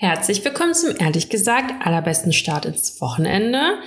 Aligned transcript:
Herzlich 0.00 0.44
willkommen 0.44 0.74
zum 0.74 0.94
ehrlich 0.96 1.28
gesagt 1.28 1.84
allerbesten 1.84 2.32
Start 2.32 2.66
ins 2.66 3.00
Wochenende 3.00 3.80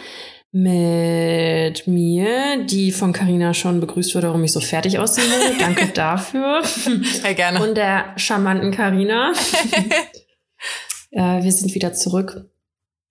mit 0.51 1.87
mir, 1.87 2.65
die 2.65 2.91
von 2.91 3.13
Carina 3.13 3.53
schon 3.53 3.79
begrüßt 3.79 4.13
wurde, 4.13 4.27
warum 4.27 4.43
ich 4.43 4.51
so 4.51 4.59
fertig 4.59 4.99
aussehen 4.99 5.31
will. 5.31 5.57
Danke 5.59 5.87
dafür. 5.93 6.63
Sehr 6.65 7.33
gerne. 7.33 7.63
Und 7.63 7.75
der 7.75 8.13
charmanten 8.17 8.71
Carina. 8.71 9.31
äh, 11.11 11.43
wir 11.43 11.51
sind 11.53 11.73
wieder 11.75 11.93
zurück. 11.93 12.50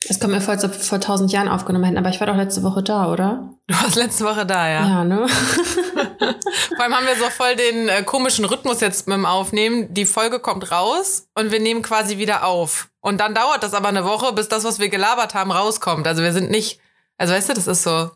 Es 0.08 0.18
kommt 0.18 0.32
mir 0.32 0.40
vor, 0.40 0.54
als 0.54 0.64
ob 0.64 0.72
wir 0.72 0.80
vor 0.80 0.98
tausend 1.00 1.30
Jahren 1.30 1.48
aufgenommen 1.48 1.84
hätten, 1.84 1.98
aber 1.98 2.08
ich 2.08 2.18
war 2.20 2.26
doch 2.26 2.36
letzte 2.36 2.62
Woche 2.62 2.82
da, 2.82 3.12
oder? 3.12 3.50
Du 3.66 3.74
warst 3.74 3.96
letzte 3.96 4.24
Woche 4.24 4.46
da, 4.46 4.66
ja. 4.68 4.88
Ja, 4.88 5.04
ne? 5.04 5.26
Vor 6.76 6.84
allem 6.84 6.94
haben 6.96 7.06
wir 7.06 7.16
so 7.16 7.28
voll 7.30 7.54
den 7.56 7.88
äh, 7.88 8.02
komischen 8.02 8.44
Rhythmus 8.46 8.80
jetzt 8.80 9.06
mit 9.06 9.16
dem 9.16 9.26
Aufnehmen. 9.26 9.92
Die 9.92 10.06
Folge 10.06 10.40
kommt 10.40 10.70
raus 10.72 11.26
und 11.34 11.52
wir 11.52 11.60
nehmen 11.60 11.82
quasi 11.82 12.16
wieder 12.18 12.44
auf. 12.46 12.88
Und 13.00 13.20
dann 13.20 13.34
dauert 13.34 13.62
das 13.62 13.74
aber 13.74 13.88
eine 13.88 14.04
Woche, 14.04 14.32
bis 14.32 14.48
das, 14.48 14.64
was 14.64 14.78
wir 14.78 14.88
gelabert 14.88 15.34
haben, 15.34 15.52
rauskommt. 15.52 16.06
Also 16.06 16.22
wir 16.22 16.32
sind 16.32 16.50
nicht, 16.50 16.80
also 17.18 17.34
weißt 17.34 17.50
du, 17.50 17.54
das 17.54 17.66
ist 17.66 17.82
so 17.82 18.10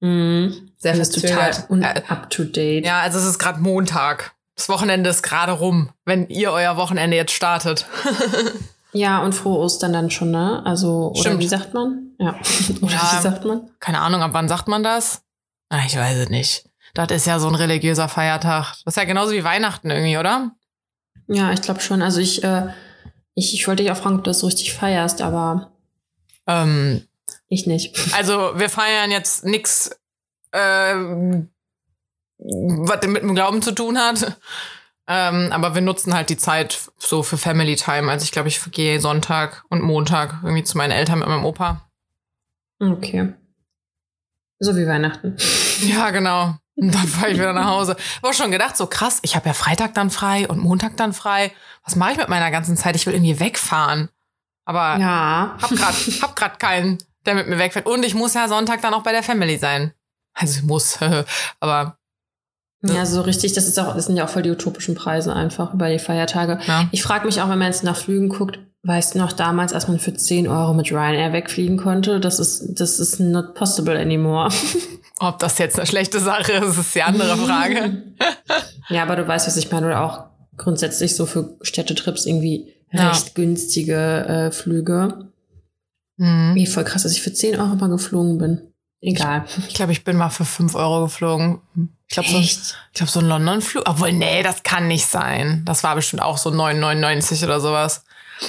Mhm. 0.00 0.70
sehr 0.76 0.92
Das 0.96 1.08
ist 1.08 1.14
total 1.20 1.52
verzögert. 1.52 1.70
un 1.70 1.82
Äh, 1.82 2.02
up 2.08 2.30
to 2.30 2.44
date. 2.44 2.84
Ja, 2.84 3.00
also 3.00 3.18
es 3.18 3.24
ist 3.24 3.38
gerade 3.38 3.60
Montag. 3.60 4.32
Das 4.56 4.68
Wochenende 4.68 5.08
ist 5.10 5.22
gerade 5.22 5.52
rum, 5.52 5.90
wenn 6.04 6.28
ihr 6.28 6.52
euer 6.52 6.76
Wochenende 6.76 7.16
jetzt 7.16 7.32
startet. 7.32 7.86
Ja, 8.92 9.18
und 9.22 9.34
frohe 9.34 9.58
Ostern 9.58 9.92
dann 9.92 10.10
schon, 10.10 10.30
ne? 10.30 10.62
Also, 10.64 11.10
oder 11.10 11.20
Stimmt. 11.20 11.40
wie 11.40 11.48
sagt 11.48 11.74
man? 11.74 12.12
Ja. 12.18 12.30
oder 12.82 12.92
Ja. 12.92 13.12
wie 13.18 13.22
sagt 13.22 13.44
man? 13.44 13.70
Keine 13.80 14.00
Ahnung, 14.00 14.22
ab 14.22 14.30
wann 14.32 14.48
sagt 14.48 14.66
man 14.68 14.82
das? 14.82 15.22
Ah, 15.68 15.80
ich 15.86 15.96
weiß 15.96 16.16
es 16.18 16.28
nicht. 16.30 16.64
Das 16.94 17.10
ist 17.10 17.26
ja 17.26 17.38
so 17.38 17.48
ein 17.48 17.54
religiöser 17.54 18.08
Feiertag. 18.08 18.76
Das 18.84 18.94
ist 18.94 18.96
ja 18.96 19.04
genauso 19.04 19.32
wie 19.32 19.44
Weihnachten 19.44 19.90
irgendwie, 19.90 20.16
oder? 20.16 20.52
Ja, 21.28 21.52
ich 21.52 21.60
glaube 21.60 21.80
schon. 21.80 22.00
Also 22.00 22.20
ich, 22.20 22.42
äh, 22.42 22.68
ich, 23.34 23.52
ich 23.54 23.68
wollte 23.68 23.82
dich 23.82 23.92
auch 23.92 23.96
fragen, 23.98 24.16
ob 24.16 24.24
du 24.24 24.30
das 24.30 24.38
so 24.40 24.46
richtig 24.46 24.72
feierst, 24.72 25.20
aber 25.20 25.72
Ähm, 26.46 27.06
ich 27.48 27.66
nicht. 27.66 27.94
Also 28.16 28.52
wir 28.58 28.70
feiern 28.70 29.10
jetzt 29.10 29.44
nix, 29.44 29.90
ähm, 30.54 31.50
was 32.38 33.06
mit 33.06 33.22
dem 33.22 33.34
Glauben 33.34 33.60
zu 33.60 33.72
tun 33.72 33.98
hat. 33.98 34.38
Ähm, 35.10 35.50
aber 35.52 35.74
wir 35.74 35.80
nutzen 35.80 36.12
halt 36.14 36.28
die 36.28 36.36
Zeit 36.36 36.90
so 36.98 37.22
für 37.22 37.38
Family 37.38 37.76
Time. 37.76 38.10
Also 38.10 38.24
ich 38.24 38.32
glaube, 38.32 38.48
ich 38.48 38.60
gehe 38.72 39.00
Sonntag 39.00 39.64
und 39.70 39.82
Montag 39.82 40.40
irgendwie 40.42 40.64
zu 40.64 40.76
meinen 40.76 40.90
Eltern 40.92 41.20
mit 41.20 41.28
meinem 41.28 41.44
Opa. 41.46 41.88
Okay. 42.80 43.32
So 44.58 44.76
wie 44.76 44.86
Weihnachten. 44.86 45.36
Ja, 45.80 46.10
genau. 46.10 46.56
Und 46.74 46.92
dann 46.92 47.06
fahre 47.06 47.30
ich 47.30 47.38
wieder 47.38 47.52
nach 47.52 47.66
Hause. 47.66 47.96
Ich 47.98 48.16
habe 48.16 48.28
auch 48.28 48.32
schon 48.34 48.50
gedacht, 48.50 48.76
so 48.76 48.88
krass, 48.88 49.20
ich 49.22 49.36
habe 49.36 49.46
ja 49.46 49.52
Freitag 49.52 49.94
dann 49.94 50.10
frei 50.10 50.48
und 50.48 50.58
Montag 50.58 50.96
dann 50.96 51.12
frei. 51.12 51.52
Was 51.84 51.94
mache 51.94 52.12
ich 52.12 52.18
mit 52.18 52.28
meiner 52.28 52.50
ganzen 52.50 52.76
Zeit? 52.76 52.96
Ich 52.96 53.06
will 53.06 53.14
irgendwie 53.14 53.38
wegfahren. 53.38 54.08
Aber 54.64 54.98
Ja. 54.98 55.56
hab 55.62 55.70
grad, 55.70 55.94
hab 56.20 56.34
grad 56.34 56.58
keinen, 56.58 56.98
der 57.26 57.36
mit 57.36 57.46
mir 57.48 57.58
wegfährt. 57.58 57.86
Und 57.86 58.04
ich 58.04 58.14
muss 58.16 58.34
ja 58.34 58.48
Sonntag 58.48 58.82
dann 58.82 58.92
auch 58.92 59.04
bei 59.04 59.12
der 59.12 59.22
Family 59.22 59.56
sein. 59.56 59.92
Also 60.34 60.58
ich 60.58 60.64
muss, 60.64 60.98
aber 61.60 61.96
Ja, 62.82 63.04
so 63.06 63.22
richtig, 63.22 63.54
das 63.54 63.66
ist 63.66 63.78
auch, 63.80 63.94
das 63.96 64.06
sind 64.06 64.16
ja 64.16 64.24
auch 64.24 64.28
voll 64.28 64.42
die 64.42 64.50
utopischen 64.50 64.94
Preise 64.94 65.32
einfach 65.34 65.74
über 65.74 65.88
die 65.90 65.98
Feiertage. 65.98 66.60
ja. 66.66 66.88
Ich 66.92 67.02
frage 67.02 67.26
mich 67.26 67.40
auch, 67.40 67.48
wenn 67.48 67.58
man 67.58 67.66
jetzt 67.72 67.82
nach 67.82 67.96
Flügen 67.96 68.28
guckt, 68.28 68.60
weißt 68.84 69.14
du 69.14 69.18
noch 69.18 69.32
damals, 69.32 69.72
als 69.72 69.88
man 69.88 69.98
für 69.98 70.14
10 70.14 70.46
Euro 70.46 70.74
mit 70.74 70.92
Ryanair 70.92 71.32
wegfliegen 71.32 71.76
konnte? 71.76 72.20
Das 72.20 72.38
ist, 72.38 72.78
das 72.80 73.00
ist 73.00 73.18
not 73.18 73.54
possible 73.54 73.98
anymore. 73.98 74.50
Ob 75.18 75.40
das 75.40 75.58
jetzt 75.58 75.76
eine 75.76 75.86
schlechte 75.86 76.20
Sache 76.20 76.52
ist, 76.52 76.78
ist 76.78 76.94
die 76.94 77.02
andere 77.02 77.36
Frage. 77.46 78.02
ja, 78.88 79.02
aber 79.02 79.16
du 79.16 79.26
weißt, 79.26 79.48
was 79.48 79.56
ich 79.56 79.72
meine. 79.72 79.86
Oder 79.86 80.02
auch 80.04 80.24
grundsätzlich 80.56 81.16
so 81.16 81.26
für 81.26 81.56
Städtetrips 81.62 82.26
irgendwie 82.26 82.72
Ja. 82.92 83.08
recht 83.10 83.34
günstige 83.34 83.94
äh, 84.26 84.50
Flüge. 84.52 85.30
Hm. 86.18 86.52
Wie 86.54 86.66
voll 86.66 86.84
krass, 86.84 87.02
dass 87.02 87.12
ich 87.12 87.22
für 87.22 87.32
10 87.32 87.58
Euro 87.58 87.74
mal 87.74 87.88
geflogen 87.88 88.38
bin. 88.38 88.67
Egal. 89.00 89.44
Ich 89.68 89.74
glaube, 89.74 89.92
ich 89.92 90.02
bin 90.04 90.16
mal 90.16 90.30
für 90.30 90.44
5 90.44 90.74
Euro 90.74 91.02
geflogen. 91.04 91.60
Ich 92.08 92.14
glaube, 92.14 92.28
so, 92.28 92.38
ich 92.38 92.58
glaub, 92.94 93.08
so 93.08 93.20
ein 93.20 93.26
London-Flug. 93.28 93.84
Obwohl, 93.88 94.12
nee, 94.12 94.42
das 94.42 94.62
kann 94.62 94.88
nicht 94.88 95.06
sein. 95.06 95.62
Das 95.64 95.84
war 95.84 95.94
bestimmt 95.94 96.22
auch 96.22 96.38
so 96.38 96.50
9,99 96.50 97.44
oder 97.44 97.60
sowas. 97.60 98.04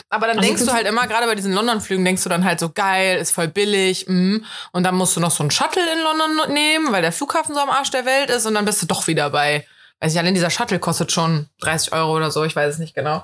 Aber 0.09 0.27
dann 0.27 0.37
Also 0.37 0.47
denkst 0.47 0.61
du 0.61 0.65
fünf- 0.67 0.77
halt 0.77 0.87
immer, 0.87 1.07
gerade 1.07 1.25
bei 1.27 1.35
diesen 1.35 1.53
London-Flügen, 1.53 2.05
denkst 2.05 2.23
du 2.23 2.29
dann 2.29 2.45
halt 2.45 2.59
so 2.59 2.69
geil, 2.69 3.17
ist 3.17 3.31
voll 3.31 3.47
billig. 3.47 4.05
Mm. 4.07 4.37
Und 4.71 4.83
dann 4.83 4.95
musst 4.95 5.15
du 5.15 5.19
noch 5.19 5.31
so 5.31 5.43
einen 5.43 5.51
Shuttle 5.51 5.81
in 5.93 5.99
London 6.03 6.53
nehmen, 6.53 6.91
weil 6.91 7.01
der 7.01 7.11
Flughafen 7.11 7.53
so 7.53 7.61
am 7.61 7.69
Arsch 7.69 7.91
der 7.91 8.05
Welt 8.05 8.29
ist. 8.29 8.45
Und 8.45 8.53
dann 8.55 8.65
bist 8.65 8.81
du 8.81 8.85
doch 8.85 9.07
wieder 9.07 9.29
bei, 9.29 9.65
weiß 9.99 10.13
ich, 10.13 10.19
allein 10.19 10.33
dieser 10.35 10.49
Shuttle 10.51 10.79
kostet 10.79 11.11
schon 11.11 11.47
30 11.61 11.91
Euro 11.93 12.15
oder 12.15 12.31
so. 12.31 12.43
Ich 12.43 12.55
weiß 12.55 12.73
es 12.73 12.79
nicht 12.79 12.95
genau. 12.95 13.23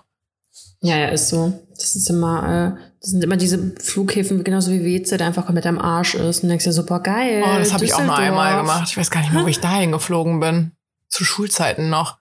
Ja, 0.82 0.98
ja, 0.98 1.08
ist 1.08 1.30
so. 1.30 1.66
Das 1.72 1.96
ist 1.96 2.10
immer, 2.10 2.76
äh, 2.78 2.82
das 3.02 3.10
sind 3.10 3.24
immer 3.24 3.38
diese 3.38 3.76
Flughäfen, 3.80 4.44
genauso 4.44 4.72
wie 4.72 4.84
WZ, 4.86 5.18
der 5.20 5.28
einfach 5.28 5.46
komplett 5.46 5.66
am 5.66 5.80
Arsch 5.80 6.16
ist. 6.16 6.44
Und 6.44 6.50
denkst 6.50 6.64
dir, 6.66 6.74
super 6.74 7.00
geil. 7.00 7.44
Oh, 7.46 7.58
das 7.58 7.74
habe 7.74 7.86
ich 7.86 7.94
auch 7.94 8.04
nur 8.04 8.16
einmal 8.16 8.52
Düsseldorf. 8.54 8.74
gemacht. 8.76 8.90
Ich 8.92 8.98
weiß 8.98 9.12
gar 9.12 9.22
nicht 9.22 9.34
mehr, 9.34 9.44
wo 9.44 9.48
ich 9.48 9.60
dahin 9.60 9.92
geflogen 9.92 10.40
bin. 10.40 10.72
Zu 11.10 11.24
Schulzeiten 11.26 11.90
noch. 11.90 12.20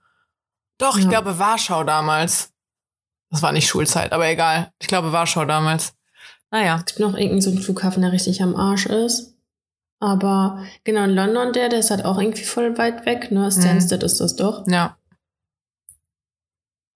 Doch, 0.79 0.97
ich 0.99 1.05
Ja. 1.05 1.11
glaube 1.11 1.39
Warschau 1.39 1.85
damals. 1.85 2.51
Das 3.31 3.43
war 3.43 3.53
nicht 3.53 3.69
Schulzeit, 3.69 4.13
aber 4.13 4.27
egal. 4.29 4.73
Ich 4.81 4.87
glaube 4.89 5.13
Warschau 5.13 5.45
damals. 5.45 5.95
Naja. 6.51 6.77
Es 6.77 6.87
gibt 6.87 7.01
noch 7.01 7.15
irgendeinen 7.15 7.43
so 7.43 7.51
einen 7.51 7.61
Flughafen, 7.61 8.03
der 8.03 8.13
richtig 8.13 8.43
am 8.43 8.55
Arsch 8.57 8.87
ist. 8.87 9.35
Aber 10.01 10.65
genau, 10.85 11.05
in 11.05 11.11
London, 11.15 11.53
der, 11.53 11.69
der 11.69 11.79
ist 11.81 11.91
halt 11.91 12.05
auch 12.05 12.19
irgendwie 12.19 12.45
voll 12.45 12.77
weit 12.79 13.07
weg, 13.07 13.31
ne? 13.31 13.51
Stansted 13.51 14.03
ist 14.03 14.21
das 14.21 14.37
doch. 14.37 14.67
Ja. 14.69 14.97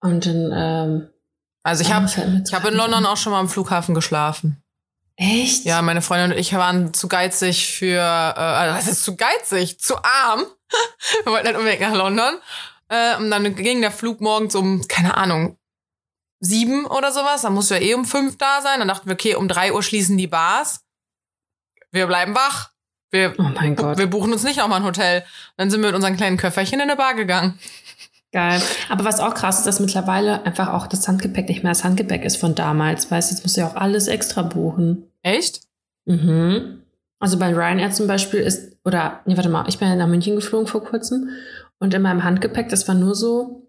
Und 0.01 0.25
dann, 0.25 0.51
ähm, 0.53 1.09
Also 1.63 1.81
ich 1.83 1.91
habe 1.91 2.05
ich 2.05 2.53
hab 2.53 2.65
in 2.65 2.73
London 2.73 3.05
auch 3.05 3.17
schon 3.17 3.31
mal 3.31 3.39
am 3.39 3.49
Flughafen 3.49 3.93
geschlafen. 3.95 4.61
Echt? 5.17 5.65
Ja, 5.65 5.81
meine 5.81 6.01
Freundin 6.01 6.31
und 6.31 6.37
ich 6.37 6.53
waren 6.53 6.93
zu 6.93 7.09
geizig 7.09 7.67
für, 7.67 7.97
äh, 7.97 8.39
also 8.39 8.77
was 8.77 8.87
ist 8.87 9.03
zu 9.03 9.17
geizig? 9.17 9.79
Zu 9.79 9.97
arm. 10.01 10.45
Wir 11.23 11.31
wollten 11.33 11.47
halt 11.47 11.57
unbedingt 11.57 11.81
nach 11.81 11.93
London. 11.93 12.35
Äh, 12.87 13.17
und 13.17 13.29
dann 13.29 13.53
ging 13.55 13.81
der 13.81 13.91
Flug 13.91 14.21
morgens 14.21 14.55
um, 14.55 14.87
keine 14.87 15.17
Ahnung, 15.17 15.57
sieben 16.39 16.85
oder 16.85 17.11
sowas. 17.11 17.41
Dann 17.41 17.53
musst 17.53 17.69
du 17.69 17.75
ja 17.75 17.81
eh 17.81 17.93
um 17.95 18.05
fünf 18.05 18.37
da 18.37 18.61
sein. 18.61 18.79
Dann 18.79 18.87
dachten 18.87 19.07
wir, 19.07 19.13
okay, 19.13 19.35
um 19.35 19.49
drei 19.49 19.73
Uhr 19.73 19.83
schließen 19.83 20.17
die 20.17 20.27
Bars. 20.27 20.85
Wir 21.91 22.07
bleiben 22.07 22.33
wach. 22.33 22.69
Wir, 23.11 23.33
Oh 23.37 23.43
mein 23.43 23.75
Gott. 23.75 23.97
wir 23.97 24.07
buchen 24.07 24.31
uns 24.31 24.43
nicht 24.43 24.57
nochmal 24.57 24.79
ein 24.79 24.85
Hotel. 24.85 25.25
Dann 25.57 25.69
sind 25.69 25.81
wir 25.81 25.87
mit 25.87 25.95
unseren 25.95 26.15
kleinen 26.15 26.37
Köfferchen 26.37 26.79
in 26.79 26.83
eine 26.89 26.95
Bar 26.95 27.15
gegangen. 27.15 27.59
Geil. 28.31 28.61
Aber 28.89 29.05
was 29.05 29.19
auch 29.19 29.33
krass 29.33 29.59
ist, 29.59 29.65
dass 29.65 29.79
mittlerweile 29.79 30.45
einfach 30.45 30.69
auch 30.69 30.85
das 30.87 31.07
Handgepäck 31.07 31.49
nicht 31.49 31.63
mehr 31.63 31.71
das 31.71 31.83
Handgepäck 31.83 32.23
ist 32.23 32.37
von 32.37 32.53
damals. 32.53 33.09
Weißt 33.09 33.31
du, 33.31 33.35
jetzt 33.35 33.43
musst 33.43 33.57
du 33.57 33.61
ja 33.61 33.67
auch 33.67 33.75
alles 33.75 34.07
extra 34.07 34.43
buchen. 34.43 35.11
Echt? 35.23 35.61
Mhm. 36.05 36.83
Also 37.19 37.37
bei 37.37 37.53
Ryanair 37.53 37.91
zum 37.91 38.07
Beispiel 38.07 38.39
ist, 38.39 38.77
oder, 38.85 39.21
nee, 39.25 39.35
warte 39.35 39.49
mal, 39.49 39.65
ich 39.67 39.79
bin 39.79 39.89
ja 39.89 39.95
nach 39.95 40.07
München 40.07 40.35
geflogen 40.35 40.67
vor 40.67 40.83
kurzem 40.83 41.29
und 41.79 41.93
in 41.93 42.01
meinem 42.01 42.23
Handgepäck, 42.23 42.69
das 42.69 42.87
war 42.87 42.95
nur 42.95 43.15
so 43.15 43.67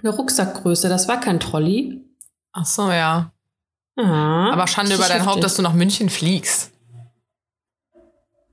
eine 0.00 0.10
Rucksackgröße, 0.10 0.88
das 0.88 1.08
war 1.08 1.20
kein 1.20 1.40
Trolley. 1.40 2.04
Ach 2.52 2.66
so, 2.66 2.90
ja. 2.90 3.32
Ja, 3.96 4.50
Aber 4.52 4.66
Schande 4.66 4.94
über 4.94 5.06
dein 5.06 5.26
Haupt, 5.26 5.44
dass 5.44 5.56
du 5.56 5.62
nach 5.62 5.74
München 5.74 6.10
fliegst. 6.10 6.71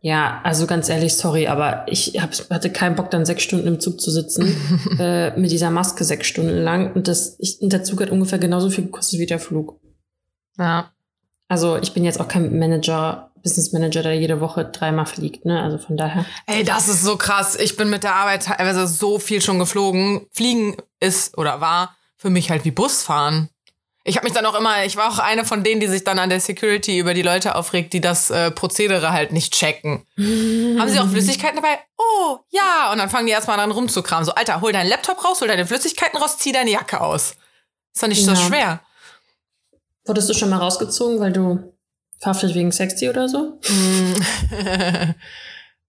Ja, 0.02 0.40
also 0.44 0.66
ganz 0.66 0.88
ehrlich, 0.88 1.18
sorry, 1.18 1.48
aber 1.48 1.86
ich 1.88 2.14
hab, 2.22 2.32
hatte 2.50 2.72
keinen 2.72 2.96
Bock, 2.96 3.12
dann 3.12 3.26
sechs 3.26 3.44
Stunden 3.44 3.68
im 3.68 3.80
Zug 3.82 4.00
zu 4.00 4.12
sitzen, 4.12 4.56
äh, 5.00 5.38
mit 5.38 5.52
dieser 5.52 5.72
Maske 5.72 6.06
sechs 6.06 6.28
Stunden 6.28 6.58
lang. 6.58 6.94
Und, 6.94 7.08
das, 7.08 7.36
ich, 7.40 7.62
und 7.62 7.74
der 7.74 7.84
Zug 7.84 8.02
hat 8.02 8.10
ungefähr 8.10 8.40
genauso 8.40 8.70
viel 8.70 8.86
gekostet 8.86 9.20
wie 9.20 9.26
der 9.26 9.40
Flug. 9.40 9.80
Ja. 10.58 10.92
Also 11.50 11.78
ich 11.78 11.94
bin 11.94 12.06
jetzt 12.06 12.20
auch 12.22 12.28
kein 12.28 12.58
Manager, 12.58 13.32
Business 13.44 13.74
Manager, 13.74 14.04
der 14.04 14.16
jede 14.16 14.40
Woche 14.40 14.66
dreimal 14.66 15.06
fliegt, 15.06 15.46
ne? 15.46 15.62
Also 15.62 15.78
von 15.78 15.98
daher. 15.98 16.26
Ey, 16.46 16.64
das 16.64 16.88
ist 16.88 17.04
so 17.04 17.18
krass. 17.18 17.56
Ich 17.56 17.76
bin 17.76 17.90
mit 17.90 18.04
der 18.04 18.16
Arbeit 18.16 18.44
teilweise 18.44 18.88
so 18.88 19.20
viel 19.20 19.42
schon 19.42 19.60
geflogen. 19.60 20.28
Fliegen 20.32 20.78
ist 21.00 21.38
oder 21.38 21.60
war 21.60 21.96
für 22.16 22.30
mich 22.30 22.52
halt 22.52 22.66
wie 22.66 22.72
Busfahren. 22.72 23.50
Ich 24.10 24.16
habe 24.18 24.26
mich 24.26 24.34
dann 24.34 24.46
auch 24.48 24.56
immer, 24.56 24.84
ich 24.86 24.96
war 24.96 25.08
auch 25.08 25.20
eine 25.20 25.46
von 25.46 25.64
denen, 25.64 25.80
die 25.80 25.86
sich 25.88 26.04
dann 26.04 26.18
an 26.18 26.30
der 26.32 26.40
Security 26.40 26.98
über 26.98 27.14
die 27.14 27.22
Leute 27.22 27.54
aufregt, 27.54 27.94
die 27.94 28.02
das 28.02 28.32
äh, 28.32 28.50
Prozedere 28.50 29.12
halt 29.14 29.32
nicht 29.32 29.54
checken. 29.54 30.04
Haben 30.18 30.90
sie 30.90 31.00
auch 31.00 31.08
Flüssigkeiten 31.08 31.58
dabei? 31.58 31.78
Oh, 31.96 32.40
ja. 32.50 32.92
Und 32.92 32.98
dann 32.98 33.12
fangen 33.12 33.28
die 33.28 33.34
erstmal 33.34 33.60
an 33.60 33.70
rumzukramen. 33.70 34.26
So, 34.26 34.34
Alter, 34.34 34.62
hol 34.62 34.72
deinen 34.72 34.90
Laptop 34.90 35.24
raus, 35.24 35.42
hol 35.42 35.48
deine 35.48 35.68
Flüssigkeiten 35.68 36.20
raus, 36.20 36.40
zieh 36.40 36.52
deine 36.52 36.72
Jacke 36.72 37.00
aus. 37.02 37.36
Ist 37.94 38.02
doch 38.02 38.08
nicht 38.08 38.26
so 38.26 38.32
Ja. 38.32 38.38
schwer. 38.38 38.80
Wurdest 40.06 40.28
du 40.28 40.34
schon 40.34 40.50
mal 40.50 40.58
rausgezogen, 40.58 41.20
weil 41.20 41.32
du 41.32 41.72
verhaftet 42.20 42.56
wegen 42.56 42.72
Sexy 42.72 43.10
oder 43.10 43.30
so? 43.30 43.60
Mm. 43.70 44.24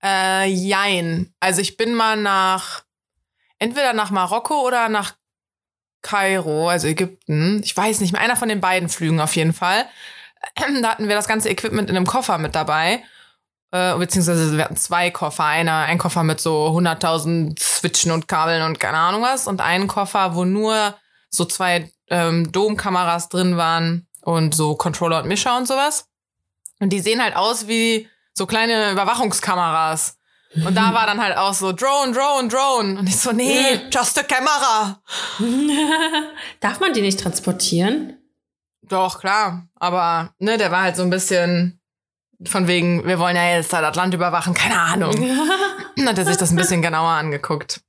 äh, 0.04 0.44
jein. 0.46 1.32
Also 1.40 1.62
ich 1.62 1.78
bin 1.78 1.94
mal 1.94 2.18
nach, 2.18 2.82
entweder 3.58 3.94
nach 3.94 4.10
Marokko 4.10 4.66
oder 4.66 4.90
nach 4.90 5.14
Kairo, 6.02 6.68
also 6.68 6.86
Ägypten. 6.86 7.60
Ich 7.64 7.76
weiß 7.76 8.00
nicht 8.00 8.12
mehr, 8.12 8.20
einer 8.20 8.36
von 8.36 8.48
den 8.48 8.60
beiden 8.60 8.88
Flügen 8.88 9.20
auf 9.20 9.36
jeden 9.36 9.52
Fall. 9.52 9.84
Da 10.56 10.88
hatten 10.90 11.08
wir 11.08 11.14
das 11.14 11.28
ganze 11.28 11.50
Equipment 11.50 11.90
in 11.90 11.96
einem 11.96 12.06
Koffer 12.06 12.38
mit 12.38 12.54
dabei. 12.54 13.02
Äh, 13.72 13.96
beziehungsweise 13.96 14.56
wir 14.56 14.64
hatten 14.64 14.76
zwei 14.76 15.10
Koffer. 15.10 15.44
Einer, 15.44 15.80
ein 15.80 15.98
Koffer 15.98 16.24
mit 16.24 16.40
so 16.40 16.68
100.000 16.68 17.60
Switchen 17.60 18.10
und 18.10 18.26
Kabeln 18.26 18.62
und 18.62 18.80
keine 18.80 18.96
Ahnung 18.96 19.22
was. 19.22 19.46
Und 19.46 19.60
einen 19.60 19.86
Koffer, 19.86 20.34
wo 20.34 20.44
nur 20.44 20.94
so 21.28 21.44
zwei 21.44 21.90
ähm, 22.08 22.50
Domkameras 22.50 23.28
drin 23.28 23.56
waren, 23.56 24.06
und 24.22 24.54
so 24.54 24.74
Controller 24.74 25.22
und 25.22 25.28
Mischer 25.28 25.56
und 25.56 25.66
sowas. 25.66 26.06
Und 26.78 26.90
die 26.90 27.00
sehen 27.00 27.22
halt 27.22 27.36
aus 27.36 27.68
wie 27.68 28.08
so 28.32 28.46
kleine 28.46 28.92
Überwachungskameras. 28.92 30.16
Und 30.54 30.74
da 30.74 30.92
war 30.92 31.06
dann 31.06 31.22
halt 31.22 31.36
auch 31.36 31.54
so 31.54 31.72
Drone, 31.72 32.12
Drone, 32.12 32.48
Drone. 32.48 32.98
Und 32.98 33.06
ich 33.06 33.16
so, 33.16 33.30
nee, 33.32 33.80
just 33.92 34.18
a 34.18 34.22
camera. 34.22 35.00
Darf 36.60 36.80
man 36.80 36.92
die 36.92 37.02
nicht 37.02 37.20
transportieren? 37.20 38.16
Doch, 38.82 39.20
klar. 39.20 39.68
Aber, 39.76 40.34
ne, 40.38 40.58
der 40.58 40.72
war 40.72 40.82
halt 40.82 40.96
so 40.96 41.02
ein 41.02 41.10
bisschen 41.10 41.80
von 42.44 42.66
wegen, 42.66 43.06
wir 43.06 43.18
wollen 43.18 43.36
ja 43.36 43.54
jetzt 43.54 43.72
da 43.72 43.80
das 43.80 43.94
Land 43.94 44.14
überwachen. 44.14 44.54
Keine 44.54 44.80
Ahnung. 44.80 45.14
Dann 45.96 46.08
hat 46.08 46.18
er 46.18 46.24
sich 46.24 46.36
das 46.36 46.50
ein 46.50 46.56
bisschen 46.56 46.82
genauer 46.82 47.10
angeguckt. 47.10 47.82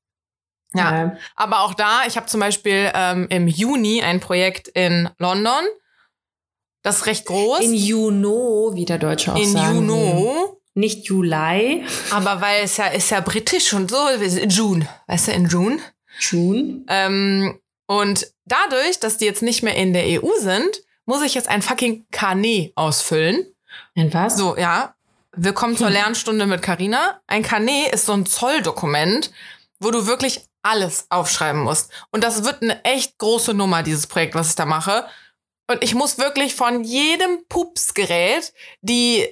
Ja. 0.74 0.96
Ja. 0.96 1.18
Aber 1.36 1.62
auch 1.62 1.74
da, 1.74 2.02
ich 2.06 2.16
habe 2.16 2.28
zum 2.28 2.40
Beispiel 2.40 2.92
ähm, 2.94 3.28
im 3.30 3.48
Juni 3.48 4.04
ein 4.04 4.19
Projekt 4.19 4.68
in 4.68 5.10
London. 5.18 5.63
Das 6.84 6.98
ist 6.98 7.06
recht 7.08 7.25
groß. 7.25 7.62
In 7.62 7.74
Juno, 7.74 8.72
wie 8.74 8.86
der 8.86 8.98
Deutsche 8.98 9.34
auch 9.34 9.38
in. 9.38 9.56
Juno. 9.56 10.61
Nicht 10.74 11.08
Juli. 11.08 11.86
Aber 12.12 12.42
weil 12.42 12.64
es 12.64 12.78
ja 12.78 12.88
ist 12.88 13.10
ja 13.12 13.20
britisch 13.20 13.74
und 13.74 13.92
so, 13.92 14.08
in 14.08 14.50
June, 14.50 14.88
weißt 15.08 15.28
du, 15.28 15.32
in 15.34 15.48
June. 15.48 15.80
June. 16.20 16.84
Ähm, 16.88 17.60
und 17.88 18.28
dadurch, 18.46 19.00
dass 19.00 19.18
die 19.18 19.26
jetzt 19.26 19.42
nicht 19.42 19.64
mehr 19.64 19.76
in 19.76 19.94
der 19.94 20.06
EU 20.24 20.30
sind, 20.40 20.82
muss 21.06 21.24
ich 21.24 21.34
jetzt 21.34 21.50
ein 21.50 21.62
fucking 21.62 22.06
Carnet 22.12 22.72
ausfüllen. 22.76 23.46
In 23.96 24.14
was? 24.14 24.38
So, 24.38 24.58
ja. 24.58 24.96
Willkommen 25.34 25.78
zur 25.78 25.88
Hm. 25.88 25.94
Lernstunde 25.94 26.46
mit 26.46 26.62
Carina. 26.62 27.22
Ein 27.28 27.44
Carnet 27.44 27.94
ist 27.94 28.06
so 28.06 28.14
ein 28.14 28.26
Zolldokument, 28.26 29.32
wo 29.80 29.92
du 29.92 30.06
wirklich 30.08 30.42
alles 30.62 31.06
aufschreiben 31.10 31.62
musst. 31.62 31.92
Und 32.12 32.24
das 32.24 32.44
wird 32.44 32.62
eine 32.62 32.84
echt 32.86 33.18
große 33.18 33.54
Nummer, 33.54 33.82
dieses 33.84 34.08
Projekt, 34.08 34.36
was 34.36 34.50
ich 34.50 34.56
da 34.56 34.66
mache. 34.66 35.06
Und 35.70 35.84
ich 35.84 35.96
muss 35.96 36.18
wirklich 36.18 36.54
von 36.54 36.84
jedem 36.84 37.46
Pupsgerät 37.50 38.54
die, 38.82 39.28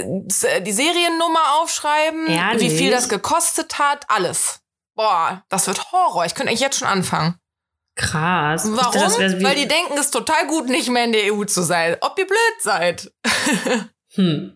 die 0.00 0.72
Seriennummer 0.72 1.60
aufschreiben, 1.60 2.26
Ehrlich? 2.26 2.62
wie 2.62 2.76
viel 2.76 2.90
das 2.90 3.08
gekostet 3.08 3.78
hat, 3.78 4.04
alles. 4.08 4.60
Boah, 4.94 5.44
das 5.48 5.66
wird 5.66 5.92
Horror. 5.92 6.24
Ich 6.24 6.34
könnte 6.34 6.50
eigentlich 6.50 6.60
jetzt 6.60 6.78
schon 6.78 6.88
anfangen. 6.88 7.36
Krass. 7.96 8.64
Warum? 8.66 8.92
dachte, 9.00 9.42
Weil 9.42 9.56
die 9.56 9.68
denken, 9.68 9.94
es 9.94 10.06
ist 10.06 10.10
total 10.10 10.46
gut, 10.48 10.68
nicht 10.68 10.90
mehr 10.90 11.04
in 11.04 11.12
der 11.12 11.32
EU 11.32 11.44
zu 11.44 11.62
sein. 11.62 11.96
Ob 12.00 12.18
ihr 12.18 12.26
blöd 12.26 12.38
seid. 12.60 13.12
Hm. 14.14 14.54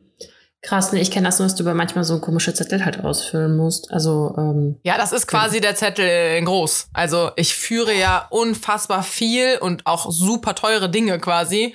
Krass, 0.63 0.93
ne, 0.93 1.01
ich 1.01 1.11
kenne 1.11 1.27
das 1.27 1.39
nur, 1.39 1.47
dass 1.49 1.55
du 1.55 1.65
aber 1.65 1.75
manchmal 1.75 2.05
so 2.05 2.19
komische 2.19 2.55
Zettel 2.55 2.83
halt 2.85 3.05
ausfüllen 3.05 3.57
musst. 3.59 3.91
Also, 3.91 4.35
ähm, 4.39 4.79
Ja, 4.83 4.97
das 4.97 5.13
ist 5.13 5.27
quasi 5.27 5.61
der 5.61 5.75
Zettel 5.75 6.37
in 6.39 6.45
groß. 6.47 6.89
Also 6.95 7.31
ich 7.37 7.55
führe 7.55 7.93
ja 7.95 8.27
unfassbar 8.31 9.03
viel 9.03 9.59
und 9.59 9.87
auch 9.87 10.11
super 10.11 10.55
teure 10.55 10.89
Dinge 10.91 11.19
quasi 11.19 11.75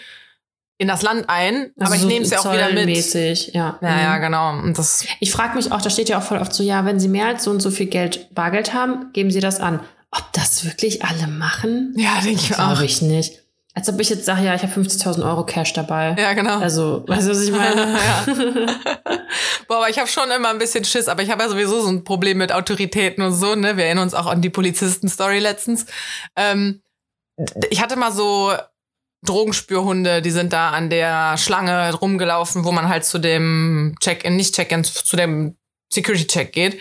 in 0.78 0.88
das 0.88 1.02
Land 1.04 1.26
ein. 1.30 1.72
also 1.80 1.94
aber 1.94 1.96
ich 1.96 2.04
nehme 2.08 2.26
es 2.26 2.32
ja 2.32 2.40
auch 2.40 2.52
wieder 2.52 2.68
mit. 2.70 2.78
zollmäßig, 2.80 3.52
Ja, 3.54 3.78
Ja, 3.82 4.02
ja, 4.02 4.18
Mhm. 4.18 4.22
genau. 4.22 4.50
Und 4.52 4.78
das, 4.78 5.06
Ich 5.20 5.32
frage 5.32 5.56
mich 5.56 5.72
auch, 5.72 5.82
da 5.82 5.90
steht 5.90 6.10
ja 6.10 6.18
auch 6.18 6.24
voll 6.24 6.38
oft 6.40 6.54
so, 6.54 6.64
ja, 6.64 6.86
wenn 6.86 7.00
sie 7.00 7.08
mehr 7.08 7.28
als 7.28 7.44
so 7.46 7.52
und 7.52 7.62
so 7.62 7.72
viel 7.72 7.86
Geld, 7.88 8.34
Bargeld 8.36 8.74
haben, 8.74 9.12
geben 9.14 9.32
sie 9.32 9.40
das 9.40 9.60
an. 9.60 9.80
Ob 10.12 10.32
das 10.34 10.64
wirklich 10.66 11.04
alle 11.06 11.28
machen? 11.28 11.94
ja, 11.98 12.20
denke 12.24 12.42
ich 12.42 12.54
auch. 12.54 12.58
Glaube 12.70 12.86
ich 12.86 13.02
nicht. 13.02 13.42
Als 13.78 13.90
ob 13.90 14.00
ich 14.00 14.10
jetzt 14.10 14.24
sage, 14.24 14.46
ja, 14.46 14.56
ich 14.56 14.64
habe 14.64 14.72
50.000 14.72 15.26
Euro 15.26 15.46
Cash 15.46 15.74
dabei. 15.74 16.16
Ja, 16.18 16.32
genau. 16.32 16.60
Also, 16.60 17.04
weißt 17.08 17.28
du, 17.28 17.32
was 17.32 17.42
ich 17.44 17.52
meine? 17.52 17.98
Boah, 19.68 19.78
aber 19.78 19.90
ich 19.90 20.00
habe 20.00 20.08
schon 20.08 20.32
immer 20.32 20.50
ein 20.50 20.60
bisschen 20.60 20.86
Schiss, 20.86 21.10
aber 21.10 21.24
ich 21.24 21.30
habe 21.30 21.44
ja 21.44 21.50
sowieso 21.50 21.82
so 21.82 21.90
ein 21.90 22.06
Problem 22.06 22.38
mit 22.38 22.54
Autoritäten 22.54 23.22
und 23.24 23.34
so, 23.34 23.56
ne? 23.56 23.76
Wir 23.76 23.86
erinnern 23.86 24.04
uns 24.06 24.14
auch 24.14 24.28
an 24.28 24.42
die 24.42 24.50
Polizisten-Story 24.50 25.40
letztens. 25.40 25.86
Ähm, 26.38 26.82
ich 27.70 27.82
hatte 27.82 27.98
mal 27.98 28.14
so 28.14 28.54
Drogenspürhunde, 29.26 30.22
die 30.22 30.32
sind 30.32 30.54
da 30.54 30.70
an 30.70 30.90
der 30.90 31.38
Schlange 31.38 31.94
rumgelaufen, 31.94 32.64
wo 32.64 32.72
man 32.72 32.88
halt 32.90 33.06
zu 33.06 33.20
dem 33.20 33.96
Check-in, 34.00 34.36
nicht 34.36 34.56
Check-in, 34.56 34.84
zu 34.84 35.16
dem 35.16 35.58
Security-Check 35.94 36.52
geht. 36.52 36.80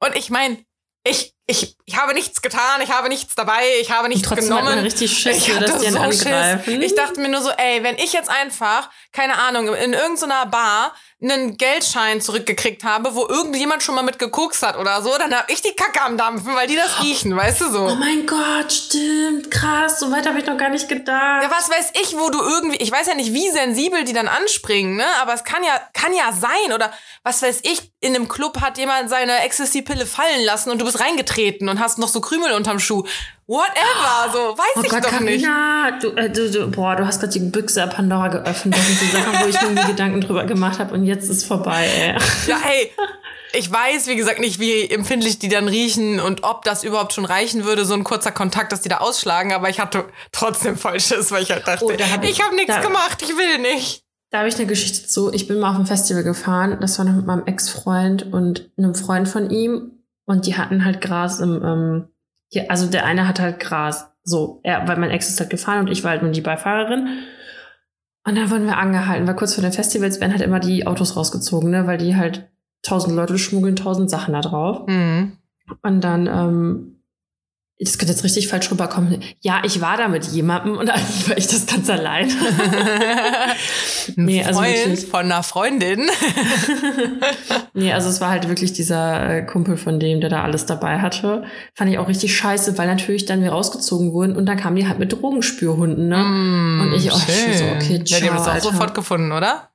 Und 0.00 0.16
ich 0.16 0.30
meine, 0.30 0.58
ich, 1.04 1.34
ich, 1.46 1.76
ich 1.84 1.96
habe 1.96 2.14
nichts 2.14 2.42
getan, 2.42 2.80
ich 2.82 2.90
habe 2.90 3.08
nichts 3.08 3.34
dabei, 3.34 3.62
ich 3.80 3.90
habe 3.90 4.08
nichts 4.08 4.28
Trotzdem 4.28 4.52
hat 4.54 4.60
genommen. 4.60 4.76
man 4.76 4.84
richtig 4.84 5.16
Schiss, 5.16 5.48
Ich 5.48 5.58
dass 5.58 5.80
die 5.80 5.90
so 5.90 5.98
angreifen. 5.98 6.64
Schiss. 6.64 6.84
Ich 6.84 6.94
dachte 6.94 7.20
mir 7.20 7.28
nur 7.28 7.40
so, 7.42 7.50
ey, 7.50 7.82
wenn 7.82 7.96
ich 7.96 8.12
jetzt 8.12 8.30
einfach, 8.30 8.88
keine 9.10 9.36
Ahnung, 9.38 9.74
in 9.74 9.92
irgendeiner 9.92 10.46
Bar 10.46 10.94
einen 11.22 11.56
Geldschein 11.56 12.20
zurückgekriegt 12.20 12.84
habe, 12.84 13.14
wo 13.14 13.26
irgendjemand 13.26 13.82
schon 13.82 13.94
mal 13.94 14.02
mit 14.02 14.18
gekokst 14.18 14.62
hat 14.62 14.76
oder 14.76 15.02
so, 15.02 15.16
dann 15.18 15.32
hab 15.32 15.50
ich 15.50 15.62
die 15.62 15.74
Kacke 15.74 16.02
am 16.02 16.16
Dampfen, 16.16 16.54
weil 16.54 16.66
die 16.66 16.76
das 16.76 17.02
riechen, 17.02 17.36
weißt 17.36 17.60
du 17.60 17.70
so. 17.70 17.86
Oh 17.86 17.94
mein 17.94 18.26
Gott, 18.26 18.72
stimmt, 18.72 19.50
krass, 19.50 20.00
so 20.00 20.10
weit 20.10 20.26
habe 20.26 20.38
ich 20.38 20.46
noch 20.46 20.56
gar 20.56 20.68
nicht 20.68 20.88
gedacht. 20.88 21.42
Ja, 21.42 21.50
was 21.50 21.70
weiß 21.70 21.92
ich, 22.02 22.16
wo 22.16 22.28
du 22.30 22.40
irgendwie, 22.40 22.78
ich 22.78 22.90
weiß 22.90 23.06
ja 23.06 23.14
nicht, 23.14 23.32
wie 23.32 23.50
sensibel 23.50 24.04
die 24.04 24.12
dann 24.12 24.28
anspringen, 24.28 24.96
ne? 24.96 25.06
Aber 25.20 25.34
es 25.34 25.44
kann 25.44 25.62
ja, 25.62 25.80
kann 25.92 26.12
ja 26.14 26.32
sein. 26.32 26.72
Oder 26.74 26.92
was 27.22 27.42
weiß 27.42 27.60
ich, 27.62 27.92
in 28.00 28.14
einem 28.14 28.28
Club 28.28 28.60
hat 28.60 28.78
jemand 28.78 29.08
seine 29.08 29.40
Ecstasy-Pille 29.44 30.06
fallen 30.06 30.44
lassen 30.44 30.70
und 30.70 30.80
du 30.80 30.84
bist 30.84 31.00
reingetreten 31.00 31.68
und 31.68 31.78
hast 31.78 31.98
noch 31.98 32.08
so 32.08 32.20
Krümel 32.20 32.52
unterm 32.52 32.80
Schuh. 32.80 33.04
Whatever, 33.46 34.32
so, 34.32 34.38
weiß 34.56 34.66
Oh 34.76 34.80
ich 34.84 34.88
Gott, 34.90 35.04
doch 35.04 35.20
nicht. 35.20 35.44
Carina, 35.44 35.98
du, 36.00 36.08
äh, 36.12 36.30
du, 36.30 36.50
du, 36.50 36.70
boah, 36.70 36.94
du 36.96 37.06
hast 37.06 37.20
gerade 37.20 37.32
die 37.32 37.40
Büchse 37.40 37.86
Pandora 37.86 38.28
geöffnet. 38.28 38.74
Das 38.76 38.86
sind 38.86 38.98
so 39.00 39.16
Sachen, 39.18 39.40
wo 39.44 39.48
ich 39.48 39.60
mir 39.60 39.70
nie 39.70 39.86
Gedanken 39.90 40.20
drüber 40.20 40.44
gemacht 40.44 40.78
habe 40.78 40.94
und 40.94 41.04
jetzt 41.04 41.28
ist 41.28 41.44
vorbei, 41.44 41.86
ey. 41.86 42.16
Ja, 42.46 42.60
ey, 42.68 42.92
ich 43.52 43.70
weiß, 43.70 44.06
wie 44.06 44.16
gesagt, 44.16 44.38
nicht, 44.40 44.60
wie 44.60 44.88
empfindlich 44.88 45.38
die 45.38 45.48
dann 45.48 45.68
riechen 45.68 46.20
und 46.20 46.44
ob 46.44 46.64
das 46.64 46.84
überhaupt 46.84 47.12
schon 47.12 47.24
reichen 47.24 47.64
würde, 47.64 47.84
so 47.84 47.94
ein 47.94 48.04
kurzer 48.04 48.32
Kontakt, 48.32 48.72
dass 48.72 48.80
die 48.80 48.88
da 48.88 48.98
ausschlagen, 48.98 49.52
aber 49.52 49.68
ich 49.68 49.80
hatte 49.80 50.04
trotzdem 50.30 50.76
Falsches, 50.76 51.30
weil 51.32 51.42
ich 51.42 51.50
halt 51.50 51.66
dachte, 51.66 51.84
Oh, 51.84 51.92
da 51.92 52.06
hab 52.10 52.22
ich- 52.24 52.30
ich 52.30 52.42
habe 52.42 52.54
nichts 52.54 52.80
gemacht, 52.80 53.20
ich 53.22 53.36
will 53.36 53.58
nicht. 53.58 54.04
Da 54.30 54.38
habe 54.38 54.48
ich 54.48 54.54
eine 54.56 54.64
Geschichte 54.66 55.06
zu. 55.06 55.30
Ich 55.30 55.46
bin 55.46 55.58
mal 55.60 55.72
auf 55.72 55.76
ein 55.78 55.84
Festival 55.84 56.22
gefahren. 56.22 56.78
Das 56.80 56.96
war 56.96 57.04
noch 57.04 57.12
mit 57.12 57.26
meinem 57.26 57.44
Ex-Freund 57.44 58.32
und 58.32 58.70
einem 58.78 58.94
Freund 58.94 59.28
von 59.28 59.50
ihm. 59.50 59.90
Und 60.24 60.46
die 60.46 60.56
hatten 60.56 60.86
halt 60.86 61.02
Gras 61.02 61.38
im, 61.40 61.62
ähm, 61.62 62.08
hier, 62.52 62.70
also 62.70 62.86
der 62.86 63.06
eine 63.06 63.26
hat 63.26 63.40
halt 63.40 63.60
Gras. 63.60 64.12
So, 64.24 64.60
er, 64.62 64.86
weil 64.86 64.98
mein 64.98 65.10
Ex 65.10 65.28
ist 65.28 65.40
halt 65.40 65.50
gefahren 65.50 65.80
und 65.80 65.88
ich 65.88 66.04
war 66.04 66.10
halt 66.10 66.22
nur 66.22 66.30
die 66.30 66.42
Beifahrerin. 66.42 67.08
Und 68.24 68.36
dann 68.36 68.50
wurden 68.50 68.66
wir 68.66 68.76
angehalten, 68.76 69.26
weil 69.26 69.34
kurz 69.34 69.54
vor 69.54 69.62
den 69.62 69.72
Festivals 69.72 70.20
werden 70.20 70.32
halt 70.32 70.42
immer 70.42 70.60
die 70.60 70.86
Autos 70.86 71.16
rausgezogen, 71.16 71.70
ne, 71.70 71.86
weil 71.86 71.98
die 71.98 72.14
halt 72.14 72.48
tausend 72.82 73.16
Leute 73.16 73.38
schmuggeln 73.38 73.74
tausend 73.74 74.10
Sachen 74.10 74.34
da 74.34 74.42
drauf. 74.42 74.86
Mhm. 74.86 75.32
Und 75.82 76.02
dann, 76.02 76.26
ähm, 76.26 77.01
das 77.84 77.98
könnte 77.98 78.12
jetzt 78.12 78.24
richtig 78.24 78.48
falsch 78.48 78.70
rüberkommen. 78.70 79.22
Ja, 79.40 79.62
ich 79.64 79.80
war 79.80 79.96
da 79.96 80.08
mit 80.08 80.24
jemandem 80.26 80.76
und 80.78 80.90
eigentlich 80.94 81.28
war 81.28 81.36
ich 81.38 81.46
das 81.46 81.66
ganz 81.66 81.88
allein. 81.90 82.30
Ein 84.16 84.24
Nee, 84.24 84.42
also 84.44 84.60
Freund 84.60 84.76
wirklich. 84.76 85.06
von 85.06 85.20
einer 85.20 85.42
Freundin. 85.42 86.06
Nee, 87.74 87.92
also 87.92 88.10
es 88.10 88.20
war 88.20 88.28
halt 88.30 88.48
wirklich 88.48 88.74
dieser 88.74 89.30
äh, 89.38 89.42
Kumpel 89.46 89.78
von 89.78 89.98
dem, 89.98 90.20
der 90.20 90.28
da 90.28 90.42
alles 90.42 90.66
dabei 90.66 90.98
hatte. 91.00 91.44
Fand 91.74 91.90
ich 91.90 91.96
auch 91.98 92.06
richtig 92.08 92.36
scheiße, 92.36 92.76
weil 92.76 92.86
natürlich 92.86 93.24
dann 93.24 93.42
wir 93.42 93.50
rausgezogen 93.50 94.12
wurden 94.12 94.36
und 94.36 94.44
dann 94.46 94.58
kamen 94.58 94.76
die 94.76 94.86
halt 94.86 94.98
mit 94.98 95.12
Drogenspürhunden, 95.12 96.08
ne? 96.08 96.82
Und 96.82 96.92
ich 96.94 97.10
auch 97.10 97.18
schon 97.18 97.52
so, 97.54 97.64
okay, 97.76 98.02
Ja, 98.04 98.18
die 98.20 98.28
haben 98.28 98.34
das 98.36 98.42
ciao, 98.42 98.42
auch 98.42 98.46
Alter. 98.48 98.60
sofort 98.72 98.94
gefunden, 98.94 99.32
oder? 99.32 99.70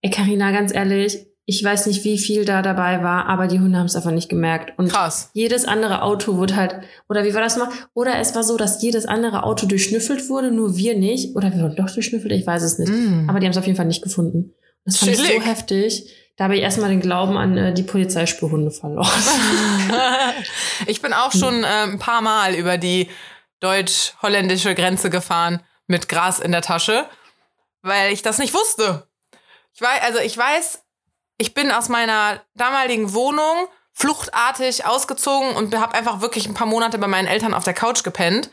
Ey, 0.00 0.10
Carina, 0.10 0.50
ganz 0.50 0.72
ehrlich, 0.74 1.26
ich 1.48 1.62
weiß 1.62 1.86
nicht, 1.86 2.02
wie 2.02 2.18
viel 2.18 2.44
da 2.44 2.60
dabei 2.60 3.04
war, 3.04 3.26
aber 3.26 3.46
die 3.46 3.60
Hunde 3.60 3.78
haben 3.78 3.86
es 3.86 3.94
einfach 3.94 4.10
nicht 4.10 4.28
gemerkt. 4.28 4.76
Und 4.78 4.90
Krass. 4.90 5.30
jedes 5.32 5.64
andere 5.64 6.02
Auto 6.02 6.36
wurde 6.36 6.56
halt, 6.56 6.80
oder 7.08 7.24
wie 7.24 7.34
war 7.34 7.40
das 7.40 7.56
mal? 7.56 7.68
Oder 7.94 8.18
es 8.18 8.34
war 8.34 8.42
so, 8.42 8.56
dass 8.56 8.82
jedes 8.82 9.06
andere 9.06 9.44
Auto 9.44 9.66
durchschnüffelt 9.66 10.28
wurde, 10.28 10.50
nur 10.50 10.76
wir 10.76 10.98
nicht. 10.98 11.36
Oder 11.36 11.54
wir 11.54 11.62
wurden 11.62 11.76
doch 11.76 11.88
durchschnüffelt, 11.88 12.32
ich 12.32 12.44
weiß 12.44 12.64
es 12.64 12.78
nicht. 12.80 12.90
Mm. 12.90 13.30
Aber 13.30 13.38
die 13.38 13.46
haben 13.46 13.52
es 13.52 13.58
auf 13.58 13.64
jeden 13.64 13.76
Fall 13.76 13.86
nicht 13.86 14.02
gefunden. 14.02 14.54
Das 14.84 14.96
fand 14.96 15.12
ich 15.12 15.18
Chillig. 15.18 15.40
so 15.40 15.48
heftig. 15.48 16.12
Da 16.36 16.44
habe 16.44 16.56
ich 16.56 16.62
erstmal 16.62 16.90
den 16.90 17.00
Glauben 17.00 17.36
an 17.36 17.56
äh, 17.56 17.72
die 17.72 17.84
Polizeispürhunde 17.84 18.72
verloren. 18.72 19.08
ich 20.88 21.00
bin 21.00 21.12
auch 21.12 21.30
schon 21.30 21.62
äh, 21.62 21.84
ein 21.84 22.00
paar 22.00 22.22
Mal 22.22 22.56
über 22.56 22.76
die 22.76 23.08
deutsch-holländische 23.60 24.74
Grenze 24.74 25.10
gefahren 25.10 25.62
mit 25.86 26.08
Gras 26.08 26.40
in 26.40 26.50
der 26.50 26.62
Tasche, 26.62 27.06
weil 27.82 28.12
ich 28.12 28.22
das 28.22 28.38
nicht 28.38 28.52
wusste. 28.52 29.06
Ich 29.74 29.80
weiß, 29.80 30.00
also 30.02 30.18
ich 30.18 30.36
weiß, 30.36 30.82
ich 31.38 31.54
bin 31.54 31.70
aus 31.70 31.88
meiner 31.88 32.40
damaligen 32.54 33.12
Wohnung 33.12 33.68
fluchtartig 33.92 34.84
ausgezogen 34.84 35.56
und 35.56 35.74
habe 35.74 35.94
einfach 35.94 36.20
wirklich 36.20 36.46
ein 36.46 36.54
paar 36.54 36.66
Monate 36.66 36.98
bei 36.98 37.06
meinen 37.06 37.26
Eltern 37.26 37.54
auf 37.54 37.64
der 37.64 37.74
Couch 37.74 38.02
gepennt, 38.04 38.50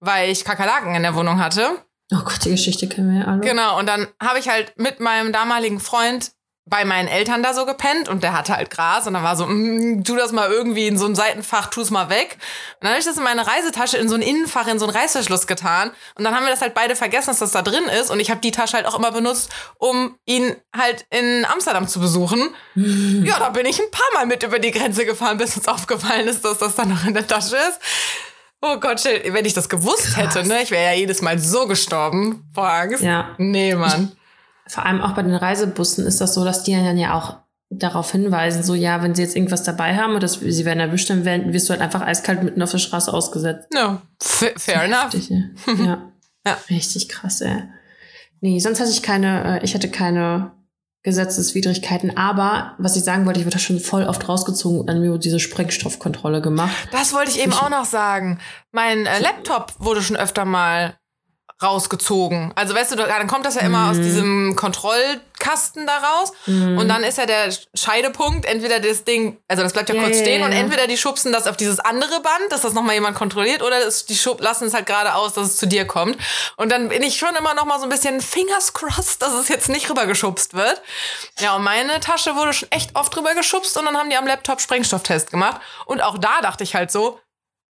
weil 0.00 0.30
ich 0.30 0.44
Kakerlaken 0.44 0.94
in 0.94 1.02
der 1.02 1.14
Wohnung 1.14 1.38
hatte. 1.38 1.78
Oh 2.12 2.24
Gott, 2.24 2.44
die 2.44 2.50
Geschichte 2.50 2.88
kennen 2.88 3.12
wir 3.12 3.20
ja 3.20 3.26
alle. 3.26 3.40
Genau, 3.40 3.78
und 3.78 3.86
dann 3.86 4.08
habe 4.20 4.38
ich 4.38 4.48
halt 4.48 4.76
mit 4.76 5.00
meinem 5.00 5.32
damaligen 5.32 5.80
Freund 5.80 6.32
bei 6.64 6.84
meinen 6.84 7.08
Eltern 7.08 7.42
da 7.42 7.54
so 7.54 7.66
gepennt 7.66 8.08
und 8.08 8.22
der 8.22 8.32
hatte 8.32 8.56
halt 8.56 8.70
Gras 8.70 9.06
und 9.08 9.14
dann 9.14 9.24
war 9.24 9.34
so, 9.34 9.46
mm, 9.46 10.04
tu 10.04 10.14
das 10.14 10.30
mal 10.30 10.50
irgendwie 10.50 10.86
in 10.86 10.96
so 10.96 11.06
ein 11.06 11.16
Seitenfach, 11.16 11.68
tu 11.70 11.80
es 11.80 11.90
mal 11.90 12.08
weg. 12.08 12.38
Und 12.74 12.84
dann 12.84 12.90
habe 12.90 13.00
ich 13.00 13.04
das 13.04 13.16
in 13.16 13.24
meine 13.24 13.44
Reisetasche 13.46 13.96
in 13.96 14.08
so 14.08 14.14
ein 14.14 14.22
Innenfach, 14.22 14.68
in 14.68 14.78
so 14.78 14.86
einen 14.86 14.96
Reißverschluss 14.96 15.48
getan 15.48 15.90
und 16.14 16.22
dann 16.24 16.34
haben 16.36 16.44
wir 16.44 16.50
das 16.50 16.60
halt 16.60 16.74
beide 16.74 16.94
vergessen, 16.94 17.30
dass 17.30 17.40
das 17.40 17.50
da 17.50 17.62
drin 17.62 17.84
ist 18.00 18.10
und 18.10 18.20
ich 18.20 18.30
habe 18.30 18.40
die 18.40 18.52
Tasche 18.52 18.76
halt 18.76 18.86
auch 18.86 18.96
immer 18.96 19.10
benutzt, 19.10 19.50
um 19.78 20.16
ihn 20.24 20.54
halt 20.76 21.04
in 21.10 21.44
Amsterdam 21.52 21.88
zu 21.88 22.00
besuchen. 22.00 22.54
Ja, 23.24 23.38
da 23.38 23.50
bin 23.50 23.66
ich 23.66 23.80
ein 23.80 23.90
paar 23.90 24.06
Mal 24.14 24.26
mit 24.26 24.42
über 24.42 24.58
die 24.58 24.70
Grenze 24.70 25.04
gefahren, 25.04 25.38
bis 25.38 25.56
uns 25.56 25.68
aufgefallen 25.68 26.26
ist, 26.26 26.44
dass 26.44 26.58
das 26.58 26.74
dann 26.74 26.88
noch 26.88 27.04
in 27.04 27.14
der 27.14 27.26
Tasche 27.26 27.56
ist. 27.56 27.78
Oh 28.60 28.76
Gott, 28.78 29.04
wenn 29.04 29.44
ich 29.44 29.54
das 29.54 29.68
gewusst 29.68 30.14
Krass. 30.14 30.34
hätte, 30.34 30.48
ne, 30.48 30.62
ich 30.62 30.70
wäre 30.70 30.84
ja 30.84 30.92
jedes 30.92 31.20
Mal 31.20 31.38
so 31.38 31.66
gestorben 31.66 32.48
vor 32.54 32.70
Angst. 32.70 33.02
Ja. 33.02 33.34
Nee, 33.38 33.74
Mann. 33.74 34.12
Vor 34.66 34.86
allem 34.86 35.00
auch 35.00 35.12
bei 35.12 35.22
den 35.22 35.34
Reisebussen 35.34 36.06
ist 36.06 36.20
das 36.20 36.34
so, 36.34 36.44
dass 36.44 36.62
die 36.62 36.72
dann 36.72 36.98
ja 36.98 37.14
auch 37.14 37.38
darauf 37.78 38.12
hinweisen, 38.12 38.62
so 38.62 38.74
ja, 38.74 39.02
wenn 39.02 39.14
sie 39.14 39.22
jetzt 39.22 39.34
irgendwas 39.34 39.62
dabei 39.62 39.96
haben 39.96 40.14
und 40.14 40.28
sie 40.28 40.64
werden 40.64 40.80
erwischt, 40.80 41.08
dann 41.10 41.24
werden, 41.24 41.52
wirst 41.52 41.68
du 41.68 41.72
halt 41.72 41.80
einfach 41.80 42.02
eiskalt 42.02 42.42
mitten 42.42 42.62
auf 42.62 42.70
der 42.70 42.78
Straße 42.78 43.12
ausgesetzt. 43.12 43.68
No, 43.72 44.00
fair, 44.20 44.52
fair 44.56 44.82
enough. 44.84 45.14
Richtig, 45.14 45.30
ja. 45.66 46.12
ja. 46.46 46.58
Richtig 46.68 47.08
krass, 47.08 47.40
ey. 47.40 47.62
Nee, 48.40 48.58
sonst 48.58 48.80
hatte 48.80 48.90
ich 48.90 49.02
keine, 49.02 49.60
äh, 49.60 49.64
ich 49.64 49.74
hatte 49.74 49.88
keine 49.88 50.52
Gesetzeswidrigkeiten. 51.02 52.16
Aber 52.16 52.74
was 52.78 52.96
ich 52.96 53.04
sagen 53.04 53.26
wollte, 53.26 53.40
ich 53.40 53.46
wurde 53.46 53.58
schon 53.58 53.80
voll 53.80 54.04
oft 54.04 54.28
rausgezogen 54.28 54.80
und 54.80 54.90
an 54.90 55.00
mir 55.00 55.16
diese 55.18 55.40
Sprengstoffkontrolle 55.40 56.42
gemacht. 56.42 56.88
Das 56.92 57.12
wollte 57.12 57.30
ich 57.30 57.40
eben 57.40 57.52
ich, 57.52 57.58
auch 57.58 57.70
noch 57.70 57.84
sagen. 57.84 58.38
Mein 58.70 59.06
äh, 59.06 59.20
Laptop 59.20 59.74
wurde 59.78 60.02
schon 60.02 60.16
öfter 60.16 60.44
mal 60.44 60.94
rausgezogen. 61.62 62.52
Also 62.54 62.74
weißt 62.74 62.92
du, 62.92 62.96
dann 62.96 63.26
kommt 63.26 63.46
das 63.46 63.54
ja 63.54 63.62
immer 63.62 63.84
mhm. 63.84 63.90
aus 63.90 63.96
diesem 63.96 64.56
Kontrollkasten 64.56 65.86
da 65.86 65.98
raus 65.98 66.32
mhm. 66.46 66.78
und 66.78 66.88
dann 66.88 67.04
ist 67.04 67.18
ja 67.18 67.26
der 67.26 67.52
Scheidepunkt, 67.74 68.44
entweder 68.44 68.80
das 68.80 69.04
Ding, 69.04 69.38
also 69.48 69.62
das 69.62 69.72
bleibt 69.72 69.88
ja, 69.88 69.94
ja 69.94 70.02
kurz 70.02 70.18
stehen 70.18 70.40
ja, 70.40 70.46
und 70.46 70.52
entweder 70.52 70.86
die 70.86 70.96
schubsen 70.96 71.32
das 71.32 71.46
auf 71.46 71.56
dieses 71.56 71.80
andere 71.80 72.20
Band, 72.20 72.50
dass 72.50 72.62
das 72.62 72.72
nochmal 72.72 72.94
jemand 72.94 73.16
kontrolliert 73.16 73.62
oder 73.62 73.80
das, 73.80 74.06
die 74.06 74.16
schub, 74.16 74.40
lassen 74.40 74.66
es 74.66 74.74
halt 74.74 74.86
gerade 74.86 75.14
aus, 75.14 75.34
dass 75.34 75.48
es 75.48 75.56
zu 75.56 75.66
dir 75.66 75.86
kommt. 75.86 76.16
Und 76.56 76.70
dann 76.70 76.88
bin 76.88 77.02
ich 77.02 77.18
schon 77.18 77.34
immer 77.36 77.54
noch 77.54 77.64
mal 77.64 77.78
so 77.78 77.84
ein 77.84 77.90
bisschen 77.90 78.20
fingers 78.20 78.72
crossed, 78.72 79.22
dass 79.22 79.32
es 79.32 79.48
jetzt 79.48 79.68
nicht 79.68 79.88
rübergeschubst 79.88 80.54
wird. 80.54 80.82
Ja, 81.38 81.56
und 81.56 81.62
meine 81.62 82.00
Tasche 82.00 82.36
wurde 82.36 82.52
schon 82.52 82.70
echt 82.70 82.96
oft 82.96 83.16
rübergeschubst 83.16 83.76
und 83.76 83.84
dann 83.84 83.96
haben 83.96 84.10
die 84.10 84.16
am 84.16 84.26
Laptop 84.26 84.60
Sprengstofftest 84.60 85.30
gemacht 85.30 85.60
und 85.86 86.02
auch 86.02 86.18
da 86.18 86.40
dachte 86.40 86.64
ich 86.64 86.74
halt 86.74 86.90
so, 86.90 87.18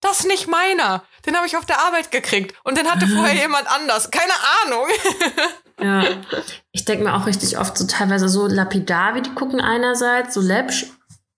das 0.02 0.20
ist 0.20 0.26
nicht 0.26 0.48
meiner. 0.48 1.04
Den 1.24 1.36
habe 1.36 1.46
ich 1.46 1.56
auf 1.56 1.64
der 1.64 1.78
Arbeit 1.78 2.10
gekriegt. 2.10 2.54
Und 2.64 2.76
den 2.76 2.90
hatte 2.90 3.06
vorher 3.06 3.34
jemand 3.40 3.66
anders. 3.68 4.10
Keine 4.10 4.32
Ahnung. 4.64 4.86
ja. 5.80 6.04
Ich 6.72 6.84
denke 6.84 7.04
mir 7.04 7.14
auch 7.14 7.26
richtig 7.26 7.56
oft 7.58 7.78
so 7.78 7.86
teilweise 7.86 8.28
so 8.28 8.46
lapidar, 8.46 9.14
wie 9.14 9.22
die 9.22 9.34
gucken 9.34 9.60
einerseits, 9.60 10.34
so 10.34 10.40
läppsch. 10.40 10.86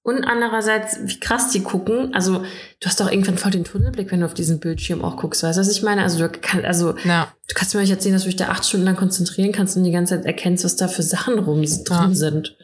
Und 0.02 0.24
andererseits, 0.24 0.98
wie 1.02 1.18
krass 1.18 1.50
die 1.50 1.62
gucken. 1.62 2.14
Also, 2.14 2.40
du 2.40 2.86
hast 2.86 3.00
doch 3.00 3.10
irgendwann 3.10 3.38
voll 3.38 3.52
den 3.52 3.64
Tunnelblick, 3.64 4.12
wenn 4.12 4.20
du 4.20 4.26
auf 4.26 4.34
diesen 4.34 4.60
Bildschirm 4.60 5.02
auch 5.02 5.16
guckst. 5.16 5.42
Weißt 5.42 5.56
du, 5.56 5.60
was 5.62 5.70
ich 5.70 5.82
meine? 5.82 6.02
Also, 6.02 6.18
du, 6.18 6.28
kann, 6.28 6.62
also, 6.66 6.94
ja. 7.04 7.32
du 7.48 7.54
kannst 7.54 7.74
mir 7.74 7.80
nicht 7.80 7.90
erzählen, 7.90 8.14
dass 8.14 8.24
du 8.24 8.28
dich 8.28 8.36
da 8.36 8.48
acht 8.48 8.66
Stunden 8.66 8.84
lang 8.84 8.96
konzentrieren 8.96 9.52
kannst 9.52 9.78
und 9.78 9.84
die 9.84 9.92
ganze 9.92 10.16
Zeit 10.16 10.26
erkennst, 10.26 10.62
was 10.62 10.76
da 10.76 10.88
für 10.88 11.02
Sachen 11.02 11.38
rum 11.38 11.62
drin 11.62 11.84
ja. 11.88 12.14
sind. 12.14 12.54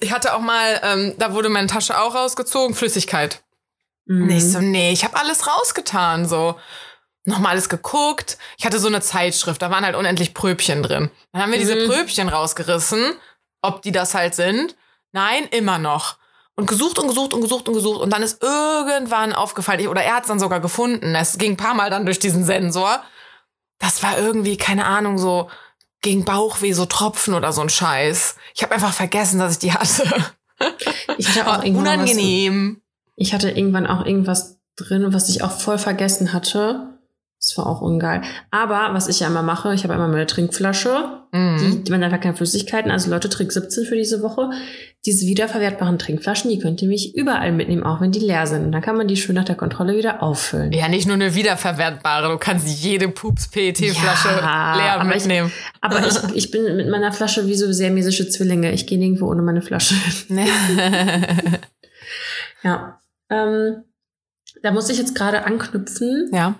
Ich 0.00 0.12
hatte 0.12 0.34
auch 0.34 0.40
mal, 0.40 0.80
ähm, 0.82 1.14
da 1.18 1.34
wurde 1.34 1.48
meine 1.48 1.68
Tasche 1.68 2.00
auch 2.00 2.16
rausgezogen, 2.16 2.74
Flüssigkeit. 2.74 3.42
Mhm. 4.08 4.26
Nicht 4.26 4.46
so, 4.46 4.60
nee, 4.60 4.90
ich 4.90 5.04
habe 5.04 5.16
alles 5.16 5.46
rausgetan, 5.46 6.26
so. 6.26 6.58
Nochmal 7.24 7.52
alles 7.52 7.68
geguckt. 7.68 8.38
Ich 8.56 8.64
hatte 8.64 8.78
so 8.78 8.88
eine 8.88 9.02
Zeitschrift, 9.02 9.60
da 9.60 9.70
waren 9.70 9.84
halt 9.84 9.94
unendlich 9.94 10.32
Pröbchen 10.32 10.82
drin. 10.82 11.10
Dann 11.32 11.42
haben 11.42 11.52
wir 11.52 11.58
mhm. 11.58 11.62
diese 11.62 11.86
Pröbchen 11.86 12.28
rausgerissen, 12.28 13.14
ob 13.60 13.82
die 13.82 13.92
das 13.92 14.14
halt 14.14 14.34
sind. 14.34 14.76
Nein, 15.12 15.46
immer 15.50 15.78
noch. 15.78 16.16
Und 16.54 16.66
gesucht 16.66 16.98
und 16.98 17.06
gesucht 17.06 17.34
und 17.34 17.42
gesucht 17.42 17.68
und 17.68 17.74
gesucht. 17.74 18.00
Und 18.00 18.10
dann 18.10 18.22
ist 18.22 18.42
irgendwann 18.42 19.34
aufgefallen, 19.34 19.86
oder 19.88 20.02
er 20.02 20.16
hat 20.16 20.22
es 20.22 20.28
dann 20.28 20.40
sogar 20.40 20.60
gefunden. 20.60 21.14
Es 21.14 21.38
ging 21.38 21.52
ein 21.52 21.56
paar 21.56 21.74
Mal 21.74 21.90
dann 21.90 22.06
durch 22.06 22.18
diesen 22.18 22.44
Sensor. 22.44 23.02
Das 23.78 24.02
war 24.02 24.18
irgendwie, 24.18 24.56
keine 24.56 24.86
Ahnung, 24.86 25.18
so 25.18 25.50
gegen 26.00 26.24
Bauchweh, 26.24 26.72
so 26.72 26.86
Tropfen 26.86 27.34
oder 27.34 27.52
so 27.52 27.60
ein 27.60 27.68
Scheiß. 27.68 28.36
Ich 28.54 28.62
habe 28.62 28.74
einfach 28.74 28.92
vergessen, 28.92 29.38
dass 29.38 29.52
ich 29.52 29.58
die 29.58 29.72
hatte. 29.72 30.32
Ich 31.18 31.28
hatte 31.28 31.46
auch 31.46 31.62
unangenehm. 31.62 32.80
Ich 33.18 33.34
hatte 33.34 33.50
irgendwann 33.50 33.86
auch 33.86 34.06
irgendwas 34.06 34.60
drin, 34.76 35.12
was 35.12 35.28
ich 35.28 35.42
auch 35.42 35.50
voll 35.50 35.78
vergessen 35.78 36.32
hatte. 36.32 36.98
Das 37.40 37.56
war 37.56 37.68
auch 37.68 37.80
ungeil. 37.80 38.22
Aber 38.50 38.94
was 38.94 39.06
ich 39.06 39.20
ja 39.20 39.28
immer 39.28 39.42
mache, 39.42 39.72
ich 39.72 39.84
habe 39.84 39.94
immer 39.94 40.08
meine 40.08 40.26
Trinkflasche. 40.26 41.22
Mhm. 41.30 41.84
Die, 41.84 41.90
man 41.92 42.02
einfach 42.02 42.20
keine 42.20 42.34
Flüssigkeiten. 42.34 42.90
Also 42.90 43.10
Leute, 43.10 43.28
Trick 43.28 43.52
17 43.52 43.84
für 43.84 43.94
diese 43.94 44.22
Woche. 44.22 44.50
Diese 45.06 45.24
wiederverwertbaren 45.24 46.00
Trinkflaschen, 46.00 46.50
die 46.50 46.58
könnt 46.58 46.82
ihr 46.82 46.88
mich 46.88 47.14
überall 47.14 47.52
mitnehmen, 47.52 47.84
auch 47.84 48.00
wenn 48.00 48.10
die 48.10 48.18
leer 48.18 48.48
sind. 48.48 48.64
Und 48.64 48.72
dann 48.72 48.82
kann 48.82 48.96
man 48.96 49.06
die 49.06 49.16
schön 49.16 49.36
nach 49.36 49.44
der 49.44 49.54
Kontrolle 49.54 49.96
wieder 49.96 50.20
auffüllen. 50.20 50.72
Ja, 50.72 50.88
nicht 50.88 51.06
nur 51.06 51.14
eine 51.14 51.36
wiederverwertbare. 51.36 52.28
Du 52.28 52.38
kannst 52.38 52.66
jede 52.82 53.08
Pups-PET-Flasche 53.08 54.28
ja, 54.28 54.76
leer 54.76 55.04
mitnehmen. 55.04 55.52
Ich, 55.54 55.84
aber 55.84 56.04
ich, 56.04 56.16
ich 56.34 56.50
bin 56.50 56.76
mit 56.76 56.88
meiner 56.88 57.12
Flasche 57.12 57.46
wie 57.46 57.54
so 57.54 57.72
sehr 57.72 57.90
mesische 57.90 58.28
Zwillinge. 58.28 58.72
Ich 58.72 58.88
gehe 58.88 58.98
nirgendwo 58.98 59.26
ohne 59.26 59.42
meine 59.42 59.62
Flasche. 59.62 59.94
ja. 62.64 63.00
Ähm, 63.30 63.84
da 64.62 64.70
muss 64.72 64.88
ich 64.88 64.98
jetzt 64.98 65.14
gerade 65.14 65.44
anknüpfen. 65.44 66.30
Ja. 66.32 66.54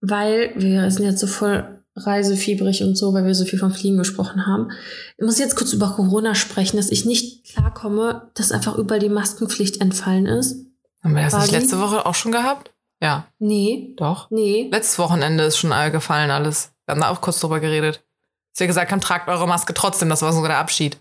Weil 0.00 0.52
wir 0.56 0.90
sind 0.90 1.04
jetzt 1.04 1.20
so 1.20 1.26
voll 1.26 1.78
reisefiebrig 1.96 2.82
und 2.82 2.96
so, 2.96 3.12
weil 3.12 3.24
wir 3.24 3.34
so 3.34 3.44
viel 3.44 3.58
vom 3.58 3.72
Fliegen 3.72 3.98
gesprochen 3.98 4.46
haben. 4.46 4.70
Ich 5.16 5.24
muss 5.24 5.38
jetzt 5.38 5.56
kurz 5.56 5.72
über 5.72 5.90
Corona 5.90 6.34
sprechen, 6.34 6.76
dass 6.76 6.90
ich 6.90 7.04
nicht 7.04 7.44
klarkomme, 7.52 8.30
dass 8.34 8.52
einfach 8.52 8.76
überall 8.76 9.00
die 9.00 9.08
Maskenpflicht 9.08 9.80
entfallen 9.80 10.26
ist. 10.26 10.64
Haben 11.02 11.14
wir 11.14 11.22
das 11.22 11.36
nicht 11.36 11.52
letzte 11.52 11.80
Woche 11.80 12.06
auch 12.06 12.14
schon 12.14 12.32
gehabt? 12.32 12.72
Ja. 13.00 13.26
Nee. 13.38 13.94
Doch. 13.96 14.30
Nee. 14.30 14.68
Letztes 14.72 14.98
Wochenende 14.98 15.44
ist 15.44 15.56
schon 15.56 15.70
gefallen 15.92 16.30
alles. 16.30 16.72
Wir 16.86 16.92
haben 16.94 17.00
da 17.00 17.10
auch 17.10 17.20
kurz 17.20 17.40
drüber 17.40 17.60
geredet. 17.60 18.04
Dass 18.52 18.60
wir 18.60 18.66
gesagt 18.66 18.90
haben, 18.90 19.00
tragt 19.00 19.28
eure 19.28 19.46
Maske 19.46 19.74
trotzdem, 19.74 20.08
das 20.08 20.22
war 20.22 20.32
sogar 20.32 20.48
der 20.48 20.58
Abschied. 20.58 20.98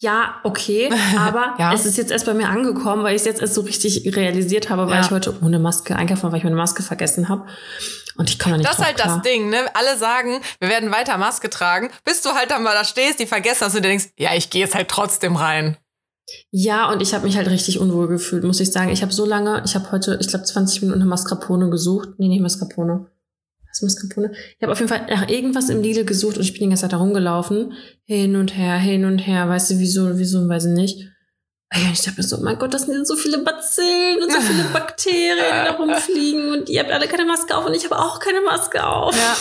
Ja, 0.00 0.40
okay, 0.42 0.90
aber 1.18 1.54
ja. 1.58 1.72
es 1.72 1.86
ist 1.86 1.96
jetzt 1.96 2.10
erst 2.10 2.26
bei 2.26 2.34
mir 2.34 2.48
angekommen, 2.48 3.02
weil 3.04 3.14
ich 3.14 3.22
es 3.22 3.26
jetzt 3.26 3.40
erst 3.40 3.54
so 3.54 3.62
richtig 3.62 4.16
realisiert 4.16 4.70
habe, 4.70 4.86
weil 4.86 4.96
ja. 4.96 5.00
ich 5.00 5.10
heute 5.10 5.34
ohne 5.42 5.58
Maske 5.58 5.96
einkaufen, 5.96 6.30
weil 6.30 6.38
ich 6.38 6.44
meine 6.44 6.56
Maske 6.56 6.82
vergessen 6.82 7.28
habe. 7.28 7.46
Und 8.16 8.30
ich 8.30 8.38
kann 8.38 8.52
da 8.52 8.58
nicht 8.58 8.68
Das 8.68 8.78
ist 8.78 8.84
halt 8.84 8.96
klar. 8.96 9.16
das 9.16 9.22
Ding, 9.22 9.48
ne? 9.50 9.58
Alle 9.74 9.96
sagen, 9.96 10.40
wir 10.60 10.68
werden 10.68 10.92
weiter 10.92 11.18
Maske 11.18 11.50
tragen, 11.50 11.90
bis 12.04 12.22
du 12.22 12.30
halt 12.30 12.50
dann 12.50 12.62
mal 12.62 12.74
da 12.74 12.84
stehst, 12.84 13.18
die 13.18 13.26
vergessen 13.26 13.66
hast 13.66 13.74
und 13.74 13.84
du 13.84 13.88
denkst, 13.88 14.10
ja, 14.16 14.34
ich 14.34 14.50
gehe 14.50 14.62
jetzt 14.62 14.74
halt 14.74 14.88
trotzdem 14.88 15.36
rein. 15.36 15.76
Ja, 16.50 16.90
und 16.90 17.02
ich 17.02 17.12
habe 17.12 17.26
mich 17.26 17.36
halt 17.36 17.48
richtig 17.48 17.78
unwohl 17.78 18.08
gefühlt, 18.08 18.44
muss 18.44 18.60
ich 18.60 18.72
sagen. 18.72 18.90
Ich 18.90 19.02
habe 19.02 19.12
so 19.12 19.26
lange, 19.26 19.62
ich 19.64 19.74
habe 19.74 19.90
heute, 19.92 20.16
ich 20.20 20.28
glaube, 20.28 20.44
20 20.44 20.82
Minuten 20.82 21.00
eine 21.00 21.08
Mascarpone 21.08 21.70
gesucht. 21.70 22.10
Nee, 22.18 22.28
nicht 22.28 22.40
Mascarpone. 22.40 23.06
Was 23.74 23.82
Mascarpone? 23.82 24.30
Ich 24.32 24.62
habe 24.62 24.72
auf 24.72 24.78
jeden 24.78 24.88
Fall 24.88 25.06
nach 25.08 25.28
irgendwas 25.28 25.68
im 25.68 25.82
Lidl 25.82 26.04
gesucht 26.04 26.36
und 26.36 26.44
ich 26.44 26.52
bin 26.52 26.62
die 26.62 26.68
ganze 26.68 26.82
Zeit 26.82 26.92
da 26.92 26.98
rumgelaufen. 26.98 27.72
Hin 28.04 28.36
und 28.36 28.56
her, 28.56 28.76
hin 28.78 29.04
und 29.04 29.18
her. 29.18 29.48
Weißt 29.48 29.70
du, 29.70 29.78
wieso, 29.78 30.16
wieso, 30.16 30.48
weiß 30.48 30.66
ich 30.66 30.72
nicht. 30.72 31.08
Und 31.74 31.92
ich 31.92 32.02
dachte 32.02 32.18
mir 32.18 32.22
so, 32.22 32.38
mein 32.38 32.56
Gott, 32.56 32.72
das 32.72 32.86
sind 32.86 33.04
so 33.04 33.16
viele 33.16 33.38
Bazillen 33.38 34.22
und 34.22 34.32
so 34.32 34.40
viele 34.40 34.62
Bakterien, 34.72 35.36
die 35.36 35.66
da 35.66 35.72
rumfliegen 35.72 36.52
und 36.52 36.68
ihr 36.68 36.80
habt 36.80 36.92
alle 36.92 37.08
keine 37.08 37.24
Maske 37.24 37.56
auf 37.56 37.66
und 37.66 37.74
ich 37.74 37.84
habe 37.84 37.98
auch 37.98 38.20
keine 38.20 38.42
Maske 38.42 38.86
auf. 38.86 39.14
Ja. 39.16 39.36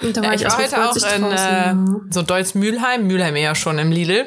Und 0.06 0.16
da 0.16 0.22
war 0.22 0.32
ich, 0.32 0.40
ich 0.40 0.48
war 0.48 0.56
heute 0.56 0.88
auch 0.88 0.96
in 0.96 1.24
äh, 1.24 2.10
so 2.10 2.22
Deutz 2.22 2.54
Mülheim, 2.54 3.06
Mülheim 3.06 3.36
eher 3.36 3.54
schon 3.54 3.78
im 3.78 3.92
Lidl. 3.92 4.24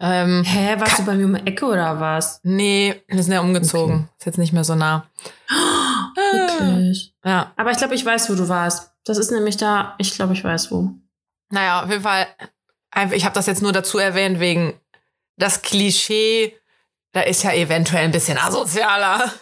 Ähm, 0.00 0.42
Hä, 0.44 0.74
warst 0.80 0.98
du 0.98 1.04
bei 1.04 1.14
mir 1.14 1.24
um 1.24 1.34
die 1.34 1.46
Ecke 1.46 1.66
oder 1.66 2.00
was? 2.00 2.40
Nee, 2.42 3.02
wir 3.06 3.22
sind 3.22 3.32
ja 3.32 3.40
umgezogen. 3.40 3.94
Okay. 3.94 4.08
Ist 4.18 4.26
jetzt 4.26 4.38
nicht 4.38 4.52
mehr 4.52 4.64
so 4.64 4.74
nah. 4.74 5.06
Wirklich? 6.32 7.14
Ja. 7.26 7.52
Aber 7.56 7.72
ich 7.72 7.78
glaube, 7.78 7.94
ich 7.96 8.04
weiß, 8.04 8.30
wo 8.30 8.34
du 8.34 8.48
warst. 8.48 8.92
Das 9.04 9.18
ist 9.18 9.32
nämlich 9.32 9.56
da, 9.56 9.94
ich 9.98 10.14
glaube, 10.14 10.32
ich 10.32 10.44
weiß 10.44 10.70
wo. 10.70 10.90
Naja, 11.50 11.82
auf 11.82 11.90
jeden 11.90 12.02
Fall, 12.02 12.26
ich 13.12 13.24
habe 13.24 13.34
das 13.34 13.46
jetzt 13.46 13.62
nur 13.62 13.72
dazu 13.72 13.98
erwähnt, 13.98 14.38
wegen 14.38 14.80
das 15.36 15.62
Klischee, 15.62 16.56
da 17.12 17.22
ist 17.22 17.42
ja 17.42 17.52
eventuell 17.52 18.04
ein 18.04 18.12
bisschen 18.12 18.38
asozialer. 18.38 19.32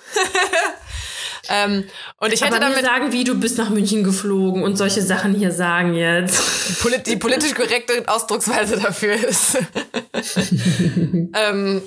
ähm, 1.48 1.84
und 2.18 2.32
ich 2.32 2.42
hätte 2.42 2.56
Aber 2.56 2.70
damit 2.70 2.84
sagen, 2.84 3.12
wie 3.12 3.24
du 3.24 3.38
bist 3.38 3.58
nach 3.58 3.68
München 3.68 4.02
geflogen 4.02 4.62
und 4.62 4.76
solche 4.76 5.02
Sachen 5.02 5.34
hier 5.34 5.52
sagen 5.52 5.94
jetzt. 5.94 6.84
Die, 6.84 7.02
die 7.02 7.16
politisch 7.16 7.54
korrekte 7.54 8.04
Ausdrucksweise 8.06 8.78
dafür 8.78 9.14
ist. 9.14 9.58
ähm, 11.34 11.82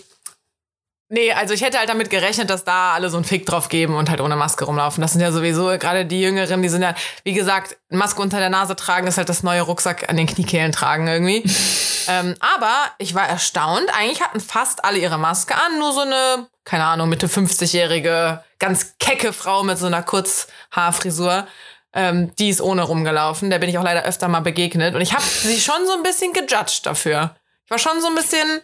Nee, 1.09 1.31
also 1.31 1.53
ich 1.53 1.61
hätte 1.61 1.77
halt 1.77 1.87
damit 1.87 2.09
gerechnet, 2.09 2.49
dass 2.49 2.65
da 2.65 2.93
alle 2.93 3.09
so 3.09 3.15
einen 3.15 3.23
Fick 3.23 3.45
drauf 3.45 3.69
geben 3.69 3.95
und 3.95 4.09
halt 4.09 4.19
ohne 4.19 4.35
Maske 4.35 4.65
rumlaufen. 4.65 5.01
Das 5.01 5.13
sind 5.13 5.21
ja 5.21 5.31
sowieso 5.31 5.67
gerade 5.77 6.05
die 6.05 6.19
Jüngeren, 6.19 6.61
die 6.61 6.67
sind 6.67 6.81
ja, 6.81 6.95
wie 7.23 7.31
gesagt, 7.31 7.77
Maske 7.89 8.21
unter 8.21 8.39
der 8.39 8.49
Nase 8.49 8.75
tragen 8.75 9.07
ist 9.07 9.17
halt 9.17 9.29
das 9.29 9.41
neue 9.41 9.61
Rucksack 9.61 10.09
an 10.09 10.17
den 10.17 10.27
Kniekehlen 10.27 10.73
tragen 10.73 11.07
irgendwie. 11.07 11.43
ähm, 12.09 12.35
aber 12.41 12.75
ich 12.97 13.15
war 13.15 13.25
erstaunt, 13.25 13.89
eigentlich 13.97 14.21
hatten 14.21 14.41
fast 14.41 14.83
alle 14.83 14.97
ihre 14.97 15.17
Maske 15.17 15.55
an, 15.55 15.79
nur 15.79 15.93
so 15.93 16.01
eine, 16.01 16.47
keine 16.65 16.83
Ahnung, 16.83 17.07
Mitte 17.07 17.27
50-jährige, 17.27 18.43
ganz 18.59 18.97
kecke 18.99 19.31
Frau 19.31 19.63
mit 19.63 19.77
so 19.77 19.85
einer 19.85 20.03
Kurzhaarfrisur. 20.03 21.47
Ähm, 21.93 22.35
die 22.35 22.49
ist 22.49 22.61
ohne 22.61 22.83
rumgelaufen. 22.83 23.49
Der 23.49 23.59
bin 23.59 23.69
ich 23.69 23.77
auch 23.77 23.83
leider 23.83 24.03
öfter 24.03 24.27
mal 24.27 24.41
begegnet. 24.41 24.93
Und 24.93 24.99
ich 25.01 25.13
habe 25.13 25.23
sie 25.23 25.59
schon 25.59 25.85
so 25.85 25.93
ein 25.93 26.03
bisschen 26.03 26.33
gejudged 26.33 26.85
dafür. 26.85 27.35
Ich 27.63 27.71
war 27.71 27.79
schon 27.79 28.01
so 28.01 28.07
ein 28.07 28.15
bisschen 28.15 28.61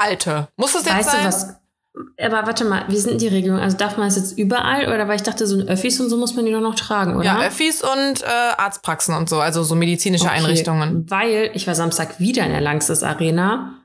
alte. 0.00 0.48
Muss 0.56 0.72
das 0.72 0.84
jetzt 0.84 0.94
weißt 0.94 1.10
sein? 1.10 1.20
Du 1.20 1.28
was? 1.28 1.56
Aber 2.20 2.46
warte 2.46 2.64
mal, 2.64 2.84
wie 2.88 2.96
sind 2.96 3.20
die 3.20 3.28
Regelungen? 3.28 3.62
Also 3.62 3.76
darf 3.76 3.96
man 3.96 4.08
es 4.08 4.16
jetzt 4.16 4.38
überall 4.38 4.86
oder 4.92 5.08
weil 5.08 5.16
ich 5.16 5.22
dachte, 5.22 5.46
so 5.46 5.58
ein 5.58 5.68
Öffis 5.68 6.00
und 6.00 6.08
so 6.08 6.16
muss 6.16 6.34
man 6.34 6.46
die 6.46 6.52
doch 6.52 6.60
noch 6.60 6.76
tragen, 6.76 7.16
oder? 7.16 7.24
Ja, 7.24 7.40
Öffis 7.42 7.82
und 7.82 8.22
äh, 8.22 8.26
Arztpraxen 8.56 9.14
und 9.14 9.28
so, 9.28 9.40
also 9.40 9.62
so 9.64 9.74
medizinische 9.74 10.26
okay, 10.26 10.38
Einrichtungen. 10.38 11.10
Weil 11.10 11.50
ich 11.54 11.66
war 11.66 11.74
Samstag 11.74 12.20
wieder 12.20 12.44
in 12.44 12.52
der 12.52 12.60
Langstes 12.60 13.02
Arena. 13.02 13.76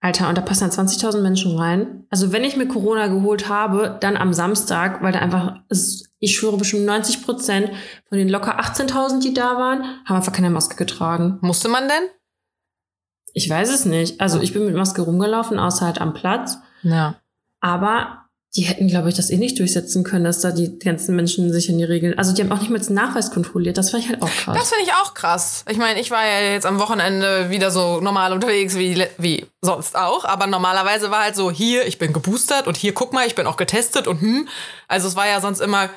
Alter, 0.00 0.28
und 0.28 0.38
da 0.38 0.42
passen 0.42 0.70
dann 0.70 0.86
20.000 0.86 1.20
Menschen 1.20 1.58
rein. 1.58 2.04
Also 2.10 2.30
wenn 2.30 2.44
ich 2.44 2.56
mir 2.56 2.68
Corona 2.68 3.08
geholt 3.08 3.48
habe, 3.48 3.98
dann 4.00 4.16
am 4.16 4.32
Samstag, 4.32 5.02
weil 5.02 5.12
da 5.12 5.18
einfach 5.18 5.56
ich 6.18 6.36
schwöre 6.36 6.56
bestimmt 6.56 6.84
90 6.84 7.24
Prozent 7.24 7.70
von 8.08 8.18
den 8.18 8.28
locker 8.28 8.60
18.000, 8.60 9.20
die 9.20 9.34
da 9.34 9.56
waren, 9.56 9.82
haben 10.04 10.16
einfach 10.16 10.32
keine 10.32 10.50
Maske 10.50 10.76
getragen. 10.76 11.38
Musste 11.40 11.68
man 11.68 11.88
denn? 11.88 12.08
Ich 13.36 13.50
weiß 13.50 13.68
es 13.68 13.84
nicht. 13.84 14.18
Also 14.18 14.40
ich 14.40 14.54
bin 14.54 14.64
mit 14.64 14.74
Maske 14.74 15.02
rumgelaufen, 15.02 15.58
außer 15.58 15.84
halt 15.84 16.00
am 16.00 16.14
Platz. 16.14 16.56
Ja. 16.82 17.16
Aber 17.60 18.24
die 18.56 18.62
hätten, 18.62 18.88
glaube 18.88 19.10
ich, 19.10 19.14
das 19.14 19.28
eh 19.28 19.36
nicht 19.36 19.58
durchsetzen 19.58 20.04
können, 20.04 20.24
dass 20.24 20.40
da 20.40 20.52
die 20.52 20.78
ganzen 20.78 21.14
Menschen 21.14 21.52
sich 21.52 21.68
an 21.68 21.76
die 21.76 21.84
Regeln. 21.84 22.16
Also 22.16 22.32
die 22.32 22.40
haben 22.40 22.50
auch 22.50 22.60
nicht 22.60 22.70
mal 22.70 22.78
den 22.78 22.94
Nachweis 22.94 23.30
kontrolliert. 23.30 23.76
Das 23.76 23.90
fand 23.90 24.04
ich 24.04 24.08
halt 24.08 24.22
auch 24.22 24.30
krass. 24.30 24.56
Das 24.56 24.70
finde 24.70 24.84
ich 24.86 24.92
auch 24.94 25.12
krass. 25.12 25.66
Ich 25.68 25.76
meine, 25.76 26.00
ich 26.00 26.10
war 26.10 26.24
ja 26.24 26.52
jetzt 26.52 26.64
am 26.64 26.78
Wochenende 26.78 27.50
wieder 27.50 27.70
so 27.70 28.00
normal 28.00 28.32
unterwegs 28.32 28.74
wie, 28.74 29.06
wie 29.18 29.46
sonst 29.60 29.96
auch. 29.96 30.24
Aber 30.24 30.46
normalerweise 30.46 31.10
war 31.10 31.24
halt 31.24 31.36
so, 31.36 31.50
hier, 31.50 31.86
ich 31.86 31.98
bin 31.98 32.14
geboostert 32.14 32.66
und 32.66 32.78
hier, 32.78 32.94
guck 32.94 33.12
mal, 33.12 33.26
ich 33.26 33.34
bin 33.34 33.46
auch 33.46 33.58
getestet 33.58 34.06
und 34.06 34.22
hm. 34.22 34.48
Also 34.88 35.08
es 35.08 35.16
war 35.16 35.28
ja 35.28 35.42
sonst 35.42 35.60
immer 35.60 35.90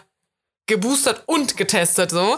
geboostert 0.68 1.24
und 1.26 1.56
getestet 1.56 2.12
so. 2.12 2.38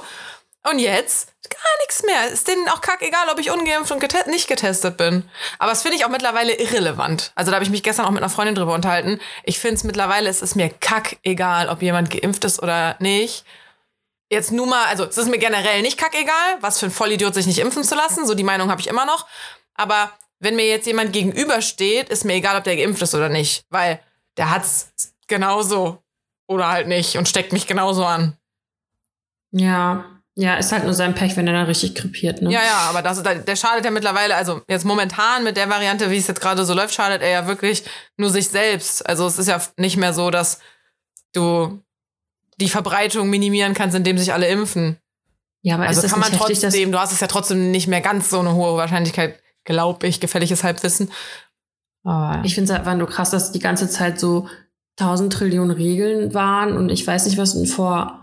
Und 0.69 0.77
jetzt 0.77 1.30
gar 1.51 1.77
nichts 1.79 2.03
mehr. 2.03 2.27
Ist 2.29 2.47
denen 2.47 2.67
auch 2.69 2.81
kackegal, 2.81 3.29
ob 3.29 3.39
ich 3.39 3.51
ungeimpft 3.51 3.91
und 3.91 3.99
getet 3.99 4.27
nicht 4.27 4.47
getestet 4.47 4.97
bin. 4.97 5.29
Aber 5.59 5.71
das 5.71 5.81
finde 5.81 5.97
ich 5.97 6.05
auch 6.05 6.09
mittlerweile 6.09 6.53
irrelevant. 6.53 7.31
Also 7.35 7.51
da 7.51 7.55
habe 7.55 7.63
ich 7.63 7.69
mich 7.69 7.83
gestern 7.83 8.05
auch 8.05 8.11
mit 8.11 8.23
einer 8.23 8.29
Freundin 8.29 8.55
drüber 8.55 8.73
unterhalten. 8.73 9.19
Ich 9.43 9.59
finde 9.59 9.75
es 9.75 9.83
mittlerweile, 9.83 10.29
es 10.29 10.41
ist 10.41 10.55
mir 10.55 10.69
kackegal, 10.69 11.69
ob 11.69 11.81
jemand 11.81 12.09
geimpft 12.09 12.43
ist 12.45 12.61
oder 12.61 12.95
nicht. 12.99 13.45
Jetzt 14.29 14.51
nur 14.51 14.65
mal, 14.65 14.85
also 14.85 15.03
es 15.03 15.17
ist 15.17 15.29
mir 15.29 15.39
generell 15.39 15.81
nicht 15.81 15.97
kackegal, 15.97 16.57
was 16.61 16.79
für 16.79 16.85
ein 16.85 16.91
Vollidiot 16.91 17.33
sich 17.33 17.47
nicht 17.47 17.59
impfen 17.59 17.83
zu 17.83 17.95
lassen. 17.95 18.25
So 18.25 18.33
die 18.33 18.43
Meinung 18.43 18.71
habe 18.71 18.81
ich 18.81 18.87
immer 18.87 19.05
noch. 19.05 19.27
Aber 19.75 20.11
wenn 20.39 20.55
mir 20.55 20.67
jetzt 20.67 20.87
jemand 20.87 21.13
gegenübersteht, 21.13 22.09
ist 22.09 22.25
mir 22.25 22.33
egal, 22.33 22.57
ob 22.57 22.63
der 22.63 22.77
geimpft 22.77 23.01
ist 23.01 23.13
oder 23.13 23.29
nicht. 23.29 23.65
Weil 23.69 23.99
der 24.37 24.49
hat's 24.49 24.91
genauso 25.27 26.01
oder 26.47 26.69
halt 26.69 26.87
nicht 26.87 27.17
und 27.17 27.27
steckt 27.27 27.53
mich 27.53 27.67
genauso 27.67 28.05
an. 28.05 28.37
Ja, 29.51 30.20
ja, 30.35 30.55
ist 30.55 30.71
halt 30.71 30.85
nur 30.85 30.93
sein 30.93 31.13
Pech, 31.13 31.35
wenn 31.35 31.47
er 31.47 31.53
dann 31.53 31.65
richtig 31.65 31.93
krepiert, 31.93 32.41
ne? 32.41 32.51
Ja, 32.51 32.61
ja, 32.61 32.89
aber 32.89 33.01
das, 33.01 33.21
der 33.21 33.55
schadet 33.55 33.83
ja 33.83 33.91
mittlerweile, 33.91 34.35
also 34.35 34.61
jetzt 34.69 34.85
momentan 34.85 35.43
mit 35.43 35.57
der 35.57 35.69
Variante, 35.69 36.09
wie 36.09 36.17
es 36.17 36.27
jetzt 36.27 36.39
gerade 36.39 36.65
so 36.65 36.73
läuft, 36.73 36.93
schadet 36.93 37.21
er 37.21 37.29
ja 37.29 37.47
wirklich 37.47 37.83
nur 38.15 38.29
sich 38.29 38.47
selbst. 38.47 39.05
Also 39.07 39.27
es 39.27 39.37
ist 39.37 39.47
ja 39.47 39.61
nicht 39.77 39.97
mehr 39.97 40.13
so, 40.13 40.31
dass 40.31 40.59
du 41.33 41.81
die 42.61 42.69
Verbreitung 42.69 43.29
minimieren 43.29 43.73
kannst, 43.73 43.95
indem 43.95 44.17
sich 44.17 44.33
alle 44.33 44.47
impfen. 44.47 44.97
Ja, 45.63 45.75
aber 45.75 45.87
also 45.87 45.99
ist 45.99 46.03
das 46.03 46.11
kann 46.11 46.21
man 46.21 46.31
nicht 46.31 46.41
heftig, 46.41 46.59
trotzdem, 46.61 46.91
du 46.91 46.99
hast 46.99 47.11
es 47.11 47.19
ja 47.19 47.27
trotzdem 47.27 47.71
nicht 47.71 47.87
mehr 47.87 48.01
ganz 48.01 48.29
so 48.29 48.39
eine 48.39 48.55
hohe 48.55 48.77
Wahrscheinlichkeit, 48.77 49.39
glaube 49.65 50.07
ich, 50.07 50.19
gefälliges 50.19 50.63
Halbwissen. 50.63 51.11
Aber 52.03 52.43
Ich 52.45 52.55
finde 52.55 52.71
es 52.71 52.79
einfach 52.79 52.95
nur 52.95 53.07
krass, 53.07 53.31
dass 53.31 53.51
die 53.51 53.59
ganze 53.59 53.89
Zeit 53.89 54.19
so 54.19 54.47
tausend 54.95 55.33
Trillionen 55.33 55.71
Regeln 55.71 56.33
waren 56.33 56.75
und 56.77 56.89
ich 56.89 57.05
weiß 57.05 57.25
nicht 57.25 57.37
was 57.37 57.55
vor 57.69 58.20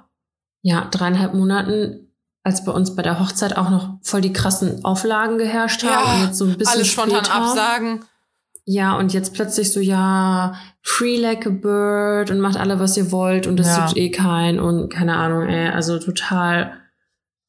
ja 0.62 0.86
dreieinhalb 0.90 1.34
Monaten, 1.34 2.12
als 2.44 2.64
bei 2.64 2.72
uns 2.72 2.94
bei 2.96 3.02
der 3.02 3.20
Hochzeit 3.20 3.56
auch 3.56 3.70
noch 3.70 3.98
voll 4.02 4.20
die 4.20 4.32
krassen 4.32 4.84
Auflagen 4.84 5.38
geherrscht 5.38 5.84
haben 5.84 6.20
und 6.20 6.26
jetzt 6.26 6.38
so 6.38 6.44
ein 6.46 6.56
bisschen 6.56 6.74
alles 6.74 6.88
spontan 6.88 7.24
später. 7.24 7.34
absagen. 7.34 8.04
Ja, 8.64 8.96
und 8.96 9.14
jetzt 9.14 9.32
plötzlich 9.32 9.72
so, 9.72 9.80
ja, 9.80 10.54
free 10.82 11.16
like 11.16 11.46
a 11.46 11.50
bird 11.50 12.30
und 12.30 12.40
macht 12.40 12.58
alle, 12.58 12.78
was 12.78 12.96
ihr 12.98 13.10
wollt 13.10 13.46
und 13.46 13.58
es 13.60 13.66
Ja. 13.66 13.86
tut 13.86 13.96
eh 13.96 14.10
kein 14.10 14.60
und 14.60 14.90
keine 14.92 15.16
Ahnung, 15.16 15.48
ey, 15.48 15.68
also 15.70 15.98
total 15.98 16.74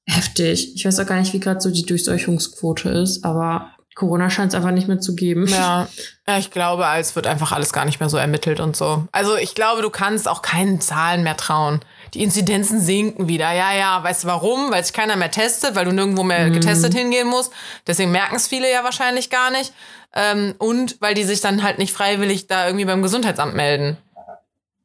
heftig. 0.05 0.75
Ich 0.75 0.85
weiß 0.85 0.99
auch 0.99 1.05
gar 1.05 1.19
nicht, 1.19 1.33
wie 1.33 1.39
gerade 1.39 1.59
so 1.61 1.71
die 1.71 1.85
Durchseuchungsquote 1.85 2.89
ist, 2.89 3.23
aber 3.25 3.71
Corona 3.95 4.29
scheint 4.29 4.53
es 4.53 4.55
einfach 4.55 4.71
nicht 4.71 4.87
mehr 4.87 4.99
zu 5.01 5.13
geben. 5.13 5.45
Ja, 5.47 5.87
ja, 6.27 6.37
ich 6.37 6.51
glaube, 6.51 6.85
es 6.97 7.15
wird 7.15 7.27
einfach 7.27 7.51
alles 7.51 7.73
gar 7.73 7.83
nicht 7.85 7.99
mehr 7.99 8.09
so 8.09 8.17
ermittelt 8.17 8.59
und 8.61 8.75
so. 8.77 9.05
Also 9.11 9.35
ich 9.35 9.55
glaube, 9.55 9.81
du 9.81 9.89
kannst 9.89 10.27
auch 10.27 10.41
keinen 10.41 10.79
Zahlen 10.79 11.23
mehr 11.23 11.35
trauen. 11.37 11.81
Die 12.13 12.23
Inzidenzen 12.23 12.79
sinken 12.81 13.27
wieder. 13.27 13.51
Ja, 13.51 13.73
ja, 13.73 14.03
weißt 14.03 14.23
du 14.23 14.27
warum? 14.27 14.71
Weil 14.71 14.83
sich 14.83 14.93
keiner 14.93 15.15
mehr 15.15 15.31
testet, 15.31 15.75
weil 15.75 15.85
du 15.85 15.91
nirgendwo 15.91 16.23
mehr 16.23 16.49
getestet 16.49 16.93
hingehen 16.93 17.27
musst. 17.27 17.51
Deswegen 17.87 18.11
merken 18.11 18.35
es 18.35 18.47
viele 18.47 18.71
ja 18.71 18.83
wahrscheinlich 18.83 19.29
gar 19.29 19.51
nicht. 19.51 19.73
Ähm, 20.13 20.55
und 20.57 20.99
weil 21.01 21.13
die 21.13 21.23
sich 21.23 21.41
dann 21.41 21.61
halt 21.63 21.77
nicht 21.77 21.93
freiwillig 21.93 22.47
da 22.47 22.65
irgendwie 22.65 22.85
beim 22.85 23.01
Gesundheitsamt 23.01 23.55
melden. 23.55 23.97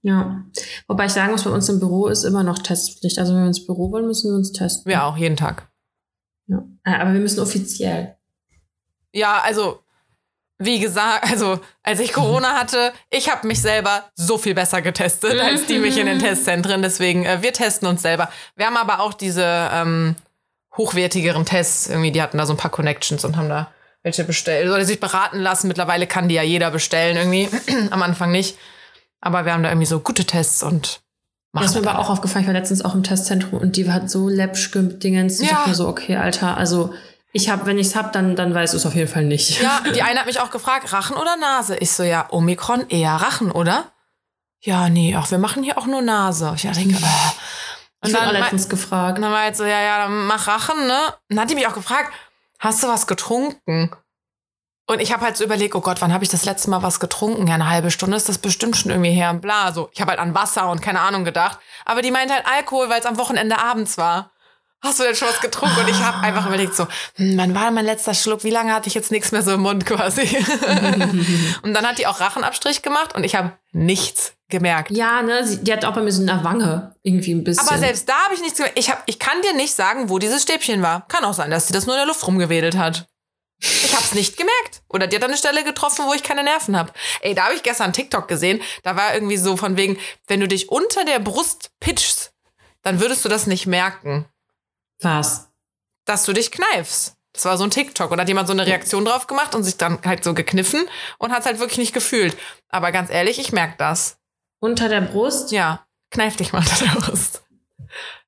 Ja. 0.02 0.44
Wobei 0.86 1.06
ich 1.06 1.12
sagen 1.12 1.32
muss, 1.32 1.44
bei 1.44 1.50
uns 1.50 1.66
im 1.70 1.80
Büro 1.80 2.08
ist 2.08 2.24
immer 2.24 2.42
noch 2.42 2.58
Testpflicht. 2.58 3.18
Also 3.18 3.32
wenn 3.32 3.40
wir 3.40 3.46
ins 3.46 3.64
Büro 3.64 3.90
wollen, 3.90 4.06
müssen 4.06 4.30
wir 4.30 4.36
uns 4.36 4.52
testen. 4.52 4.92
Ja, 4.92 5.06
auch 5.06 5.16
jeden 5.16 5.36
Tag. 5.36 5.68
ja. 6.46 6.62
Äh, 6.84 6.96
Aber 6.96 7.14
wir 7.14 7.20
müssen 7.20 7.40
offiziell. 7.40 8.16
Ja, 9.14 9.40
also 9.42 9.83
wie 10.58 10.78
gesagt, 10.78 11.24
also 11.30 11.58
als 11.82 12.00
ich 12.00 12.12
Corona 12.12 12.54
hatte, 12.54 12.92
ich 13.10 13.30
habe 13.30 13.46
mich 13.46 13.60
selber 13.60 14.04
so 14.14 14.38
viel 14.38 14.54
besser 14.54 14.82
getestet 14.82 15.38
als 15.40 15.66
die 15.66 15.78
mich 15.78 15.98
in 15.98 16.06
den 16.06 16.18
Testzentren. 16.20 16.80
Deswegen, 16.82 17.24
äh, 17.24 17.42
wir 17.42 17.52
testen 17.52 17.88
uns 17.88 18.02
selber. 18.02 18.30
Wir 18.56 18.66
haben 18.66 18.76
aber 18.76 19.00
auch 19.00 19.14
diese 19.14 19.44
ähm, 19.44 20.14
hochwertigeren 20.76 21.44
Tests. 21.44 21.88
Irgendwie, 21.88 22.12
die 22.12 22.22
hatten 22.22 22.38
da 22.38 22.46
so 22.46 22.52
ein 22.52 22.56
paar 22.56 22.70
Connections 22.70 23.24
und 23.24 23.36
haben 23.36 23.48
da 23.48 23.68
welche 24.02 24.24
bestellt. 24.24 24.70
Oder 24.70 24.84
sich 24.84 25.00
beraten 25.00 25.38
lassen. 25.40 25.66
Mittlerweile 25.68 26.06
kann 26.06 26.28
die 26.28 26.34
ja 26.34 26.42
jeder 26.42 26.70
bestellen 26.70 27.16
irgendwie. 27.16 27.48
Am 27.90 28.02
Anfang 28.02 28.30
nicht. 28.30 28.56
Aber 29.20 29.44
wir 29.46 29.52
haben 29.54 29.62
da 29.62 29.70
irgendwie 29.70 29.86
so 29.86 30.00
gute 30.00 30.24
Tests 30.24 30.62
und 30.62 31.00
Das 31.52 31.64
ist 31.66 31.74
mir 31.74 31.80
machen 31.80 31.88
aber 31.88 31.98
auch 31.98 32.10
aufgefallen. 32.10 32.44
Ich 32.44 32.46
war 32.48 32.54
letztens 32.54 32.84
auch 32.84 32.94
im 32.94 33.02
Testzentrum 33.02 33.58
und 33.60 33.76
die 33.76 33.90
hat 33.90 34.10
so 34.10 34.28
läppsch 34.28 34.70
gedingens. 34.70 35.40
Ich 35.40 35.48
Ja. 35.50 35.56
dachte 35.56 35.70
mir 35.70 35.74
so, 35.74 35.88
okay, 35.88 36.16
Alter, 36.16 36.56
also 36.58 36.92
ich 37.34 37.50
habe, 37.50 37.66
wenn 37.66 37.78
ich 37.78 37.88
es 37.88 37.96
hab, 37.96 38.12
dann, 38.12 38.36
dann 38.36 38.54
weiß 38.54 38.72
ich 38.74 38.78
es 38.78 38.86
auf 38.86 38.94
jeden 38.94 39.10
Fall 39.10 39.24
nicht. 39.24 39.60
Ja, 39.60 39.80
die 39.94 40.02
eine 40.02 40.20
hat 40.20 40.26
mich 40.26 40.40
auch 40.40 40.50
gefragt, 40.50 40.92
Rachen 40.92 41.16
oder 41.16 41.36
Nase? 41.36 41.76
Ich 41.76 41.90
so, 41.90 42.04
ja, 42.04 42.26
Omikron 42.30 42.88
eher 42.88 43.10
Rachen, 43.10 43.50
oder? 43.50 43.92
Ja, 44.60 44.88
nee, 44.88 45.16
ach, 45.18 45.30
wir 45.32 45.38
machen 45.38 45.64
hier 45.64 45.76
auch 45.76 45.86
nur 45.86 46.00
Nase. 46.00 46.52
Ich 46.54 46.62
denke, 46.62 46.94
äh. 46.94 46.98
Ich 48.04 48.10
Und 48.10 48.12
wurde 48.12 48.28
auch 48.28 48.32
dann, 48.32 48.40
letztens 48.40 48.68
gefragt. 48.68 49.16
und 49.18 49.22
dann 49.22 49.32
war 49.32 49.46
jetzt 49.46 49.58
so, 49.58 49.64
ja, 49.64 49.80
ja, 49.80 50.04
dann 50.04 50.26
mach 50.26 50.46
Rachen, 50.46 50.86
ne? 50.86 51.06
Und 51.06 51.36
dann 51.36 51.40
hat 51.40 51.50
die 51.50 51.56
mich 51.56 51.66
auch 51.66 51.74
gefragt, 51.74 52.12
hast 52.60 52.82
du 52.82 52.86
was 52.86 53.08
getrunken? 53.08 53.90
Und 54.86 55.00
ich 55.00 55.12
habe 55.12 55.24
halt 55.24 55.36
so 55.36 55.42
überlegt, 55.42 55.74
oh 55.74 55.80
Gott, 55.80 56.00
wann 56.00 56.12
habe 56.12 56.22
ich 56.22 56.30
das 56.30 56.44
letzte 56.44 56.70
Mal 56.70 56.82
was 56.82 57.00
getrunken? 57.00 57.48
Ja, 57.48 57.54
eine 57.54 57.68
halbe 57.68 57.90
Stunde 57.90 58.16
ist 58.16 58.28
das 58.28 58.38
bestimmt 58.38 58.76
schon 58.76 58.90
irgendwie 58.92 59.10
her 59.12 59.30
und 59.30 59.40
bla. 59.40 59.72
So, 59.72 59.88
ich 59.92 60.00
habe 60.00 60.10
halt 60.10 60.20
an 60.20 60.34
Wasser 60.34 60.70
und 60.70 60.82
keine 60.82 61.00
Ahnung 61.00 61.24
gedacht. 61.24 61.58
Aber 61.84 62.00
die 62.00 62.10
meint 62.10 62.30
halt 62.30 62.46
Alkohol, 62.46 62.90
weil 62.90 63.00
es 63.00 63.06
am 63.06 63.16
Wochenende 63.16 63.58
abends 63.58 63.98
war. 63.98 64.30
Hast 64.84 65.00
du 65.00 65.04
denn 65.04 65.14
schon 65.14 65.28
was 65.28 65.40
getrunken? 65.40 65.80
Und 65.80 65.88
ich 65.88 65.98
habe 65.98 66.18
einfach 66.18 66.46
überlegt 66.46 66.74
so, 66.74 66.86
hm, 67.14 67.38
wann 67.38 67.54
war 67.54 67.70
mein 67.70 67.86
letzter 67.86 68.12
Schluck? 68.12 68.44
Wie 68.44 68.50
lange 68.50 68.74
hatte 68.74 68.86
ich 68.86 68.94
jetzt 68.94 69.10
nichts 69.10 69.32
mehr 69.32 69.42
so 69.42 69.54
im 69.54 69.60
Mund 69.60 69.86
quasi? 69.86 70.22
und 71.62 71.72
dann 71.72 71.88
hat 71.88 71.96
die 71.96 72.06
auch 72.06 72.20
Rachenabstrich 72.20 72.82
gemacht 72.82 73.14
und 73.14 73.24
ich 73.24 73.34
habe 73.34 73.52
nichts 73.72 74.34
gemerkt. 74.50 74.90
Ja, 74.90 75.22
ne, 75.22 75.46
sie, 75.46 75.64
die 75.64 75.72
hat 75.72 75.86
auch 75.86 75.94
bei 75.94 76.02
mir 76.02 76.12
so 76.12 76.20
eine 76.20 76.44
Wange 76.44 76.94
irgendwie 77.02 77.32
ein 77.32 77.44
bisschen. 77.44 77.66
Aber 77.66 77.78
selbst 77.78 78.06
da 78.06 78.14
habe 78.24 78.34
ich 78.34 78.42
nichts 78.42 78.58
gemerkt. 78.58 78.78
Ich, 78.78 78.90
hab, 78.90 79.02
ich 79.06 79.18
kann 79.18 79.40
dir 79.40 79.54
nicht 79.54 79.74
sagen, 79.74 80.10
wo 80.10 80.18
dieses 80.18 80.42
Stäbchen 80.42 80.82
war. 80.82 81.08
Kann 81.08 81.24
auch 81.24 81.32
sein, 81.32 81.50
dass 81.50 81.66
sie 81.66 81.72
das 81.72 81.86
nur 81.86 81.94
in 81.94 82.00
der 82.00 82.06
Luft 82.06 82.26
rumgewedelt 82.26 82.76
hat. 82.76 83.06
Ich 83.60 83.94
habe 83.94 84.04
es 84.04 84.14
nicht 84.14 84.36
gemerkt. 84.36 84.82
Oder 84.90 85.06
die 85.06 85.16
hat 85.16 85.24
eine 85.24 85.38
Stelle 85.38 85.64
getroffen, 85.64 86.04
wo 86.06 86.12
ich 86.12 86.22
keine 86.22 86.44
Nerven 86.44 86.76
habe. 86.76 86.92
Ey, 87.22 87.34
da 87.34 87.44
habe 87.44 87.54
ich 87.54 87.62
gestern 87.62 87.94
TikTok 87.94 88.28
gesehen. 88.28 88.60
Da 88.82 88.96
war 88.96 89.14
irgendwie 89.14 89.38
so 89.38 89.56
von 89.56 89.78
wegen, 89.78 89.98
wenn 90.26 90.40
du 90.40 90.48
dich 90.48 90.68
unter 90.68 91.06
der 91.06 91.20
Brust 91.20 91.70
pitchst, 91.80 92.34
dann 92.82 93.00
würdest 93.00 93.24
du 93.24 93.30
das 93.30 93.46
nicht 93.46 93.66
merken, 93.66 94.26
Was? 95.00 95.48
dass 96.06 96.24
du 96.24 96.34
dich 96.34 96.50
kneifst. 96.50 97.14
Das 97.32 97.46
war 97.46 97.56
so 97.56 97.64
ein 97.64 97.70
TikTok. 97.70 98.10
Und 98.10 98.20
hat 98.20 98.28
jemand 98.28 98.46
so 98.46 98.52
eine 98.52 98.66
Reaktion 98.66 99.06
drauf 99.06 99.26
gemacht 99.26 99.54
und 99.54 99.64
sich 99.64 99.78
dann 99.78 99.98
halt 100.04 100.22
so 100.22 100.34
gekniffen 100.34 100.84
und 101.18 101.32
hat 101.32 101.40
es 101.40 101.46
halt 101.46 101.58
wirklich 101.60 101.78
nicht 101.78 101.94
gefühlt. 101.94 102.36
Aber 102.68 102.92
ganz 102.92 103.10
ehrlich, 103.10 103.38
ich 103.38 103.52
merke 103.52 103.74
das. 103.78 104.18
Unter 104.60 104.88
der 104.90 105.00
Brust? 105.00 105.50
Ja, 105.50 105.86
kneif 106.10 106.36
dich 106.36 106.52
mal 106.52 106.58
unter 106.58 106.84
der 106.84 107.00
Brust. 107.00 107.42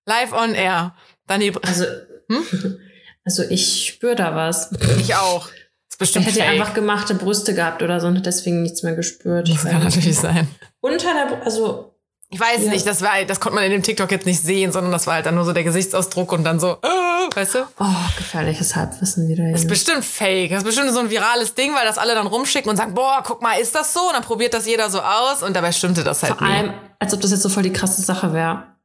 Live 0.06 0.32
on 0.32 0.54
air. 0.54 0.96
Dann 1.26 1.40
die, 1.40 1.52
Also, 1.62 1.84
Hm? 2.30 2.78
also 3.26 3.42
ich 3.42 3.86
spüre 3.88 4.14
da 4.16 4.34
was. 4.34 4.72
ich 4.98 5.14
auch. 5.14 5.48
Ist 5.90 5.98
bestimmt 5.98 6.26
hätte 6.26 6.38
fake. 6.40 6.48
einfach 6.48 6.72
gemachte 6.74 7.14
Brüste 7.14 7.54
gehabt 7.54 7.82
oder 7.82 8.00
so 8.00 8.06
und 8.06 8.16
hat 8.16 8.26
deswegen 8.26 8.62
nichts 8.62 8.82
mehr 8.82 8.94
gespürt. 8.96 9.48
das 9.50 9.64
kann 9.64 9.84
natürlich 9.84 10.16
sein. 10.18 10.48
Unter 10.80 11.12
der 11.12 11.26
Brust, 11.26 11.42
also 11.44 11.95
Ich 12.36 12.40
weiß 12.42 12.64
Ja. 12.64 12.70
nicht, 12.70 12.86
das 12.86 13.00
war, 13.00 13.24
das 13.24 13.40
konnte 13.40 13.54
man 13.54 13.64
in 13.64 13.70
dem 13.70 13.82
TikTok 13.82 14.10
jetzt 14.10 14.26
nicht 14.26 14.42
sehen, 14.42 14.70
sondern 14.70 14.92
das 14.92 15.06
war 15.06 15.14
halt 15.14 15.24
dann 15.24 15.36
nur 15.36 15.46
so 15.46 15.54
der 15.54 15.64
Gesichtsausdruck 15.64 16.32
und 16.32 16.44
dann 16.44 16.60
so, 16.60 16.72
äh, 16.82 17.34
weißt 17.34 17.54
du? 17.54 17.58
Oh, 17.80 17.86
gefährliches 18.18 18.76
Halbwissen 18.76 19.26
wieder. 19.26 19.50
Das 19.52 19.62
ist 19.62 19.68
bestimmt 19.68 20.04
fake. 20.04 20.50
Das 20.50 20.58
ist 20.58 20.64
bestimmt 20.66 20.90
so 20.92 20.98
ein 21.00 21.08
virales 21.08 21.54
Ding, 21.54 21.74
weil 21.74 21.86
das 21.86 21.96
alle 21.96 22.14
dann 22.14 22.26
rumschicken 22.26 22.68
und 22.68 22.76
sagen, 22.76 22.92
boah, 22.92 23.22
guck 23.24 23.40
mal, 23.40 23.54
ist 23.54 23.74
das 23.74 23.94
so? 23.94 24.00
Und 24.08 24.12
dann 24.12 24.22
probiert 24.22 24.52
das 24.52 24.66
jeder 24.66 24.90
so 24.90 25.00
aus 25.00 25.42
und 25.42 25.56
dabei 25.56 25.72
stimmte 25.72 26.04
das 26.04 26.22
halt 26.22 26.36
Vor 26.36 26.46
nie. 26.46 26.52
allem, 26.52 26.74
als 26.98 27.14
ob 27.14 27.22
das 27.22 27.30
jetzt 27.30 27.40
so 27.42 27.48
voll 27.48 27.62
die 27.62 27.72
krasse 27.72 28.02
Sache 28.02 28.34
wäre. 28.34 28.76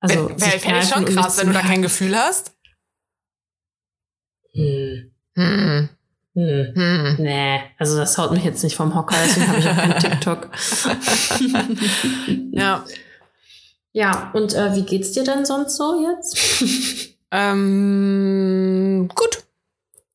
Also, 0.00 0.28
Wäre 0.30 0.40
wär 0.40 0.78
ich 0.78 0.88
schon 0.88 1.04
krass, 1.06 1.36
wenn 1.38 1.48
du 1.48 1.52
da 1.52 1.62
kein 1.62 1.82
Gefühl 1.82 2.16
hast. 2.16 2.52
Hm. 4.54 5.10
Hm, 5.36 5.88
Hm. 6.34 6.72
hm. 6.74 7.16
Nee, 7.18 7.60
also 7.78 7.96
das 7.96 8.16
haut 8.16 8.30
mich 8.30 8.44
jetzt 8.44 8.62
nicht 8.62 8.76
vom 8.76 8.94
Hocker, 8.94 9.16
deswegen 9.24 9.48
habe 9.48 9.58
ich 9.58 9.68
auch 9.68 9.76
keinen 9.76 9.98
TikTok. 9.98 10.48
Ja. 12.52 12.84
Ja, 13.92 14.30
und 14.34 14.54
äh, 14.54 14.74
wie 14.76 14.84
geht's 14.84 15.12
dir 15.12 15.24
denn 15.24 15.44
sonst 15.44 15.76
so 15.76 16.00
jetzt? 16.00 17.16
Ähm, 17.32 19.08
gut. 19.14 19.44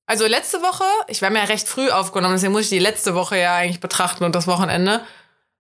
Also 0.06 0.28
letzte 0.28 0.62
Woche, 0.62 0.84
ich 1.08 1.22
war 1.22 1.30
mir 1.30 1.40
ja 1.40 1.46
recht 1.46 1.68
früh 1.68 1.90
aufgenommen, 1.90 2.36
deswegen 2.36 2.52
muss 2.52 2.64
ich 2.64 2.70
die 2.70 2.80
letzte 2.80 3.16
Woche 3.16 3.40
ja 3.40 3.56
eigentlich 3.56 3.80
betrachten 3.80 4.24
und 4.24 4.36
das 4.36 4.48
Wochenende. 4.48 5.02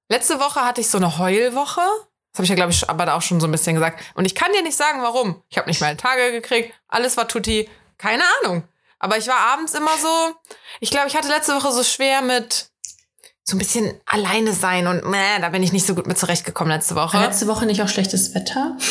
Letzte 0.08 0.40
Woche 0.40 0.62
hatte 0.62 0.82
ich 0.82 0.90
so 0.90 0.98
eine 0.98 1.18
Heulwoche. 1.18 1.82
Das 2.32 2.40
habe 2.40 2.44
ich 2.44 2.50
ja, 2.50 2.56
glaube 2.56 2.72
ich, 2.72 2.88
aber 2.90 3.16
auch 3.16 3.22
schon 3.22 3.40
so 3.40 3.48
ein 3.48 3.52
bisschen 3.52 3.76
gesagt. 3.76 4.04
Und 4.14 4.26
ich 4.26 4.36
kann 4.36 4.52
dir 4.52 4.62
nicht 4.62 4.78
sagen, 4.78 5.02
warum. 5.02 5.42
Ich 5.50 5.58
habe 5.58 5.68
nicht 5.68 5.82
meine 5.82 5.98
Tage 5.98 6.32
gekriegt, 6.32 6.74
alles 6.88 7.18
war 7.18 7.28
tutti, 7.28 7.70
keine 7.98 8.24
Ahnung. 8.42 8.64
Aber 9.00 9.18
ich 9.18 9.28
war 9.28 9.38
abends 9.54 9.74
immer 9.74 9.92
so, 10.02 10.34
ich 10.80 10.90
glaube, 10.90 11.08
ich 11.08 11.16
hatte 11.16 11.28
letzte 11.28 11.54
Woche 11.56 11.72
so 11.72 11.84
schwer 11.84 12.22
mit 12.22 12.70
so 13.44 13.56
ein 13.56 13.60
bisschen 13.60 13.94
alleine 14.06 14.54
sein 14.54 14.88
und 14.88 15.06
meh, 15.06 15.40
da 15.40 15.50
bin 15.50 15.62
ich 15.62 15.72
nicht 15.72 15.86
so 15.86 15.94
gut 15.94 16.08
mit 16.08 16.18
zurechtgekommen 16.18 16.72
letzte 16.74 16.96
Woche. 16.96 17.18
War 17.18 17.28
letzte 17.28 17.48
Woche 17.48 17.66
nicht 17.66 17.82
auch 17.82 17.90
schlechtes 17.90 18.34
Wetter? 18.36 18.78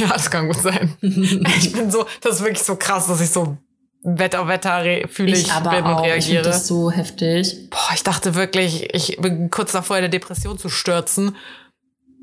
Ja, 0.00 0.08
das 0.08 0.30
kann 0.30 0.46
gut 0.48 0.62
sein. 0.62 0.96
ich 1.02 1.70
bin 1.74 1.90
so, 1.90 2.06
das 2.22 2.36
ist 2.36 2.40
wirklich 2.40 2.62
so 2.62 2.76
krass, 2.76 3.08
dass 3.08 3.20
ich 3.20 3.28
so 3.28 3.58
Wetter, 4.02 4.48
Wetter 4.48 4.82
fühle 5.08 5.32
ich, 5.36 5.42
ich 5.42 5.52
aber 5.52 5.68
bin 5.68 5.84
auch. 5.84 5.98
und 5.98 6.04
Ich 6.06 6.12
reagiere. 6.12 6.44
finde 6.44 6.48
das 6.48 6.66
so 6.66 6.90
heftig. 6.90 7.68
Boah, 7.68 7.90
ich 7.94 8.02
dachte 8.02 8.34
wirklich, 8.36 8.94
ich 8.94 9.18
bin 9.18 9.50
kurz 9.50 9.72
davor, 9.72 9.96
in 9.98 10.02
der 10.04 10.08
Depression 10.08 10.56
zu 10.58 10.70
stürzen. 10.70 11.36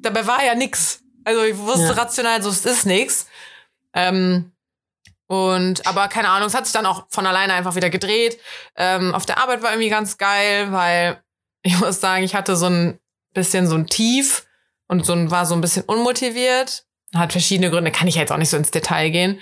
Dabei 0.02 0.26
war 0.26 0.44
ja 0.44 0.56
nix. 0.56 1.02
Also 1.26 1.44
ich 1.44 1.56
wusste 1.58 1.84
Ja. 1.84 1.92
rational, 1.92 2.42
so 2.42 2.50
es 2.50 2.66
ist 2.66 2.88
nix. 2.88 3.28
Ähm, 3.94 4.52
und 5.28 5.86
aber 5.88 6.08
keine 6.10 6.30
Ahnung, 6.30 6.48
es 6.48 6.54
hat 6.56 6.66
sich 6.66 6.74
dann 6.74 6.86
auch 6.86 7.06
von 7.10 7.26
alleine 7.26 7.54
einfach 7.54 7.76
wieder 7.76 7.90
gedreht. 7.90 8.40
Ähm, 8.76 9.14
auf 9.16 9.26
der 9.26 9.38
Arbeit 9.40 9.62
war 9.64 9.72
irgendwie 9.72 9.90
ganz 9.90 10.18
geil, 10.18 10.72
weil 10.72 11.22
ich 11.64 11.80
muss 11.80 12.00
sagen, 12.02 12.24
ich 12.24 12.36
hatte 12.36 12.56
so 12.56 12.68
ein 12.68 13.00
bisschen 13.34 13.68
so 13.68 13.76
ein 13.76 13.88
Tief 13.88 14.46
und 14.88 15.06
so 15.06 15.14
ein, 15.14 15.32
war 15.32 15.46
so 15.46 15.56
ein 15.56 15.62
bisschen 15.62 15.84
unmotiviert. 15.84 16.86
Hat 17.16 17.32
verschiedene 17.32 17.70
Gründe, 17.72 17.92
kann 17.92 18.08
ich 18.08 18.16
jetzt 18.16 18.32
auch 18.32 18.38
nicht 18.38 18.50
so 18.50 18.58
ins 18.58 18.72
Detail 18.72 19.10
gehen. 19.10 19.40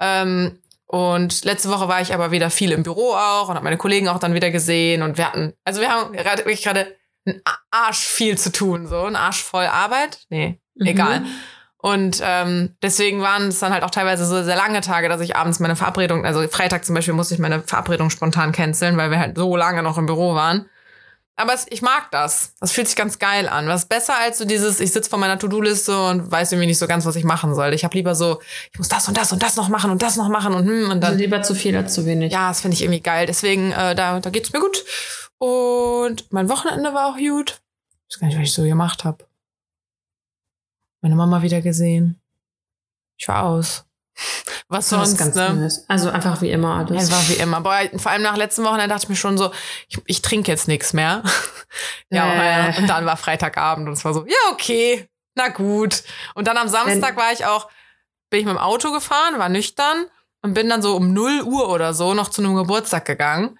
Ähm, 0.00 0.60
und 0.86 1.44
letzte 1.44 1.70
Woche 1.70 1.88
war 1.88 2.00
ich 2.00 2.12
aber 2.12 2.30
wieder 2.30 2.50
viel 2.50 2.70
im 2.72 2.82
Büro 2.82 3.14
auch 3.14 3.48
und 3.48 3.54
habe 3.54 3.64
meine 3.64 3.78
Kollegen 3.78 4.08
auch 4.08 4.18
dann 4.18 4.34
wieder 4.34 4.50
gesehen 4.50 5.02
und 5.02 5.16
wir 5.16 5.26
hatten, 5.26 5.54
also 5.64 5.80
wir 5.80 5.90
haben 5.90 6.12
gerade 6.12 6.44
wirklich 6.44 6.62
gerade 6.62 6.96
einen 7.26 7.40
Arsch 7.70 8.00
viel 8.04 8.36
zu 8.36 8.52
tun, 8.52 8.86
so 8.86 9.02
ein 9.04 9.16
Arsch 9.16 9.42
voll 9.42 9.64
Arbeit. 9.64 10.26
Nee, 10.28 10.60
Mhm. 10.74 10.86
egal. 10.86 11.24
Und 11.84 12.22
ähm, 12.24 12.74
deswegen 12.82 13.20
waren 13.20 13.48
es 13.48 13.58
dann 13.58 13.70
halt 13.70 13.82
auch 13.84 13.90
teilweise 13.90 14.24
so 14.24 14.42
sehr 14.42 14.56
lange 14.56 14.80
Tage, 14.80 15.10
dass 15.10 15.20
ich 15.20 15.36
abends 15.36 15.60
meine 15.60 15.76
Verabredung, 15.76 16.24
also 16.24 16.40
Freitag 16.48 16.82
zum 16.86 16.94
Beispiel 16.94 17.12
musste 17.12 17.34
ich 17.34 17.40
meine 17.40 17.60
Verabredung 17.60 18.08
spontan 18.08 18.52
canceln, 18.52 18.96
weil 18.96 19.10
wir 19.10 19.18
halt 19.18 19.36
so 19.36 19.54
lange 19.54 19.82
noch 19.82 19.98
im 19.98 20.06
Büro 20.06 20.34
waren. 20.34 20.64
Aber 21.36 21.52
es, 21.52 21.66
ich 21.68 21.82
mag 21.82 22.10
das. 22.10 22.54
Das 22.58 22.72
fühlt 22.72 22.86
sich 22.86 22.96
ganz 22.96 23.18
geil 23.18 23.50
an. 23.50 23.68
Was 23.68 23.84
besser 23.84 24.14
als 24.18 24.38
so 24.38 24.46
dieses, 24.46 24.80
ich 24.80 24.92
sitze 24.92 25.10
vor 25.10 25.18
meiner 25.18 25.38
To-Do-Liste 25.38 26.06
und 26.08 26.32
weiß 26.32 26.52
irgendwie 26.52 26.68
nicht 26.68 26.78
so 26.78 26.86
ganz, 26.86 27.04
was 27.04 27.16
ich 27.16 27.24
machen 27.24 27.54
soll. 27.54 27.74
Ich 27.74 27.84
habe 27.84 27.94
lieber 27.94 28.14
so, 28.14 28.40
ich 28.72 28.78
muss 28.78 28.88
das 28.88 29.06
und 29.08 29.18
das 29.18 29.30
und 29.32 29.42
das 29.42 29.56
noch 29.56 29.68
machen 29.68 29.90
und 29.90 30.00
das 30.00 30.16
noch 30.16 30.30
machen 30.30 30.54
und 30.54 30.64
hm 30.66 30.84
und 30.84 31.04
Also 31.04 31.08
dann. 31.08 31.18
lieber 31.18 31.42
zu 31.42 31.54
viel 31.54 31.76
als 31.76 31.92
zu 31.92 32.06
wenig. 32.06 32.32
Ja, 32.32 32.48
das 32.48 32.62
finde 32.62 32.76
ich 32.76 32.82
irgendwie 32.82 33.02
geil. 33.02 33.26
Deswegen, 33.26 33.72
äh, 33.72 33.94
da, 33.94 34.20
da 34.20 34.30
geht's 34.30 34.54
mir 34.54 34.60
gut. 34.60 34.82
Und 35.36 36.32
mein 36.32 36.48
Wochenende 36.48 36.94
war 36.94 37.08
auch 37.08 37.18
gut. 37.18 37.60
Ich 38.08 38.16
weiß 38.16 38.20
gar 38.20 38.28
nicht, 38.28 38.38
was 38.38 38.44
ich 38.44 38.54
so 38.54 38.62
gemacht 38.62 39.04
habe. 39.04 39.18
Meine 41.04 41.16
Mama 41.16 41.42
wieder 41.42 41.60
gesehen. 41.60 42.18
Ich 43.18 43.28
war 43.28 43.42
aus. 43.42 43.84
Was 44.68 44.88
sonst, 44.88 45.18
ganz 45.18 45.34
ne? 45.34 45.70
Also 45.86 46.08
einfach 46.08 46.40
wie 46.40 46.50
immer 46.50 46.76
alles. 46.76 47.02
Es 47.02 47.10
war 47.10 47.28
wie 47.28 47.34
immer. 47.42 47.60
Boah, 47.60 47.78
vor 47.96 48.10
allem 48.10 48.22
nach 48.22 48.38
letzten 48.38 48.64
Wochenende 48.64 48.88
dachte 48.88 49.04
ich 49.04 49.08
mir 49.10 49.16
schon 49.16 49.36
so, 49.36 49.52
ich, 49.86 49.98
ich 50.06 50.22
trinke 50.22 50.50
jetzt 50.50 50.66
nichts 50.66 50.94
mehr. 50.94 51.22
ja, 52.08 52.68
Äh. 52.70 52.78
und 52.78 52.86
dann 52.88 53.04
war 53.04 53.18
Freitagabend 53.18 53.86
und 53.86 53.92
es 53.92 54.04
war 54.06 54.14
so, 54.14 54.24
ja, 54.24 54.34
okay, 54.50 55.06
na 55.34 55.48
gut. 55.48 56.04
Und 56.34 56.48
dann 56.48 56.56
am 56.56 56.68
Samstag 56.68 57.18
war 57.18 57.34
ich 57.34 57.44
auch, 57.44 57.68
bin 58.30 58.40
ich 58.40 58.46
mit 58.46 58.54
dem 58.54 58.58
Auto 58.58 58.90
gefahren, 58.90 59.38
war 59.38 59.50
nüchtern 59.50 60.06
und 60.40 60.54
bin 60.54 60.70
dann 60.70 60.80
so 60.80 60.96
um 60.96 61.12
0 61.12 61.42
Uhr 61.42 61.68
oder 61.68 61.92
so 61.92 62.14
noch 62.14 62.30
zu 62.30 62.40
einem 62.42 62.54
Geburtstag 62.54 63.04
gegangen 63.04 63.58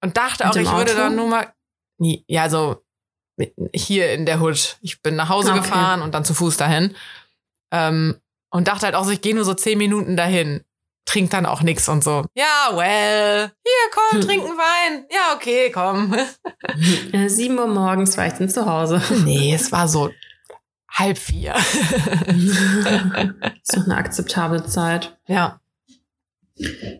und 0.00 0.16
dachte 0.16 0.48
auch, 0.48 0.54
ich 0.54 0.70
würde 0.70 0.92
Auto? 0.92 1.00
dann 1.00 1.16
nur 1.16 1.26
mal, 1.26 1.52
nie, 1.98 2.24
ja, 2.28 2.48
so 2.48 2.85
hier 3.74 4.12
in 4.12 4.26
der 4.26 4.40
Hood. 4.40 4.76
Ich 4.80 5.02
bin 5.02 5.16
nach 5.16 5.28
Hause 5.28 5.50
Okay. 5.52 5.60
gefahren 5.60 6.02
und 6.02 6.14
dann 6.14 6.24
zu 6.24 6.34
Fuß 6.34 6.56
dahin. 6.56 6.94
Ähm, 7.70 8.16
und 8.50 8.68
dachte 8.68 8.86
halt 8.86 8.94
auch 8.94 9.04
so, 9.04 9.10
ich 9.10 9.20
gehe 9.20 9.34
nur 9.34 9.44
so 9.44 9.54
zehn 9.54 9.78
Minuten 9.78 10.16
dahin. 10.16 10.62
Trink 11.04 11.30
dann 11.30 11.46
auch 11.46 11.62
nix 11.62 11.88
und 11.88 12.02
so. 12.02 12.24
Ja, 12.34 12.70
well. 12.72 13.52
Hier, 13.64 13.90
komm, 13.92 14.20
Hm. 14.20 14.26
trinken 14.26 14.58
Wein. 14.58 15.06
Ja, 15.10 15.34
okay, 15.36 15.70
komm. 15.72 16.16
Äh, 17.12 17.28
7 17.28 17.56
Uhr 17.58 17.66
morgens 17.68 18.16
war 18.18 18.26
ich 18.26 18.32
dann 18.34 18.48
zu 18.48 18.66
Hause. 18.66 19.00
Nee, 19.24 19.54
es 19.54 19.70
war 19.72 19.86
so 19.88 20.10
halb 20.90 21.16
vier. 21.18 21.54
ist 21.56 23.76
doch 23.76 23.84
eine 23.84 23.96
akzeptable 23.96 24.64
Zeit. 24.66 25.16
ja. 25.26 25.60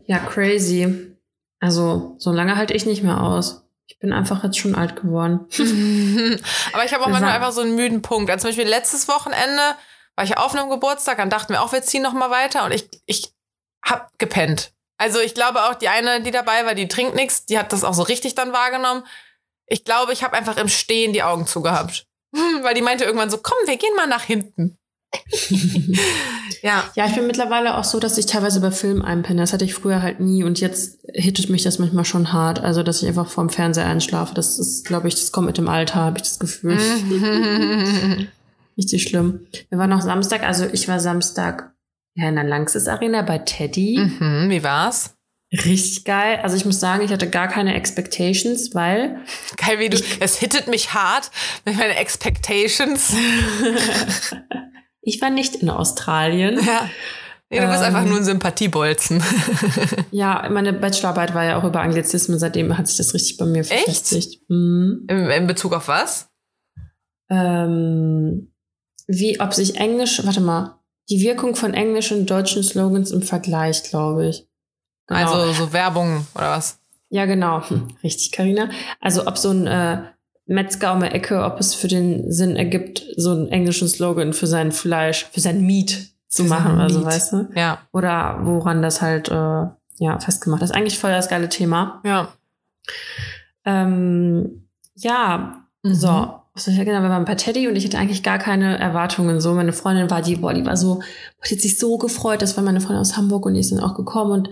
Ja, 0.06 0.18
crazy. 0.18 1.16
Also, 1.60 2.16
so 2.18 2.30
lange 2.30 2.56
halte 2.56 2.74
ich 2.74 2.84
nicht 2.84 3.02
mehr 3.02 3.22
aus. 3.22 3.65
Ich 3.88 3.98
bin 3.98 4.12
einfach 4.12 4.42
jetzt 4.42 4.58
schon 4.58 4.74
alt 4.74 4.96
geworden. 4.96 5.46
Aber 6.72 6.84
ich 6.84 6.92
habe 6.92 7.04
auch 7.04 7.08
manchmal 7.08 7.32
einfach 7.32 7.52
so 7.52 7.60
einen 7.60 7.76
müden 7.76 8.02
Punkt. 8.02 8.30
Also 8.30 8.42
zum 8.42 8.50
Beispiel 8.50 8.68
letztes 8.68 9.08
Wochenende 9.08 9.76
war 10.16 10.24
ich 10.24 10.38
auf 10.38 10.54
einem 10.54 10.70
Geburtstag, 10.70 11.18
dann 11.18 11.30
dachten 11.30 11.52
wir 11.52 11.62
auch, 11.62 11.72
wir 11.72 11.82
ziehen 11.82 12.02
noch 12.02 12.12
mal 12.12 12.30
weiter 12.30 12.64
und 12.64 12.72
ich, 12.72 12.88
ich 13.06 13.32
hab 13.84 14.18
gepennt. 14.18 14.72
Also 14.98 15.20
ich 15.20 15.34
glaube 15.34 15.64
auch, 15.64 15.74
die 15.74 15.88
eine, 15.88 16.22
die 16.22 16.30
dabei 16.30 16.64
war, 16.64 16.74
die 16.74 16.88
trinkt 16.88 17.14
nichts, 17.14 17.44
die 17.46 17.58
hat 17.58 17.72
das 17.72 17.84
auch 17.84 17.94
so 17.94 18.02
richtig 18.02 18.34
dann 18.34 18.52
wahrgenommen. 18.52 19.06
Ich 19.66 19.84
glaube, 19.84 20.12
ich 20.12 20.24
habe 20.24 20.36
einfach 20.36 20.56
im 20.56 20.68
Stehen 20.68 21.12
die 21.12 21.22
Augen 21.22 21.46
zugehabt. 21.46 22.06
Weil 22.62 22.74
die 22.74 22.82
meinte 22.82 23.04
irgendwann 23.04 23.30
so, 23.30 23.38
komm, 23.38 23.58
wir 23.66 23.76
gehen 23.76 23.94
mal 23.94 24.06
nach 24.06 24.22
hinten. 24.22 24.78
ja. 26.62 26.84
Ja, 26.94 27.06
ich 27.06 27.14
bin 27.14 27.26
mittlerweile 27.26 27.76
auch 27.76 27.84
so, 27.84 28.00
dass 28.00 28.18
ich 28.18 28.26
teilweise 28.26 28.60
bei 28.60 28.70
Filmen 28.70 29.02
einpenne. 29.02 29.40
Das 29.40 29.52
hatte 29.52 29.64
ich 29.64 29.74
früher 29.74 30.02
halt 30.02 30.20
nie 30.20 30.44
und 30.44 30.60
jetzt 30.60 30.98
hittet 31.12 31.50
mich 31.50 31.62
das 31.62 31.78
manchmal 31.78 32.04
schon 32.04 32.32
hart. 32.32 32.60
Also, 32.60 32.82
dass 32.82 33.02
ich 33.02 33.08
einfach 33.08 33.28
vorm 33.28 33.50
Fernseher 33.50 33.86
einschlafe. 33.86 34.34
Das 34.34 34.58
ist, 34.58 34.86
glaube 34.86 35.08
ich, 35.08 35.14
das 35.14 35.32
kommt 35.32 35.46
mit 35.46 35.58
dem 35.58 35.68
Alter, 35.68 35.96
habe 35.96 36.18
ich 36.18 36.22
das 36.22 36.38
Gefühl. 36.38 36.76
Mhm. 36.76 38.28
Richtig 38.76 39.04
schlimm. 39.04 39.46
Wir 39.70 39.78
waren 39.78 39.90
noch 39.90 40.02
Samstag, 40.02 40.42
also 40.42 40.66
ich 40.70 40.86
war 40.86 41.00
Samstag 41.00 41.72
ja 42.14 42.28
in 42.28 42.34
der 42.34 42.44
Langsys 42.44 42.88
Arena 42.88 43.22
bei 43.22 43.38
Teddy. 43.38 43.98
mhm, 43.98 44.50
wie 44.50 44.62
war's? 44.62 45.16
Richtig 45.52 46.04
geil. 46.04 46.40
Also 46.42 46.56
ich 46.56 46.64
muss 46.64 46.80
sagen, 46.80 47.04
ich 47.04 47.12
hatte 47.12 47.30
gar 47.30 47.46
keine 47.48 47.74
Expectations, 47.74 48.74
weil 48.74 49.20
Geil, 49.56 49.78
wie 49.78 49.88
du, 49.88 49.98
es 50.20 50.38
hittet 50.38 50.66
mich 50.66 50.92
hart 50.92 51.30
mit 51.64 51.76
meinen 51.76 51.92
Expectations. 51.92 53.14
Ich 55.06 55.20
war 55.22 55.30
nicht 55.30 55.56
in 55.56 55.70
Australien. 55.70 56.60
Ja. 56.66 56.88
Nee, 57.48 57.60
du 57.60 57.68
bist 57.68 57.78
Ähm. 57.78 57.84
einfach 57.94 58.04
nur 58.04 58.18
ein 58.18 58.24
Sympathiebolzen. 58.24 59.22
Ja, 60.10 60.48
meine 60.50 60.72
Bachelorarbeit 60.72 61.32
war 61.32 61.44
ja 61.44 61.56
auch 61.58 61.62
über 61.64 61.80
Anglizismen, 61.80 62.40
seitdem 62.40 62.76
hat 62.76 62.88
sich 62.88 62.96
das 62.96 63.14
richtig 63.14 63.36
bei 63.36 63.44
mir 63.46 63.62
verfestigt. 63.62 64.40
Mhm. 64.48 65.06
In, 65.08 65.30
in 65.30 65.46
Bezug 65.46 65.72
auf 65.72 65.86
was? 65.86 66.28
Ähm, 67.30 68.52
wie, 69.06 69.38
ob 69.40 69.54
sich 69.54 69.76
Englisch, 69.76 70.20
warte 70.24 70.40
mal, 70.40 70.80
die 71.08 71.20
Wirkung 71.20 71.54
von 71.54 71.72
englischen 71.74 72.20
und 72.20 72.30
deutschen 72.30 72.64
Slogans 72.64 73.12
im 73.12 73.22
Vergleich, 73.22 73.84
glaube 73.84 74.26
ich. 74.28 74.48
Genau. 75.06 75.20
Also 75.34 75.52
so 75.52 75.72
Werbung 75.72 76.26
oder 76.34 76.50
was? 76.50 76.80
Ja, 77.10 77.26
genau. 77.26 77.62
Hm, 77.68 77.86
Richtig, 78.02 78.32
Karina. 78.32 78.70
Also 79.00 79.24
ob 79.26 79.38
so 79.38 79.50
ein 79.50 79.68
äh, 79.68 80.02
Metzger 80.46 80.92
um 80.92 81.00
die 81.00 81.06
Ecke, 81.06 81.42
ob 81.44 81.58
es 81.60 81.74
für 81.74 81.88
den 81.88 82.30
Sinn 82.30 82.56
ergibt, 82.56 83.02
so 83.16 83.30
einen 83.32 83.48
englischen 83.48 83.88
Slogan 83.88 84.32
für 84.32 84.46
sein 84.46 84.70
Fleisch, 84.72 85.26
für 85.32 85.40
sein 85.40 85.62
Meat 85.66 86.08
zu 86.28 86.44
Für 86.44 86.48
machen 86.50 86.74
oder 86.76 86.88
so, 86.90 86.98
Meat. 87.00 87.08
weißt 87.08 87.32
du? 87.32 87.48
Ja. 87.54 87.78
Oder 87.92 88.38
woran 88.42 88.82
das 88.82 89.02
halt 89.02 89.28
äh, 89.28 89.32
ja 89.98 90.18
festgemacht 90.20 90.62
ist. 90.62 90.72
Eigentlich 90.72 90.98
voll 90.98 91.10
das 91.10 91.28
geile 91.28 91.48
Thema. 91.48 92.00
Ja. 92.04 92.28
Ähm, 93.64 94.68
ja, 94.94 95.62
Mhm. 95.82 95.94
so. 95.94 96.30
Ich 96.56 96.62
sagen? 96.62 96.84
Genau, 96.84 97.02
wir 97.02 97.10
waren 97.10 97.24
bei 97.26 97.34
Teddy 97.34 97.68
und 97.68 97.76
ich 97.76 97.84
hatte 97.84 97.98
eigentlich 97.98 98.22
gar 98.22 98.38
keine 98.38 98.78
Erwartungen. 98.78 99.40
So, 99.40 99.52
meine 99.52 99.74
Freundin 99.74 100.10
war 100.10 100.22
die, 100.22 100.36
boah, 100.36 100.54
die 100.54 100.64
war 100.64 100.76
so, 100.76 100.94
boah, 100.96 101.02
die 101.50 101.54
hat 101.54 101.60
sich 101.60 101.78
so 101.78 101.98
gefreut. 101.98 102.40
Das 102.40 102.56
war 102.56 102.64
meine 102.64 102.80
Freundin 102.80 103.00
aus 103.00 103.16
Hamburg 103.16 103.44
und 103.44 103.54
die 103.54 103.60
ist 103.60 103.72
dann 103.72 103.80
auch 103.80 103.94
gekommen 103.94 104.30
und 104.32 104.50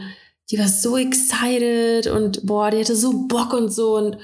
die 0.51 0.59
war 0.59 0.69
so 0.69 0.99
excited 0.99 2.07
und 2.07 2.45
boah, 2.47 2.71
die 2.71 2.79
hatte 2.81 2.95
so 2.95 3.27
Bock 3.27 3.55
und 3.55 3.73
so 3.73 3.97
und 3.97 4.19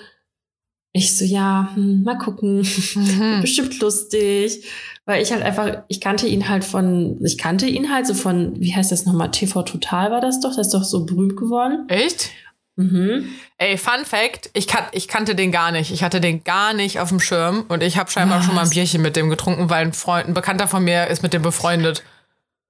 ich 0.92 1.16
so, 1.16 1.24
ja, 1.24 1.70
hm, 1.74 2.02
mal 2.02 2.18
gucken. 2.18 2.66
Mhm. 2.94 3.40
Bestimmt 3.40 3.78
lustig. 3.80 4.64
Weil 5.06 5.22
ich 5.22 5.32
halt 5.32 5.42
einfach, 5.42 5.82
ich 5.88 6.00
kannte 6.00 6.26
ihn 6.26 6.48
halt 6.48 6.64
von, 6.64 7.18
ich 7.24 7.38
kannte 7.38 7.66
ihn 7.66 7.92
halt 7.92 8.06
so 8.06 8.14
von, 8.14 8.60
wie 8.60 8.74
heißt 8.74 8.92
das 8.92 9.06
nochmal, 9.06 9.30
TV 9.30 9.62
Total 9.62 10.10
war 10.10 10.20
das 10.20 10.40
doch, 10.40 10.54
das 10.54 10.68
ist 10.68 10.74
doch 10.74 10.84
so 10.84 11.04
berühmt 11.06 11.36
geworden. 11.36 11.88
Echt? 11.88 12.30
Mhm. 12.76 13.28
Ey, 13.58 13.76
Fun 13.76 14.04
Fact, 14.04 14.50
ich, 14.52 14.66
kan 14.66 14.84
ich 14.92 15.08
kannte 15.08 15.34
den 15.34 15.52
gar 15.52 15.70
nicht. 15.70 15.90
Ich 15.90 16.02
hatte 16.02 16.20
den 16.20 16.44
gar 16.44 16.72
nicht 16.72 16.98
auf 17.00 17.08
dem 17.08 17.20
Schirm 17.20 17.64
und 17.68 17.82
ich 17.82 17.96
habe 17.98 18.10
scheinbar 18.10 18.38
Was? 18.38 18.46
schon 18.46 18.54
mal 18.54 18.64
ein 18.64 18.70
Bierchen 18.70 19.02
mit 19.02 19.16
dem 19.16 19.30
getrunken, 19.30 19.70
weil 19.70 19.86
ein 19.86 19.92
Freund, 19.92 20.28
ein 20.28 20.34
Bekannter 20.34 20.68
von 20.68 20.82
mir 20.82 21.06
ist 21.08 21.22
mit 21.22 21.32
dem 21.32 21.42
befreundet. 21.42 22.02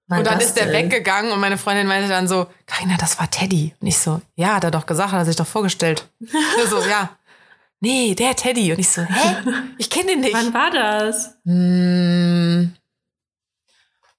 Wann 0.09 0.21
und 0.21 0.27
dann 0.27 0.41
ist 0.41 0.55
der 0.55 0.67
denn? 0.67 0.91
weggegangen 0.91 1.31
und 1.31 1.39
meine 1.41 1.57
Freundin 1.57 1.87
meinte 1.87 2.09
dann 2.09 2.27
so, 2.27 2.49
Karina, 2.67 2.97
das 2.99 3.21
war 3.21 3.31
Teddy. 3.31 3.75
Und 3.81 3.87
ich 3.87 3.97
so, 3.97 4.21
ja, 4.35 4.57
hat 4.57 4.65
er 4.65 4.73
doch 4.73 4.87
gesagt, 4.87 5.13
hat 5.13 5.21
er 5.21 5.25
sich 5.25 5.37
doch 5.37 5.47
vorgestellt. 5.47 6.09
So, 6.69 6.81
ja. 6.81 7.11
Nee, 7.81 8.15
der 8.15 8.37
Teddy. 8.37 8.73
Und 8.73 8.79
ich 8.79 8.89
so, 8.89 9.03
hä? 9.03 9.37
Ich 9.79 9.89
kenne 9.91 10.09
den 10.13 10.21
nicht. 10.21 10.35
Wann 10.35 10.53
war 10.53 10.71
das? 10.71 11.37
Hm, 11.45 12.75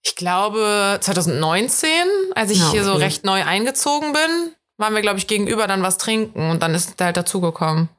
Ich 0.03 0.15
glaube 0.15 0.97
2019, 0.99 1.89
als 2.33 2.49
ich 2.51 2.57
Ja, 2.59 2.71
hier 2.71 2.83
so 2.83 2.93
recht 2.93 3.23
neu 3.23 3.43
eingezogen 3.43 4.13
bin, 4.13 4.55
waren 4.77 4.95
wir, 4.95 5.01
glaube 5.01 5.19
ich, 5.19 5.27
gegenüber 5.27 5.67
dann 5.67 5.83
was 5.83 5.99
trinken 5.99 6.49
und 6.49 6.61
dann 6.63 6.73
ist 6.73 6.99
der 6.99 7.07
halt 7.07 7.17
dazugekommen. 7.17 7.89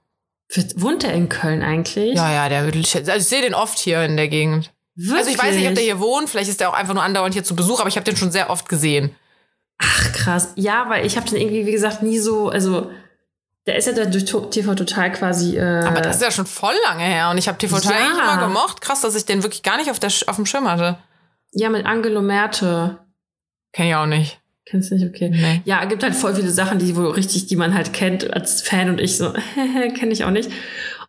Wohnt 0.77 1.05
er 1.05 1.15
in 1.15 1.29
Köln 1.29 1.63
eigentlich? 1.63 2.15
Ja, 2.17 2.31
ja, 2.31 2.49
der 2.49 2.63
also 2.65 2.79
ich 2.79 3.25
sehe 3.25 3.41
den 3.41 3.55
oft 3.55 3.79
hier 3.79 4.03
in 4.03 4.17
der 4.17 4.29
Gegend. 4.29 4.73
Wirklich? 4.97 5.19
Also 5.19 5.31
ich 5.31 5.39
weiß 5.39 5.55
nicht, 5.55 5.69
ob 5.69 5.75
der 5.75 5.85
hier 5.85 6.01
wohnt, 6.01 6.29
vielleicht 6.29 6.51
ist 6.51 6.61
der 6.61 6.69
auch 6.69 6.75
einfach 6.75 6.93
nur 6.93 7.03
andauernd 7.03 7.33
hier 7.35 7.45
zu 7.45 7.57
Besuch, 7.57 7.81
aber 7.81 7.89
ich 7.89 7.97
habe 7.97 8.05
den 8.05 8.17
schon 8.17 8.33
sehr 8.33 8.51
oft 8.51 8.69
gesehen. 8.69 9.15
Ach 9.79 10.13
krass. 10.13 10.53
Ja, 10.57 10.91
weil 10.91 11.07
ich 11.07 11.17
habe 11.17 11.27
den 11.29 11.41
irgendwie, 11.41 11.65
wie 11.67 11.73
gesagt, 11.73 12.03
nie 12.03 12.19
so, 12.19 12.51
also 12.51 12.91
der 13.67 13.77
ist 13.77 13.87
ja 13.87 13.93
dann 13.93 14.11
durch 14.11 14.25
TV 14.25 14.75
Total 14.75 15.13
quasi. 15.13 15.57
Äh, 15.57 15.85
Aber 15.85 16.01
das 16.01 16.17
ist 16.17 16.23
ja 16.23 16.31
schon 16.31 16.47
voll 16.47 16.75
lange 16.85 17.05
her 17.05 17.31
und 17.31 17.39
ich 17.39 17.49
habe 17.49 17.59
TV 17.59 17.77
Total 17.79 17.93
Ja. 17.93 18.07
eigentlich 18.07 18.19
immer 18.23 18.47
gemocht. 18.49 18.81
Krass, 18.81 19.01
dass 19.03 19.15
ich 19.15 19.25
den 19.25 19.43
wirklich 19.43 19.63
gar 19.63 19.77
nicht 19.77 19.91
auf, 19.91 19.99
der, 20.01 20.11
auf 20.27 20.37
dem 20.37 20.47
Schirm 20.47 20.69
hatte. 20.69 20.99
ja, 21.53 21.69
mit 21.69 21.87
Angelo 21.87 22.23
Merte. 22.23 22.99
Kenn 23.73 23.87
ich 23.87 23.95
auch 23.95 24.07
nicht. 24.07 24.39
Kennst 24.65 24.91
du 24.91 24.95
nicht? 24.95 25.07
Okay. 25.09 25.29
Nee. 25.31 25.61
Ja, 25.65 25.83
es 25.83 25.89
gibt 25.89 26.03
halt 26.03 26.15
voll 26.15 26.35
viele 26.35 26.51
Sachen, 26.51 26.79
die 26.79 26.95
wohl 26.97 27.11
richtig, 27.11 27.47
die 27.47 27.57
man 27.57 27.75
halt 27.75 27.93
kennt 27.93 28.33
als 28.33 28.63
Fan 28.63 28.89
und 28.91 29.01
ich 29.01 29.17
so, 29.19 29.33
kenne 29.55 30.13
ich 30.13 30.25
auch 30.25 30.31
nicht. 30.31 30.51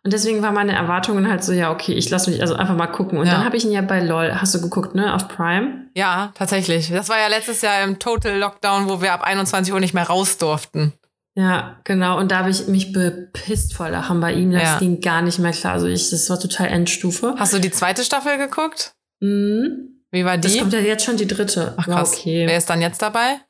Und 0.02 0.12
deswegen 0.12 0.42
waren 0.42 0.54
meine 0.54 0.74
Erwartungen 0.74 1.28
halt 1.30 1.42
so, 1.42 1.52
ja, 1.52 1.70
okay, 1.70 1.92
ich 1.94 2.10
lasse 2.10 2.30
mich 2.30 2.42
also 2.42 2.54
einfach 2.56 2.76
mal 2.76 2.88
gucken. 2.88 3.16
Und 3.18 3.26
Ja. 3.26 3.34
dann 3.34 3.44
habe 3.44 3.56
ich 3.56 3.64
ihn 3.64 3.72
ja 3.72 3.80
bei 3.80 4.00
LOL, 4.00 4.34
hast 4.34 4.54
du 4.54 4.60
geguckt, 4.60 4.94
ne, 4.94 5.14
auf 5.14 5.28
Prime? 5.28 5.86
Ja, 5.94 6.32
tatsächlich. 6.34 6.90
Das 6.90 7.08
war 7.08 7.18
ja 7.18 7.28
letztes 7.28 7.62
Jahr 7.62 7.82
im 7.82 7.98
Total 7.98 8.36
Lockdown, 8.38 8.88
wo 8.88 9.00
wir 9.00 9.12
ab 9.14 9.22
21 9.22 9.72
Uhr 9.72 9.80
nicht 9.80 9.94
mehr 9.94 10.06
raus 10.06 10.36
durften. 10.36 10.92
Ja, 11.36 11.80
genau. 11.84 12.18
Und 12.18 12.30
da 12.30 12.38
habe 12.38 12.50
ich 12.50 12.68
mich 12.68 12.92
bepisst 12.92 13.74
vor 13.74 13.88
Lachen 13.90 14.20
bei 14.20 14.32
ihm. 14.34 14.52
Das 14.52 14.62
Ja. 14.62 14.78
ging 14.78 15.00
gar 15.00 15.20
nicht 15.22 15.38
mehr 15.40 15.50
klar. 15.52 15.72
Also 15.74 15.86
ich, 15.86 16.10
das 16.10 16.30
war 16.30 16.38
total 16.38 16.68
Endstufe. 16.68 17.34
Hast 17.36 17.52
du 17.52 17.58
die 17.58 17.72
zweite 17.72 18.04
Staffel 18.04 18.38
geguckt? 18.38 18.94
Mhm. 19.20 20.02
Wie 20.12 20.24
war 20.24 20.38
Das 20.38 20.52
die? 20.52 20.60
kommt 20.60 20.72
ja 20.72 20.78
jetzt 20.78 21.04
schon 21.04 21.16
die 21.16 21.26
dritte. 21.26 21.74
Ach 21.76 21.86
krass. 21.86 22.12
okay. 22.12 22.46
Wer 22.46 22.56
ist 22.56 22.70
dann 22.70 22.80
jetzt 22.80 23.02
dabei? 23.02 23.40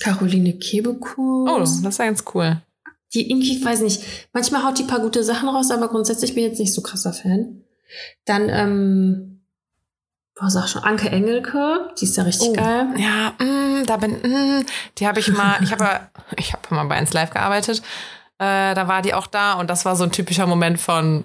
Caroline 0.00 0.52
Kebekus. 0.58 1.50
Oh, 1.50 1.58
das 1.58 1.78
ist 1.80 1.98
ja 1.98 2.04
ganz 2.06 2.24
cool. 2.34 2.60
Die 3.14 3.30
irgendwie, 3.30 3.64
weiß 3.64 3.80
nicht, 3.80 4.02
manchmal 4.32 4.64
haut 4.64 4.78
die 4.78 4.82
paar 4.84 5.00
gute 5.00 5.24
Sachen 5.24 5.48
raus, 5.48 5.70
aber 5.70 5.88
grundsätzlich 5.88 6.34
bin 6.34 6.44
ich 6.44 6.50
jetzt 6.50 6.58
nicht 6.58 6.74
so 6.74 6.80
krasser 6.82 7.12
Fan. 7.12 7.62
Dann, 8.24 8.48
ähm, 8.50 9.35
boah, 10.38 10.50
sag 10.50 10.68
schon, 10.68 10.82
Anke 10.84 11.08
Engelke, 11.10 11.90
die 11.98 12.04
ist 12.04 12.16
ja 12.16 12.22
richtig 12.24 12.48
Oh. 12.50 12.52
geil. 12.52 12.86
Ja, 12.96 13.32
mm, 13.44 13.86
da 13.86 13.96
bin, 13.96 14.12
mm, 14.22 14.66
die 14.98 15.06
habe 15.06 15.20
ich 15.20 15.28
mal, 15.28 15.62
ich 15.62 15.72
habe 15.72 16.08
ich 16.36 16.52
habe 16.52 16.74
mal 16.74 16.84
bei 16.84 16.96
1 16.96 17.12
Live 17.12 17.30
gearbeitet. 17.30 17.78
Äh, 18.38 18.74
da 18.74 18.86
war 18.88 19.00
die 19.02 19.14
auch 19.14 19.26
da 19.26 19.54
und 19.54 19.68
das 19.70 19.84
war 19.84 19.96
so 19.96 20.04
ein 20.04 20.12
typischer 20.12 20.46
Moment 20.46 20.78
von 20.80 21.24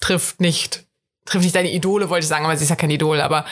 trifft 0.00 0.40
nicht, 0.40 0.84
trifft 1.26 1.44
nicht 1.44 1.54
deine 1.56 1.70
Idole, 1.70 2.08
wollte 2.08 2.24
ich 2.24 2.28
sagen, 2.28 2.44
aber 2.44 2.56
sie 2.56 2.64
ist 2.64 2.70
ja 2.70 2.76
kein 2.76 2.90
Idol, 2.90 3.20
aber 3.20 3.44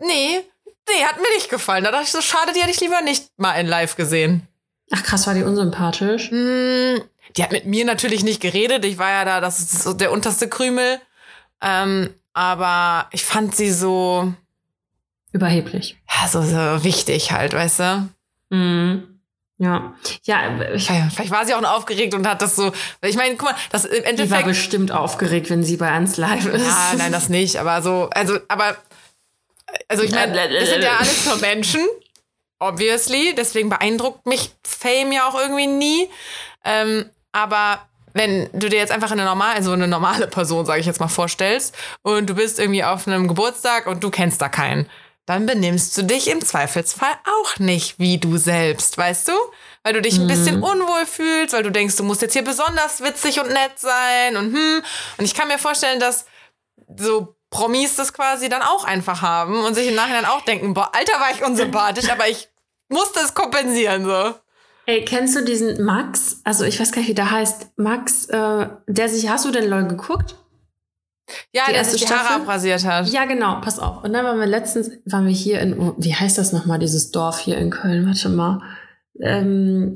nee, 0.00 0.40
nee, 0.88 1.04
hat 1.04 1.16
mir 1.16 1.32
nicht 1.36 1.48
gefallen. 1.48 1.84
Da 1.84 1.90
dachte 1.92 2.04
ich 2.04 2.10
so, 2.12 2.20
schade, 2.20 2.52
die 2.54 2.60
hätte 2.60 2.70
ich 2.72 2.80
lieber 2.80 3.00
nicht 3.02 3.28
mal 3.36 3.54
in 3.54 3.66
Live 3.66 3.94
gesehen. 3.96 4.46
Ach 4.92 5.02
krass, 5.02 5.26
war 5.26 5.34
die 5.34 5.42
unsympathisch. 5.44 6.30
Mm, 6.32 6.96
Die 7.36 7.42
hat 7.42 7.52
mit 7.52 7.66
mir 7.66 7.84
natürlich 7.84 8.22
nicht 8.24 8.40
geredet. 8.40 8.84
Ich 8.84 8.98
war 8.98 9.10
ja 9.10 9.24
da, 9.24 9.40
das 9.40 9.60
ist 9.60 9.82
so 9.82 9.92
der 9.94 10.10
unterste 10.12 10.48
Krümel. 10.48 11.00
Ähm, 11.62 12.10
aber 12.34 13.08
ich 13.12 13.24
fand 13.24 13.56
sie 13.56 13.70
so, 13.72 14.32
Überheblich. 15.32 15.96
ja, 16.08 16.28
so, 16.28 16.42
so 16.42 16.84
wichtig 16.84 17.32
halt, 17.32 17.54
weißt 17.54 17.78
du? 17.80 18.08
Mhm. 18.50 19.20
Ja. 19.56 19.94
Ja, 20.24 20.60
ich, 20.74 20.86
Vielleicht 20.86 21.30
war 21.30 21.46
sie 21.46 21.54
auch 21.54 21.60
noch 21.60 21.76
aufgeregt 21.76 22.12
und 22.14 22.26
hat 22.26 22.42
das 22.42 22.56
so. 22.56 22.72
Ich 23.02 23.16
meine, 23.16 23.36
guck 23.36 23.50
mal, 23.50 23.56
das 23.70 23.84
im 23.84 23.92
die 23.92 24.00
war 24.02 24.08
Endeffekt. 24.10 24.44
bestimmt 24.46 24.90
aufgeregt, 24.92 25.48
wenn 25.48 25.62
sie 25.62 25.76
bei 25.76 25.96
uns 25.96 26.16
live 26.16 26.46
ist. 26.46 26.66
Ja, 26.66 26.92
nein, 26.98 27.12
das 27.12 27.28
nicht. 27.28 27.56
Aber 27.56 27.80
so, 27.80 28.10
also, 28.12 28.38
aber. 28.48 28.76
Also 29.88 30.02
ich 30.02 30.10
meine, 30.10 30.34
das 30.52 30.68
sind 30.70 30.82
ja 30.82 30.96
alles 30.98 31.24
nur 31.26 31.36
Menschen. 31.36 31.80
Obviously. 32.58 33.34
Deswegen 33.36 33.68
beeindruckt 33.68 34.26
mich 34.26 34.50
Fame 34.64 35.12
ja 35.12 35.28
auch 35.28 35.38
irgendwie 35.38 35.66
nie. 35.68 36.08
Ähm, 36.64 37.08
aber 37.32 37.86
wenn 38.14 38.48
du 38.52 38.68
dir 38.70 38.78
jetzt 38.78 38.92
einfach 38.92 39.10
eine 39.10 39.24
normal, 39.24 39.56
also 39.56 39.72
eine 39.72 39.88
normale 39.88 40.26
Person, 40.28 40.64
sage 40.64 40.80
ich 40.80 40.86
jetzt 40.86 41.00
mal, 41.00 41.08
vorstellst 41.08 41.74
und 42.02 42.30
du 42.30 42.34
bist 42.34 42.58
irgendwie 42.58 42.84
auf 42.84 43.06
einem 43.06 43.28
Geburtstag 43.28 43.86
und 43.86 44.02
du 44.02 44.10
kennst 44.10 44.40
da 44.40 44.48
keinen, 44.48 44.88
dann 45.26 45.46
benimmst 45.46 45.96
du 45.98 46.02
dich 46.02 46.30
im 46.30 46.44
Zweifelsfall 46.44 47.12
auch 47.42 47.58
nicht 47.58 47.98
wie 47.98 48.18
du 48.18 48.36
selbst, 48.36 48.96
weißt 48.96 49.28
du? 49.28 49.32
Weil 49.82 49.94
du 49.94 50.02
dich 50.02 50.18
ein 50.18 50.26
bisschen 50.26 50.62
unwohl 50.62 51.06
fühlst, 51.06 51.54
weil 51.54 51.62
du 51.62 51.70
denkst, 51.70 51.96
du 51.96 52.04
musst 52.04 52.22
jetzt 52.22 52.34
hier 52.34 52.44
besonders 52.44 53.02
witzig 53.02 53.40
und 53.40 53.48
nett 53.48 53.78
sein 53.78 54.36
und 54.36 54.54
hm. 54.54 54.82
Und 55.18 55.24
ich 55.24 55.34
kann 55.34 55.48
mir 55.48 55.58
vorstellen, 55.58 55.98
dass 55.98 56.26
so 56.96 57.34
Promis 57.50 57.96
das 57.96 58.12
quasi 58.12 58.48
dann 58.48 58.62
auch 58.62 58.84
einfach 58.84 59.22
haben 59.22 59.64
und 59.64 59.74
sich 59.74 59.88
im 59.88 59.94
Nachhinein 59.94 60.24
auch 60.24 60.42
denken, 60.42 60.74
boah, 60.74 60.90
Alter, 60.92 61.20
war 61.20 61.30
ich 61.30 61.44
unsympathisch, 61.44 62.10
aber 62.10 62.28
ich 62.28 62.48
musste 62.88 63.20
es 63.20 63.34
kompensieren, 63.34 64.04
so. 64.04 64.34
Ey, 64.86 65.04
kennst 65.04 65.34
du 65.36 65.44
diesen 65.44 65.82
Max? 65.84 66.40
Also 66.44 66.64
ich 66.64 66.78
weiß 66.78 66.92
gar 66.92 67.00
nicht, 67.00 67.08
wie 67.08 67.14
der 67.14 67.30
heißt. 67.30 67.72
Max, 67.76 68.26
äh, 68.26 68.68
der 68.86 69.08
sich, 69.08 69.28
hast 69.28 69.44
du 69.44 69.50
denn 69.50 69.68
LOL 69.68 69.86
geguckt? 69.88 70.36
Ja, 71.52 71.62
Die 71.68 71.72
der 71.72 71.84
sich 71.84 72.02
die 72.04 72.08
Haare 72.12 72.20
Staffel? 72.26 72.42
abrasiert 72.42 72.84
hat. 72.84 73.08
Ja, 73.08 73.24
genau, 73.24 73.60
pass 73.62 73.78
auf. 73.78 74.04
Und 74.04 74.12
dann 74.12 74.24
waren 74.26 74.38
wir 74.38 74.46
letztens, 74.46 74.90
waren 75.06 75.24
wir 75.26 75.32
hier 75.32 75.60
in, 75.60 75.78
oh, 75.78 75.94
wie 75.96 76.14
heißt 76.14 76.36
das 76.36 76.52
nochmal, 76.52 76.78
dieses 76.78 77.10
Dorf 77.12 77.38
hier 77.38 77.56
in 77.56 77.70
Köln? 77.70 78.06
Warte 78.06 78.28
mal. 78.28 78.60
Ähm, 79.20 79.94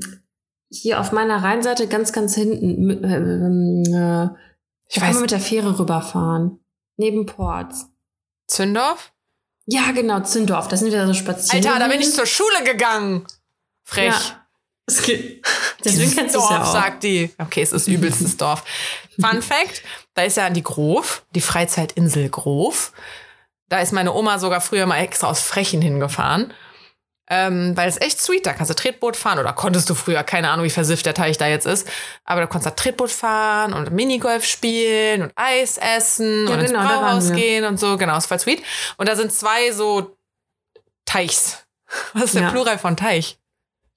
hier 0.71 0.99
auf 0.99 1.11
meiner 1.11 1.43
Rheinseite 1.43 1.87
ganz, 1.87 2.11
ganz 2.13 2.33
hinten. 2.33 2.89
m- 2.89 3.03
Ähm, 3.03 3.83
äh, 3.93 4.29
Ich 4.87 4.95
da 4.95 5.01
kann 5.01 5.13
man 5.13 5.21
mit 5.21 5.31
der 5.31 5.39
Fähre 5.39 5.77
rüberfahren. 5.77 6.59
Neben 6.97 7.27
Ports. 7.27 7.87
Zündorf? 8.47 9.13
Ja, 9.67 9.91
genau, 9.91 10.21
Zündorf. 10.21 10.67
Da 10.67 10.77
sind 10.77 10.91
wir 10.91 11.05
so 11.05 11.13
spazieren. 11.13 11.63
Alter, 11.63 11.79
da 11.79 11.87
bin 11.89 11.99
ich 11.99 12.11
zur 12.11 12.25
Schule 12.25 12.63
gegangen. 12.65 13.27
Frech. 13.83 14.07
Ja. 14.07 14.38
Es 14.89 15.01
geht. 15.03 15.45
Deswegen 15.85 16.13
kennst 16.15 16.35
Dorf, 16.35 16.49
ja 16.51 16.63
auch. 16.63 16.73
sagt 16.73 17.03
die. 17.03 17.31
Okay, 17.37 17.61
es 17.61 17.71
ist 17.71 17.87
übelstes 17.87 18.35
Dorf. 18.37 18.63
Fun 19.19 19.41
Fact, 19.41 19.83
da 20.15 20.23
ist 20.23 20.37
ja 20.37 20.49
die 20.49 20.63
Grof, 20.63 21.23
die 21.35 21.41
Freizeitinsel 21.41 22.29
Grof. 22.29 22.91
Da 23.69 23.79
ist 23.79 23.93
meine 23.93 24.13
Oma 24.13 24.39
sogar 24.39 24.61
früher 24.61 24.85
mal 24.87 24.97
extra 24.99 25.27
aus 25.27 25.41
Frechen 25.41 25.81
hingefahren. 25.81 26.53
Ähm, 27.31 27.77
weil 27.77 27.87
es 27.87 28.01
echt 28.01 28.19
sweet, 28.19 28.47
da 28.47 28.53
kannst 28.53 28.71
du 28.71 28.75
Tretboot 28.75 29.15
fahren 29.15 29.37
oder 29.37 29.53
konntest 29.53 29.87
du 29.87 29.93
früher, 29.93 30.23
keine 30.23 30.49
Ahnung, 30.49 30.65
wie 30.65 30.71
versifft 30.71 31.05
der 31.05 31.13
Teich 31.13 31.37
da 31.37 31.45
jetzt 31.45 31.67
ist, 31.67 31.87
aber 32.25 32.41
da 32.41 32.47
konntest 32.47 32.71
du 32.79 32.81
Tretboot 32.81 33.11
fahren 33.11 33.73
und 33.73 33.91
Minigolf 33.91 34.43
spielen 34.45 35.21
und 35.21 35.31
Eis 35.35 35.77
essen 35.77 36.47
Ja, 36.47 36.53
und 36.55 36.59
ins 36.61 36.71
genau, 36.71 36.83
waren 36.83 37.19
Brauhaus 37.19 37.31
gehen 37.31 37.65
und 37.65 37.79
so, 37.79 37.97
genau, 37.97 38.17
ist 38.17 38.25
voll 38.25 38.39
sweet. 38.39 38.63
Und 38.97 39.07
da 39.07 39.15
sind 39.15 39.31
zwei 39.31 39.71
so 39.71 40.17
Teichs. 41.05 41.63
Was 42.13 42.23
ist 42.23 42.33
der 42.35 42.41
Ja. 42.43 42.49
Plural 42.49 42.79
von 42.79 42.97
Teich? 42.97 43.37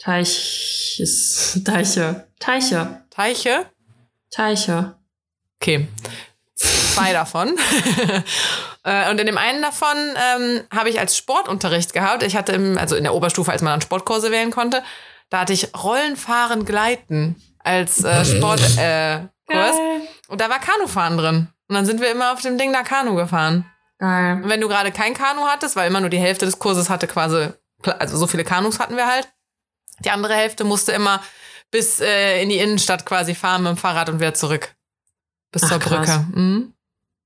Teiches. 0.03 1.61
Teiche. 1.65 2.27
Teiche. 2.41 3.03
Teiche? 3.11 3.67
Teiche. 4.31 4.95
Okay. 5.61 5.89
Zwei 6.55 7.13
davon. 7.13 7.57
Äh, 8.85 9.09
Und 9.13 9.21
in 9.21 9.27
dem 9.27 9.39
einen 9.39 9.63
davon 9.63 9.97
ähm, 9.97 10.63
habe 10.75 10.91
ich 10.91 10.99
als 10.99 11.17
Sportunterricht 11.17 11.93
gehabt. 11.93 12.25
Ich 12.25 12.35
hatte 12.35 12.51
im, 12.51 12.77
also 12.77 12.97
in 12.97 13.05
der 13.05 13.15
Oberstufe, 13.15 13.53
als 13.53 13.63
man 13.63 13.75
dann 13.75 13.81
Sportkurse 13.81 14.33
wählen 14.33 14.51
konnte, 14.51 14.83
da 15.31 15.39
hatte 15.39 15.53
ich 15.53 15.69
Rollenfahren 15.81 16.65
gleiten 16.65 17.41
als 17.61 18.03
äh, 18.03 18.25
Sportkurs. 18.25 18.77
Äh. 18.77 19.21
Und 20.27 20.41
da 20.41 20.51
war 20.51 20.59
Kanufahren 20.59 21.17
drin. 21.17 21.49
Und 21.69 21.77
dann 21.77 21.87
sind 21.87 22.01
wir 22.01 22.11
immer 22.11 22.33
auf 22.33 22.41
dem 22.41 22.59
Ding 22.59 22.73
da 22.73 22.83
Kanu 22.83 23.15
gefahren. 23.15 23.71
Geil. 24.01 24.43
Und 24.43 24.49
wenn 24.49 24.61
du 24.61 24.67
gerade 24.67 24.91
kein 24.91 25.15
Kanu 25.15 25.43
hattest, 25.43 25.77
weil 25.77 25.89
immer 25.89 26.01
nur 26.01 26.11
die 26.11 26.19
Hälfte 26.19 26.45
des 26.45 26.59
Kurses 26.59 26.91
hatte 26.91 27.07
quasi, 27.07 27.51
also 28.01 28.17
so 28.17 28.27
viele 28.27 28.43
Kanus 28.43 28.81
hatten 28.81 28.97
wir 28.97 29.07
halt. 29.07 29.29
Die 30.01 30.11
andere 30.11 30.35
Hälfte 30.35 30.65
musste 30.65 30.93
immer 30.93 31.23
bis 31.71 32.01
äh, 32.01 32.43
in 32.43 32.49
die 32.49 32.59
Innenstadt 32.59 33.07
quasi 33.07 33.35
fahren 33.35 33.63
mit 33.63 33.71
dem 33.71 33.77
Fahrrad 33.77 34.09
und 34.09 34.21
wieder 34.21 34.35
zurück. 34.35 34.75
Bis 35.51 35.63
Ach, 35.65 35.69
zur 35.69 35.79
krass. 35.79 36.07
Brücke. 36.07 36.39
Mhm. 36.39 36.75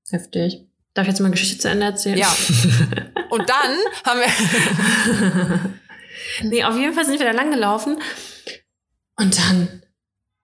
Heftig. 0.09 0.65
Darf 0.93 1.05
ich 1.05 1.09
jetzt 1.09 1.19
mal 1.19 1.31
Geschichte 1.31 1.59
zu 1.59 1.69
Ende 1.69 1.85
erzählen? 1.85 2.17
Ja. 2.17 2.27
Und 3.29 3.47
dann 3.49 3.77
haben 4.05 4.19
wir. 4.19 5.75
nee, 6.41 6.63
auf 6.63 6.75
jeden 6.75 6.93
Fall 6.93 7.05
sind 7.05 7.19
wir 7.19 7.25
da 7.25 7.33
lang 7.33 7.51
gelaufen. 7.51 8.01
Und 9.15 9.37
dann 9.37 9.83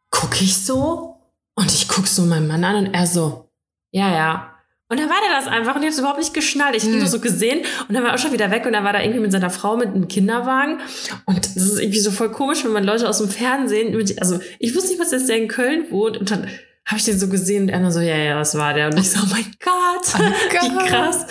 gucke 0.10 0.44
ich 0.44 0.64
so 0.64 1.18
und 1.56 1.72
ich 1.72 1.88
gucke 1.88 2.08
so 2.08 2.24
meinen 2.24 2.48
Mann 2.48 2.64
an 2.64 2.76
und 2.76 2.94
er 2.94 3.08
so, 3.08 3.50
ja, 3.92 4.12
ja. 4.14 4.53
Und 4.94 5.00
dann 5.00 5.10
war 5.10 5.16
der 5.28 5.40
das 5.40 5.48
einfach 5.48 5.76
und 5.76 5.82
ich 5.82 5.88
habe 5.88 5.94
es 5.94 6.00
überhaupt 6.00 6.20
nicht 6.20 6.34
geschnallt. 6.34 6.76
Ich 6.76 6.84
habe 6.84 6.92
ihn 6.92 6.98
Hm. 6.98 7.02
nur 7.02 7.10
so 7.10 7.20
gesehen 7.20 7.60
und 7.88 7.96
dann 7.96 8.04
war 8.04 8.12
er 8.12 8.16
auch 8.16 8.20
schon 8.20 8.32
wieder 8.32 8.52
weg 8.52 8.66
und 8.68 8.74
dann 8.74 8.84
war 8.84 8.94
da 8.94 9.02
irgendwie 9.02 9.20
mit 9.22 9.32
seiner 9.32 9.50
Frau 9.50 9.76
mit 9.76 9.88
einem 9.88 10.08
Kinderwagen. 10.08 10.80
Und 11.26 11.46
das 11.46 11.56
ist 11.56 11.80
irgendwie 11.80 12.00
so 12.00 12.12
voll 12.12 12.32
komisch, 12.32 12.64
wenn 12.64 12.72
man 12.72 12.84
Leute 12.84 13.10
aus 13.10 13.18
dem 13.18 13.28
Fernsehen, 13.30 13.96
mit- 13.98 14.22
also 14.22 14.40
ich 14.60 14.76
wusste 14.76 14.90
nicht, 14.92 15.02
was 15.02 15.10
dass 15.10 15.26
der 15.26 15.38
in 15.38 15.48
Köln 15.48 15.86
wohnt 15.90 16.18
und 16.18 16.30
dann 16.30 16.48
habe 16.86 16.98
ich 16.98 17.06
den 17.06 17.18
so 17.18 17.28
gesehen 17.30 17.64
und 17.64 17.70
er 17.70 17.92
so, 17.92 18.02
ja, 18.02 18.16
ja, 18.16 18.38
das 18.38 18.56
war 18.58 18.74
der. 18.74 18.88
Und 18.90 19.00
ich 19.00 19.10
so, 19.10 19.20
oh 19.24 19.28
mein 19.32 19.46
Gott, 19.64 20.20
wie 20.62 20.70
Gott. 20.70 20.86
krass. 20.88 21.26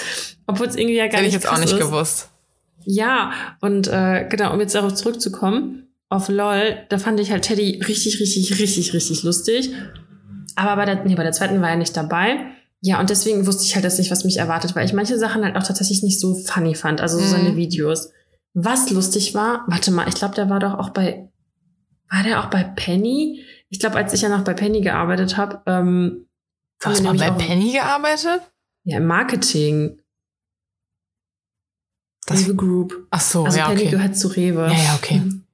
Obwohl 0.47 0.67
es 0.67 0.75
irgendwie 0.77 0.97
ja 0.97 1.07
gar 1.07 1.19
Hätte 1.21 1.27
ich 1.29 1.35
nicht 1.35 1.45
jetzt 1.45 1.49
auch 1.53 1.59
nicht 1.59 1.73
ist. 1.73 1.79
gewusst. 1.79 2.29
Ja, 2.85 3.33
und 3.61 3.87
äh, 3.89 4.27
genau, 4.29 4.53
um 4.55 4.61
jetzt 4.61 4.75
darauf 4.75 4.95
zurückzukommen, 4.95 5.87
auf 6.09 6.29
LOL, 6.29 6.79
da 6.89 6.99
fand 6.99 7.21
ich 7.21 7.31
halt 7.31 7.45
Teddy 7.45 7.81
richtig, 7.87 8.19
richtig, 8.19 8.59
richtig, 8.59 8.93
richtig 8.93 9.23
lustig. 9.23 9.71
Aber 10.57 10.77
bei 10.77 10.85
der, 10.85 11.05
nee, 11.05 11.15
bei 11.15 11.23
der 11.23 11.33
zweiten 11.33 11.61
war 11.63 11.71
er 11.71 11.77
nicht 11.77 11.97
dabei. 11.97 12.39
Ja, 12.85 12.99
und 12.99 13.11
deswegen 13.11 13.47
wusste 13.47 13.63
ich 13.65 13.75
halt 13.77 13.85
jetzt 13.85 13.99
nicht, 13.99 14.11
was 14.11 14.25
mich 14.25 14.39
erwartet, 14.39 14.75
weil 14.75 14.85
ich 14.85 14.93
manche 14.93 15.17
Sachen 15.19 15.45
halt 15.45 15.57
auch 15.57 15.63
tatsächlich 15.63 16.03
nicht 16.03 16.19
so 16.19 16.35
funny 16.35 16.75
fand, 16.75 17.01
also 17.01 17.17
so 17.19 17.25
Mhm. 17.25 17.29
seine 17.29 17.57
Videos. 17.57 18.11
Was 18.55 18.91
lustig 18.91 19.35
war, 19.35 19.65
warte 19.69 19.93
mal, 19.93 20.09
ich 20.09 20.17
glaube, 20.17 20.35
der 20.35 20.51
war 20.51 20.59
doch 20.59 20.75
auch 20.75 20.91
bei, 20.91 21.31
war 22.11 22.23
der 22.25 22.41
auch 22.45 22.51
bei 22.51 22.65
Penny? 22.65 23.45
Ich 23.69 23.79
glaube, 23.79 23.97
als 23.97 24.13
ich 24.13 24.23
ja 24.23 24.29
noch 24.29 24.43
bei 24.45 24.53
Penny 24.53 24.81
gearbeitet 24.81 25.37
habe, 25.37 25.63
ähm, 25.67 26.27
Du 26.81 26.89
hast 26.91 27.03
mal 27.05 27.15
bei 27.17 27.31
auch- 27.31 27.39
Penny 27.39 27.71
gearbeitet? 27.73 28.41
Ja, 28.85 28.97
im 28.99 29.07
Marketing. 29.07 30.01
Das- 32.27 32.41
Rewe 32.41 32.55
Group. 32.57 33.07
Ach 33.11 33.21
so, 33.21 33.45
Also 33.45 33.59
ja, 33.59 33.69
Penny 33.69 33.83
okay. 33.83 33.91
gehört 33.91 34.17
zu 34.17 34.29
Rewe. 34.29 34.67
Ja, 34.67 34.73
ja, 34.73 34.95
okay. 34.97 35.19
Mhm. 35.21 35.45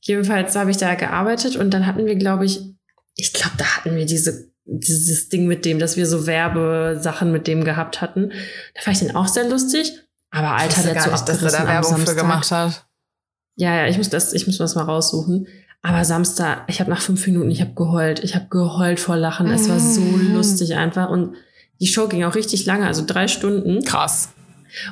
Jedenfalls 0.00 0.54
habe 0.54 0.70
ich 0.70 0.76
da 0.76 0.94
gearbeitet 0.94 1.56
und 1.56 1.70
dann 1.72 1.86
hatten 1.86 2.06
wir, 2.06 2.14
glaube 2.16 2.44
ich, 2.44 2.60
ich 3.16 3.32
glaube, 3.32 3.56
da 3.58 3.64
hatten 3.64 3.96
wir 3.96 4.06
diese, 4.06 4.52
dieses 4.66 5.28
Ding 5.28 5.46
mit 5.46 5.64
dem, 5.64 5.78
dass 5.78 5.96
wir 5.96 6.06
so 6.06 6.26
Werbesachen 6.26 7.32
mit 7.32 7.46
dem 7.46 7.64
gehabt 7.64 8.00
hatten. 8.00 8.32
Da 8.74 8.80
fand 8.82 8.96
ich 9.00 9.06
den 9.06 9.16
auch 9.16 9.28
sehr 9.28 9.48
lustig. 9.48 9.92
Aber 10.30 10.56
Alter, 10.56 10.82
der 10.82 11.00
so 11.00 11.10
nicht, 11.10 11.28
dass 11.28 11.42
er 11.42 11.50
da 11.50 11.66
Werbung 11.66 11.98
für 11.98 12.14
gemacht 12.14 12.50
hat. 12.50 12.84
Ja, 13.54 13.74
ja, 13.74 13.86
ich 13.86 13.96
muss 13.96 14.10
das, 14.10 14.32
ich 14.32 14.46
muss 14.46 14.58
das 14.58 14.74
mal 14.74 14.82
raussuchen. 14.82 15.46
Aber 15.82 16.04
Samstag, 16.04 16.64
ich 16.66 16.80
habe 16.80 16.90
nach 16.90 17.00
fünf 17.00 17.24
Minuten, 17.26 17.50
ich 17.50 17.60
habe 17.60 17.72
geheult. 17.74 18.22
Ich 18.24 18.34
habe 18.34 18.46
geheult 18.50 18.98
vor 18.98 19.16
Lachen. 19.16 19.46
Es 19.50 19.68
war 19.68 19.78
so 19.78 20.00
Mhm. 20.00 20.34
lustig 20.34 20.74
einfach. 20.74 21.08
Und 21.08 21.36
die 21.80 21.86
Show 21.86 22.08
ging 22.08 22.24
auch 22.24 22.34
richtig 22.34 22.66
lange, 22.66 22.86
also 22.86 23.04
drei 23.06 23.28
Stunden. 23.28 23.84
Krass. 23.84 24.30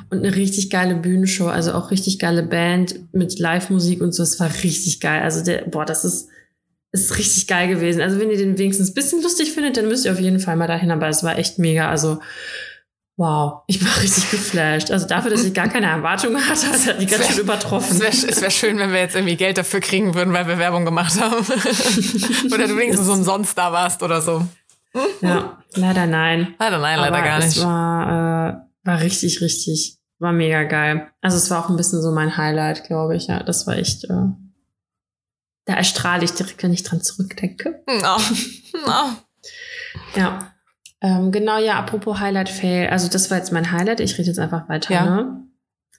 Und 0.09 0.19
eine 0.19 0.35
richtig 0.35 0.69
geile 0.69 0.95
Bühnenshow, 0.95 1.47
also 1.47 1.73
auch 1.73 1.91
richtig 1.91 2.17
geile 2.17 2.43
Band 2.43 3.13
mit 3.13 3.37
Live-Musik 3.39 4.01
und 4.01 4.13
so. 4.13 4.23
Es 4.23 4.39
war 4.39 4.49
richtig 4.63 5.01
geil. 5.01 5.21
Also 5.21 5.43
der, 5.43 5.63
boah, 5.65 5.85
das 5.85 6.05
ist, 6.05 6.29
ist 6.95 7.17
richtig 7.17 7.47
geil 7.47 7.67
gewesen. 7.67 8.01
Also 8.01 8.19
wenn 8.19 8.31
ihr 8.31 8.37
den 8.37 8.57
wenigstens 8.57 8.91
ein 8.91 8.93
bisschen 8.93 9.21
lustig 9.21 9.51
findet, 9.51 9.77
dann 9.77 9.87
müsst 9.87 10.05
ihr 10.05 10.11
auf 10.11 10.19
jeden 10.19 10.39
Fall 10.39 10.55
mal 10.55 10.67
dahin. 10.67 10.91
Aber 10.91 11.07
es 11.07 11.23
war 11.23 11.37
echt 11.37 11.59
mega. 11.59 11.89
Also 11.89 12.19
wow, 13.17 13.63
ich 13.67 13.83
war 13.83 13.95
richtig 14.01 14.31
geflasht. 14.31 14.91
Also 14.91 15.07
dafür, 15.07 15.31
dass 15.31 15.43
ich 15.43 15.53
gar 15.53 15.67
keine 15.67 15.87
Erwartungen 15.87 16.37
hatte, 16.49 16.67
hat 16.67 16.87
er 16.87 16.93
die 16.95 17.05
ganz 17.05 17.27
schön 17.27 17.39
übertroffen. 17.39 18.01
Es 18.01 18.23
wäre 18.23 18.41
wär 18.41 18.49
schön, 18.49 18.77
wenn 18.77 18.91
wir 18.91 18.99
jetzt 18.99 19.15
irgendwie 19.15 19.35
Geld 19.35 19.57
dafür 19.57 19.81
kriegen 19.81 20.15
würden, 20.15 20.33
weil 20.33 20.47
wir 20.47 20.57
Werbung 20.57 20.85
gemacht 20.85 21.19
haben. 21.19 21.45
oder 22.53 22.67
du 22.67 22.77
wenigstens 22.77 23.09
umsonst 23.09 23.57
da 23.57 23.71
warst 23.71 24.01
oder 24.01 24.21
so. 24.21 24.45
Ja, 25.21 25.61
leider 25.75 26.05
nein. 26.05 26.55
Leider 26.57 26.79
nein, 26.79 26.99
leider 26.99 27.17
Aber 27.17 27.25
gar 27.25 27.39
nicht. 27.39 27.57
Es 27.57 27.63
war, 27.63 28.07
äh, 28.47 28.87
war 28.87 29.01
richtig, 29.01 29.41
richtig, 29.41 29.97
war 30.19 30.31
mega 30.31 30.63
geil. 30.63 31.07
Also 31.21 31.35
es 31.35 31.51
war 31.51 31.65
auch 31.65 31.69
ein 31.69 31.75
bisschen 31.75 32.01
so 32.01 32.11
mein 32.11 32.37
Highlight, 32.37 32.85
glaube 32.85 33.17
ich. 33.17 33.27
Ja, 33.27 33.43
das 33.43 33.67
war 33.67 33.75
echt. 33.75 34.05
Äh, 34.05 34.44
da 35.65 35.73
erstrahle 35.73 36.23
ich 36.23 36.31
direkt, 36.31 36.61
wenn 36.63 36.73
ich 36.73 36.83
dran 36.83 37.01
zurückdenke. 37.01 37.83
Oh. 37.87 38.21
Oh. 38.87 39.09
Ja. 40.15 40.51
Ähm, 41.01 41.31
genau, 41.31 41.57
ja, 41.59 41.77
apropos 41.79 42.19
Highlight 42.19 42.49
Fail. 42.49 42.89
Also 42.89 43.07
das 43.09 43.29
war 43.31 43.37
jetzt 43.37 43.51
mein 43.51 43.71
Highlight. 43.71 43.99
Ich 43.99 44.17
rede 44.17 44.27
jetzt 44.29 44.39
einfach 44.39 44.67
weiter, 44.69 44.93
Ja. 44.93 45.05
ne? 45.05 45.43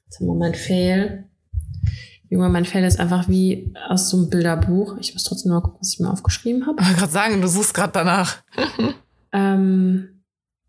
Jetzt 0.04 0.20
haben 0.20 0.26
wir 0.26 0.34
mein 0.34 0.54
Fail. 0.54 1.28
Junge, 2.28 2.48
mein 2.48 2.64
Fail 2.64 2.84
ist 2.84 2.98
einfach 2.98 3.28
wie 3.28 3.72
aus 3.88 4.10
so 4.10 4.16
einem 4.16 4.30
Bilderbuch. 4.30 4.96
Ich 4.98 5.12
muss 5.14 5.24
trotzdem 5.24 5.52
mal 5.52 5.60
gucken, 5.60 5.78
was 5.80 5.92
ich 5.92 6.00
mir 6.00 6.10
aufgeschrieben 6.10 6.66
habe. 6.66 6.80
Ich 6.80 6.86
wollte 6.86 7.00
gerade 7.00 7.12
sagen, 7.12 7.40
du 7.40 7.48
suchst 7.48 7.74
gerade 7.74 7.92
danach. 7.92 8.38
Ähm, 9.32 10.22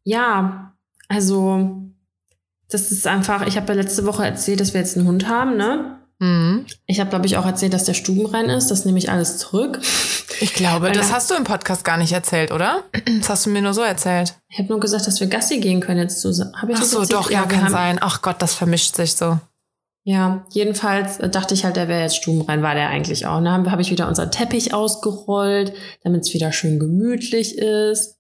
ja, 0.03 0.73
also 1.07 1.83
das 2.69 2.91
ist 2.91 3.07
einfach, 3.07 3.47
ich 3.47 3.55
habe 3.55 3.67
ja 3.69 3.75
letzte 3.75 4.05
Woche 4.05 4.25
erzählt, 4.25 4.59
dass 4.59 4.73
wir 4.73 4.81
jetzt 4.81 4.97
einen 4.97 5.07
Hund 5.07 5.29
haben, 5.29 5.55
ne? 5.55 5.99
Mhm. 6.19 6.65
Ich 6.87 6.99
habe, 6.99 7.09
glaube 7.11 7.27
ich, 7.27 7.37
auch 7.37 7.45
erzählt, 7.45 7.73
dass 7.73 7.83
der 7.83 7.93
stubenrein 7.93 8.49
ist. 8.49 8.69
Das 8.71 8.85
nehme 8.85 8.97
ich 8.97 9.11
alles 9.11 9.37
zurück. 9.37 9.79
Ich 10.39 10.53
glaube, 10.53 10.91
das 10.91 11.09
da- 11.09 11.15
hast 11.15 11.29
du 11.29 11.35
im 11.35 11.43
Podcast 11.43 11.83
gar 11.83 11.97
nicht 11.97 12.11
erzählt, 12.11 12.51
oder? 12.51 12.83
Das 13.19 13.29
hast 13.29 13.45
du 13.45 13.49
mir 13.51 13.61
nur 13.61 13.73
so 13.73 13.81
erzählt. 13.81 14.35
Ich 14.49 14.57
habe 14.57 14.69
nur 14.69 14.79
gesagt, 14.79 15.05
dass 15.05 15.19
wir 15.19 15.27
Gassi 15.27 15.59
gehen 15.59 15.79
können 15.79 15.99
jetzt 15.99 16.19
zusammen. 16.21 16.53
Hab 16.59 16.69
ich 16.69 16.77
Ach 16.77 16.83
so, 16.83 17.05
doch, 17.05 17.29
ja, 17.29 17.43
kann 17.43 17.65
haben, 17.65 17.71
sein. 17.71 17.97
Ach 18.01 18.21
Gott, 18.21 18.41
das 18.41 18.53
vermischt 18.55 18.95
sich 18.95 19.15
so. 19.15 19.39
Ja, 20.03 20.45
jedenfalls 20.51 21.17
äh, 21.19 21.29
dachte 21.29 21.53
ich 21.53 21.65
halt, 21.65 21.75
der 21.75 21.87
wäre 21.87 22.01
jetzt 22.01 22.15
stubenrein, 22.15 22.63
war 22.63 22.73
der 22.75 22.87
eigentlich 22.89 23.25
auch. 23.27 23.37
Und 23.37 23.45
dann 23.45 23.69
habe 23.69 23.81
ich 23.81 23.91
wieder 23.91 24.07
unseren 24.07 24.31
Teppich 24.31 24.73
ausgerollt, 24.73 25.73
damit 26.03 26.21
es 26.21 26.33
wieder 26.33 26.51
schön 26.51 26.79
gemütlich 26.79 27.57
ist. 27.57 28.15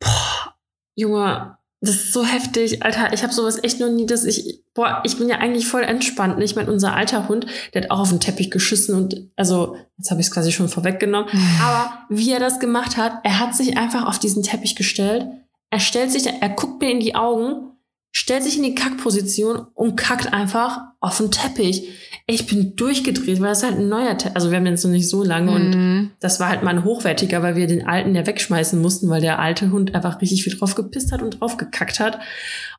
Boah, 0.00 0.54
Junge, 0.94 1.58
das 1.82 1.96
ist 1.96 2.12
so 2.12 2.24
heftig. 2.24 2.84
Alter, 2.84 3.12
ich 3.12 3.24
habe 3.24 3.32
sowas 3.32 3.58
echt 3.62 3.80
noch 3.80 3.90
nie, 3.90 4.06
dass 4.06 4.22
ich, 4.24 4.62
boah, 4.72 5.02
ich 5.04 5.18
bin 5.18 5.28
ja 5.28 5.38
eigentlich 5.38 5.66
voll 5.66 5.82
entspannt. 5.82 6.40
Ich 6.40 6.54
meine, 6.54 6.70
unser 6.70 6.94
alter 6.94 7.28
Hund, 7.28 7.46
der 7.74 7.82
hat 7.82 7.90
auch 7.90 7.98
auf 7.98 8.10
den 8.10 8.20
Teppich 8.20 8.52
geschissen 8.52 8.94
und, 8.94 9.30
also, 9.36 9.76
jetzt 9.98 10.10
habe 10.12 10.20
ich 10.20 10.28
es 10.28 10.32
quasi 10.32 10.52
schon 10.52 10.68
vorweggenommen. 10.68 11.28
Aber 11.62 11.92
wie 12.08 12.30
er 12.30 12.38
das 12.38 12.60
gemacht 12.60 12.96
hat, 12.96 13.18
er 13.24 13.40
hat 13.40 13.56
sich 13.56 13.76
einfach 13.76 14.06
auf 14.06 14.20
diesen 14.20 14.44
Teppich 14.44 14.76
gestellt. 14.76 15.26
Er 15.70 15.80
stellt 15.80 16.12
sich, 16.12 16.26
er 16.26 16.48
guckt 16.50 16.80
mir 16.80 16.90
in 16.90 17.00
die 17.00 17.16
Augen, 17.16 17.71
stellt 18.14 18.42
sich 18.44 18.56
in 18.58 18.62
die 18.62 18.74
Kackposition 18.74 19.66
und 19.74 19.96
kackt 19.96 20.32
einfach 20.32 20.80
auf 21.00 21.16
den 21.16 21.30
Teppich. 21.30 21.88
Ich 22.26 22.46
bin 22.46 22.76
durchgedreht, 22.76 23.40
weil 23.40 23.48
das 23.48 23.58
ist 23.62 23.64
halt 23.64 23.78
ein 23.78 23.88
neuer 23.88 24.16
Teppich. 24.18 24.36
Also 24.36 24.50
wir 24.50 24.58
haben 24.58 24.64
den 24.64 24.74
jetzt 24.74 24.84
noch 24.84 24.90
nicht 24.92 25.08
so 25.08 25.24
lange 25.24 25.50
und 25.50 25.70
Mhm. 25.70 26.10
das 26.20 26.38
war 26.38 26.48
halt 26.50 26.62
mal 26.62 26.70
ein 26.70 26.84
hochwertiger, 26.84 27.42
weil 27.42 27.56
wir 27.56 27.66
den 27.66 27.86
alten 27.86 28.14
ja 28.14 28.26
wegschmeißen 28.26 28.80
mussten, 28.80 29.08
weil 29.10 29.20
der 29.22 29.38
alte 29.38 29.70
Hund 29.72 29.94
einfach 29.94 30.20
richtig 30.20 30.44
viel 30.44 30.54
drauf 30.56 30.74
gepisst 30.74 31.10
hat 31.10 31.22
und 31.22 31.40
drauf 31.40 31.56
gekackt 31.56 31.98
hat. 32.00 32.20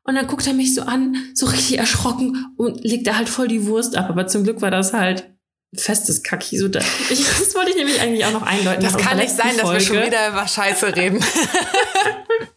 Und 0.04 0.14
dann 0.14 0.26
guckt 0.28 0.46
er 0.46 0.54
mich 0.54 0.74
so 0.74 0.82
an, 0.82 1.16
so 1.34 1.46
richtig 1.46 1.78
erschrocken 1.78 2.46
und 2.56 2.82
legt 2.84 3.06
da 3.06 3.16
halt 3.16 3.28
voll 3.28 3.48
die 3.48 3.66
Wurst 3.66 3.96
ab. 3.96 4.08
Aber 4.08 4.26
zum 4.28 4.44
Glück 4.44 4.62
war 4.62 4.70
das 4.70 4.92
halt 4.92 5.28
festes 5.76 6.22
Kacki. 6.22 6.56
So 6.58 6.68
da, 6.68 6.78
ich, 7.10 7.24
das 7.26 7.54
wollte 7.56 7.70
ich 7.70 7.76
nämlich 7.76 8.00
eigentlich 8.00 8.24
auch 8.24 8.32
noch 8.32 8.42
eindeuten. 8.42 8.84
Das 8.84 8.96
kann 8.96 9.16
nicht 9.18 9.30
sein, 9.34 9.46
letzten 9.48 9.62
dass 9.62 9.72
wir 9.72 9.80
schon 9.80 9.96
Folge. 9.96 10.06
wieder 10.12 10.28
über 10.28 10.46
Scheiße 10.46 10.94
reden. 10.94 11.18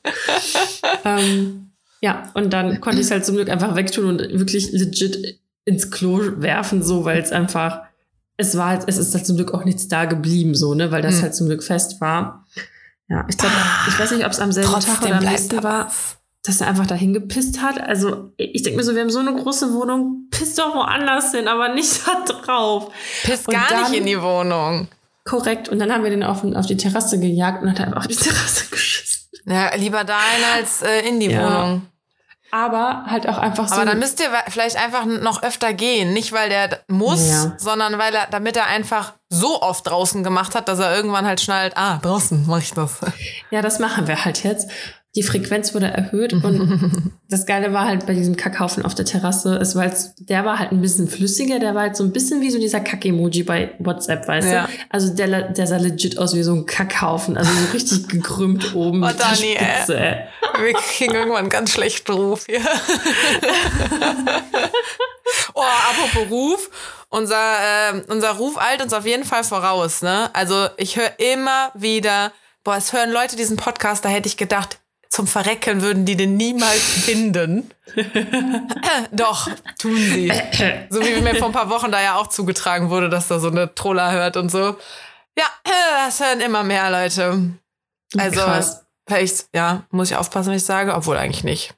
Ähm, 1.05 1.66
ja, 2.01 2.29
und 2.33 2.51
dann 2.53 2.79
konnte 2.81 2.99
ich 2.99 3.05
es 3.07 3.11
halt 3.11 3.25
zum 3.25 3.35
Glück 3.35 3.49
einfach 3.49 3.75
wegtun 3.75 4.05
und 4.05 4.19
wirklich 4.39 4.71
legit 4.71 5.39
ins 5.65 5.89
Klo 5.91 6.19
werfen, 6.37 6.81
so, 6.83 7.05
weil 7.05 7.19
es 7.21 7.31
einfach, 7.31 7.81
es 8.37 8.55
war 8.57 8.69
halt, 8.69 8.83
es 8.87 8.97
ist 8.97 9.13
halt 9.13 9.25
zum 9.25 9.35
Glück 9.35 9.53
auch 9.53 9.65
nichts 9.65 9.87
da 9.87 10.05
geblieben, 10.05 10.55
so, 10.55 10.73
ne, 10.73 10.91
weil 10.91 11.01
das 11.01 11.15
Hm. 11.17 11.21
halt 11.23 11.35
zum 11.35 11.47
Glück 11.47 11.63
fest 11.63 11.99
war. 11.99 12.45
Ja, 13.09 13.25
ich 13.29 13.37
glaube, 13.37 13.55
ich 13.87 13.99
weiß 13.99 14.11
nicht, 14.11 14.25
ob 14.25 14.31
es 14.31 14.39
am 14.39 14.51
selben 14.51 14.69
Tag 14.71 14.83
Trotzdem 14.83 15.09
oder 15.09 15.17
am 15.17 15.23
nächsten 15.25 15.63
war, 15.63 15.91
dass 16.43 16.61
er 16.61 16.67
einfach 16.67 16.85
dahin 16.87 17.13
gepisst 17.13 17.61
hat. 17.61 17.79
Also, 17.81 18.31
ich 18.37 18.63
denke 18.63 18.77
mir 18.77 18.83
so, 18.83 18.93
wir 18.95 19.01
haben 19.01 19.09
so 19.09 19.19
eine 19.19 19.33
große 19.33 19.73
Wohnung, 19.73 20.27
piss 20.29 20.55
doch 20.55 20.75
woanders 20.75 21.31
hin, 21.31 21.47
aber 21.47 21.73
nicht 21.73 22.01
da 22.05 22.23
drauf. 22.33 22.91
Piss 23.23 23.45
Und 23.47 23.53
gar 23.53 23.67
dann- 23.69 23.91
nicht 23.91 23.99
in 24.01 24.05
die 24.05 24.21
Wohnung. 24.21 24.87
Korrekt. 25.25 25.67
Und 25.67 25.79
dann 25.79 25.91
haben 25.91 26.03
wir 26.03 26.09
den 26.09 26.23
auf, 26.23 26.43
auf 26.43 26.65
die 26.67 26.77
Terrasse 26.77 27.19
gejagt 27.19 27.61
und 27.63 27.69
hat 27.69 27.81
einfach 27.81 27.97
auf 27.97 28.07
die 28.07 28.15
Terrasse 28.15 28.65
geschissen. 28.71 29.16
Ja, 29.49 29.73
lieber 29.75 30.03
dahin 30.03 30.43
als 30.55 30.81
äh, 30.81 30.99
in 31.07 31.19
die 31.19 31.31
Ja. 31.31 31.43
Wohnung. 31.43 31.87
Aber 32.51 33.03
halt 33.07 33.27
auch 33.27 33.37
einfach 33.37 33.67
so. 33.67 33.75
Aber 33.75 33.85
dann 33.85 33.99
müsst 33.99 34.19
ihr 34.21 34.29
vielleicht 34.47 34.77
einfach 34.77 35.03
noch 35.05 35.43
öfter 35.43 35.73
gehen. 35.73 36.13
Nicht, 36.13 36.31
weil 36.31 36.47
der 36.49 36.79
muss, 36.87 37.27
Ja. 37.29 37.53
sondern 37.57 37.97
weil 37.97 38.15
er, 38.15 38.27
damit 38.31 38.55
er 38.55 38.67
einfach 38.67 39.13
so 39.29 39.61
oft 39.61 39.85
draußen 39.87 40.23
gemacht 40.23 40.55
hat, 40.55 40.69
dass 40.69 40.79
er 40.79 40.95
irgendwann 40.95 41.25
halt 41.25 41.41
schnallt, 41.41 41.75
ah, 41.75 41.97
draußen 42.01 42.45
mache 42.47 42.61
ich 42.61 42.73
das. 42.73 42.99
Ja, 43.51 43.61
das 43.61 43.79
machen 43.79 44.07
wir 44.07 44.23
halt 44.23 44.43
jetzt. 44.43 44.69
Die 45.15 45.23
Frequenz 45.23 45.73
wurde 45.73 45.87
erhöht 45.87 46.33
und 46.33 47.11
das 47.29 47.45
Geile 47.47 47.73
war 47.73 47.87
halt 47.87 48.05
bei 48.05 48.13
diesem 48.13 48.35
Kackhaufen 48.35 48.85
auf 48.85 48.93
der 48.93 49.05
Terrasse, 49.05 49.55
es 49.55 49.75
war 49.75 49.85
jetzt, 49.85 50.29
der 50.29 50.45
war 50.45 50.59
halt 50.59 50.71
ein 50.71 50.81
bisschen 50.81 51.07
flüssiger, 51.07 51.57
der 51.57 51.73
war 51.73 51.81
halt 51.83 51.95
so 51.95 52.03
ein 52.03 52.11
bisschen 52.11 52.41
wie 52.41 52.51
so 52.51 52.59
dieser 52.59 52.81
Kack-Emoji 52.81 53.41
bei 53.43 53.73
WhatsApp, 53.79 54.27
weißt 54.27 54.47
Ja. 54.47 54.65
du? 54.67 54.71
Also 54.89 55.13
der, 55.15 55.49
der 55.53 55.65
sah 55.65 55.77
legit 55.77 56.19
aus 56.19 56.35
wie 56.35 56.43
so 56.43 56.53
ein 56.53 56.65
Kackhaufen, 56.67 57.35
also 57.35 57.49
so 57.51 57.71
richtig 57.73 58.07
gekrümmt 58.09 58.75
oben 58.75 59.03
Oh, 59.03 59.09
Dani. 59.17 59.57
Spitze, 59.57 59.97
ey. 59.99 60.17
Wir 60.59 60.73
kriegen 60.73 61.15
irgendwann 61.15 61.39
einen 61.39 61.49
ganz 61.49 61.71
schlechten 61.71 62.11
Ruf 62.11 62.45
hier. 62.45 62.59
oh, 65.53 65.61
apropos 65.89 66.29
Ruf. 66.29 66.69
Unser, 67.09 67.55
ähm, 67.89 68.03
unser 68.09 68.31
Ruf 68.31 68.57
eilt 68.57 68.81
uns 68.83 68.93
auf 68.93 69.05
jeden 69.05 69.23
Fall 69.23 69.43
voraus, 69.43 70.01
ne? 70.01 70.29
Also 70.33 70.67
ich 70.77 70.97
höre 70.97 71.17
immer 71.19 71.71
wieder, 71.73 72.33
boah, 72.63 72.75
es 72.75 72.91
hören 72.91 73.11
Leute 73.11 73.35
diesen 73.37 73.55
Podcast, 73.55 74.03
da 74.03 74.09
hätte 74.09 74.27
ich 74.27 74.35
gedacht, 74.37 74.79
zum 75.09 75.27
Verrecken 75.27 75.81
würden 75.81 76.05
die 76.05 76.15
den 76.15 76.37
niemals 76.37 76.81
finden. 76.81 77.71
Doch, 79.11 79.49
tun 79.79 79.97
sie. 79.97 80.31
So 80.89 81.01
wie 81.01 81.21
mir 81.21 81.35
vor 81.35 81.47
ein 81.47 81.53
paar 81.53 81.69
Wochen 81.69 81.91
da 81.91 82.01
ja 82.01 82.15
auch 82.15 82.27
zugetragen 82.27 82.89
wurde, 82.89 83.09
dass 83.09 83.27
da 83.27 83.39
so 83.39 83.49
eine 83.49 83.73
Troller 83.73 84.11
hört 84.11 84.37
und 84.37 84.49
so. 84.49 84.75
Ja, 85.37 85.45
das 86.05 86.19
hören 86.19 86.41
immer 86.41 86.63
mehr 86.63 86.89
Leute. 86.89 87.53
Also, 88.17 88.41
Krass. 88.41 88.85
vielleicht, 89.07 89.47
ja, 89.53 89.83
muss 89.91 90.11
ich 90.11 90.17
aufpassen, 90.17 90.49
was 90.49 90.61
ich 90.61 90.65
sage, 90.65 90.93
obwohl 90.93 91.17
eigentlich 91.17 91.43
nicht. 91.43 91.75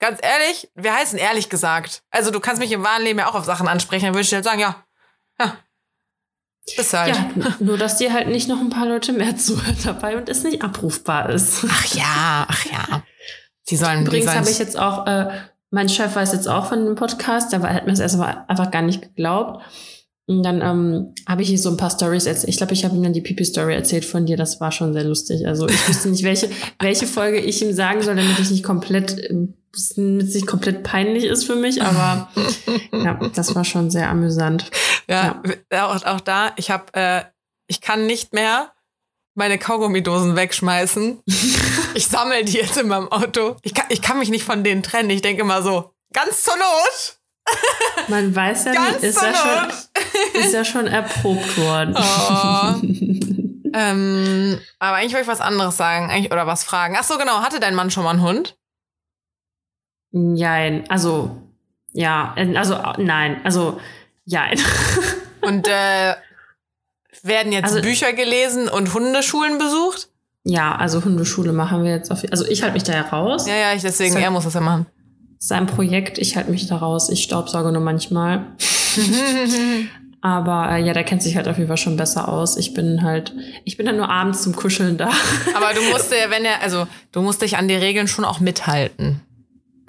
Ganz 0.00 0.18
ehrlich, 0.22 0.70
wir 0.74 0.94
heißen 0.94 1.18
ehrlich 1.18 1.48
gesagt. 1.48 2.02
Also, 2.10 2.30
du 2.30 2.40
kannst 2.40 2.60
mich 2.60 2.72
im 2.72 2.82
wahren 2.82 3.02
Leben 3.02 3.18
ja 3.18 3.28
auch 3.28 3.34
auf 3.34 3.44
Sachen 3.44 3.68
ansprechen, 3.68 4.06
dann 4.06 4.14
würde 4.14 4.22
ich 4.22 4.30
dir 4.30 4.36
halt 4.36 4.44
sagen, 4.44 4.60
ja, 4.60 4.84
ja. 5.38 5.56
Ist 6.76 6.94
halt. 6.94 7.16
Ja, 7.16 7.56
nur 7.58 7.76
dass 7.76 7.98
dir 7.98 8.12
halt 8.12 8.28
nicht 8.28 8.48
noch 8.48 8.60
ein 8.60 8.70
paar 8.70 8.86
Leute 8.86 9.12
mehr 9.12 9.36
zuhören 9.38 9.76
dabei 9.84 10.16
und 10.16 10.28
es 10.28 10.44
nicht 10.44 10.62
abrufbar 10.62 11.30
ist. 11.30 11.64
Ach 11.68 11.94
ja, 11.94 12.46
ach 12.48 12.64
ja. 12.66 13.02
Die 13.68 13.76
sollen, 13.76 14.06
Übrigens 14.06 14.34
habe 14.34 14.50
ich 14.50 14.58
jetzt 14.58 14.78
auch, 14.78 15.06
äh, 15.06 15.30
mein 15.70 15.88
Chef 15.88 16.14
weiß 16.14 16.32
jetzt 16.32 16.48
auch 16.48 16.66
von 16.66 16.84
dem 16.84 16.94
Podcast, 16.94 17.52
der 17.52 17.62
hat 17.62 17.86
mir 17.86 17.92
das 17.92 18.00
erstmal 18.00 18.44
einfach 18.48 18.70
gar 18.70 18.82
nicht 18.82 19.02
geglaubt. 19.02 19.62
Und 20.26 20.44
dann 20.44 20.60
ähm, 20.62 21.14
habe 21.28 21.42
ich 21.42 21.48
hier 21.48 21.58
so 21.58 21.70
ein 21.70 21.76
paar 21.76 21.90
Stories 21.90 22.26
erzählt. 22.26 22.48
Ich 22.48 22.56
glaube, 22.56 22.74
ich 22.74 22.84
habe 22.84 22.94
ihm 22.94 23.02
dann 23.02 23.12
die 23.12 23.20
Pipi-Story 23.20 23.74
erzählt 23.74 24.04
von 24.04 24.24
dir. 24.24 24.36
Das 24.36 24.60
war 24.60 24.70
schon 24.70 24.92
sehr 24.92 25.04
lustig. 25.04 25.46
Also 25.46 25.68
ich 25.68 25.88
wusste 25.88 26.10
nicht, 26.10 26.22
welche, 26.22 26.48
welche 26.78 27.06
Folge 27.06 27.38
ich 27.38 27.60
ihm 27.60 27.72
sagen 27.72 28.02
soll, 28.02 28.14
damit 28.14 28.38
ich 28.38 28.50
nicht 28.50 28.62
komplett, 28.62 29.18
äh, 29.18 29.30
damit 29.30 29.56
es 29.74 29.96
nicht 29.96 30.46
komplett 30.46 30.82
peinlich 30.82 31.24
ist 31.24 31.44
für 31.44 31.56
mich. 31.56 31.82
Aber 31.82 32.30
ja, 32.92 33.14
das 33.34 33.54
war 33.54 33.64
schon 33.64 33.90
sehr 33.90 34.08
amüsant. 34.08 34.70
Ja, 35.08 35.42
Auch, 35.70 36.04
auch 36.04 36.20
da, 36.20 36.52
ich 36.56 36.70
habe, 36.70 36.92
äh, 36.94 37.22
ich 37.66 37.80
kann 37.80 38.06
nicht 38.06 38.32
mehr 38.32 38.72
meine 39.34 39.58
Kaugummidosen 39.58 40.36
wegschmeißen. 40.36 41.22
Ich 41.94 42.06
sammle 42.06 42.42
die 42.42 42.56
jetzt 42.56 42.78
in 42.78 42.88
meinem 42.88 43.12
Auto. 43.12 43.56
Ich 43.60 43.74
kann, 43.74 43.84
ich 43.90 44.00
kann 44.00 44.18
mich 44.18 44.30
nicht 44.30 44.44
von 44.44 44.64
denen 44.64 44.82
trennen. 44.82 45.10
Ich 45.10 45.20
denke 45.20 45.42
immer 45.42 45.62
so, 45.62 45.92
ganz 46.14 46.42
zur 46.42 46.56
Not. 46.56 47.18
Man 48.08 48.34
weiß 48.34 48.64
ja 48.64 48.72
Ganz 48.72 48.92
nicht, 48.94 49.02
ist 49.02 49.20
ja, 49.20 49.34
schon, 49.34 50.40
ist 50.40 50.54
ja 50.54 50.64
schon 50.64 50.86
erprobt 50.86 51.58
worden. 51.58 51.94
Oh. 53.74 53.78
ähm, 53.78 54.58
aber 54.78 54.96
eigentlich 54.96 55.12
wollte 55.12 55.24
ich 55.24 55.28
was 55.28 55.40
anderes 55.42 55.76
sagen 55.76 56.10
eigentlich, 56.10 56.32
oder 56.32 56.46
was 56.46 56.64
fragen. 56.64 56.96
Ach 56.98 57.04
so, 57.04 57.18
genau. 57.18 57.42
Hatte 57.42 57.60
dein 57.60 57.74
Mann 57.74 57.90
schon 57.90 58.04
mal 58.04 58.10
einen 58.10 58.22
Hund? 58.22 58.56
Nein, 60.12 60.84
also, 60.88 61.36
ja, 61.92 62.34
äh, 62.36 62.56
also, 62.56 62.74
äh, 62.74 63.02
nein, 63.02 63.40
also, 63.44 63.80
jein. 64.24 64.58
Und 65.40 65.66
äh, 65.66 66.14
werden 67.22 67.52
jetzt 67.52 67.64
Also- 67.64 67.80
Bücher 67.82 68.12
gelesen 68.12 68.68
und 68.68 68.94
Hundeschulen 68.94 69.58
besucht? 69.58 70.08
Ja, 70.44 70.74
also 70.76 71.04
Hundeschule 71.04 71.52
machen 71.52 71.84
wir 71.84 71.90
jetzt 71.92 72.10
auf. 72.10 72.22
Also 72.30 72.44
ich 72.46 72.62
halte 72.62 72.74
mich 72.74 72.82
da 72.82 72.92
ja 72.94 73.02
raus. 73.02 73.46
Ja, 73.46 73.54
ja, 73.54 73.74
ich 73.74 73.82
deswegen, 73.82 74.12
So. 74.14 74.18
er 74.18 74.30
muss 74.32 74.42
das 74.44 74.54
ja 74.54 74.60
machen. 74.60 74.86
Das 75.36 75.44
ist 75.46 75.52
ein 75.52 75.66
Projekt, 75.66 76.18
ich 76.18 76.36
halte 76.36 76.50
mich 76.50 76.66
da 76.66 76.76
raus. 76.78 77.08
Ich 77.10 77.22
staubsauge 77.22 77.70
nur 77.72 77.80
manchmal. 77.82 78.46
Aber 80.20 80.70
äh, 80.70 80.84
ja, 80.84 80.92
der 80.92 81.02
kennt 81.04 81.22
sich 81.22 81.36
halt 81.36 81.48
auf 81.48 81.56
jeden 81.58 81.68
Fall 81.68 81.76
schon 81.76 81.96
besser 81.96 82.28
aus. 82.28 82.56
Ich 82.56 82.74
bin 82.74 83.02
halt, 83.02 83.32
ich 83.64 83.76
bin 83.76 83.86
dann 83.86 83.96
nur 83.96 84.08
abends 84.08 84.42
zum 84.42 84.54
Kuscheln 84.54 84.96
da. 84.96 85.10
Aber 85.54 85.74
du 85.74 85.80
musst 85.92 86.10
dir, 86.12 86.30
wenn 86.30 86.44
er, 86.44 86.60
also 86.62 86.86
du 87.10 87.22
musst 87.22 87.42
dich 87.42 87.56
an 87.56 87.66
die 87.68 87.74
Regeln 87.74 88.06
schon 88.08 88.24
auch 88.24 88.38
mithalten. 88.40 89.20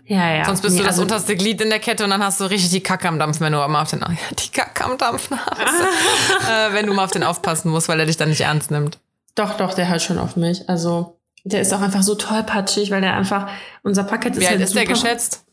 Ja, 0.06 0.36
ja. 0.36 0.45
Sonst 0.45 0.62
bist 0.62 0.76
Nee, 0.76 0.82
du 0.82 0.86
das 0.86 0.93
also, 0.93 1.04
unterste 1.04 1.36
Glied 1.36 1.62
in 1.62 1.70
der 1.70 1.80
Kette 1.80 2.04
und 2.04 2.10
dann 2.10 2.24
hast 2.24 2.39
du 2.39 2.45
richtig 2.45 2.72
die 2.72 2.82
Kacke 2.82 3.08
am 3.08 3.20
Dampfen, 3.20 3.41
wenn 3.45 3.54
du 3.54 3.60
mal 3.68 3.82
auf 3.82 3.89
den 3.89 4.04
die 4.39 4.49
Kacke 4.51 4.84
am 4.86 4.97
Dampfen 4.97 5.38
hast. 5.39 5.60
äh, 6.49 6.74
wenn 6.74 6.88
du 6.88 6.93
mal 6.93 7.06
auf 7.06 7.12
den 7.12 7.24
aufpassen 7.24 7.72
musst, 7.72 7.88
weil 7.89 7.99
er 7.99 8.06
dich 8.06 8.18
dann 8.18 8.30
nicht 8.30 8.41
ernst 8.41 8.72
nimmt. 8.72 8.99
Doch, 9.36 9.58
doch, 9.58 9.74
der 9.74 9.89
hört 9.89 10.01
schon 10.01 10.20
auf 10.20 10.36
mich. 10.36 10.70
Also, 10.70 11.18
der 11.43 11.62
ist 11.62 11.74
auch 11.74 11.82
einfach 11.82 12.04
so 12.04 12.16
tollpatschig, 12.16 12.91
weil 12.91 13.01
der 13.01 13.16
einfach, 13.16 13.49
unser 13.84 14.04
Paket 14.04 14.34
ist 14.34 14.41
Wie 14.41 14.45
alt 14.47 14.56
halt 14.58 14.64
ist 14.64 14.76
der 14.76 14.86
geschätzt? 14.86 15.43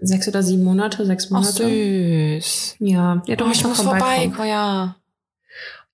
Sechs 0.00 0.26
oder 0.26 0.42
sieben 0.42 0.64
Monate, 0.64 1.06
sechs 1.06 1.26
Ach 1.26 1.30
Monate. 1.30 1.68
süß. 1.68 2.76
Ja, 2.80 3.22
ja, 3.26 3.36
Oh, 3.40 3.50
ich 3.52 3.64
muss 3.64 3.80
vorbei. 3.80 4.32
Oh, 4.38 4.42
ja. 4.42 4.96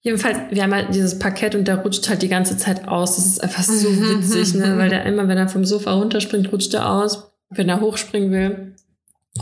Jedenfalls, 0.00 0.38
wir 0.50 0.62
haben 0.62 0.72
halt 0.72 0.94
dieses 0.94 1.18
Parkett 1.18 1.54
und 1.54 1.66
der 1.68 1.78
rutscht 1.78 2.08
halt 2.08 2.22
die 2.22 2.28
ganze 2.28 2.56
Zeit 2.56 2.88
aus. 2.88 3.16
Das 3.16 3.26
ist 3.26 3.42
einfach 3.42 3.62
so 3.64 3.88
witzig, 3.90 4.54
ne? 4.54 4.78
Weil 4.78 4.88
der 4.90 5.04
immer, 5.04 5.28
wenn 5.28 5.36
er 5.36 5.48
vom 5.48 5.64
Sofa 5.64 5.92
runterspringt, 5.92 6.50
rutscht 6.52 6.72
er 6.72 6.88
aus. 6.90 7.27
Wenn 7.50 7.68
er 7.68 7.80
hochspringen 7.80 8.30
will, 8.30 8.74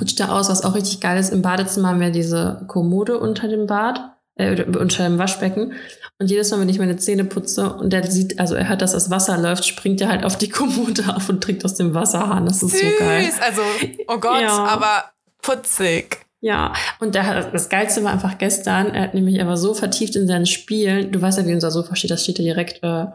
rutscht 0.00 0.20
er 0.20 0.32
aus. 0.32 0.48
Was 0.48 0.64
auch 0.64 0.74
richtig 0.74 1.00
geil 1.00 1.18
ist, 1.18 1.32
im 1.32 1.42
Badezimmer 1.42 1.88
haben 1.88 2.00
wir 2.00 2.10
diese 2.10 2.64
Kommode 2.68 3.18
unter 3.18 3.48
dem 3.48 3.66
Bad, 3.66 4.00
äh, 4.36 4.62
unter 4.64 5.04
dem 5.04 5.18
Waschbecken. 5.18 5.72
Und 6.18 6.30
jedes 6.30 6.50
Mal, 6.50 6.60
wenn 6.60 6.68
ich 6.68 6.78
meine 6.78 6.96
Zähne 6.96 7.24
putze 7.24 7.74
und 7.74 7.92
der 7.92 8.10
sieht, 8.10 8.38
also 8.40 8.54
er 8.54 8.68
hört, 8.68 8.80
dass 8.80 8.92
das 8.92 9.10
Wasser 9.10 9.36
läuft, 9.38 9.66
springt 9.66 10.00
er 10.00 10.08
halt 10.08 10.24
auf 10.24 10.36
die 10.38 10.48
Kommode 10.50 11.14
auf 11.14 11.28
und 11.28 11.42
trinkt 11.42 11.64
aus 11.64 11.74
dem 11.74 11.94
Wasserhahn. 11.94 12.46
Das 12.46 12.62
ist 12.62 12.70
Süß. 12.70 12.80
so 12.80 13.04
geil. 13.04 13.28
Also, 13.40 13.62
oh 14.08 14.18
Gott, 14.18 14.40
Ja. 14.40 14.64
aber 14.64 15.04
putzig. 15.42 16.18
Ja, 16.40 16.74
und 17.00 17.14
der 17.14 17.50
das 17.50 17.68
Geilste 17.70 18.04
war 18.04 18.12
einfach 18.12 18.38
gestern, 18.38 18.94
er 18.94 19.04
hat 19.04 19.14
nämlich 19.14 19.40
aber 19.40 19.56
so 19.56 19.74
vertieft 19.74 20.14
in 20.16 20.26
seinen 20.28 20.46
Spielen, 20.46 21.10
du 21.10 21.20
weißt 21.20 21.38
ja, 21.38 21.46
wie 21.46 21.54
unser 21.54 21.70
Sofa 21.70 21.96
steht, 21.96 22.10
das 22.10 22.22
steht 22.22 22.38
ja 22.38 22.44
direkt 22.44 22.82
äh, 22.84 23.06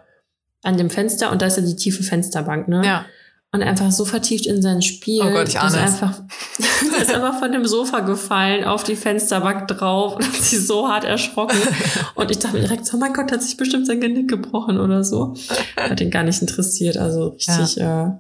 an 0.64 0.78
dem 0.78 0.90
Fenster 0.90 1.32
und 1.32 1.42
da 1.42 1.46
ist 1.46 1.56
ja 1.58 1.64
die 1.64 1.76
tiefe 1.76 2.04
Fensterbank, 2.04 2.68
ne? 2.68 2.82
Ja. 2.86 3.06
Und 3.54 3.64
einfach 3.64 3.92
so 3.92 4.06
vertieft 4.06 4.46
in 4.46 4.62
sein 4.62 4.82
Spiel. 4.82 5.22
Oh 5.22 5.30
Gott, 5.30 5.50
ich 5.50 5.60
ahne 5.60 5.76
er 5.78 5.84
es. 5.84 6.02
einfach, 6.02 6.22
ist 7.02 7.14
einfach 7.14 7.38
von 7.38 7.52
dem 7.52 7.66
Sofa 7.66 8.00
gefallen, 8.00 8.64
auf 8.64 8.86
die 8.86 8.96
Fensterbank 8.96 9.68
drauf 9.68 10.16
und 10.16 10.26
hat 10.28 10.36
sich 10.36 10.66
so 10.66 10.88
hart 10.88 11.04
erschrocken. 11.04 11.58
Und 12.16 12.32
ich 12.32 12.40
dachte 12.40 12.56
mir 12.56 12.62
direkt 12.62 12.86
so, 12.86 12.96
oh 12.96 13.00
mein 13.02 13.12
Gott, 13.12 13.30
hat 13.30 13.44
sich 13.44 13.58
bestimmt 13.58 13.88
sein 13.88 14.00
Genick 14.00 14.30
gebrochen 14.30 14.80
oder 14.80 15.04
so. 15.04 15.36
Hat 15.76 16.00
ihn 16.00 16.12
gar 16.12 16.24
nicht 16.24 16.40
interessiert, 16.40 16.96
also 16.96 17.30
richtig 17.30 17.82
äh, 17.82 18.12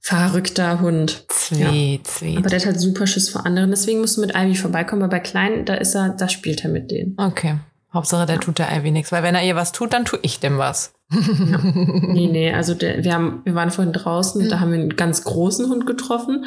verrückter 0.00 0.80
Hund. 0.80 1.26
Sweet, 1.30 2.06
sweet. 2.06 2.38
Aber 2.38 2.48
der 2.48 2.60
hat 2.60 2.66
halt 2.66 2.80
super 2.80 3.06
Schiss 3.06 3.28
vor 3.28 3.44
anderen. 3.44 3.70
Deswegen 3.70 4.00
musst 4.00 4.16
du 4.16 4.22
mit 4.22 4.34
Ivy 4.34 4.54
vorbeikommen. 4.54 5.02
Aber 5.02 5.10
bei 5.10 5.20
Kleinen, 5.20 5.66
da 5.66 5.74
ist 5.74 5.94
er, 5.94 6.10
da 6.10 6.30
spielt 6.30 6.64
er 6.64 6.70
mit 6.70 6.90
denen. 6.90 7.14
Okay. 7.18 7.58
Hauptsache, 7.92 8.26
der 8.26 8.38
tut 8.40 8.58
der 8.58 8.70
Ivy 8.76 8.90
nichts, 8.92 9.10
weil 9.12 9.22
wenn 9.22 9.34
er 9.34 9.42
ihr 9.44 9.56
was 9.56 9.72
tut, 9.72 9.92
dann 9.92 10.04
tue 10.04 10.18
ich 10.22 10.38
dem 10.40 10.58
was. 10.58 10.92
Nee, 11.10 12.28
nee, 12.30 12.52
also 12.52 12.74
der, 12.74 13.02
wir 13.04 13.12
haben, 13.14 13.40
wir 13.44 13.54
waren 13.54 13.70
vorhin 13.70 13.92
draußen, 13.92 14.44
Mhm. 14.44 14.48
da 14.48 14.60
haben 14.60 14.72
wir 14.72 14.78
einen 14.78 14.96
ganz 14.96 15.24
großen 15.24 15.68
Hund 15.68 15.86
getroffen. 15.86 16.44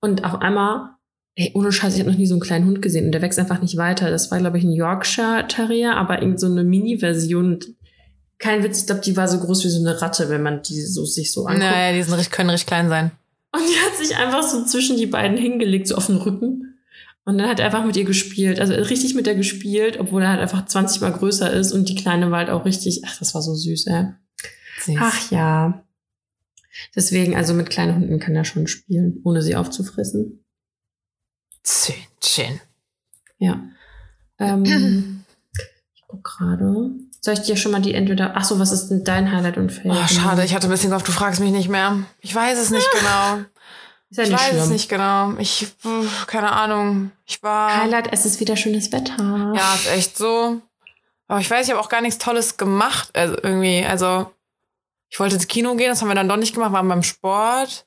Und 0.00 0.24
auf 0.24 0.40
einmal, 0.40 0.90
ey, 1.34 1.50
ohne 1.54 1.72
Scheiß, 1.72 1.94
ich 1.94 2.00
habe 2.00 2.10
noch 2.10 2.18
nie 2.18 2.26
so 2.26 2.34
einen 2.34 2.40
kleinen 2.42 2.66
Hund 2.66 2.80
gesehen. 2.82 3.06
Und 3.06 3.12
der 3.12 3.22
wächst 3.22 3.38
einfach 3.38 3.60
nicht 3.60 3.76
weiter. 3.76 4.10
Das 4.10 4.30
war, 4.30 4.38
glaube 4.38 4.58
ich, 4.58 4.64
ein 4.64 4.72
Yorkshire 4.72 5.46
Terrier, 5.48 5.96
aber 5.96 6.20
irgend 6.22 6.38
so 6.38 6.46
eine 6.46 6.62
Mini-Version. 6.62 7.58
Kein 8.38 8.62
Witz, 8.62 8.80
ich 8.80 8.86
glaube, 8.86 9.00
die 9.00 9.16
war 9.16 9.26
so 9.28 9.38
groß 9.40 9.64
wie 9.64 9.68
so 9.70 9.80
eine 9.80 10.00
Ratte, 10.02 10.28
wenn 10.28 10.42
man 10.42 10.62
die 10.62 10.80
so 10.82 11.04
sich 11.04 11.32
so 11.32 11.46
anguckt. 11.46 11.64
Naja, 11.64 11.92
die 11.96 12.02
sind, 12.02 12.14
richtig- 12.14 12.32
können 12.32 12.50
richtig 12.50 12.66
klein 12.66 12.88
sein. 12.88 13.10
Und 13.52 13.62
die 13.62 13.80
hat 13.86 13.96
sich 13.96 14.16
einfach 14.16 14.42
so 14.42 14.64
zwischen 14.64 14.96
die 14.96 15.06
beiden 15.06 15.36
hingelegt, 15.36 15.88
so 15.88 15.94
auf 15.96 16.06
den 16.06 16.16
Rücken. 16.16 16.73
Und 17.26 17.38
dann 17.38 17.48
hat 17.48 17.58
er 17.58 17.66
einfach 17.66 17.84
mit 17.84 17.96
ihr 17.96 18.04
gespielt. 18.04 18.60
Also 18.60 18.74
richtig 18.74 19.14
mit 19.14 19.26
der 19.26 19.34
gespielt, 19.34 19.98
obwohl 19.98 20.22
er 20.22 20.28
halt 20.28 20.40
einfach 20.40 20.66
20 20.66 21.00
mal 21.00 21.12
größer 21.12 21.50
ist. 21.50 21.72
Und 21.72 21.88
die 21.88 21.94
Kleine 21.94 22.30
war 22.30 22.38
halt 22.38 22.50
auch 22.50 22.64
richtig, 22.64 23.02
ach, 23.06 23.18
das 23.18 23.34
war 23.34 23.40
so 23.40 23.54
süß, 23.54 23.86
ey. 23.86 24.06
Süß. 24.82 24.96
Ach 25.00 25.30
ja. 25.30 25.84
Deswegen, 26.94 27.34
also 27.36 27.54
mit 27.54 27.70
kleinen 27.70 27.94
Hunden 27.94 28.18
kann 28.18 28.36
er 28.36 28.44
schon 28.44 28.66
spielen, 28.66 29.20
ohne 29.24 29.40
sie 29.40 29.56
aufzufressen. 29.56 30.44
Schön, 31.66 31.94
schön. 32.22 32.60
Ja. 33.38 33.62
Ähm, 34.38 35.24
ich 35.94 36.02
guck 36.06 36.24
gerade. 36.24 36.90
Soll 37.20 37.34
ich 37.34 37.40
dir 37.40 37.56
schon 37.56 37.72
mal 37.72 37.80
die 37.80 37.94
entweder. 37.94 38.36
Ach 38.36 38.44
so, 38.44 38.58
was 38.58 38.70
ist 38.70 38.88
denn 38.88 39.02
dein 39.02 39.32
Highlight 39.32 39.56
und 39.56 39.72
Fail? 39.72 39.92
Oh, 39.92 40.06
schade, 40.06 40.44
ich 40.44 40.54
hatte 40.54 40.66
ein 40.66 40.70
bisschen 40.70 40.90
gehofft, 40.90 41.08
du 41.08 41.12
fragst 41.12 41.40
mich 41.40 41.52
nicht 41.52 41.70
mehr. 41.70 42.04
Ich 42.20 42.34
weiß 42.34 42.58
es 42.58 42.70
nicht 42.70 42.86
genau. 42.98 43.44
Ist 44.14 44.18
ja 44.18 44.22
Ich 44.24 44.30
nicht 44.30 44.40
weiß 44.40 44.52
es 44.52 44.58
schlimm. 44.60 44.72
nicht 44.72 44.88
genau. 44.88 45.32
Ich, 45.38 45.66
keine 46.28 46.52
Ahnung. 46.52 47.10
Ich 47.26 47.42
war. 47.42 47.76
Highlight, 47.82 48.12
es 48.12 48.24
ist 48.24 48.38
wieder 48.38 48.56
schönes 48.56 48.92
Wetter. 48.92 49.16
Ja, 49.56 49.74
ist 49.74 49.88
echt 49.88 50.16
so. 50.16 50.60
Aber 51.26 51.40
ich 51.40 51.50
weiß, 51.50 51.66
ich 51.66 51.72
habe 51.72 51.80
auch 51.80 51.88
gar 51.88 52.00
nichts 52.00 52.18
Tolles 52.18 52.56
gemacht. 52.56 53.08
Also 53.16 53.34
irgendwie, 53.42 53.84
also 53.84 54.30
ich 55.08 55.18
wollte 55.18 55.34
ins 55.34 55.48
Kino 55.48 55.74
gehen, 55.74 55.88
das 55.88 56.00
haben 56.00 56.08
wir 56.08 56.14
dann 56.14 56.28
doch 56.28 56.36
nicht 56.36 56.54
gemacht, 56.54 56.72
waren 56.72 56.86
beim 56.88 57.02
Sport. 57.02 57.86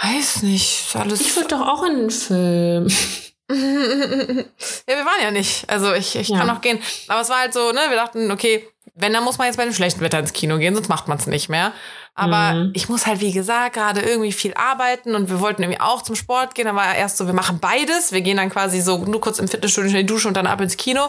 Weiß 0.00 0.42
nicht, 0.42 0.86
ist 0.88 0.96
alles. 0.96 1.20
Ich 1.22 1.34
wollte 1.36 1.56
doch 1.56 1.66
auch 1.66 1.82
in 1.84 1.96
den 1.96 2.10
Film. 2.10 2.86
ja, 3.50 3.56
wir 3.56 5.04
waren 5.06 5.22
ja 5.22 5.30
nicht. 5.30 5.68
Also 5.70 5.92
ich, 5.94 6.14
ich 6.16 6.28
Ja. 6.28 6.38
kann 6.38 6.46
noch 6.48 6.60
gehen. 6.60 6.78
Aber 7.08 7.20
es 7.22 7.28
war 7.30 7.38
halt 7.40 7.54
so, 7.54 7.72
ne, 7.72 7.80
wir 7.88 7.96
dachten, 7.96 8.30
okay, 8.30 8.68
wenn, 8.94 9.12
dann 9.12 9.24
muss 9.24 9.38
man 9.38 9.46
jetzt 9.46 9.56
bei 9.56 9.64
dem 9.64 9.72
schlechten 9.74 10.00
Wetter 10.00 10.18
ins 10.18 10.32
Kino 10.32 10.58
gehen, 10.58 10.74
sonst 10.74 10.88
macht 10.88 11.08
man 11.08 11.18
es 11.18 11.26
nicht 11.26 11.48
mehr. 11.48 11.72
Aber 12.18 12.52
Mhm. 12.54 12.70
ich 12.74 12.88
muss 12.88 13.06
halt, 13.06 13.20
wie 13.20 13.32
gesagt, 13.32 13.74
gerade 13.74 14.00
irgendwie 14.00 14.32
viel 14.32 14.52
arbeiten 14.54 15.14
und 15.14 15.30
wir 15.30 15.40
wollten 15.40 15.62
irgendwie 15.62 15.80
auch 15.80 16.02
zum 16.02 16.16
Sport 16.16 16.54
gehen. 16.54 16.66
Dann 16.66 16.76
war 16.76 16.94
erst 16.94 17.16
so, 17.16 17.26
wir 17.26 17.32
machen 17.34 17.58
beides. 17.60 18.12
Wir 18.12 18.20
gehen 18.20 18.36
dann 18.36 18.50
quasi 18.50 18.80
so 18.80 18.98
nur 19.04 19.20
kurz 19.20 19.38
im 19.38 19.48
Fitnessstudio 19.48 19.90
in 19.90 19.96
die 19.98 20.06
Dusche 20.06 20.28
und 20.28 20.36
dann 20.36 20.46
ab 20.46 20.60
ins 20.60 20.76
Kino. 20.76 21.08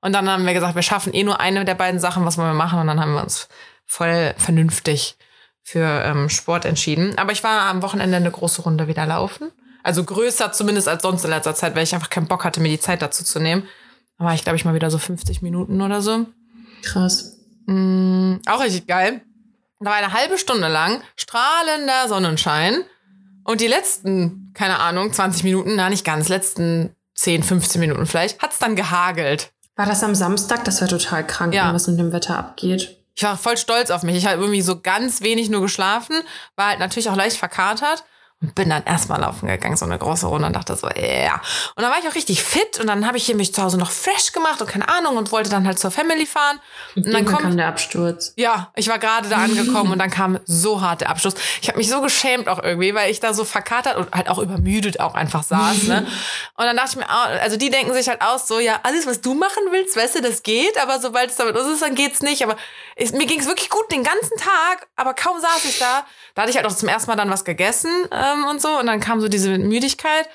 Und 0.00 0.12
dann 0.12 0.28
haben 0.28 0.46
wir 0.46 0.54
gesagt, 0.54 0.74
wir 0.74 0.82
schaffen 0.82 1.12
eh 1.12 1.24
nur 1.24 1.40
eine 1.40 1.64
der 1.64 1.74
beiden 1.74 1.98
Sachen, 1.98 2.24
was 2.24 2.38
wollen 2.38 2.48
wir 2.48 2.54
machen. 2.54 2.78
Und 2.78 2.86
dann 2.86 3.00
haben 3.00 3.14
wir 3.14 3.22
uns 3.22 3.48
voll 3.86 4.34
vernünftig 4.38 5.16
für 5.62 5.86
ähm, 6.04 6.28
Sport 6.28 6.66
entschieden. 6.66 7.16
Aber 7.18 7.32
ich 7.32 7.42
war 7.42 7.62
am 7.62 7.82
Wochenende 7.82 8.16
eine 8.16 8.30
große 8.30 8.62
Runde 8.62 8.86
wieder 8.86 9.06
laufen. 9.06 9.50
Also 9.82 10.04
größer 10.04 10.52
zumindest 10.52 10.88
als 10.88 11.02
sonst 11.02 11.24
in 11.24 11.30
letzter 11.30 11.54
Zeit, 11.54 11.74
weil 11.74 11.82
ich 11.84 11.94
einfach 11.94 12.10
keinen 12.10 12.26
Bock 12.28 12.44
hatte, 12.44 12.60
mir 12.60 12.68
die 12.68 12.80
Zeit 12.80 13.02
dazu 13.02 13.24
zu 13.24 13.40
nehmen. 13.40 13.64
Da 14.18 14.26
war 14.26 14.34
ich, 14.34 14.42
glaube 14.44 14.56
ich, 14.56 14.64
mal 14.64 14.74
wieder 14.74 14.90
so 14.90 14.98
50 14.98 15.42
Minuten 15.42 15.80
oder 15.82 16.00
so. 16.00 16.26
Krass. 16.82 17.38
Mm, 17.66 18.36
auch 18.46 18.62
richtig 18.62 18.86
geil. 18.86 19.22
Da 19.80 19.90
war 19.90 19.96
eine 19.96 20.12
halbe 20.12 20.38
Stunde 20.38 20.68
lang 20.68 21.02
strahlender 21.16 22.08
Sonnenschein. 22.08 22.84
Und 23.44 23.60
die 23.60 23.66
letzten, 23.66 24.52
keine 24.54 24.78
Ahnung, 24.78 25.12
20 25.12 25.44
Minuten, 25.44 25.76
na 25.76 25.90
nicht 25.90 26.04
ganz, 26.04 26.28
letzten 26.28 26.94
10, 27.14 27.42
15 27.42 27.80
Minuten 27.80 28.06
vielleicht, 28.06 28.40
hat's 28.40 28.58
dann 28.58 28.74
gehagelt. 28.76 29.52
War 29.76 29.86
das 29.86 30.02
am 30.02 30.14
Samstag? 30.14 30.64
Das 30.64 30.80
war 30.80 30.88
total 30.88 31.26
krank, 31.26 31.52
Ja. 31.52 31.74
was 31.74 31.86
mit 31.86 31.98
dem 31.98 32.12
Wetter 32.12 32.38
abgeht. 32.38 32.96
Ich 33.16 33.22
war 33.22 33.36
voll 33.36 33.56
stolz 33.58 33.90
auf 33.90 34.02
mich. 34.02 34.16
Ich 34.16 34.26
habe 34.26 34.40
irgendwie 34.40 34.62
so 34.62 34.80
ganz 34.80 35.20
wenig 35.20 35.50
nur 35.50 35.60
geschlafen, 35.60 36.16
war 36.56 36.68
halt 36.68 36.78
natürlich 36.78 37.10
auch 37.10 37.16
leicht 37.16 37.36
verkatert 37.36 38.04
und 38.44 38.54
bin 38.54 38.68
dann 38.68 38.84
erstmal 38.84 39.20
laufen 39.20 39.48
gegangen, 39.48 39.76
so 39.76 39.86
eine 39.86 39.98
große 39.98 40.26
Runde 40.26 40.46
und 40.46 40.52
dachte 40.54 40.76
so, 40.76 40.86
ja. 40.88 40.94
Yeah. 40.96 41.40
Und 41.76 41.82
dann 41.82 41.90
war 41.90 41.98
ich 41.98 42.06
auch 42.06 42.14
richtig 42.14 42.42
fit 42.42 42.78
und 42.78 42.86
dann 42.86 43.06
habe 43.06 43.16
ich 43.16 43.24
hier 43.24 43.36
mich 43.36 43.54
zu 43.54 43.62
Hause 43.62 43.78
noch 43.78 43.90
fresh 43.90 44.32
gemacht 44.32 44.60
und 44.60 44.68
keine 44.68 44.88
Ahnung 44.88 45.16
und 45.16 45.32
wollte 45.32 45.48
dann 45.48 45.66
halt 45.66 45.78
zur 45.78 45.90
Family 45.90 46.26
fahren. 46.26 46.60
Und 46.94 47.06
dann 47.10 47.24
kommt 47.24 47.40
kam 47.40 47.56
der 47.56 47.68
Absturz. 47.68 48.34
Ja, 48.36 48.70
ich 48.76 48.88
war 48.88 48.98
gerade 48.98 49.30
da 49.30 49.38
angekommen 49.38 49.92
und 49.92 49.98
dann 49.98 50.10
kam 50.10 50.38
so 50.44 50.82
hart 50.82 51.00
der 51.00 51.10
Abschluss. 51.10 51.34
Ich 51.62 51.68
habe 51.68 51.78
mich 51.78 51.88
so 51.88 52.02
geschämt 52.02 52.48
auch 52.48 52.62
irgendwie, 52.62 52.94
weil 52.94 53.10
ich 53.10 53.20
da 53.20 53.32
so 53.32 53.44
verkatert 53.44 53.96
und 53.96 54.12
halt 54.12 54.28
auch 54.28 54.38
übermüdet 54.38 55.00
auch 55.00 55.14
einfach 55.14 55.42
saß. 55.42 55.84
Ne? 55.84 56.06
Und 56.56 56.66
dann 56.66 56.76
dachte 56.76 56.90
ich 56.90 56.96
mir, 56.96 57.10
also 57.10 57.56
die 57.56 57.70
denken 57.70 57.92
sich 57.94 58.08
halt 58.08 58.20
aus, 58.20 58.46
so 58.46 58.60
ja, 58.60 58.78
alles, 58.84 59.06
was 59.06 59.20
du 59.20 59.34
machen 59.34 59.62
willst, 59.70 59.96
weißt 59.96 60.16
du, 60.16 60.22
das 60.22 60.42
geht, 60.42 60.80
aber 60.80 61.00
sobald 61.00 61.30
es 61.30 61.36
damit 61.36 61.54
los 61.56 61.66
ist, 61.66 61.82
dann 61.82 61.94
geht's 61.94 62.22
nicht. 62.22 62.44
Aber 62.44 62.56
es, 62.94 63.12
mir 63.12 63.26
ging's 63.26 63.46
wirklich 63.46 63.70
gut 63.70 63.90
den 63.90 64.04
ganzen 64.04 64.36
Tag, 64.36 64.86
aber 64.94 65.14
kaum 65.14 65.40
saß 65.40 65.64
ich 65.64 65.78
da. 65.78 66.04
Da 66.34 66.42
hatte 66.42 66.50
ich 66.50 66.56
halt 66.56 66.66
auch 66.66 66.74
zum 66.74 66.88
ersten 66.88 67.10
Mal 67.10 67.16
dann 67.16 67.30
was 67.30 67.44
gegessen 67.44 67.90
ähm, 68.34 68.44
und 68.44 68.60
so 68.60 68.78
und 68.78 68.86
dann 68.86 69.00
kam 69.00 69.20
so 69.20 69.28
diese 69.28 69.58
Müdigkeit. 69.58 70.28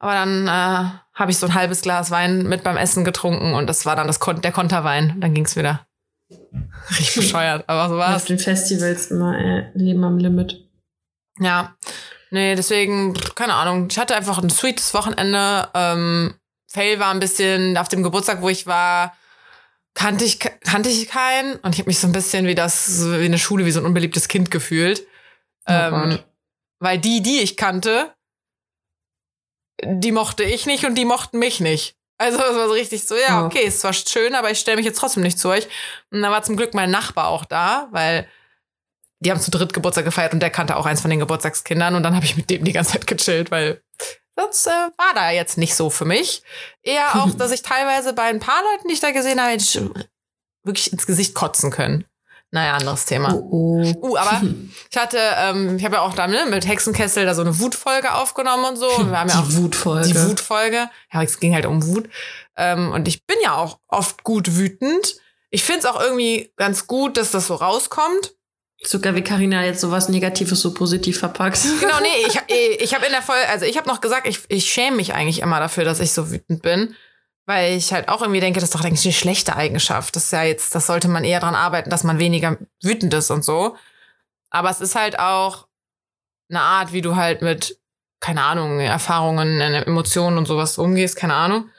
Aber 0.00 0.12
dann 0.12 0.46
äh, 0.46 0.90
habe 1.14 1.30
ich 1.30 1.38
so 1.38 1.46
ein 1.46 1.54
halbes 1.54 1.82
Glas 1.82 2.10
Wein 2.10 2.44
mit 2.44 2.62
beim 2.62 2.76
Essen 2.76 3.04
getrunken 3.04 3.54
und 3.54 3.66
das 3.66 3.84
war 3.84 3.96
dann 3.96 4.06
das 4.06 4.20
Kon 4.20 4.40
der 4.40 4.52
Konterwein. 4.52 5.20
Dann 5.20 5.34
ging's 5.34 5.56
wieder. 5.56 5.86
Richtig 6.90 7.14
bescheuert, 7.16 7.64
aber 7.66 7.88
so 7.88 7.94
Auf 7.94 8.00
war's. 8.00 8.24
den 8.26 8.38
Festivals 8.38 9.10
immer 9.10 9.36
äh, 9.38 9.70
Leben 9.74 10.04
am 10.04 10.18
Limit. 10.18 10.64
Ja. 11.40 11.76
Nee, 12.30 12.54
deswegen, 12.54 13.14
keine 13.34 13.54
Ahnung. 13.54 13.88
Ich 13.90 13.98
hatte 13.98 14.14
einfach 14.14 14.38
ein 14.38 14.50
sweetes 14.50 14.92
Wochenende. 14.92 15.68
Ähm, 15.74 16.34
Fail 16.66 17.00
war 17.00 17.10
ein 17.10 17.20
bisschen 17.20 17.76
auf 17.78 17.88
dem 17.88 18.02
Geburtstag, 18.02 18.42
wo 18.42 18.50
ich 18.50 18.66
war, 18.66 19.16
kannte 19.94 20.24
ich, 20.24 20.38
kannte 20.38 20.90
ich 20.90 21.08
keinen. 21.08 21.56
Und 21.56 21.74
ich 21.74 21.80
habe 21.80 21.88
mich 21.88 21.98
so 21.98 22.06
ein 22.06 22.12
bisschen 22.12 22.46
wie 22.46 22.54
das, 22.54 23.02
wie 23.06 23.24
in 23.26 23.32
der 23.32 23.38
Schule, 23.38 23.64
wie 23.64 23.70
so 23.70 23.80
ein 23.80 23.86
unbeliebtes 23.86 24.28
Kind 24.28 24.50
gefühlt. 24.50 25.06
Oh 25.66 25.72
ähm. 25.72 26.18
Weil 26.80 26.98
die, 26.98 27.22
die 27.22 27.40
ich 27.40 27.56
kannte, 27.56 28.14
die 29.84 30.12
mochte 30.12 30.42
ich 30.44 30.66
nicht 30.66 30.84
und 30.84 30.94
die 30.94 31.04
mochten 31.04 31.38
mich 31.38 31.60
nicht. 31.60 31.96
Also 32.20 32.38
es 32.38 32.56
war 32.56 32.66
so 32.66 32.72
richtig 32.72 33.06
so, 33.06 33.14
ja, 33.14 33.44
okay, 33.46 33.64
es 33.64 33.84
war 33.84 33.92
schön, 33.92 34.34
aber 34.34 34.50
ich 34.50 34.58
stelle 34.58 34.76
mich 34.76 34.86
jetzt 34.86 34.98
trotzdem 34.98 35.22
nicht 35.22 35.38
zu 35.38 35.48
euch. 35.48 35.68
Und 36.10 36.20
da 36.20 36.30
war 36.30 36.42
zum 36.42 36.56
Glück 36.56 36.74
mein 36.74 36.90
Nachbar 36.90 37.28
auch 37.28 37.44
da, 37.44 37.88
weil 37.92 38.28
die 39.20 39.30
haben 39.30 39.40
zu 39.40 39.52
dritt 39.52 39.72
Geburtstag 39.72 40.04
gefeiert 40.04 40.32
und 40.32 40.40
der 40.40 40.50
kannte 40.50 40.76
auch 40.76 40.86
eins 40.86 41.00
von 41.00 41.10
den 41.10 41.20
Geburtstagskindern 41.20 41.94
und 41.94 42.02
dann 42.02 42.14
habe 42.14 42.24
ich 42.24 42.36
mit 42.36 42.50
dem 42.50 42.64
die 42.64 42.72
ganze 42.72 42.92
Zeit 42.92 43.06
gechillt, 43.06 43.50
weil 43.50 43.82
sonst 44.36 44.66
äh, 44.66 44.70
war 44.70 45.14
da 45.14 45.30
jetzt 45.30 45.58
nicht 45.58 45.74
so 45.74 45.90
für 45.90 46.04
mich. 46.04 46.42
Eher 46.82 47.16
auch, 47.16 47.30
dass 47.38 47.52
ich 47.52 47.62
teilweise 47.62 48.12
bei 48.12 48.24
ein 48.24 48.40
paar 48.40 48.62
Leuten, 48.62 48.88
die 48.88 48.94
ich 48.94 49.00
da 49.00 49.12
gesehen 49.12 49.40
habe, 49.40 49.56
wirklich 50.64 50.92
ins 50.92 51.06
Gesicht 51.06 51.34
kotzen 51.34 51.70
können. 51.70 52.04
Naja, 52.50 52.74
anderes 52.74 53.04
Thema. 53.04 53.34
Oh, 53.34 53.82
oh. 54.00 54.08
Uh, 54.08 54.16
aber 54.16 54.42
ich 54.90 54.96
hatte, 54.96 55.18
ähm, 55.36 55.76
ich 55.76 55.84
habe 55.84 55.96
ja 55.96 56.02
auch 56.02 56.14
da 56.14 56.26
ne, 56.26 56.46
mit 56.48 56.66
Hexenkessel 56.66 57.26
da 57.26 57.34
so 57.34 57.42
eine 57.42 57.58
Wutfolge 57.58 58.14
aufgenommen 58.14 58.64
und 58.64 58.76
so. 58.76 58.90
Und 58.90 59.10
wir 59.10 59.20
haben 59.20 59.28
ja 59.28 59.40
auch 59.40 59.48
die 59.48 59.56
Wutfolge. 59.56 60.08
die 60.08 60.28
Wutfolge. 60.28 60.88
Ja, 61.12 61.22
es 61.22 61.40
ging 61.40 61.54
halt 61.54 61.66
um 61.66 61.86
Wut. 61.86 62.08
Ähm, 62.56 62.90
und 62.92 63.06
ich 63.06 63.26
bin 63.26 63.36
ja 63.42 63.54
auch 63.54 63.78
oft 63.88 64.24
gut 64.24 64.56
wütend. 64.56 65.16
Ich 65.50 65.62
finde 65.62 65.80
es 65.80 65.86
auch 65.86 66.00
irgendwie 66.00 66.52
ganz 66.56 66.86
gut, 66.86 67.16
dass 67.18 67.30
das 67.30 67.46
so 67.46 67.54
rauskommt. 67.54 68.34
Sogar 68.82 69.14
wie 69.14 69.22
Carina 69.22 69.64
jetzt 69.64 69.80
sowas 69.80 70.08
Negatives 70.08 70.60
so 70.60 70.72
positiv 70.72 71.18
verpackt. 71.18 71.58
Genau, 71.80 72.00
nee, 72.00 72.26
ich, 72.26 72.80
ich 72.80 72.94
habe 72.94 73.06
in 73.06 73.12
der 73.12 73.22
Folge, 73.22 73.48
also 73.48 73.66
ich 73.66 73.76
habe 73.76 73.88
noch 73.88 74.00
gesagt, 74.00 74.26
ich, 74.26 74.40
ich 74.48 74.70
schäme 74.70 74.96
mich 74.96 75.14
eigentlich 75.14 75.40
immer 75.40 75.58
dafür, 75.58 75.84
dass 75.84 76.00
ich 76.00 76.12
so 76.12 76.30
wütend 76.30 76.62
bin. 76.62 76.94
Weil 77.48 77.78
ich 77.78 77.94
halt 77.94 78.10
auch 78.10 78.20
irgendwie 78.20 78.40
denke, 78.40 78.60
das 78.60 78.68
ist 78.68 78.74
doch 78.74 78.84
eigentlich 78.84 79.06
eine 79.06 79.14
schlechte 79.14 79.56
Eigenschaft. 79.56 80.14
Das 80.14 80.24
ist 80.24 80.32
ja 80.32 80.42
jetzt, 80.42 80.74
das 80.74 80.86
sollte 80.86 81.08
man 81.08 81.24
eher 81.24 81.40
dran 81.40 81.54
arbeiten, 81.54 81.88
dass 81.88 82.04
man 82.04 82.18
weniger 82.18 82.58
wütend 82.82 83.14
ist 83.14 83.30
und 83.30 83.42
so. 83.42 83.74
Aber 84.50 84.68
es 84.68 84.82
ist 84.82 84.94
halt 84.94 85.18
auch 85.18 85.66
eine 86.50 86.60
Art, 86.60 86.92
wie 86.92 87.00
du 87.00 87.16
halt 87.16 87.40
mit, 87.40 87.80
keine 88.20 88.42
Ahnung, 88.42 88.80
Erfahrungen, 88.80 89.62
Emotionen 89.62 90.36
und 90.36 90.44
sowas 90.44 90.76
umgehst, 90.76 91.16
keine 91.16 91.36
Ahnung. 91.36 91.70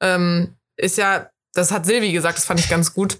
Ähm, 0.00 0.56
ist 0.76 0.98
ja, 0.98 1.30
das 1.54 1.70
hat 1.70 1.86
Silvi 1.86 2.10
gesagt, 2.10 2.36
das 2.36 2.44
fand 2.44 2.58
ich 2.58 2.68
ganz 2.68 2.92
gut. 2.92 3.18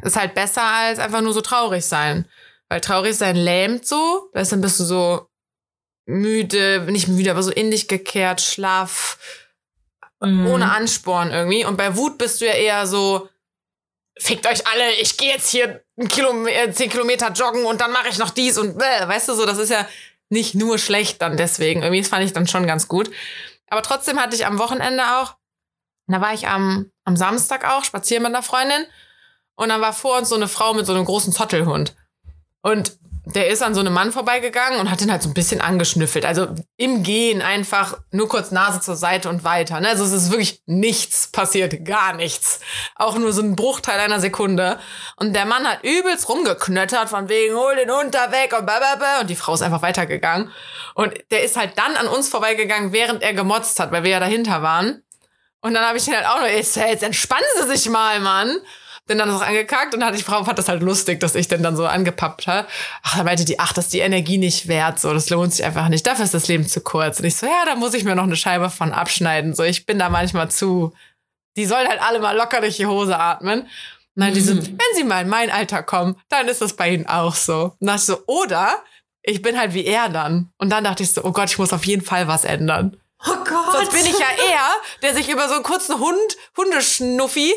Ist 0.00 0.16
halt 0.16 0.34
besser 0.34 0.64
als 0.64 0.98
einfach 0.98 1.20
nur 1.20 1.34
so 1.34 1.42
traurig 1.42 1.84
sein. 1.84 2.26
Weil 2.70 2.80
traurig 2.80 3.14
sein 3.14 3.36
lähmt 3.36 3.86
so, 3.86 4.30
du, 4.32 4.42
dann 4.42 4.62
bist 4.62 4.80
du 4.80 4.84
so 4.84 5.28
müde, 6.06 6.86
nicht 6.90 7.08
müde, 7.08 7.30
aber 7.30 7.42
so 7.42 7.50
in 7.50 7.70
dich 7.70 7.88
gekehrt, 7.88 8.40
schlaff, 8.40 9.18
Mhm. 10.20 10.46
ohne 10.46 10.72
Ansporn 10.72 11.30
irgendwie. 11.30 11.64
Und 11.64 11.76
bei 11.76 11.96
Wut 11.96 12.18
bist 12.18 12.40
du 12.40 12.46
ja 12.46 12.52
eher 12.52 12.86
so, 12.86 13.28
fickt 14.18 14.46
euch 14.46 14.66
alle, 14.66 14.92
ich 14.94 15.16
gehe 15.16 15.32
jetzt 15.32 15.50
hier 15.50 15.82
einen 15.98 16.08
Kilom 16.08 16.46
äh, 16.46 16.72
10 16.72 16.90
Kilometer 16.90 17.32
joggen 17.32 17.64
und 17.66 17.80
dann 17.80 17.92
mache 17.92 18.08
ich 18.08 18.18
noch 18.18 18.30
dies 18.30 18.58
und 18.58 18.78
bäh, 18.78 19.08
weißt 19.08 19.28
du 19.28 19.34
so, 19.34 19.44
das 19.44 19.58
ist 19.58 19.70
ja 19.70 19.86
nicht 20.28 20.54
nur 20.54 20.78
schlecht 20.78 21.22
dann 21.22 21.36
deswegen. 21.36 21.82
Irgendwie 21.82 22.00
das 22.00 22.08
fand 22.08 22.24
ich 22.24 22.32
dann 22.32 22.46
schon 22.46 22.66
ganz 22.66 22.88
gut. 22.88 23.10
Aber 23.68 23.82
trotzdem 23.82 24.18
hatte 24.18 24.34
ich 24.34 24.46
am 24.46 24.58
Wochenende 24.58 25.02
auch, 25.18 25.36
da 26.06 26.20
war 26.20 26.32
ich 26.32 26.48
am, 26.48 26.90
am 27.04 27.16
Samstag 27.16 27.68
auch 27.68 27.84
spazieren 27.84 28.22
mit 28.22 28.32
einer 28.32 28.42
Freundin 28.42 28.86
und 29.56 29.68
dann 29.68 29.80
war 29.80 29.92
vor 29.92 30.18
uns 30.18 30.28
so 30.28 30.36
eine 30.36 30.48
Frau 30.48 30.72
mit 30.72 30.86
so 30.86 30.94
einem 30.94 31.04
großen 31.04 31.32
Zottelhund. 31.32 31.94
Und 32.62 32.98
der 33.34 33.48
ist 33.48 33.60
an 33.60 33.74
so 33.74 33.80
einem 33.80 33.92
Mann 33.92 34.12
vorbeigegangen 34.12 34.78
und 34.78 34.88
hat 34.88 35.02
ihn 35.02 35.10
halt 35.10 35.20
so 35.20 35.28
ein 35.28 35.34
bisschen 35.34 35.60
angeschnüffelt. 35.60 36.24
Also 36.24 36.46
im 36.76 37.02
Gehen 37.02 37.42
einfach 37.42 37.98
nur 38.12 38.28
kurz 38.28 38.52
Nase 38.52 38.80
zur 38.80 38.94
Seite 38.94 39.28
und 39.28 39.42
weiter. 39.42 39.80
Ne? 39.80 39.88
Also 39.88 40.04
es 40.04 40.12
ist 40.12 40.30
wirklich 40.30 40.62
nichts 40.66 41.32
passiert, 41.32 41.84
gar 41.84 42.14
nichts. 42.14 42.60
Auch 42.94 43.18
nur 43.18 43.32
so 43.32 43.42
ein 43.42 43.56
Bruchteil 43.56 43.98
einer 43.98 44.20
Sekunde. 44.20 44.78
Und 45.16 45.32
der 45.34 45.44
Mann 45.44 45.66
hat 45.66 45.82
übelst 45.82 46.28
rumgeknöttert 46.28 47.08
von 47.08 47.28
wegen, 47.28 47.56
hol 47.56 47.74
den 47.74 47.88
da 48.12 48.30
weg 48.30 48.54
und 48.56 48.64
blablabla. 48.64 49.22
Und 49.22 49.28
die 49.28 49.34
Frau 49.36 49.54
ist 49.54 49.62
einfach 49.62 49.82
weitergegangen. 49.82 50.52
Und 50.94 51.12
der 51.32 51.42
ist 51.42 51.56
halt 51.56 51.76
dann 51.76 51.96
an 51.96 52.06
uns 52.06 52.28
vorbeigegangen, 52.28 52.92
während 52.92 53.24
er 53.24 53.34
gemotzt 53.34 53.80
hat, 53.80 53.90
weil 53.90 54.04
wir 54.04 54.12
ja 54.12 54.20
dahinter 54.20 54.62
waren. 54.62 55.02
Und 55.62 55.74
dann 55.74 55.84
habe 55.84 55.98
ich 55.98 56.06
ihn 56.06 56.14
halt 56.14 56.26
auch 56.26 56.46
jetzt, 56.46 56.76
jetzt 56.76 57.02
entspannen 57.02 57.44
Sie 57.60 57.76
sich 57.76 57.88
mal, 57.88 58.20
Mann. 58.20 58.56
Bin 59.06 59.18
dann 59.18 59.28
noch 59.28 59.40
angekackt 59.42 59.94
und 59.94 60.00
dann 60.00 60.08
hatte 60.08 60.18
die 60.18 60.24
Frau 60.24 60.42
fand 60.44 60.58
das 60.58 60.68
halt 60.68 60.82
lustig, 60.82 61.20
dass 61.20 61.34
ich 61.36 61.46
den 61.46 61.62
dann 61.62 61.76
so 61.76 61.86
angepappt 61.86 62.46
habe. 62.48 62.66
Ach, 63.02 63.16
da 63.18 63.22
meinte 63.24 63.44
die, 63.44 63.60
ach, 63.60 63.72
das 63.72 63.86
ist 63.86 63.94
die 63.94 64.00
Energie 64.00 64.36
nicht 64.38 64.66
wert, 64.66 64.98
so, 64.98 65.12
das 65.12 65.30
lohnt 65.30 65.52
sich 65.54 65.64
einfach 65.64 65.88
nicht. 65.88 66.04
Dafür 66.06 66.24
ist 66.24 66.34
das 66.34 66.48
Leben 66.48 66.66
zu 66.66 66.80
kurz. 66.80 67.20
Und 67.20 67.26
ich 67.26 67.36
so, 67.36 67.46
ja, 67.46 67.64
da 67.66 67.76
muss 67.76 67.94
ich 67.94 68.02
mir 68.04 68.16
noch 68.16 68.24
eine 68.24 68.34
Scheibe 68.36 68.68
von 68.68 68.92
abschneiden. 68.92 69.54
So, 69.54 69.62
ich 69.62 69.86
bin 69.86 69.98
da 70.00 70.08
manchmal 70.08 70.50
zu. 70.50 70.92
Die 71.56 71.66
sollen 71.66 71.86
halt 71.88 72.02
alle 72.02 72.18
mal 72.18 72.36
locker 72.36 72.60
durch 72.60 72.76
die 72.76 72.86
Hose 72.86 73.16
atmen. 73.18 73.60
Und 73.62 73.68
dann 74.22 74.34
die 74.34 74.40
so, 74.40 74.54
Mhm. 74.54 74.66
wenn 74.66 74.96
sie 74.96 75.04
mal 75.04 75.22
in 75.22 75.28
mein 75.28 75.50
Alter 75.50 75.82
kommen, 75.82 76.20
dann 76.28 76.48
ist 76.48 76.60
das 76.60 76.74
bei 76.74 76.90
ihnen 76.90 77.06
auch 77.06 77.34
so. 77.34 77.64
Und 77.64 77.76
dann 77.80 77.88
dachte 77.96 78.00
ich 78.00 78.06
so, 78.06 78.22
oder 78.26 78.82
ich 79.22 79.40
bin 79.42 79.58
halt 79.58 79.72
wie 79.74 79.84
er 79.84 80.08
dann. 80.08 80.50
Und 80.58 80.70
dann 80.70 80.82
dachte 80.84 81.02
ich 81.02 81.12
so, 81.12 81.22
oh 81.22 81.32
Gott, 81.32 81.50
ich 81.50 81.58
muss 81.58 81.72
auf 81.72 81.84
jeden 81.86 82.02
Fall 82.04 82.26
was 82.26 82.44
ändern. 82.44 82.96
Oh 83.26 83.36
Gott. 83.44 83.72
Sonst 83.72 83.92
bin 83.92 84.04
ich 84.06 84.18
ja 84.18 84.26
er, 84.50 84.68
der 85.02 85.14
sich 85.14 85.28
über 85.30 85.48
so 85.48 85.54
einen 85.54 85.62
kurzen 85.62 85.98
Hund, 85.98 86.36
Hundeschnuffi, 86.56 87.52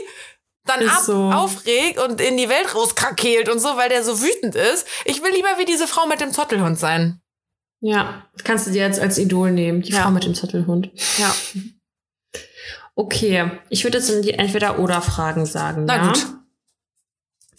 dann 0.69 0.87
ab, 0.87 1.01
so. 1.03 1.31
aufregt 1.31 1.99
und 1.99 2.21
in 2.21 2.37
die 2.37 2.47
Welt 2.49 2.73
rauskrakeelt 2.73 3.49
und 3.49 3.59
so, 3.59 3.75
weil 3.75 3.89
der 3.89 4.03
so 4.03 4.21
wütend 4.21 4.55
ist. 4.55 4.85
Ich 5.05 5.21
will 5.23 5.31
lieber 5.33 5.57
wie 5.57 5.65
diese 5.65 5.87
Frau 5.87 6.05
mit 6.07 6.21
dem 6.21 6.31
Zottelhund 6.31 6.79
sein. 6.79 7.21
Ja, 7.81 8.25
kannst 8.43 8.67
du 8.67 8.71
dir 8.71 8.81
jetzt 8.83 8.99
als 8.99 9.17
Idol 9.17 9.51
nehmen, 9.51 9.81
die 9.81 9.91
Ja. 9.91 10.03
Frau 10.03 10.11
mit 10.11 10.23
dem 10.25 10.35
Zottelhund. 10.35 10.89
Ja. 11.17 11.33
Okay, 12.95 13.51
ich 13.69 13.83
würde 13.85 13.97
jetzt 13.97 14.09
in 14.09 14.21
die 14.21 14.33
Entweder-Oder-Fragen 14.33 15.45
sagen. 15.45 15.85
Na 15.85 15.95
ja? 15.97 16.07
gut. 16.07 16.25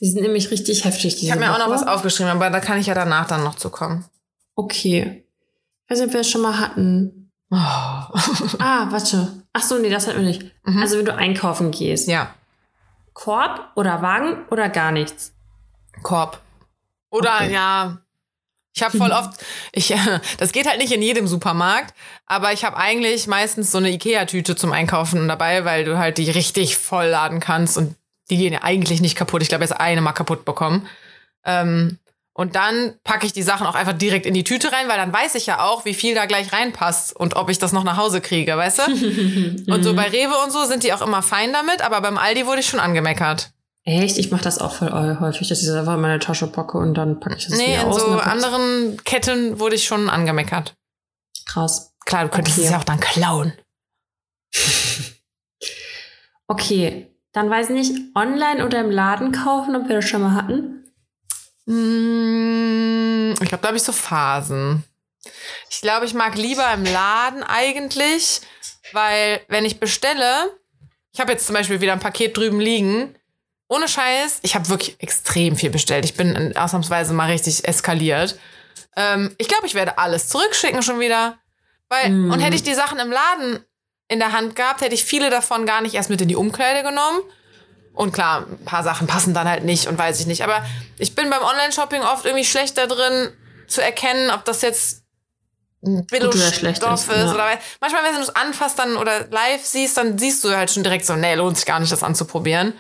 Die 0.01 0.11
sind 0.11 0.23
nämlich 0.23 0.51
richtig 0.51 0.85
heftig. 0.85 1.15
Diese 1.15 1.27
Ich 1.27 1.31
habe 1.33 1.41
mir 1.41 1.53
auch 1.53 1.59
noch 1.59 1.67
Woche. 1.69 1.75
was 1.77 1.87
aufgeschrieben, 1.87 2.31
aber 2.33 2.51
da 2.51 2.61
kann 2.61 2.79
ich 2.79 2.87
ja 2.87 2.95
danach 2.95 3.27
dann 3.27 3.45
noch 3.45 3.55
zu 3.55 3.71
kommen. 3.71 4.05
Okay. 4.55 5.25
Ich 5.85 5.91
weiß 5.91 5.99
nicht, 5.99 6.09
ob 6.09 6.13
wir 6.15 6.21
das 6.21 6.31
schon 6.31 6.43
mal 6.43 6.59
hatten. 6.59 7.31
Oh. 7.51 7.57
Ah, 8.59 8.87
warte. 8.91 9.43
Ach 9.53 9.63
so, 9.63 9.79
nee, 9.79 9.91
das 9.91 10.07
hatten 10.07 10.19
wir 10.21 10.27
nicht. 10.27 10.43
Mhm. 10.65 10.81
Also, 10.83 10.99
wenn 10.99 11.05
du 11.07 11.15
einkaufen 11.15 11.71
gehst. 11.71 12.07
ja, 12.09 12.35
Korb 13.13 13.71
oder 13.75 14.03
Wagen 14.03 14.45
oder 14.51 14.69
gar 14.69 14.93
nichts? 14.93 15.33
Korb. 16.03 16.41
Oder 17.11 17.37
Okay. 17.37 17.53
ja, 17.53 17.99
ich 18.73 18.83
habe 18.83 18.97
voll 18.97 19.11
oft, 19.11 19.45
ich, 19.73 19.93
das 20.39 20.53
geht 20.53 20.69
halt 20.69 20.79
nicht 20.79 20.93
in 20.93 21.03
jedem 21.03 21.27
Supermarkt, 21.27 21.93
aber 22.27 22.53
ich 22.53 22.65
habe 22.65 22.77
eigentlich 22.77 23.27
meistens 23.27 23.73
so 23.73 23.79
eine 23.79 23.91
Ikea-Tüte 23.91 24.55
zum 24.55 24.73
Einkaufen 24.73 25.27
dabei, 25.29 25.65
weil 25.65 25.85
du 25.85 25.99
halt 25.99 26.19
die 26.19 26.31
richtig 26.31 26.77
voll 26.77 27.07
laden 27.07 27.41
kannst 27.41 27.77
und 27.77 27.97
die 28.31 28.37
gehen 28.37 28.53
ja 28.53 28.63
eigentlich 28.63 29.01
nicht 29.01 29.17
kaputt. 29.17 29.43
Ich 29.43 29.49
glaube, 29.49 29.65
jetzt 29.65 29.73
eine 29.73 30.01
mal 30.01 30.13
kaputt 30.13 30.45
bekommen. 30.45 30.87
Ähm, 31.45 31.99
und 32.33 32.55
dann 32.55 32.95
packe 33.05 33.27
ich 33.27 33.33
die 33.33 33.43
Sachen 33.43 33.67
auch 33.67 33.75
einfach 33.75 33.93
direkt 33.93 34.25
in 34.27 34.35
die 34.35 34.45
Tüte 34.45 34.73
rein, 34.73 34.89
weil 34.89 34.97
dann 34.97 35.13
weiß 35.13 35.35
ich 35.35 35.47
ja 35.47 35.61
auch, 35.65 35.85
wie 35.85 35.95
viel 35.95 36.15
da 36.15 36.27
gleich 36.27 36.53
reinpasst 36.53 37.15
und 37.15 37.37
ob 37.37 37.51
ich 37.51 37.59
das 37.59 37.73
noch 37.73 37.85
nach 37.85 37.97
Hause 37.97 38.21
kriege, 38.21 38.57
weißt 38.57 38.79
du? 38.79 38.83
Und 39.73 39.83
so 39.83 39.95
bei 39.95 40.09
Rewe 40.09 40.35
und 40.45 40.51
so 40.53 40.65
sind 40.65 40.83
die 40.85 40.93
auch 40.93 41.03
immer 41.03 41.23
fein 41.23 41.53
damit, 41.53 41.83
aber 41.83 42.01
beim 42.01 42.17
Aldi 42.19 42.47
wurde 42.47 42.61
ich 42.61 42.67
schon 42.69 42.81
angemeckert. 42.81 43.51
Echt? 43.85 44.19
Ich 44.19 44.31
mache 44.31 44.43
das 44.43 44.59
auch 44.59 44.75
voll 44.75 44.91
häufig, 45.21 45.49
dass 45.49 45.61
ich 45.61 45.67
das 45.67 45.75
einfach 45.77 45.95
in 45.95 46.01
meine 46.03 46.19
Tasche 46.19 46.47
packe 46.47 46.79
und 46.79 46.95
dann 46.95 47.19
packe 47.19 47.37
ich 47.37 47.47
das 47.49 47.57
Nee, 47.59 47.69
wieder 47.73 47.83
in 47.83 47.89
aus. 47.89 48.01
so 48.01 48.09
dann 48.11 48.19
pack 48.21 48.35
ich's- 48.37 48.45
anderen 48.45 49.05
Ketten 49.05 49.59
wurde 49.59 49.75
ich 49.77 49.85
schon 49.85 50.09
angemeckert. 50.11 50.75
Krass. 51.47 51.93
Klar, 52.05 52.25
du 52.25 52.29
könntest 52.31 52.59
Okay. 52.59 52.67
es 52.67 52.73
ja 52.73 52.79
auch 52.79 52.85
dann 52.85 53.01
klauen. 53.01 53.53
Okay, 56.47 57.07
dann 57.33 57.49
weiß 57.49 57.71
ich 57.71 57.75
nicht, 57.75 58.17
online 58.17 58.67
oder 58.67 58.81
im 58.81 58.91
Laden 58.91 59.31
kaufen, 59.33 59.77
ob 59.77 59.89
wir 59.89 59.97
das 59.97 60.09
schon 60.09 60.23
mal 60.23 60.35
hatten. 60.35 60.80
Mm, 61.71 63.33
Ich 63.41 63.49
glaube, 63.49 63.63
da 63.63 63.69
habe 63.69 63.77
ich 63.77 63.83
so 63.83 63.93
Phasen. 63.93 64.85
Ich 65.71 65.81
glaube, 65.81 66.07
ich 66.07 66.15
mag 66.15 66.37
lieber 66.37 66.73
im 66.73 66.85
Laden 66.85 67.43
eigentlich, 67.43 68.41
weil 68.93 69.41
wenn 69.49 69.65
ich 69.65 69.79
bestelle, 69.81 70.57
ich 71.13 71.21
habe 71.21 71.33
jetzt 71.33 71.47
zum 71.47 71.55
Beispiel 71.55 71.81
wieder 71.81 71.93
ein 71.93 72.01
Paket 72.01 72.37
drüben 72.37 72.61
liegen. 72.61 73.15
Ohne 73.69 73.87
Scheiß, 73.89 74.41
ich 74.43 74.55
habe 74.57 74.69
wirklich 74.69 74.97
extrem 75.01 75.55
viel 75.57 75.71
bestellt. 75.71 76.05
Ich 76.05 76.15
bin 76.17 76.57
ausnahmsweise 76.57 77.13
mal 77.13 77.31
richtig 77.31 77.67
eskaliert. 77.69 78.37
Ähm, 78.97 79.35
ich 79.39 79.47
glaube, 79.49 79.67
ich 79.67 79.75
werde 79.75 79.99
alles 79.99 80.29
zurückschicken 80.29 80.83
schon 80.83 80.99
wieder. 80.99 81.39
Weil, 81.89 82.11
Mm. 82.11 82.33
und 82.33 82.41
hätte 82.41 82.57
ich 82.57 82.63
die 82.65 82.75
Sachen 82.75 82.99
im 82.99 83.11
Laden 83.13 83.65
in 84.09 84.19
der 84.19 84.33
Hand 84.33 84.57
gehabt, 84.57 84.81
hätte 84.81 84.95
ich 84.95 85.05
viele 85.05 85.31
davon 85.31 85.67
gar 85.67 85.81
nicht 85.83 85.95
erst 85.95 86.11
mit 86.11 86.21
in 86.21 86.29
die 86.29 86.35
Umkleide 86.37 86.83
genommen. 86.83 87.21
Und 88.01 88.13
klar, 88.13 88.47
ein 88.51 88.65
paar 88.65 88.83
Sachen 88.83 89.07
passen 89.07 89.35
dann 89.35 89.47
halt 89.47 89.63
nicht 89.65 89.87
und 89.87 89.99
weiß 89.99 90.21
ich 90.21 90.27
nicht. 90.27 90.43
Aber 90.43 90.65
ich 90.97 91.15
bin 91.15 91.29
beim 91.29 91.43
Online-Shopping 91.43 92.01
oft 92.01 92.25
irgendwie 92.25 92.47
schlechter 92.47 92.87
drin 92.87 93.29
zu 93.69 93.83
erkennen, 93.83 94.31
ob 94.31 94.43
das 94.47 94.63
jetzt 94.63 95.03
ein 95.85 96.07
Billo-Stoff 96.07 97.11
ist, 97.11 97.15
ja. 97.15 97.31
Oder 97.35 97.45
weil- 97.45 97.59
manchmal, 97.79 98.03
wenn 98.05 98.15
du 98.15 98.23
es 98.23 98.35
anfasst 98.35 98.79
dann 98.79 98.97
oder 98.97 99.29
live 99.29 99.63
siehst, 99.63 99.99
dann 99.99 100.17
siehst 100.17 100.43
du 100.45 100.57
halt 100.57 100.71
schon 100.71 100.83
direkt 100.83 101.05
so, 101.05 101.15
nee, 101.15 101.35
lohnt 101.35 101.59
sich 101.59 101.67
gar 101.67 101.79
nicht, 101.79 101.93
das 101.93 102.03
anzuprobieren. 102.03 102.73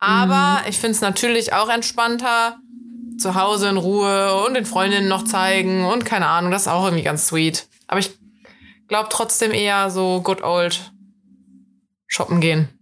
Aber 0.00 0.60
ich 0.68 0.78
finde 0.78 0.96
es 0.96 1.00
natürlich 1.00 1.54
auch 1.54 1.70
entspannter, 1.70 2.58
zu 3.18 3.34
Hause 3.34 3.70
in 3.70 3.78
Ruhe 3.78 4.44
und 4.44 4.52
den 4.52 4.66
Freundinnen 4.66 5.08
noch 5.08 5.24
zeigen 5.24 5.86
und 5.86 6.04
keine 6.04 6.26
Ahnung, 6.28 6.50
das 6.50 6.62
ist 6.62 6.68
auch 6.68 6.84
irgendwie 6.84 7.04
ganz 7.04 7.26
sweet. 7.26 7.66
Aber 7.86 8.00
ich 8.00 8.10
glaube 8.86 9.08
trotzdem 9.10 9.52
eher 9.52 9.88
so 9.90 10.20
good 10.20 10.42
old 10.42 10.92
shoppen 12.06 12.40
gehen. 12.42 12.77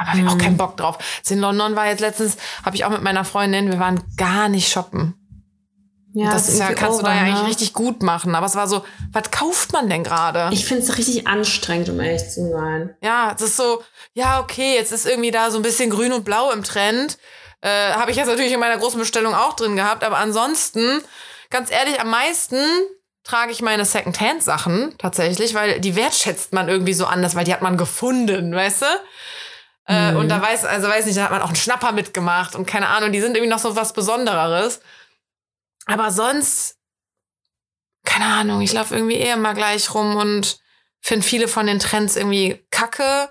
Aber 0.00 0.16
wir 0.16 0.24
haben 0.24 0.28
auch 0.28 0.38
keinen 0.38 0.56
Bock 0.56 0.76
drauf. 0.76 0.98
In 1.28 1.40
London 1.40 1.76
war 1.76 1.86
jetzt 1.86 2.00
letztens, 2.00 2.36
habe 2.64 2.74
ich 2.74 2.84
auch 2.84 2.90
mit 2.90 3.02
meiner 3.02 3.24
Freundin, 3.24 3.70
wir 3.70 3.78
waren 3.78 4.02
gar 4.16 4.48
nicht 4.48 4.70
shoppen. 4.70 5.14
Ja, 6.12 6.32
das 6.32 6.48
ist 6.48 6.58
ja, 6.58 6.72
kannst 6.72 6.98
du 6.98 7.04
da 7.04 7.14
ja 7.14 7.20
over, 7.20 7.26
eigentlich 7.26 7.42
ne? 7.42 7.48
richtig 7.48 7.72
gut 7.72 8.02
machen. 8.02 8.34
Aber 8.34 8.46
es 8.46 8.56
war 8.56 8.66
so, 8.66 8.84
was 9.12 9.30
kauft 9.30 9.72
man 9.72 9.88
denn 9.88 10.02
gerade? 10.02 10.48
Ich 10.52 10.64
finde 10.64 10.82
es 10.82 10.96
richtig 10.98 11.26
anstrengend, 11.26 11.88
um 11.90 12.00
ehrlich 12.00 12.28
zu 12.30 12.50
sein. 12.50 12.96
Ja, 13.02 13.32
es 13.36 13.42
ist 13.42 13.56
so, 13.56 13.82
ja, 14.14 14.40
okay, 14.40 14.74
jetzt 14.74 14.90
ist 14.90 15.06
irgendwie 15.06 15.30
da 15.30 15.50
so 15.50 15.58
ein 15.58 15.62
bisschen 15.62 15.90
grün 15.90 16.12
und 16.12 16.24
blau 16.24 16.50
im 16.50 16.64
Trend. 16.64 17.18
Äh, 17.60 17.92
Habe 17.92 18.10
ich 18.10 18.16
jetzt 18.16 18.26
natürlich 18.26 18.52
in 18.52 18.58
meiner 18.58 18.78
großen 18.78 18.98
Bestellung 18.98 19.34
auch 19.34 19.54
drin 19.54 19.76
gehabt. 19.76 20.02
Aber 20.02 20.18
ansonsten, 20.18 21.00
ganz 21.50 21.70
ehrlich, 21.70 22.00
am 22.00 22.10
meisten 22.10 22.56
trage 23.22 23.52
ich 23.52 23.62
meine 23.62 23.84
Secondhand-Sachen 23.84 24.96
tatsächlich, 24.98 25.54
weil 25.54 25.78
die 25.78 25.94
wertschätzt 25.94 26.52
man 26.52 26.68
irgendwie 26.68 26.94
so 26.94 27.06
anders, 27.06 27.36
weil 27.36 27.44
die 27.44 27.52
hat 27.52 27.62
man 27.62 27.76
gefunden, 27.76 28.52
weißt 28.52 28.82
du? 28.82 28.86
Äh, 29.90 30.14
und 30.14 30.28
da 30.28 30.40
weiß, 30.40 30.64
also 30.66 30.86
weiß 30.86 31.06
nicht, 31.06 31.18
da 31.18 31.24
hat 31.24 31.30
man 31.32 31.42
auch 31.42 31.48
einen 31.48 31.56
Schnapper 31.56 31.90
mitgemacht 31.90 32.54
und 32.54 32.64
keine 32.64 32.88
Ahnung, 32.88 33.10
die 33.10 33.20
sind 33.20 33.36
irgendwie 33.36 33.50
noch 33.50 33.58
so 33.58 33.74
was 33.74 33.92
Besondereres. 33.92 34.80
Aber 35.86 36.12
sonst, 36.12 36.76
keine 38.04 38.26
Ahnung, 38.26 38.60
ich 38.60 38.72
laufe 38.72 38.94
irgendwie 38.94 39.16
eher 39.16 39.36
mal 39.36 39.54
gleich 39.54 39.92
rum 39.92 40.14
und 40.14 40.60
finde 41.00 41.26
viele 41.26 41.48
von 41.48 41.66
den 41.66 41.80
Trends 41.80 42.14
irgendwie 42.14 42.64
kacke. 42.70 43.30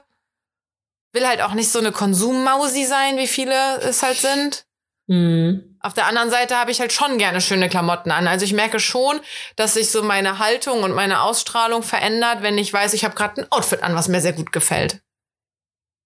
Will 1.13 1.25
halt 1.25 1.41
auch 1.41 1.53
nicht 1.53 1.71
so 1.71 1.79
eine 1.79 1.93
Konsummausi 1.93 2.83
sein, 2.83 3.15
wie 3.17 3.27
viele 3.27 3.79
es 3.79 4.03
halt 4.03 4.17
sind. 4.17 4.65
Mhm. 5.07 5.77
Auf 5.79 5.93
der 5.93 6.07
anderen 6.07 6.29
Seite 6.29 6.57
habe 6.57 6.71
ich 6.71 6.81
halt 6.81 6.91
schon 6.91 7.17
gerne 7.17 7.39
schöne 7.39 7.69
Klamotten 7.69 8.11
an. 8.11 8.27
Also 8.27 8.43
ich 8.43 8.51
merke 8.51 8.81
schon, 8.81 9.21
dass 9.55 9.75
sich 9.75 9.91
so 9.91 10.03
meine 10.03 10.39
Haltung 10.39 10.83
und 10.83 10.93
meine 10.93 11.21
Ausstrahlung 11.21 11.83
verändert, 11.83 12.41
wenn 12.41 12.57
ich 12.57 12.73
weiß, 12.73 12.93
ich 12.93 13.05
habe 13.05 13.15
gerade 13.15 13.41
ein 13.41 13.51
Outfit 13.51 13.81
an, 13.81 13.95
was 13.95 14.09
mir 14.09 14.19
sehr 14.19 14.33
gut 14.33 14.51
gefällt. 14.51 15.01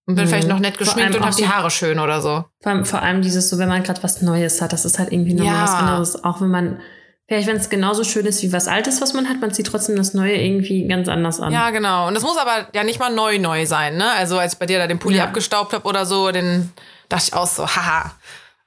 Und 0.06 0.16
bin 0.16 0.26
Mhm. 0.26 0.30
vielleicht 0.30 0.48
noch 0.50 0.60
nett 0.60 0.78
geschminkt 0.78 1.16
und 1.16 1.24
habe 1.26 1.36
die 1.36 1.48
Haare 1.48 1.72
schön 1.72 1.98
oder 2.00 2.22
so. 2.22 2.44
Vor 2.62 2.72
allem, 2.72 2.86
vor 2.86 3.02
allem 3.02 3.22
dieses 3.22 3.50
so, 3.50 3.58
wenn 3.58 3.70
man 3.70 3.84
gerade 3.84 4.04
was 4.04 4.22
Neues 4.22 4.62
hat, 4.62 4.74
das 4.74 4.84
ist 4.86 5.00
halt 5.00 5.12
irgendwie 5.14 5.34
nochmal 5.34 5.56
Ja. 5.56 5.64
was 5.64 5.74
anderes. 5.74 6.24
Auch 6.26 6.42
wenn 6.42 6.50
man, 6.52 6.82
vielleicht 7.28 7.48
wenn 7.48 7.56
es 7.56 7.70
genauso 7.70 8.04
schön 8.04 8.26
ist 8.26 8.44
wie 8.44 8.52
was 8.52 8.68
Altes, 8.68 9.00
was 9.02 9.14
man 9.14 9.30
hat, 9.30 9.40
man 9.40 9.54
zieht 9.54 9.68
trotzdem 9.68 9.96
das 9.96 10.14
Neue 10.14 10.36
irgendwie 10.36 10.86
ganz 10.90 11.08
anders 11.08 11.40
an. 11.40 11.54
Ja, 11.54 11.70
genau. 11.70 12.08
Und 12.10 12.16
das 12.16 12.24
muss 12.24 12.38
aber 12.38 12.68
ja 12.74 12.84
nicht 12.84 13.00
mal 13.00 13.14
neu 13.16 13.40
neu 13.40 13.66
sein, 13.66 13.96
ne? 13.96 14.12
Also 14.12 14.38
als 14.40 14.54
ich 14.54 14.60
bei 14.60 14.66
dir 14.66 14.78
da 14.78 14.88
den 14.88 15.00
Pulli 15.00 15.18
Ja. 15.18 15.24
abgestaubt 15.24 15.72
habe 15.72 15.88
oder 15.88 16.06
so, 16.06 16.32
den 16.32 16.72
dachte 17.08 17.24
ich 17.30 17.34
auch 17.34 17.48
so, 17.48 17.66
haha, 17.66 18.12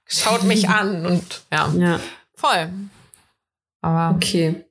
schaut 0.07 0.43
mich 0.45 0.69
an 0.71 1.05
und 1.05 1.43
ja, 1.53 1.69
Ja, 1.77 2.01
voll. 2.35 2.71
Aber, 3.83 4.17
okay. 4.17 4.65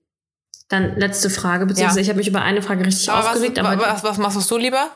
Dann 0.67 0.95
letzte 0.97 1.29
Frage, 1.29 1.67
beziehungsweise 1.67 1.99
Ja. 1.99 2.03
ich 2.03 2.09
habe 2.09 2.17
mich 2.17 2.27
über 2.27 2.41
eine 2.41 2.63
Frage 2.63 2.83
richtig 2.85 3.07
aber 3.11 3.19
was, 3.19 3.27
aufgeregt, 3.35 3.59
aber 3.59 3.77
was, 3.79 4.03
was 4.03 4.17
machst 4.17 4.49
du 4.49 4.57
lieber? 4.57 4.89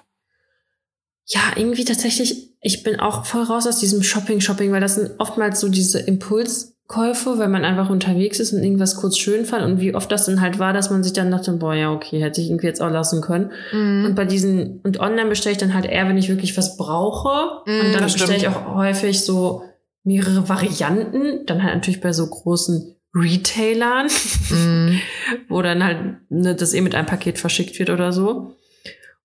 Ja, 1.31 1.41
irgendwie 1.55 1.85
tatsächlich, 1.85 2.53
ich 2.61 2.83
bin 2.83 2.99
auch 2.99 3.25
voll 3.25 3.43
raus 3.43 3.67
aus 3.67 3.79
diesem 3.79 4.01
Shopping-Shopping, 4.01 4.71
weil 4.71 4.81
das 4.81 4.95
sind 4.95 5.11
oftmals 5.19 5.59
so 5.59 5.69
diese 5.69 5.99
Impulskäufe, 5.99 7.37
wenn 7.37 7.51
man 7.51 7.65
einfach 7.65 7.91
unterwegs 7.91 8.39
ist 8.39 8.51
und 8.51 8.63
irgendwas 8.63 8.95
kurz 8.95 9.17
schön 9.17 9.45
fand 9.45 9.63
und 9.63 9.79
wie 9.79 9.93
oft 9.93 10.11
das 10.11 10.25
dann 10.25 10.41
halt 10.41 10.57
war, 10.57 10.73
dass 10.73 10.89
man 10.89 11.03
sich 11.03 11.13
dann 11.13 11.29
dachte, 11.29 11.51
boah, 11.53 11.75
ja, 11.75 11.91
okay, 11.91 12.19
hätte 12.19 12.41
ich 12.41 12.49
irgendwie 12.49 12.65
jetzt 12.65 12.81
auch 12.81 12.89
lassen 12.89 13.21
können. 13.21 13.51
Mhm. 13.71 14.05
Und 14.05 14.15
bei 14.15 14.25
diesen, 14.25 14.79
und 14.83 14.99
online 14.99 15.29
bestelle 15.29 15.53
ich 15.53 15.59
dann 15.59 15.75
halt 15.75 15.85
eher, 15.85 16.09
wenn 16.09 16.17
ich 16.17 16.29
wirklich 16.29 16.57
was 16.57 16.77
brauche. 16.77 17.61
Mm, 17.69 17.85
und 17.85 17.93
dann 17.93 18.03
bestelle 18.03 18.35
ich 18.35 18.47
auch 18.47 18.73
häufig 18.73 19.23
so 19.23 19.63
mehrere 20.03 20.49
Varianten. 20.49 21.45
Dann 21.45 21.61
halt 21.63 21.75
natürlich 21.75 22.01
bei 22.01 22.11
so 22.11 22.25
großen 22.25 22.95
Retailern, 23.13 24.07
Mhm. 24.49 24.99
wo 25.47 25.61
dann 25.61 25.83
halt 25.83 26.17
ne, 26.29 26.55
das 26.55 26.73
eh 26.73 26.81
mit 26.81 26.95
einem 26.95 27.05
Paket 27.07 27.37
verschickt 27.37 27.77
wird 27.77 27.91
oder 27.91 28.11
so. 28.11 28.55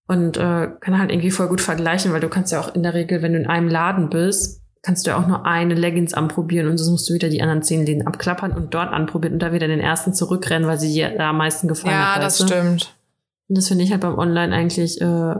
Und 0.07 0.37
äh, 0.37 0.69
kann 0.81 0.99
halt 0.99 1.11
irgendwie 1.11 1.31
voll 1.31 1.49
gut 1.49 1.61
vergleichen, 1.63 2.13
weil 2.13 2.21
du 2.21 2.29
kannst 2.29 2.53
ja 2.53 2.61
auch 2.61 2.75
in 2.75 2.83
der 2.83 2.93
Regel, 2.95 3.23
wenn 3.23 3.33
du 3.33 3.39
in 3.39 3.47
einem 3.47 3.69
Laden 3.69 4.11
bist, 4.11 4.61
kannst 4.83 5.07
du 5.07 5.13
ja 5.13 5.17
auch 5.17 5.27
nur 5.27 5.47
eine 5.47 5.75
Leggings 5.75 6.13
anprobieren 6.13 6.69
und 6.69 6.77
sonst 6.77 6.91
musst 6.91 7.09
du 7.09 7.15
wieder 7.15 7.31
die 7.31 7.41
anderen 7.41 7.63
zehn 7.63 7.87
Läden 7.87 8.07
abklappern 8.07 8.53
und 8.53 8.75
dort 8.75 8.93
anprobieren 8.93 9.35
und 9.35 9.39
da 9.43 9.53
wieder 9.55 9.67
den 9.67 9.81
ersten 9.81 10.13
zurückrennen, 10.13 10.69
weil 10.69 10.79
sie 10.79 10.93
dir 10.93 11.17
da 11.17 11.31
am 11.31 11.39
meisten 11.39 11.69
gefallen 11.69 11.95
Ja, 11.95 12.17
hat. 12.17 12.23
das 12.23 12.39
weißt 12.41 12.51
du? 12.51 12.55
stimmt. 12.55 12.95
Und 13.49 13.57
das 13.57 13.69
finde 13.69 13.85
ich 13.85 13.93
halt 13.93 14.03
beim 14.03 14.19
Online 14.19 14.55
eigentlich 14.55 15.01
äh, 15.01 15.35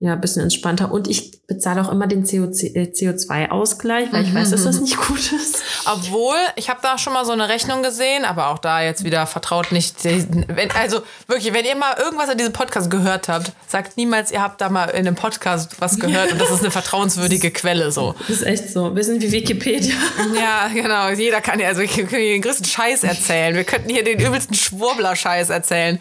ja 0.00 0.14
ein 0.14 0.20
bisschen 0.20 0.42
entspannter. 0.42 0.90
Und 0.90 1.08
ich 1.08 1.46
bezahle 1.46 1.82
auch 1.82 1.92
immer 1.92 2.06
den 2.06 2.24
CO2 2.24 2.74
äh, 2.74 2.90
CO2-Ausgleich, 2.90 4.10
weil 4.12 4.24
ich 4.24 4.34
weiß, 4.34 4.50
dass 4.50 4.64
das 4.64 4.80
nicht 4.80 4.96
gut 4.96 5.30
ist. 5.32 5.62
Obwohl, 5.84 6.36
ich 6.56 6.70
habe 6.70 6.80
da 6.82 6.96
schon 6.96 7.12
mal 7.12 7.26
so 7.26 7.32
eine 7.32 7.50
Rechnung 7.50 7.82
gesehen, 7.82 8.24
aber 8.24 8.48
auch 8.48 8.58
da 8.58 8.80
jetzt 8.80 9.04
wieder 9.04 9.26
vertraut 9.26 9.72
nicht. 9.72 9.96
Wenn, 10.02 10.70
also 10.70 11.02
wirklich, 11.26 11.52
wenn 11.52 11.66
ihr 11.66 11.76
mal 11.76 11.98
irgendwas 11.98 12.30
in 12.30 12.38
diesem 12.38 12.54
Podcast 12.54 12.90
gehört 12.90 13.28
habt, 13.28 13.52
sagt 13.66 13.98
niemals, 13.98 14.32
ihr 14.32 14.40
habt 14.40 14.62
da 14.62 14.70
mal 14.70 14.86
in 14.86 15.06
einem 15.06 15.16
Podcast 15.16 15.80
was 15.80 15.98
gehört 15.98 16.32
und 16.32 16.40
das 16.40 16.50
ist 16.50 16.60
eine 16.60 16.70
vertrauenswürdige 16.70 17.50
Quelle 17.50 17.92
so. 17.92 18.14
Das 18.20 18.38
ist 18.38 18.42
echt 18.42 18.70
so. 18.70 18.96
Wir 18.96 19.04
sind 19.04 19.22
wie 19.22 19.30
Wikipedia. 19.30 19.94
Ja, 20.34 20.68
genau. 20.72 21.10
Jeder 21.10 21.40
kann 21.40 21.60
ja, 21.60 21.68
also 21.68 21.80
wir 21.80 21.88
können 21.88 22.22
hier 22.22 22.34
den 22.34 22.42
größten 22.42 22.64
Scheiß 22.64 23.04
erzählen. 23.04 23.54
Wir 23.54 23.64
könnten 23.64 23.90
hier 23.90 24.04
den 24.04 24.18
übelsten 24.18 24.54
Schwurbler-Scheiß 24.54 25.50
erzählen. 25.50 26.00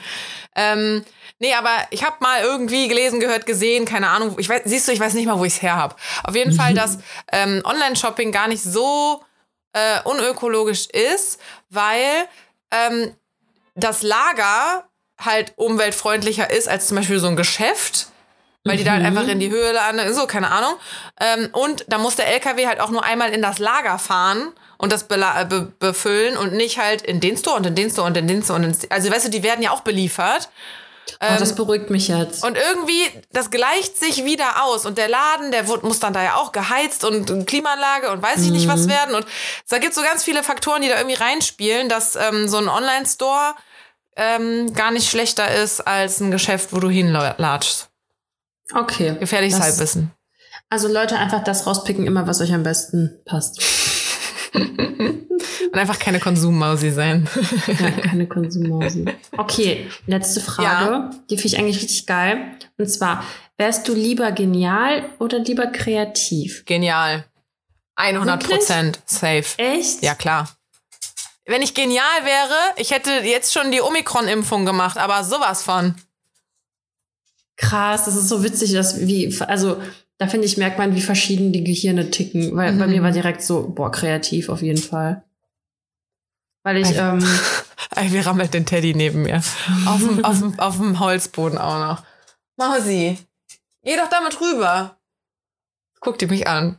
Ähm, 0.59 1.05
nee, 1.39 1.53
aber 1.53 1.71
ich 1.89 2.03
habe 2.03 2.17
mal 2.19 2.41
irgendwie 2.41 2.89
gelesen, 2.89 3.21
gehört, 3.21 3.45
gesehen, 3.45 3.85
keine 3.85 4.09
Ahnung. 4.09 4.35
Ich 4.37 4.49
weiß, 4.49 4.63
siehst 4.65 4.87
du, 4.87 4.91
ich 4.91 4.99
weiß 4.99 5.13
nicht 5.13 5.25
mal, 5.25 5.39
wo 5.39 5.45
ich 5.45 5.53
es 5.53 5.61
her 5.61 5.77
habe. 5.77 5.95
Auf 6.23 6.35
jeden 6.35 6.51
Fall, 6.51 6.73
dass 6.73 6.99
ähm, 7.31 7.61
Online-Shopping 7.63 8.33
gar 8.33 8.49
nicht 8.49 8.61
so 8.61 9.23
äh, 9.71 10.01
unökologisch 10.03 10.87
ist, 10.87 11.39
weil 11.69 12.27
ähm, 12.71 13.15
das 13.75 14.01
Lager 14.01 14.83
halt 15.17 15.53
umweltfreundlicher 15.55 16.49
ist 16.49 16.67
als 16.67 16.87
zum 16.87 16.97
Beispiel 16.97 17.19
so 17.19 17.27
ein 17.27 17.37
Geschäft. 17.37 18.07
Weil 18.65 18.75
die 18.75 18.83
da 18.83 18.91
halt 18.91 19.05
einfach 19.05 19.27
in 19.27 19.39
die 19.39 19.49
Höhe 19.49 19.71
landen, 19.71 20.13
so, 20.13 20.27
keine 20.27 20.51
Ahnung. 20.51 20.73
Ähm, 21.19 21.49
und 21.53 21.85
da 21.87 21.97
muss 21.97 22.17
der 22.17 22.27
LKW 22.27 22.67
halt 22.67 22.81
auch 22.81 22.89
nur 22.89 23.05
einmal 23.05 23.31
in 23.31 23.41
das 23.41 23.57
Lager 23.57 23.97
fahren 23.97 24.53
und 24.79 24.91
das 24.91 25.03
äh, 25.03 25.45
be 25.47 25.71
befüllen 25.77 26.35
und 26.37 26.53
nicht 26.53 26.79
halt 26.79 27.03
in 27.03 27.19
den 27.19 27.37
Store 27.37 27.55
und 27.57 27.65
in 27.67 27.75
den 27.75 27.91
Store 27.91 28.07
und 28.07 28.17
in 28.17 28.27
den 28.27 28.41
Store 28.41 28.57
und 28.57 28.63
in 28.65 28.71
den 28.71 28.91
Also, 28.91 29.11
weißt 29.11 29.25
du, 29.27 29.29
die 29.29 29.43
werden 29.43 29.61
ja 29.61 29.69
auch 29.69 29.81
beliefert. 29.81 30.49
oh, 31.21 31.25
das 31.37 31.53
beruhigt 31.53 31.89
mich 31.89 32.07
jetzt. 32.07 32.43
Und 32.45 32.57
irgendwie, 32.57 33.01
das 33.31 33.51
gleicht 33.51 33.97
sich 33.97 34.23
wieder 34.25 34.63
aus. 34.63 34.85
Und 34.85 34.97
der 34.97 35.09
Laden, 35.09 35.51
der 35.51 35.67
wird, 35.67 35.83
muss 35.83 35.99
dann 35.99 36.13
da 36.13 36.23
ja 36.23 36.35
auch 36.35 36.51
geheizt 36.51 37.03
und 37.03 37.29
und 37.29 37.45
Klimaanlage 37.45 38.09
und 38.11 38.21
weiß 38.23 38.41
ich 38.41 38.51
nicht 38.51 38.67
was 38.67 38.87
werden. 38.87 39.13
Und 39.15 39.25
da 39.69 39.77
gibt 39.79 39.93
so 39.93 40.01
ganz 40.01 40.23
viele 40.23 40.43
Faktoren, 40.43 40.81
die 40.81 40.87
da 40.89 40.97
irgendwie 40.97 41.15
reinspielen, 41.17 41.89
dass 41.89 42.15
ähm, 42.15 42.47
so 42.47 42.57
ein 42.57 42.69
Online-Store 42.69 43.55
ähm, 44.15 44.73
gar 44.73 44.91
nicht 44.91 45.09
schlechter 45.09 45.53
ist 45.53 45.81
als 45.81 46.19
ein 46.19 46.31
Geschäft, 46.31 46.73
wo 46.73 46.79
du 46.79 46.89
hinlatschst. 46.89 47.89
Okay. 48.73 49.15
Gefährliches 49.19 49.59
Das- 49.59 49.67
Halbwissen. 49.67 50.11
Also 50.71 50.87
Leute, 50.87 51.17
einfach 51.17 51.43
das 51.43 51.65
rauspicken, 51.65 52.05
immer 52.05 52.27
was 52.27 52.41
euch 52.41 52.53
am 52.53 52.61
besten 52.61 53.21
passt. 53.25 53.59
Und 55.71 55.77
einfach 55.77 55.99
keine 55.99 56.19
Konsummausi 56.19 56.91
sein. 56.91 57.27
Ja, 57.67 57.91
keine 57.91 58.27
Konsummausi. 58.27 59.05
Okay, 59.37 59.87
letzte 60.07 60.41
Frage. 60.41 61.11
Die 61.29 61.37
finde 61.37 61.47
ich 61.47 61.59
eigentlich 61.59 61.81
richtig 61.81 62.05
geil. 62.05 62.57
Und 62.77 62.87
zwar, 62.87 63.23
wärst 63.57 63.87
du 63.87 63.93
lieber 63.93 64.31
genial 64.31 65.09
oder 65.19 65.39
lieber 65.39 65.67
kreativ? 65.67 66.65
Genial. 66.65 67.25
100 67.95 68.43
Prozent 68.43 68.99
safe. 69.05 69.45
Echt? 69.57 70.01
Ja, 70.01 70.15
klar. 70.15 70.49
Wenn 71.45 71.61
ich 71.61 71.73
genial 71.73 72.25
wäre, 72.25 72.55
ich 72.77 72.91
hätte 72.91 73.11
jetzt 73.23 73.53
schon 73.53 73.71
die 73.71 73.81
Omikron-Impfung 73.81 74.65
gemacht, 74.65 74.97
aber 74.97 75.23
sowas 75.23 75.63
von. 75.63 75.95
Krass, 77.57 78.05
das 78.05 78.15
ist 78.15 78.29
so 78.29 78.43
witzig, 78.43 78.73
dass 78.73 78.99
wie, 79.01 79.35
also 79.41 79.81
da 80.19 80.27
finde 80.27 80.45
ich, 80.45 80.57
merkt 80.57 80.77
man, 80.77 80.95
wie 80.95 81.01
verschieden 81.01 81.51
die 81.51 81.63
Gehirne 81.63 82.11
ticken. 82.11 82.55
Weil 82.55 82.73
bei 82.73 82.85
mir 82.87 83.01
war 83.01 83.11
direkt 83.11 83.41
so, 83.41 83.67
boah, 83.69 83.91
kreativ 83.91 84.49
auf 84.49 84.61
jeden 84.61 84.81
Fall. 84.81 85.23
Weil 86.63 86.77
ich, 86.77 86.87
Also- 86.87 87.25
ähm, 87.25 87.39
Ey, 87.95 88.11
wie 88.13 88.19
rammelt 88.19 88.53
den 88.53 88.65
Teddy 88.65 88.93
neben 88.93 89.23
mir? 89.23 89.37
Auf 89.87 89.97
dem, 89.99 90.23
auf, 90.23 90.39
dem, 90.39 90.59
auf 90.59 90.77
dem 90.77 90.99
Holzboden 90.99 91.57
auch 91.57 91.79
noch. 91.79 92.03
Mausi, 92.57 93.17
geh 93.83 93.95
doch 93.97 94.09
damit 94.09 94.39
rüber. 94.39 94.97
Guckt 96.01 96.21
die 96.21 96.27
mich 96.27 96.47
an. 96.47 96.77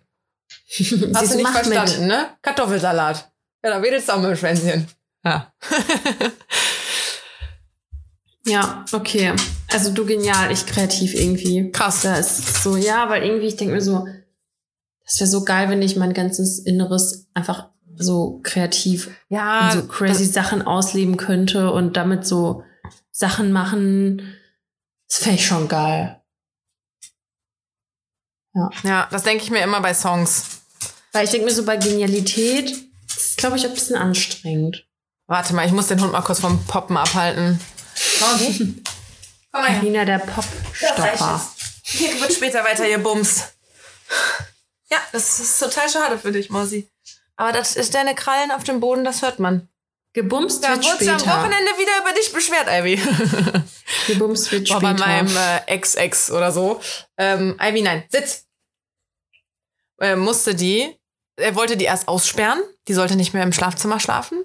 Hast 0.71 1.33
du 1.33 1.37
nicht 1.37 1.43
mach 1.43 1.55
mit. 1.65 1.75
verstanden, 1.75 2.07
ne? 2.07 2.29
Kartoffelsalat. 2.43 3.31
Ja, 3.65 3.71
da 3.71 3.83
wedelst 3.83 4.09
du 4.09 4.13
auch 4.13 4.21
mit 4.21 4.39
Schwänzchen. 4.39 4.87
Ja. 5.25 5.53
Ja, 8.47 8.85
okay. 8.93 9.33
Also 9.73 9.93
du 9.93 10.05
genial, 10.05 10.51
ich 10.51 10.67
kreativ 10.67 11.15
irgendwie. 11.15 11.71
Krass. 11.71 12.03
Da 12.03 12.17
ist 12.17 12.63
so, 12.63 12.77
ja, 12.77 13.09
weil 13.09 13.23
irgendwie, 13.23 13.47
ich 13.47 13.57
denke 13.57 13.75
mir 13.75 13.81
so, 13.81 14.07
das 15.05 15.21
wäre 15.21 15.31
so 15.31 15.45
geil, 15.45 15.69
wenn 15.69 15.83
ich 15.83 15.97
mein 15.97 16.15
ganzes 16.15 16.59
Inneres 16.59 17.29
einfach 17.35 17.69
so 17.97 18.41
kreativ 18.43 19.11
Ja, 19.29 19.67
und 19.67 19.73
so 19.73 19.89
crazy 19.89 20.25
Sachen 20.25 20.63
ausleben 20.63 21.17
könnte 21.17 21.73
und 21.73 21.97
damit 21.97 22.27
so 22.27 22.65
Sachen 23.11 23.53
machen. 23.53 24.35
Das 25.09 25.19
fände 25.19 25.39
ich 25.39 25.47
schon 25.47 25.69
geil. 25.69 26.21
ja, 28.83 29.09
das 29.11 29.23
denke 29.23 29.45
ich 29.45 29.51
mir 29.51 29.63
immer 29.63 29.81
bei 29.81 29.95
Songs. 29.95 30.45
Weil 31.13 31.25
ich 31.25 31.31
denke 31.31 31.47
mir 31.47 31.53
so 31.53 31.65
bei 31.65 31.77
Genialität, 31.77 32.73
ist, 33.09 33.37
glaube 33.37 33.57
ich, 33.57 33.65
ein 33.65 33.75
bisschen 33.75 33.97
anstrengend. 33.97 34.87
Warte 35.27 35.55
mal, 35.55 35.67
ich 35.67 35.73
muss 35.73 35.89
den 35.89 36.01
Hund 36.01 36.13
mal 36.13 36.23
kurz 36.23 36.41
vom 36.41 36.65
Poppen 36.65 36.97
abhalten. 36.97 37.61
Okay. 38.21 38.75
Komm 39.53 39.63
mal. 39.63 39.73
Carina, 39.75 40.05
der 40.05 40.19
Popstopper. 40.19 41.41
Hier 41.85 42.21
wird 42.21 42.33
später 42.33 42.63
weiter 42.65 42.87
ihr 42.89 42.99
Bums. 42.99 43.45
Ja, 44.91 44.99
das 45.13 45.41
ist 45.41 45.59
total 45.59 45.89
schade 45.89 46.19
für 46.19 46.33
dich, 46.33 46.51
Mosi. 46.51 46.89
Aber 47.37 47.53
das 47.53 47.77
ist 47.77 47.95
deine 47.95 48.15
Krallen 48.15 48.51
auf 48.51 48.65
dem 48.65 48.81
Boden, 48.81 49.05
das 49.05 49.23
hört 49.23 49.39
man. 49.39 49.69
Gebumst 50.13 50.65
Da 50.65 50.71
wird 50.71 50.85
wurde 50.85 50.97
später. 50.97 51.13
am 51.13 51.21
Wochenende 51.21 51.71
wieder 51.79 51.93
über 52.03 52.13
dich 52.13 52.33
beschwert, 52.33 52.67
Ivy. 52.69 52.97
Gebumst 54.09 54.51
wird 54.51 54.69
Boah, 54.69 54.79
später. 54.81 54.95
bei 54.95 55.07
meinem 55.23 55.37
äh, 55.37 55.59
Ex-Ex 55.67 56.31
oder 56.33 56.51
so. 56.51 56.81
Ähm, 57.17 57.57
Ivy, 57.63 57.83
nein, 57.83 58.05
sitz. 58.09 58.47
Äh, 60.01 60.17
musste 60.17 60.55
die, 60.55 60.99
er 61.37 61.55
wollte 61.55 61.77
die 61.77 61.85
erst 61.85 62.09
aussperren. 62.09 62.61
Die 62.89 62.95
sollte 62.95 63.15
nicht 63.17 63.35
mehr 63.35 63.45
im 63.45 63.53
Schlafzimmer 63.53 64.01
schlafen. 64.01 64.45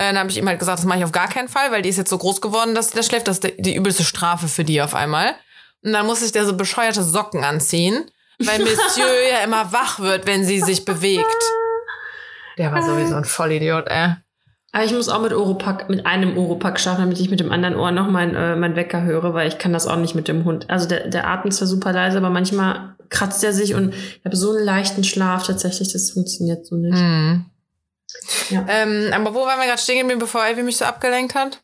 Äh, 0.00 0.14
dann 0.14 0.20
habe 0.20 0.30
ich 0.30 0.38
ihm 0.38 0.48
halt 0.48 0.58
gesagt, 0.58 0.78
das 0.78 0.86
mache 0.86 1.00
ich 1.00 1.04
auf 1.04 1.12
gar 1.12 1.28
keinen 1.28 1.48
Fall, 1.48 1.72
weil 1.72 1.82
die 1.82 1.90
ist 1.90 1.98
jetzt 1.98 2.08
so 2.08 2.16
groß 2.16 2.40
geworden, 2.40 2.74
dass 2.74 2.88
da 2.88 3.02
schläft. 3.02 3.28
Das 3.28 3.36
ist 3.36 3.44
die, 3.44 3.60
die 3.60 3.76
übelste 3.76 4.02
Strafe 4.02 4.48
für 4.48 4.64
die 4.64 4.80
auf 4.80 4.94
einmal. 4.94 5.34
Und 5.84 5.92
dann 5.92 6.06
musste 6.06 6.24
ich 6.24 6.32
der 6.32 6.46
so 6.46 6.56
bescheuerte 6.56 7.02
Socken 7.02 7.44
anziehen, 7.44 8.06
weil 8.38 8.60
Monsieur 8.60 9.06
ja 9.30 9.44
immer 9.44 9.74
wach 9.74 10.00
wird, 10.00 10.26
wenn 10.26 10.42
sie 10.46 10.60
sich 10.60 10.86
bewegt. 10.86 11.26
Der 12.56 12.72
war 12.72 12.82
sowieso 12.82 13.14
ein 13.14 13.26
Vollidiot, 13.26 13.88
ey. 13.88 14.14
Aber 14.72 14.84
ich 14.84 14.92
muss 14.92 15.10
auch 15.10 15.20
mit 15.20 15.34
Oropack, 15.34 15.90
mit 15.90 16.06
einem 16.06 16.38
Oropack 16.38 16.80
schlafen, 16.80 17.02
damit 17.02 17.20
ich 17.20 17.28
mit 17.28 17.40
dem 17.40 17.52
anderen 17.52 17.76
Ohr 17.76 17.90
noch 17.90 18.08
mein, 18.08 18.34
äh, 18.34 18.56
mein 18.56 18.76
Wecker 18.76 19.02
höre, 19.02 19.34
weil 19.34 19.48
ich 19.48 19.58
kann 19.58 19.74
das 19.74 19.86
auch 19.86 19.96
nicht 19.96 20.14
mit 20.14 20.28
dem 20.28 20.46
Hund. 20.46 20.70
Also 20.70 20.88
der, 20.88 21.08
der 21.08 21.28
atmet 21.28 21.52
zwar 21.52 21.68
super 21.68 21.92
leise, 21.92 22.16
aber 22.16 22.30
manchmal 22.30 22.94
kratzt 23.10 23.44
er 23.44 23.52
sich 23.52 23.74
und 23.74 23.92
ich 23.92 24.24
habe 24.24 24.36
so 24.36 24.52
einen 24.52 24.64
leichten 24.64 25.04
Schlaf 25.04 25.46
tatsächlich, 25.46 25.92
das 25.92 26.12
funktioniert 26.12 26.64
so 26.64 26.76
nicht. 26.76 26.96
Mhm. 26.96 27.49
Ja. 28.50 28.64
Ähm, 28.68 29.10
aber 29.12 29.34
wo 29.34 29.44
waren 29.46 29.58
wir 29.58 29.66
gerade 29.66 29.80
stehen 29.80 29.98
geblieben, 30.00 30.20
bevor 30.20 30.44
Ivy 30.46 30.62
mich 30.62 30.76
so 30.76 30.84
abgelenkt 30.84 31.34
hat? 31.34 31.60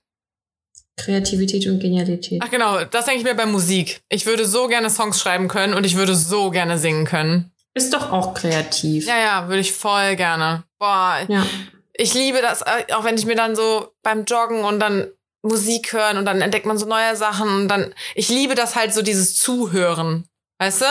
Kreativität 0.98 1.66
und 1.66 1.78
Genialität. 1.80 2.40
Ach 2.44 2.50
genau, 2.50 2.84
das 2.84 3.04
denke 3.04 3.18
ich 3.20 3.24
mir 3.24 3.34
bei 3.34 3.44
Musik. 3.46 4.00
Ich 4.08 4.24
würde 4.24 4.46
so 4.46 4.66
gerne 4.66 4.88
Songs 4.88 5.20
schreiben 5.20 5.46
können 5.48 5.74
und 5.74 5.84
ich 5.84 5.96
würde 5.96 6.14
so 6.14 6.50
gerne 6.50 6.78
singen 6.78 7.04
können. 7.04 7.52
Ist 7.74 7.92
doch 7.92 8.10
auch 8.10 8.32
kreativ. 8.32 9.06
Ja, 9.06 9.18
ja, 9.18 9.48
würde 9.48 9.60
ich 9.60 9.72
voll 9.72 10.16
gerne. 10.16 10.64
Boah, 10.78 11.18
Ja. 11.28 11.44
ich 11.92 12.14
liebe 12.14 12.40
das, 12.40 12.62
äh, 12.62 12.92
auch 12.94 13.04
wenn 13.04 13.16
ich 13.18 13.26
mir 13.26 13.36
dann 13.36 13.54
so 13.54 13.92
beim 14.02 14.24
Joggen 14.24 14.64
und 14.64 14.80
dann 14.80 15.08
Musik 15.42 15.92
hören 15.92 16.16
und 16.16 16.24
dann 16.24 16.40
entdeckt 16.40 16.64
man 16.64 16.78
so 16.78 16.86
neue 16.86 17.14
Sachen 17.14 17.48
und 17.48 17.68
dann, 17.68 17.94
ich 18.14 18.30
liebe 18.30 18.54
das 18.54 18.74
halt 18.74 18.94
so 18.94 19.02
dieses 19.02 19.36
Zuhören. 19.36 20.26
Weißt 20.58 20.80
du? 20.80 20.86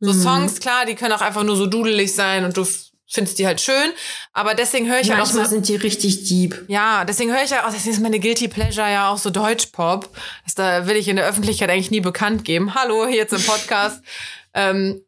So 0.00 0.12
Mhm. 0.12 0.22
Songs, 0.22 0.60
klar, 0.60 0.84
die 0.84 0.94
können 0.94 1.12
auch 1.14 1.22
einfach 1.22 1.42
nur 1.42 1.56
so 1.56 1.66
dudelig 1.66 2.14
sein 2.14 2.44
und 2.44 2.56
du 2.56 2.66
f- 3.08 3.14
findest 3.14 3.38
die 3.38 3.46
halt 3.46 3.60
schön. 3.60 3.92
Aber 4.32 4.54
deswegen 4.54 4.86
höre 4.88 5.00
ich 5.00 5.10
halt 5.10 5.20
auch 5.20 5.24
Manchmal 5.26 5.44
so, 5.46 5.50
sind 5.52 5.68
die 5.68 5.76
richtig 5.76 6.24
deep. 6.28 6.64
ja, 6.68 7.04
deswegen 7.04 7.32
höre 7.32 7.42
ich 7.42 7.50
ja 7.50 7.66
auch, 7.66 7.72
deswegen 7.72 7.94
ist 7.96 8.02
meine 8.02 8.20
Guilty 8.20 8.48
Pleasure 8.48 8.90
ja 8.90 9.10
auch 9.10 9.18
so 9.18 9.30
Deutschpop. 9.30 10.08
Das 10.44 10.54
da 10.54 10.86
will 10.86 10.96
ich 10.96 11.08
in 11.08 11.16
der 11.16 11.26
Öffentlichkeit 11.26 11.70
eigentlich 11.70 11.90
nie 11.90 12.00
bekannt 12.00 12.44
geben. 12.44 12.74
Hallo, 12.74 13.06
hier 13.06 13.16
jetzt 13.16 13.32
im 13.32 13.42
Podcast. 13.42 14.02
ähm, 14.54 15.02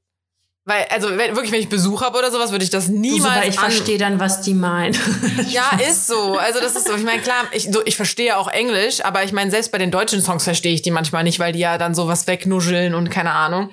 weil, 0.66 0.84
also 0.90 1.08
wenn, 1.16 1.34
wirklich, 1.34 1.50
wenn 1.52 1.60
ich 1.60 1.68
Besuch 1.70 2.02
habe 2.02 2.18
oder 2.18 2.30
sowas, 2.30 2.52
würde 2.52 2.62
ich 2.64 2.70
das 2.70 2.86
Du, 2.86 2.92
so, 2.92 2.98
niemals 2.98 3.46
ich 3.48 3.58
verstehe 3.58 3.98
dann, 3.98 4.20
was 4.20 4.42
die 4.42 4.54
meinen. 4.54 4.94
Ja, 5.48 5.70
ist 5.88 6.06
so. 6.06 6.36
Also 6.36 6.60
das 6.60 6.76
ist 6.76 6.86
so. 6.86 6.94
Ich 6.94 7.02
meine, 7.02 7.22
klar, 7.22 7.44
ich, 7.52 7.64
so, 7.72 7.84
ich 7.84 7.96
verstehe 7.96 8.36
auch 8.36 8.46
Englisch, 8.46 9.02
aber 9.04 9.24
ich 9.24 9.32
meine, 9.32 9.50
selbst 9.50 9.72
bei 9.72 9.78
den 9.78 9.90
deutschen 9.90 10.20
Songs 10.20 10.44
verstehe 10.44 10.72
ich 10.74 10.82
die 10.82 10.90
manchmal 10.90 11.24
nicht, 11.24 11.38
weil 11.40 11.52
die 11.52 11.58
ja 11.60 11.76
dann 11.78 11.94
sowas 11.94 12.26
wegnuscheln 12.26 12.94
und 12.94 13.10
keine 13.10 13.32
Ahnung. 13.32 13.70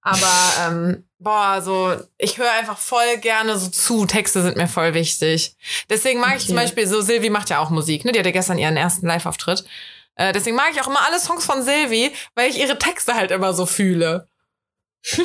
Aber 0.00 0.52
ähm, 0.66 1.04
boah, 1.24 1.60
so 1.62 1.96
ich 2.18 2.38
höre 2.38 2.52
einfach 2.52 2.78
voll 2.78 3.16
gerne 3.18 3.58
so 3.58 3.68
zu. 3.68 4.06
Texte 4.06 4.42
sind 4.42 4.56
mir 4.56 4.68
voll 4.68 4.94
wichtig. 4.94 5.56
Deswegen 5.90 6.20
mag 6.20 6.30
ich 6.36 6.42
Okay. 6.42 6.46
zum 6.48 6.56
Beispiel 6.56 6.86
so 6.86 7.00
Silvi 7.00 7.30
macht 7.30 7.50
ja 7.50 7.58
auch 7.58 7.70
Musik. 7.70 8.04
Ne, 8.04 8.12
die 8.12 8.18
hatte 8.20 8.30
gestern 8.32 8.58
ihren 8.58 8.76
ersten 8.76 9.06
Live-Auftritt. 9.06 9.64
Äh, 10.16 10.32
deswegen 10.32 10.54
mag 10.56 10.70
ich 10.72 10.80
auch 10.80 10.86
immer 10.86 11.04
alle 11.04 11.18
Songs 11.18 11.44
von 11.44 11.62
Silvi, 11.62 12.12
weil 12.36 12.48
ich 12.50 12.58
ihre 12.60 12.78
Texte 12.78 13.14
halt 13.14 13.30
immer 13.32 13.52
so 13.54 13.66
fühle. 13.66 14.28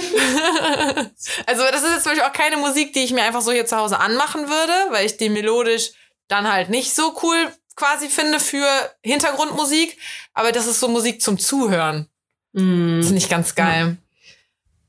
also 1.45 1.63
das 1.71 1.83
ist 1.83 1.91
jetzt 1.93 2.03
zum 2.03 2.11
Beispiel 2.11 2.27
auch 2.27 2.33
keine 2.33 2.57
Musik, 2.57 2.93
die 2.93 3.03
ich 3.03 3.11
mir 3.13 3.23
einfach 3.23 3.41
so 3.41 3.51
hier 3.51 3.65
zu 3.65 3.77
Hause 3.77 3.99
anmachen 3.99 4.49
würde, 4.49 4.73
weil 4.91 5.05
ich 5.05 5.17
die 5.17 5.29
melodisch 5.29 5.91
dann 6.27 6.51
halt 6.51 6.69
nicht 6.69 6.93
so 6.93 7.17
cool 7.23 7.37
quasi 7.75 8.09
finde 8.09 8.39
für 8.39 8.67
Hintergrundmusik. 9.03 9.97
Aber 10.33 10.51
das 10.51 10.67
ist 10.67 10.79
so 10.79 10.87
Musik 10.87 11.21
zum 11.21 11.39
Zuhören. 11.39 12.07
mm, 12.53 12.97
Das 12.99 13.07
finde 13.07 13.21
ich 13.21 13.29
ganz 13.29 13.55
geil. 13.55 13.97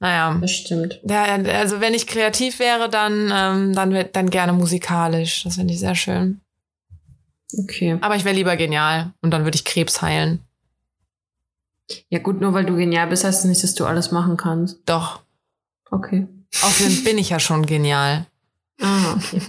Naja. 0.00 0.38
das 0.40 0.50
stimmt. 0.50 0.98
Ja, 1.04 1.24
also 1.24 1.80
wenn 1.80 1.92
ich 1.92 2.06
kreativ 2.06 2.58
wäre, 2.58 2.88
dann, 2.88 3.30
ähm, 3.32 3.74
dann, 3.74 4.06
dann 4.12 4.30
gerne 4.30 4.54
musikalisch. 4.54 5.44
Das 5.44 5.56
finde 5.56 5.74
ich 5.74 5.80
sehr 5.80 5.94
schön. 5.94 6.40
Okay. 7.58 7.98
Aber 8.00 8.16
ich 8.16 8.24
wäre 8.24 8.34
lieber 8.34 8.56
genial 8.56 9.12
und 9.20 9.30
dann 9.30 9.44
würde 9.44 9.56
ich 9.56 9.64
Krebs 9.64 10.00
heilen. 10.00 10.40
Ja 12.08 12.20
gut, 12.20 12.40
nur 12.40 12.54
weil 12.54 12.64
du 12.64 12.76
genial 12.76 13.08
bist, 13.08 13.24
heißt 13.24 13.40
es 13.40 13.44
nicht, 13.44 13.62
dass 13.62 13.74
du 13.74 13.84
alles 13.84 14.10
machen 14.10 14.36
kannst. 14.36 14.78
Doch. 14.86 15.20
Okay. 15.90 16.26
Außerdem 16.62 17.04
bin 17.04 17.18
ich 17.18 17.30
ja 17.30 17.40
schon 17.40 17.66
genial. 17.66 18.26
Ah, 18.80 19.14
okay. 19.16 19.40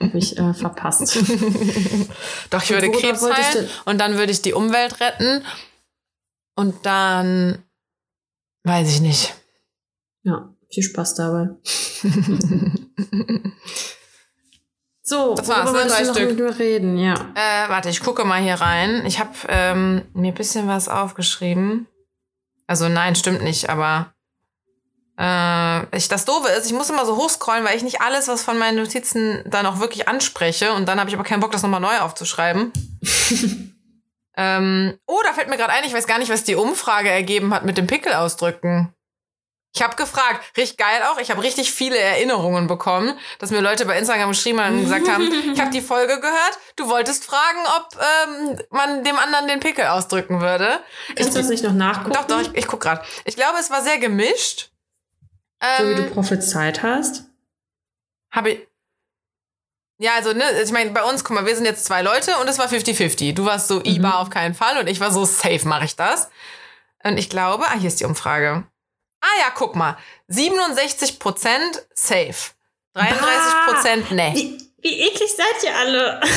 Hab 0.00 0.14
ich 0.14 0.36
äh, 0.38 0.54
verpasst. 0.54 1.16
Doch, 2.50 2.62
ich 2.62 2.70
würde 2.70 2.88
worüber 2.88 3.00
Krebs 3.00 3.22
heilen 3.22 3.68
und 3.86 3.98
dann 3.98 4.16
würde 4.16 4.30
ich 4.30 4.42
die 4.42 4.52
Umwelt 4.52 5.00
retten. 5.00 5.42
Und 6.54 6.84
dann 6.84 7.58
weiß 8.64 8.90
ich 8.90 9.00
nicht. 9.00 9.34
Ja, 10.28 10.54
viel 10.70 10.82
Spaß 10.82 11.14
dabei. 11.14 11.48
So, 15.08 15.34
Das 15.34 15.48
war's, 15.48 15.72
ne? 15.72 15.86
Drei 15.86 16.04
Stück. 16.04 16.58
reden? 16.58 16.98
Ja. 16.98 17.14
Äh, 17.14 17.70
warte, 17.70 17.88
ich 17.88 18.02
gucke 18.02 18.26
mal 18.26 18.42
hier 18.42 18.56
rein. 18.56 19.06
Ich 19.06 19.18
habe 19.18 19.30
ähm, 19.48 20.02
mir 20.12 20.32
ein 20.32 20.34
bisschen 20.34 20.68
was 20.68 20.90
aufgeschrieben. 20.90 21.86
Also 22.66 22.90
nein, 22.90 23.14
stimmt 23.14 23.42
nicht, 23.42 23.70
aber 23.70 24.12
äh, 25.18 25.96
ich, 25.96 26.08
das 26.08 26.26
Doofe 26.26 26.50
ist, 26.50 26.66
ich 26.66 26.74
muss 26.74 26.90
immer 26.90 27.06
so 27.06 27.16
hochscrollen, 27.16 27.64
weil 27.64 27.74
ich 27.78 27.82
nicht 27.82 28.02
alles, 28.02 28.28
was 28.28 28.42
von 28.42 28.58
meinen 28.58 28.76
Notizen 28.76 29.42
dann 29.46 29.64
auch 29.64 29.80
wirklich 29.80 30.08
anspreche. 30.08 30.74
Und 30.74 30.86
dann 30.86 31.00
habe 31.00 31.08
ich 31.08 31.16
aber 31.16 31.24
keinen 31.24 31.40
Bock, 31.40 31.52
das 31.52 31.62
nochmal 31.62 31.80
neu 31.80 31.98
aufzuschreiben. 32.00 32.70
ähm, 34.36 34.98
oh, 35.06 35.20
da 35.24 35.32
fällt 35.32 35.48
mir 35.48 35.56
gerade 35.56 35.72
ein, 35.72 35.84
ich 35.84 35.94
weiß 35.94 36.06
gar 36.06 36.18
nicht, 36.18 36.30
was 36.30 36.44
die 36.44 36.54
Umfrage 36.54 37.08
ergeben 37.08 37.54
hat 37.54 37.64
mit 37.64 37.78
dem 37.78 37.86
Pickelausdrücken. 37.86 38.92
Ich 39.74 39.82
habe 39.82 39.96
gefragt, 39.96 40.56
richtig 40.56 40.78
geil 40.78 41.02
auch. 41.04 41.18
Ich 41.18 41.30
habe 41.30 41.42
richtig 41.42 41.72
viele 41.72 41.98
Erinnerungen 41.98 42.66
bekommen, 42.66 43.16
dass 43.38 43.50
mir 43.50 43.60
Leute 43.60 43.84
bei 43.86 43.98
Instagram 43.98 44.30
geschrieben 44.30 44.60
haben 44.60 44.76
und 44.78 44.84
gesagt 44.84 45.08
haben, 45.08 45.30
ich 45.52 45.60
habe 45.60 45.70
die 45.70 45.82
Folge 45.82 46.18
gehört. 46.20 46.58
Du 46.76 46.88
wolltest 46.88 47.24
fragen, 47.24 47.58
ob 47.76 47.88
ähm, 48.00 48.60
man 48.70 49.04
dem 49.04 49.16
anderen 49.18 49.46
den 49.46 49.60
Pickel 49.60 49.86
ausdrücken 49.86 50.40
würde. 50.40 50.80
Kannst 51.14 51.34
du 51.34 51.38
das 51.38 51.48
nicht 51.48 51.62
noch 51.62 51.74
nachgucken? 51.74 52.12
Doch, 52.14 52.24
doch, 52.26 52.40
ich, 52.40 52.54
ich 52.54 52.66
guck 52.66 52.80
gerade. 52.80 53.02
Ich 53.24 53.36
glaube, 53.36 53.58
es 53.60 53.70
war 53.70 53.82
sehr 53.82 53.98
gemischt. 53.98 54.70
So 55.78 55.88
wie 55.88 55.94
du 55.96 56.02
Ähm, 56.02 56.12
prophezeit 56.12 56.82
hast. 56.82 57.24
habe 58.32 58.50
ich. 58.50 58.68
Ja, 60.00 60.12
also, 60.14 60.32
ne, 60.32 60.44
ich 60.62 60.70
meine, 60.70 60.90
bei 60.92 61.02
uns, 61.02 61.24
guck 61.24 61.34
mal, 61.34 61.44
wir 61.44 61.56
sind 61.56 61.64
jetzt 61.64 61.84
zwei 61.84 62.02
Leute 62.02 62.36
und 62.38 62.48
es 62.48 62.58
war 62.58 62.68
50-50. 62.68 63.34
Du 63.34 63.44
warst 63.44 63.66
so 63.66 63.82
IBA 63.84 64.20
auf 64.20 64.30
keinen 64.30 64.54
Fall 64.54 64.78
und 64.78 64.86
ich 64.86 65.00
war 65.00 65.10
so 65.10 65.24
safe, 65.24 65.66
mache 65.66 65.84
ich 65.86 65.96
das. 65.96 66.30
Und 67.02 67.18
ich 67.18 67.28
glaube, 67.28 67.64
ah, 67.66 67.74
hier 67.76 67.88
ist 67.88 67.98
die 68.00 68.04
Umfrage. 68.04 68.64
Ah 69.20 69.40
ja, 69.40 69.50
guck 69.54 69.74
mal. 69.76 69.96
67% 70.30 71.50
safe. 71.94 72.52
33% 72.94 74.14
ne. 74.14 74.32
Wie, 74.34 74.58
wie 74.82 75.00
eklig 75.02 75.30
seid 75.36 75.64
ihr 75.64 75.76
alle? 75.76 76.20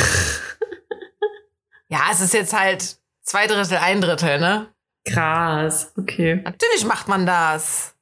Ja, 1.88 2.04
es 2.10 2.22
ist 2.22 2.34
jetzt 2.34 2.54
halt 2.54 2.98
zwei 3.22 3.48
Drittel, 3.48 3.76
ein 3.78 4.00
Drittel, 4.00 4.40
ne? 4.40 4.74
Krass. 5.06 5.92
Okay. 5.98 6.36
Natürlich 6.42 6.86
macht 6.86 7.10
man 7.10 7.26
das. 7.26 7.96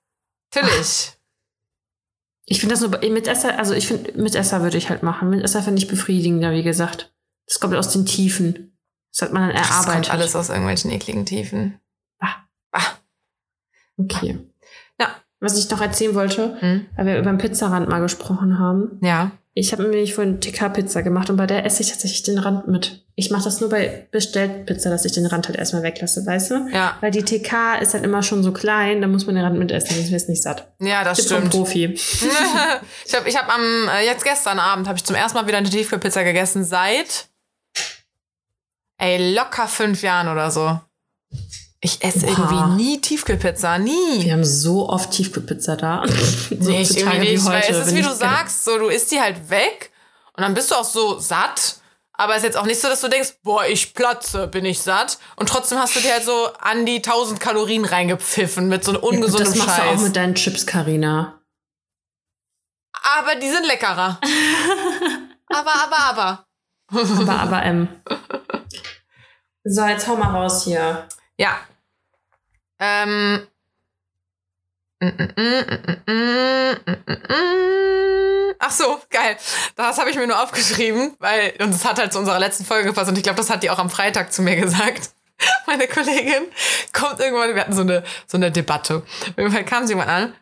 Natürlich. 0.53 1.13
Ich 2.45 2.59
finde 2.59 2.73
das 2.73 2.82
nur 2.82 2.91
bei- 2.91 3.09
mit 3.09 3.27
Esser, 3.27 3.57
also 3.57 3.73
ich 3.73 3.88
finde, 3.88 4.11
mit 4.21 4.36
Esser 4.36 4.61
würde 4.61 4.77
ich 4.77 4.89
halt 4.91 5.01
machen. 5.01 5.32
Mit 5.32 5.43
Esser 5.43 5.63
finde 5.63 5.82
ich 5.82 5.88
befriedigender, 5.88 6.51
wie 6.51 6.61
gesagt. 6.61 7.11
Das 7.47 7.59
kommt 7.59 7.73
aus 7.75 7.91
den 7.91 8.05
Tiefen. 8.05 8.77
Das 9.11 9.23
hat 9.23 9.34
man 9.34 9.47
dann 9.47 9.57
Das 9.57 9.67
erarbeitet. 9.69 9.93
kommt 10.03 10.11
alles 10.11 10.36
aus 10.36 10.49
irgendwelchen 10.49 10.91
ekligen 10.91 11.25
Tiefen. 11.25 11.80
Ah. 12.19 12.43
Ah. 12.71 12.93
Okay. 13.97 14.38
Was 15.41 15.57
ich 15.57 15.69
noch 15.69 15.81
erzählen 15.81 16.15
wollte, 16.15 16.57
Hm? 16.59 16.85
weil 16.97 17.05
wir 17.05 17.17
über 17.17 17.31
den 17.31 17.37
Pizzarand 17.37 17.87
mal 17.87 17.99
gesprochen 18.01 18.59
haben. 18.59 18.99
Ja. 19.01 19.31
Ich 19.53 19.71
habe 19.73 19.83
nämlich 19.83 20.13
vorhin 20.13 20.39
TK-Pizza 20.39 21.01
gemacht 21.01 21.29
und 21.29 21.35
bei 21.37 21.45
der 21.47 21.65
esse 21.65 21.81
ich 21.81 21.89
tatsächlich 21.89 22.23
den 22.23 22.37
Rand 22.37 22.67
mit. 22.67 23.03
Ich 23.15 23.29
mache 23.31 23.43
das 23.43 23.59
nur 23.59 23.69
bei 23.69 24.07
Bestellpizza, 24.11 24.89
dass 24.89 25.03
ich 25.05 25.11
den 25.11 25.25
Rand 25.25 25.47
halt 25.47 25.57
erstmal 25.57 25.83
weglasse, 25.83 26.25
weißt 26.25 26.51
du? 26.51 26.67
Ja. 26.71 26.97
Weil 27.01 27.11
die 27.11 27.23
TK 27.23 27.75
ist 27.81 27.93
halt 27.93 28.05
immer 28.05 28.21
schon 28.23 28.43
so 28.43 28.53
klein, 28.53 29.01
da 29.01 29.07
muss 29.07 29.25
man 29.25 29.35
den 29.35 29.43
Rand 29.43 29.57
mitessen, 29.57 29.95
sonst 29.97 30.11
wirst 30.11 30.29
nicht 30.29 30.43
satt. 30.43 30.71
Ja, 30.79 31.03
das 31.03 31.17
Tipp 31.17 31.27
vom 31.29 31.37
stimmt. 31.39 31.51
Profi. 31.51 31.85
ich 33.05 33.15
habe 33.15 33.27
ich 33.27 33.37
hab 33.37 33.53
am, 33.53 33.89
äh, 33.97 34.05
jetzt 34.05 34.23
gestern 34.23 34.59
Abend, 34.59 34.87
habe 34.87 34.97
ich 34.97 35.03
zum 35.03 35.15
ersten 35.15 35.37
Mal 35.37 35.47
wieder 35.47 35.57
eine 35.57 35.69
Tiefkühlpizza 35.69 36.23
gegessen 36.23 36.63
seit, 36.63 37.27
ey, 38.97 39.33
locker 39.33 39.67
fünf 39.67 40.01
Jahren 40.03 40.27
oder 40.29 40.51
so. 40.51 40.79
Ich 41.82 42.03
esse 42.03 42.25
Oha. 42.27 42.30
irgendwie 42.30 42.84
nie 42.84 43.01
Tiefkühlpizza, 43.01 43.77
nie. 43.77 44.23
Wir 44.23 44.34
haben 44.34 44.43
so 44.43 44.89
oft 44.89 45.11
Tiefkühlpizza 45.11 45.77
da. 45.77 46.03
so 46.07 46.55
Nee, 46.69 46.82
ich 46.82 46.95
Tage 47.03 47.19
nicht, 47.19 47.45
weil 47.45 47.63
es 47.69 47.88
ist, 47.88 47.95
wie 47.95 48.01
du 48.01 48.13
sagst, 48.13 48.65
so, 48.65 48.77
du 48.77 48.88
isst 48.88 49.11
die 49.11 49.21
halt 49.21 49.49
weg 49.49 49.91
und 50.34 50.43
dann 50.43 50.53
bist 50.53 50.71
du 50.71 50.75
auch 50.75 50.84
so 50.84 51.19
satt. 51.19 51.77
Aber 52.11 52.34
es 52.34 52.39
ist 52.39 52.43
jetzt 52.47 52.57
auch 52.57 52.65
nicht 52.65 52.82
so, 52.82 52.89
dass 52.89 52.99
du 52.99 53.07
denkst, 53.07 53.36
boah, 53.43 53.65
ich 53.65 53.93
platze, 53.93 54.47
bin 54.47 54.65
ich 54.65 54.82
satt. 54.82 55.19
Und 55.38 55.47
trotzdem 55.47 55.77
hast 55.80 55.95
du 55.95 56.01
dir 56.01 56.11
halt 56.11 56.25
so 56.25 56.49
an 56.59 56.86
die 56.86 56.97
1000 56.97 57.39
Kalorien 57.39 57.86
reingepfiffen 57.86 58.67
mit 58.67 58.84
so 58.84 58.91
einem 58.91 59.01
ungesundem 59.01 59.45
Das 59.47 59.55
machst 59.55 59.77
du 59.77 59.82
auch 59.84 59.91
Scheiß. 59.93 60.01
mit 60.01 60.15
deinen 60.17 60.36
Chips, 60.36 60.65
Karina. 60.65 61.39
aber 63.17 63.36
die 63.36 63.49
sind 63.49 63.65
leckerer. 63.65 64.19
aber, 65.47 65.71
aber, 65.75 65.99
aber. 66.09 66.45
Aber, 66.91 67.39
aber, 67.39 67.63
ähm. 67.63 67.88
So, 69.63 69.86
jetzt 69.86 70.07
hau 70.07 70.15
mal 70.17 70.32
raus 70.32 70.63
hier. 70.63 71.07
Ja. 71.38 71.59
Ähm. 72.80 73.47
Ach 78.59 78.71
so, 78.71 79.01
geil. 79.09 79.38
Das 79.75 79.97
habe 79.97 80.09
ich 80.09 80.17
mir 80.17 80.27
nur 80.27 80.41
aufgeschrieben, 80.41 81.15
weil, 81.19 81.53
und 81.59 81.73
das 81.73 81.86
hat 81.86 81.99
halt 81.99 82.11
zu 82.11 82.19
unserer 82.19 82.39
letzten 82.39 82.65
Folge 82.65 82.89
gepasst 82.89 83.09
und 83.09 83.17
ich 83.17 83.23
glaube, 83.23 83.38
das 83.38 83.49
hat 83.49 83.63
die 83.63 83.69
auch 83.69 83.80
am 83.80 83.89
Freitag 83.89 84.34
zu 84.34 84.41
mir 84.41 84.55
gesagt. 84.61 85.11
Meine 85.67 85.88
Kollegin 85.88 86.43
kommt 86.91 87.21
irgendwann, 87.21 87.55
wir 87.55 87.61
hatten 87.61 87.73
so 87.73 87.82
eine, 87.82 88.03
so 88.27 88.36
eine 88.38 88.51
Debatte. 88.51 89.03
Irgendwann 89.38 89.65
kam 89.65 89.88
sie 89.88 89.95
mal 89.95 90.07
an. 90.07 90.36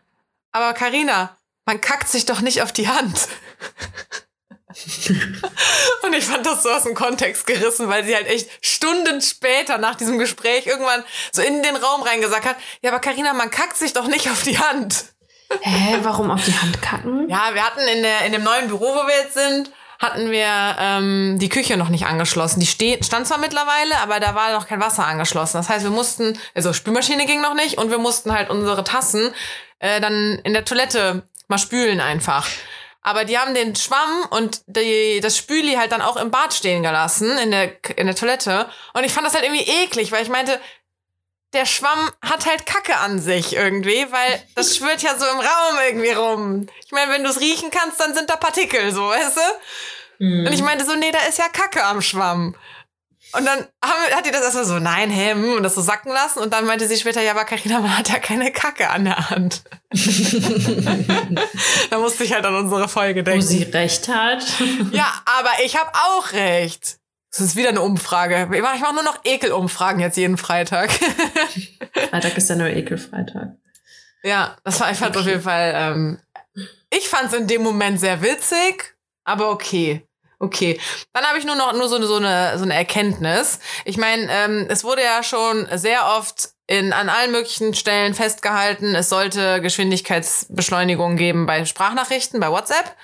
Aber 0.52 0.74
Karina, 0.74 1.38
man 1.66 1.80
kackt 1.82 2.08
sich 2.08 2.26
doch 2.26 2.42
nicht 2.42 2.64
auf 2.64 2.72
die 2.72 2.88
Hand. 2.88 3.28
Und 6.04 6.14
ich 6.14 6.26
fand 6.26 6.46
das 6.46 6.64
so 6.64 6.70
aus 6.70 6.84
dem 6.84 6.96
Kontext 6.96 7.46
gerissen, 7.46 7.90
weil 7.90 8.06
sie 8.06 8.16
halt 8.16 8.28
echt 8.28 8.50
Stunden 8.78 9.22
später 9.22 9.78
nach 9.78 9.96
diesem 9.96 10.18
Gespräch 10.18 10.66
irgendwann 10.66 11.04
so 11.32 11.42
in 11.42 11.62
den 11.62 11.76
Raum 11.76 12.02
reingesagt 12.02 12.46
hat, 12.46 12.56
ja, 12.82 12.92
aber 12.92 13.00
Karina, 13.00 13.34
man 13.34 13.50
kackt 13.50 13.78
sich 13.78 13.94
doch 13.94 14.08
nicht 14.08 14.30
auf 14.30 14.44
die 14.44 14.58
Hand. 14.58 15.06
Hä, 15.62 15.98
warum 16.04 16.32
auf 16.32 16.44
die 16.44 16.58
Hand 16.58 16.82
kacken? 16.82 17.30
Ja, 17.30 17.54
wir 17.54 17.64
hatten 17.66 17.80
in, 17.80 18.04
der, 18.04 18.26
in 18.26 18.32
dem 18.34 18.44
neuen 18.44 18.68
Büro, 18.68 18.86
wo 18.86 19.08
wir 19.08 19.16
jetzt 19.16 19.34
sind, 19.34 19.72
hatten 20.00 20.30
wir 20.30 20.76
ähm, 20.80 21.38
die 21.40 21.50
Küche 21.50 21.78
noch 21.78 21.90
nicht 21.90 22.06
angeschlossen. 22.06 22.60
Die 22.60 22.66
ste 22.66 23.00
stand 23.04 23.28
zwar 23.28 23.40
mittlerweile, 23.40 23.98
aber 24.02 24.20
da 24.20 24.36
war 24.36 24.52
noch 24.52 24.68
kein 24.68 24.80
Wasser 24.80 25.06
angeschlossen. 25.06 25.58
Das 25.58 25.70
heißt, 25.70 25.84
wir 25.84 25.92
mussten, 25.92 26.38
also 26.54 26.74
Spülmaschine 26.74 27.26
ging 27.26 27.42
noch 27.42 27.56
nicht 27.56 27.78
und 27.78 27.90
wir 27.90 27.98
mussten 27.98 28.32
halt 28.32 28.50
unsere 28.50 28.84
Tassen 28.84 29.34
äh, 29.80 30.00
dann 30.00 30.40
in 30.44 30.54
der 30.54 30.66
Toilette 30.66 31.24
mal 31.48 31.58
spülen 31.58 32.02
einfach. 32.02 32.48
Aber 33.08 33.24
die 33.24 33.38
haben 33.38 33.54
den 33.54 33.74
Schwamm 33.74 34.26
und 34.32 34.64
die, 34.68 35.22
das 35.22 35.38
Spüli 35.38 35.76
halt 35.76 35.94
dann 35.94 36.02
auch 36.02 36.18
im 36.18 36.30
Bad 36.30 36.54
stehen 36.54 36.84
gelassen, 36.84 37.38
in 37.38 37.52
der, 37.52 37.72
in 37.98 38.06
der 38.06 38.18
Toilette. 38.18 38.68
Und 38.94 39.06
ich 39.06 39.14
fand 39.14 39.26
das 39.26 39.34
halt 39.34 39.46
irgendwie 39.46 39.64
eklig, 39.64 40.12
weil 40.12 40.24
ich 40.24 40.30
meinte, 40.30 40.60
der 41.54 41.66
Schwamm 41.66 42.12
hat 42.22 42.46
halt 42.46 42.66
Kacke 42.66 42.98
an 42.98 43.22
sich 43.22 43.56
irgendwie, 43.56 44.06
weil 44.12 44.44
das 44.56 44.76
schwirrt 44.76 45.04
ja 45.04 45.16
so 45.18 45.26
im 45.26 45.40
Raum 45.40 45.80
irgendwie 45.88 46.12
rum. 46.12 46.68
Ich 46.86 46.92
meine, 46.92 47.14
wenn 47.14 47.24
du 47.24 47.30
es 47.30 47.40
riechen 47.40 47.72
kannst, 47.72 47.98
dann 48.02 48.14
sind 48.14 48.30
da 48.30 48.36
Partikel, 48.36 48.92
so, 48.92 49.08
weißt 49.08 49.38
du? 49.38 49.42
Und 50.46 50.52
ich 50.52 50.62
meinte 50.62 50.84
so, 50.84 50.94
nee, 50.96 51.12
da 51.14 51.20
ist 51.30 51.38
ja 51.38 51.48
Kacke 51.48 51.86
am 51.86 52.02
Schwamm. 52.02 52.56
Und 53.38 53.46
dann 53.46 53.60
haben, 53.86 54.16
hat 54.16 54.26
die 54.26 54.32
das 54.32 54.42
erstmal 54.42 54.66
so, 54.66 54.80
nein, 54.80 55.12
hä, 55.12 55.34
hm, 55.34 55.54
und 55.54 55.64
das 55.64 55.76
so 55.76 55.82
sacken 55.82 56.12
lassen. 56.12 56.40
Und 56.40 56.54
dann 56.54 56.66
meinte 56.66 56.88
sie 56.88 56.98
später, 56.98 57.22
ja, 57.22 57.32
aber 57.32 57.46
Carina, 57.46 57.80
man 57.80 57.96
hat 57.96 58.10
ja 58.10 58.18
keine 58.18 58.52
Kacke 58.52 58.90
an 58.90 59.06
der 59.06 59.30
Hand. 59.30 59.62
da 61.92 62.00
musste 62.00 62.24
ich 62.24 62.34
halt 62.34 62.46
an 62.46 62.56
unsere 62.56 62.90
Folge 62.90 63.22
Wo 63.22 63.26
denken. 63.26 63.46
sie 63.46 63.62
recht 63.64 64.08
hat. 64.08 64.44
Ja, 64.92 65.22
aber 65.26 65.52
ich 65.64 65.78
habe 65.78 65.92
auch 65.94 66.32
recht. 66.34 66.98
Das 67.30 67.42
ist 67.42 67.56
wieder 67.56 67.70
eine 67.70 67.82
Umfrage. 67.82 68.50
Ich 68.52 68.62
mache 68.62 68.80
mach 68.80 68.94
nur 68.94 69.04
noch 69.04 69.24
Ekelumfragen 69.24 70.02
jetzt 70.02 70.18
jeden 70.18 70.38
Freitag. 70.38 70.92
Freitag 72.10 72.36
ist 72.38 72.50
ja 72.50 72.56
nur 72.56 72.68
Ekelfreitag. 72.68 73.50
ja, 74.24 74.58
das 74.64 74.80
war 74.80 74.88
einfach 74.88 75.16
auf 75.16 75.28
jeden 75.28 75.44
Fall. 75.44 75.74
Ähm, 75.76 76.20
ich 76.90 77.08
fand 77.08 77.28
es 77.28 77.34
in 77.34 77.46
dem 77.46 77.62
Moment 77.62 78.00
sehr 78.00 78.24
witzig, 78.24 78.96
aber 79.26 79.52
okay. 79.52 80.07
Okay. 80.40 80.80
Dann 81.14 81.24
habe 81.26 81.40
ich 81.40 81.46
nur 81.46 81.56
noch 81.56 81.74
nur 81.74 81.90
so, 81.90 81.96
eine- 81.96 82.06
so, 82.08 82.16
eine, 82.18 82.58
so 82.58 82.64
eine 82.64 82.76
Erkenntnis. 82.76 83.60
Ich 83.86 83.98
meine, 83.98 84.28
ähm, 84.32 84.68
es 84.70 84.84
wurde 84.84 85.04
ja 85.04 85.24
schon 85.24 85.68
sehr 85.74 86.06
oft 86.18 86.50
in, 86.68 86.94
an 86.94 87.10
allen 87.10 87.32
möglichen 87.32 87.74
Stellen 87.74 88.14
festgehalten, 88.14 88.94
es 88.94 89.10
sollte 89.10 89.62
Geschwindigkeitsbeschleunigung 89.62 91.16
geben 91.18 91.46
bei 91.46 91.66
Sprachnachrichten, 91.66 92.40
bei 92.40 92.50
WhatsApp. 92.52 92.96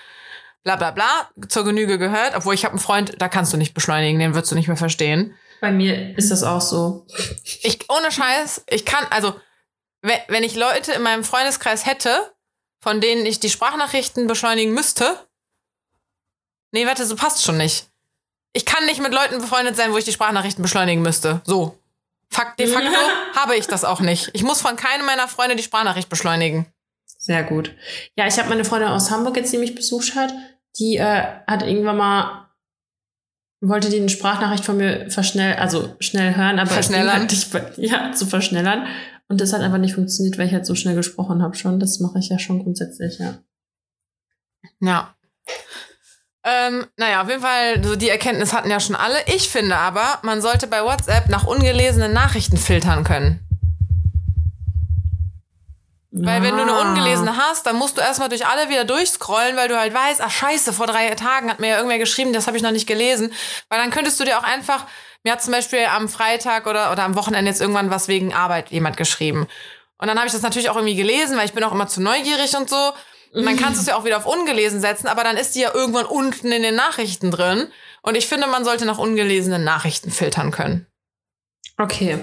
Bla 0.63 0.75
bla 0.77 0.91
bla, 0.91 1.29
zur 1.49 1.65
Genüge 1.65 1.97
gehört. 1.97 2.36
Obwohl 2.36 2.53
ich 2.53 2.63
habe 2.63 2.73
einen 2.73 2.79
Freund, 2.79 3.15
da 3.21 3.27
kannst 3.27 3.51
du 3.51 3.57
nicht 3.57 3.73
beschleunigen, 3.73 4.19
den 4.19 4.34
würdest 4.34 4.51
du 4.51 4.55
nicht 4.55 4.67
mehr 4.67 4.77
verstehen. 4.77 5.36
Bei 5.59 5.71
mir 5.71 6.17
ist 6.17 6.31
das 6.31 6.43
auch 6.43 6.61
so. 6.61 7.05
Ich, 7.43 7.89
ohne 7.89 8.11
Scheiß, 8.11 8.63
ich 8.69 8.86
kann, 8.86 9.05
also, 9.09 9.34
wenn 10.01 10.43
ich 10.43 10.55
Leute 10.55 10.93
in 10.93 11.01
meinem 11.01 11.23
Freundeskreis 11.25 11.86
hätte, 11.86 12.34
von 12.81 13.01
denen 13.01 13.25
ich 13.25 13.39
die 13.41 13.49
Sprachnachrichten 13.49 14.27
beschleunigen 14.27 14.73
müsste, 14.73 15.17
nee, 16.74 16.86
warte, 16.86 17.05
so 17.05 17.15
passt 17.15 17.43
schon 17.43 17.57
nicht. 17.57 17.88
Ich 18.51 18.65
kann 18.65 18.86
nicht 18.86 19.01
mit 19.01 19.13
Leuten 19.13 19.39
befreundet 19.39 19.76
sein, 19.76 19.93
wo 19.93 19.97
ich 19.97 20.05
die 20.05 20.11
Sprachnachrichten 20.11 20.61
beschleunigen 20.61 21.01
müsste. 21.01 21.41
So. 21.45 21.78
Fakt, 22.30 22.59
de 22.59 22.67
facto 22.67 22.91
habe 23.36 23.55
ich 23.55 23.67
das 23.67 23.86
auch 23.86 24.01
nicht. 24.01 24.30
Ich 24.34 24.43
muss 24.43 24.61
von 24.61 24.76
keinem 24.76 25.05
meiner 25.05 25.28
Freunde 25.28 25.55
die 25.55 25.63
Sprachnachricht 25.63 26.09
beschleunigen. 26.09 26.67
Sehr 27.05 27.43
gut. 27.43 27.74
Ja, 28.15 28.28
ich 28.28 28.38
habe 28.38 28.49
meine 28.49 28.65
Freundin 28.65 28.89
aus 28.89 29.09
Hamburg 29.09 29.38
jetzt, 29.38 29.53
die 29.53 29.57
mich 29.57 29.76
besucht 29.76 30.15
hat. 30.15 30.34
Die 30.78 30.97
äh, 30.97 31.24
hat 31.47 31.63
irgendwann 31.63 31.97
mal 31.97 32.43
wollte 33.65 33.89
die 33.89 33.97
eine 33.97 34.09
Sprachnachricht 34.09 34.65
von 34.65 34.78
mir 34.78 35.09
verschnell, 35.09 35.55
also 35.55 35.95
schnell 35.99 36.36
hören, 36.36 36.59
aber 36.59 36.69
Verschnellern? 36.69 37.28
nicht, 37.28 37.49
ja, 37.78 38.11
zu 38.11 38.26
verschnellern. 38.26 38.88
Und 39.30 39.39
das 39.39 39.53
hat 39.53 39.61
einfach 39.61 39.78
nicht 39.78 39.95
funktioniert, 39.95 40.38
weil 40.38 40.47
ich 40.47 40.53
halt 40.53 40.65
so 40.65 40.76
schnell 40.76 40.95
gesprochen 40.95 41.41
habe 41.41 41.55
schon. 41.55 41.80
Das 41.80 41.99
mache 41.99 42.19
ich 42.19 42.30
ja 42.30 42.39
schon 42.39 42.61
grundsätzlich, 42.61 43.19
ja. 43.19 43.39
Ja. 44.82 45.15
Ähm, 46.45 46.85
naja, 46.97 47.21
auf 47.21 47.29
jeden 47.29 47.41
Fall, 47.41 47.83
so 47.83 47.95
die 47.95 48.09
Erkenntnis 48.09 48.51
hatten 48.53 48.69
ja 48.69 48.79
schon 48.79 48.95
alle. 48.95 49.15
Ich 49.27 49.49
finde 49.49 49.77
aber, 49.77 50.19
man 50.23 50.41
sollte 50.41 50.67
bei 50.67 50.83
WhatsApp 50.83 51.29
nach 51.29 51.45
ungelesenen 51.45 52.11
Nachrichten 52.11 52.57
filtern 52.57 53.03
können. 53.03 53.39
Weil 56.15 56.43
wenn 56.43 56.55
du 56.55 56.61
eine 56.61 56.73
Ah. 56.73 56.81
ungelesene 56.81 57.37
hast, 57.37 57.65
dann 57.65 57.75
musst 57.75 57.97
du 57.97 58.01
erstmal 58.01 58.29
durch 58.29 58.45
alle 58.45 58.69
wieder 58.69 58.83
durchscrollen, 58.85 59.55
weil 59.57 59.67
du 59.67 59.79
halt 59.79 59.93
weißt, 59.95 60.21
ach 60.21 60.29
scheiße, 60.29 60.71
vor 60.71 60.85
drei 60.85 61.09
Tagen 61.15 61.49
hat 61.49 61.59
mir 61.59 61.69
ja 61.69 61.77
irgendwer 61.77 61.97
geschrieben, 61.97 62.33
das 62.33 62.45
habe 62.45 62.55
ich 62.55 62.61
noch 62.61 62.71
nicht 62.71 62.85
gelesen. 62.87 63.33
Weil 63.69 63.79
dann 63.79 63.89
könntest 63.89 64.19
du 64.19 64.23
dir 64.23 64.37
auch 64.37 64.43
einfach, 64.43 64.85
mir 65.23 65.31
hat 65.33 65.41
zum 65.41 65.53
Beispiel 65.53 65.85
am 65.85 66.07
Freitag 66.07 66.67
oder, 66.67 66.91
oder 66.91 67.03
am 67.03 67.15
Wochenende 67.15 67.49
jetzt 67.49 67.61
irgendwann 67.61 67.89
was 67.89 68.07
wegen 68.09 68.31
Arbeit 68.31 68.69
jemand 68.69 68.95
geschrieben. 68.95 69.47
Und 69.97 70.07
dann 70.07 70.17
habe 70.17 70.27
ich 70.27 70.33
das 70.33 70.43
natürlich 70.43 70.69
auch 70.69 70.75
irgendwie 70.75 70.95
gelesen, 70.95 71.35
weil 71.37 71.45
ich 71.45 71.53
bin 71.53 71.63
auch 71.63 71.71
immer 71.71 71.87
zu 71.87 71.99
neugierig 72.01 72.55
und 72.55 72.69
so. 72.69 72.91
Kannst 73.34 73.77
du 73.77 73.81
es 73.81 73.86
ja 73.88 73.95
auch 73.95 74.05
wieder 74.05 74.17
auf 74.17 74.25
ungelesen 74.25 74.79
setzen, 74.81 75.07
aber 75.07 75.23
dann 75.23 75.38
ist 75.38 75.55
die 75.55 75.61
ja 75.61 75.73
irgendwann 75.73 76.05
unten 76.05 76.51
in 76.51 76.61
den 76.63 76.75
Nachrichten 76.75 77.31
drin. 77.31 77.67
Und 78.01 78.15
ich 78.15 78.27
finde, 78.27 78.47
man 78.47 78.63
sollte 78.65 78.86
nach 78.86 78.97
ungelesenen 78.97 79.63
Nachrichten 79.63 80.11
filtern 80.11 80.51
können. 80.51 80.86
Okay. 81.77 82.19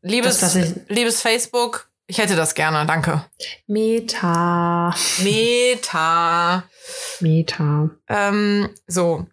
Liebes, 0.00 0.38
Das 0.40 0.54
ich- 0.56 0.74
liebes 0.88 1.20
Facebook, 1.20 1.88
ich 2.06 2.18
hätte 2.18 2.36
das 2.36 2.54
gerne, 2.54 2.84
danke. 2.86 3.24
Meta. 3.66 4.94
Meta. 5.18 6.64
Meta. 7.20 7.90
Ähm, 8.08 8.68
so. 8.86 9.26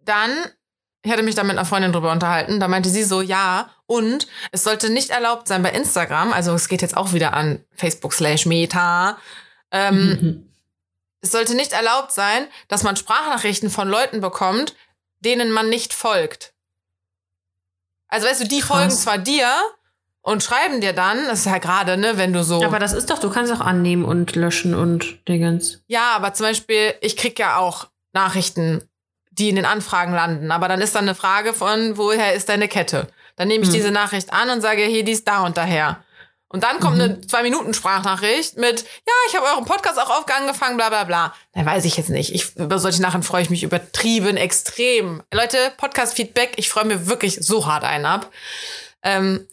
Dann, 0.00 0.30
ich 1.02 1.10
hatte 1.12 1.22
mich 1.22 1.34
da 1.34 1.42
mit 1.42 1.52
einer 1.56 1.64
Freundin 1.66 1.92
drüber 1.92 2.12
unterhalten, 2.12 2.60
da 2.60 2.68
meinte 2.68 2.88
sie 2.88 3.02
so, 3.02 3.20
ja, 3.20 3.70
und 3.86 4.26
es 4.52 4.64
sollte 4.64 4.90
nicht 4.90 5.10
erlaubt 5.10 5.48
sein 5.48 5.62
bei 5.62 5.70
Instagram, 5.70 6.32
also 6.32 6.54
es 6.54 6.68
geht 6.68 6.82
jetzt 6.82 6.96
auch 6.96 7.12
wieder 7.12 7.32
an 7.32 7.64
Facebook 7.74 8.12
slash 8.12 8.46
Meta, 8.46 9.18
ähm, 9.70 10.08
Mhm. 10.08 10.42
es 11.22 11.32
sollte 11.32 11.54
nicht 11.54 11.72
erlaubt 11.72 12.12
sein, 12.12 12.46
dass 12.68 12.82
man 12.82 12.96
Sprachnachrichten 12.96 13.70
von 13.70 13.88
Leuten 13.88 14.20
bekommt, 14.20 14.74
denen 15.20 15.50
man 15.50 15.68
nicht 15.68 15.92
folgt. 15.92 16.52
Also 18.08 18.26
weißt 18.28 18.42
du, 18.42 18.48
die 18.48 18.60
Krass. 18.60 18.68
folgen 18.68 18.90
zwar 18.90 19.18
dir 19.18 19.50
und 20.22 20.42
schreiben 20.42 20.80
dir 20.80 20.92
dann, 20.92 21.24
das 21.26 21.40
ist 21.40 21.46
ja 21.46 21.58
gerade, 21.58 21.96
ne, 21.96 22.16
wenn 22.16 22.32
du 22.32 22.44
so. 22.44 22.62
Aber 22.64 22.78
das 22.78 22.92
ist 22.92 23.10
doch, 23.10 23.18
du 23.18 23.30
kannst 23.30 23.52
auch 23.52 23.60
annehmen 23.60 24.04
und 24.04 24.36
löschen 24.36 24.74
und 24.74 25.26
Dingens. 25.28 25.82
Ja, 25.88 26.12
aber 26.14 26.32
zum 26.34 26.46
Beispiel, 26.46 26.94
ich 27.00 27.16
krieg 27.16 27.38
ja 27.38 27.58
auch 27.58 27.88
Nachrichten, 28.12 28.88
die 29.30 29.48
in 29.48 29.56
den 29.56 29.64
Anfragen 29.66 30.14
landen. 30.14 30.50
Aber 30.50 30.68
dann 30.68 30.80
ist 30.80 30.94
dann 30.94 31.04
eine 31.04 31.14
Frage 31.14 31.52
von, 31.52 31.98
woher 31.98 32.34
ist 32.34 32.48
deine 32.48 32.68
Kette? 32.68 33.08
Dann 33.36 33.48
nehme 33.48 33.64
ich 33.64 33.68
Hm. 33.70 33.74
diese 33.74 33.90
Nachricht 33.90 34.32
an 34.32 34.48
und 34.50 34.60
sage, 34.62 34.82
hier, 34.84 35.04
die 35.04 35.12
ist 35.12 35.28
da 35.28 35.44
und 35.44 35.56
daher. 35.56 36.02
Und 36.56 36.62
dann 36.62 36.80
kommt 36.80 36.96
Mhm. 36.96 37.02
eine 37.02 37.20
zwei-Minuten-Sprachnachricht 37.20 38.56
mit, 38.56 38.80
ja, 38.82 39.12
ich 39.28 39.36
habe 39.36 39.44
euren 39.44 39.66
Podcast 39.66 39.98
auch 39.98 40.08
aufge- 40.08 40.32
angefangen, 40.32 40.78
bla 40.78 40.88
bla 40.88 41.04
bla. 41.04 41.34
Dann 41.52 41.66
weiß 41.66 41.84
ich 41.84 41.98
jetzt 41.98 42.08
nicht. 42.08 42.34
Ich, 42.34 42.56
über 42.56 42.78
solche 42.78 43.02
Nachrichten 43.02 43.22
freue 43.24 43.42
ich 43.42 43.50
mich 43.50 43.62
übertrieben, 43.62 44.38
extrem. 44.38 45.22
Leute, 45.34 45.58
Podcast-Feedback, 45.76 46.54
ich 46.56 46.70
freue 46.70 46.86
mir 46.86 47.06
wirklich 47.08 47.36
so 47.42 47.66
hart 47.66 47.84
einen 47.84 48.06
ab. 48.06 48.30
Ähm, 49.02 49.46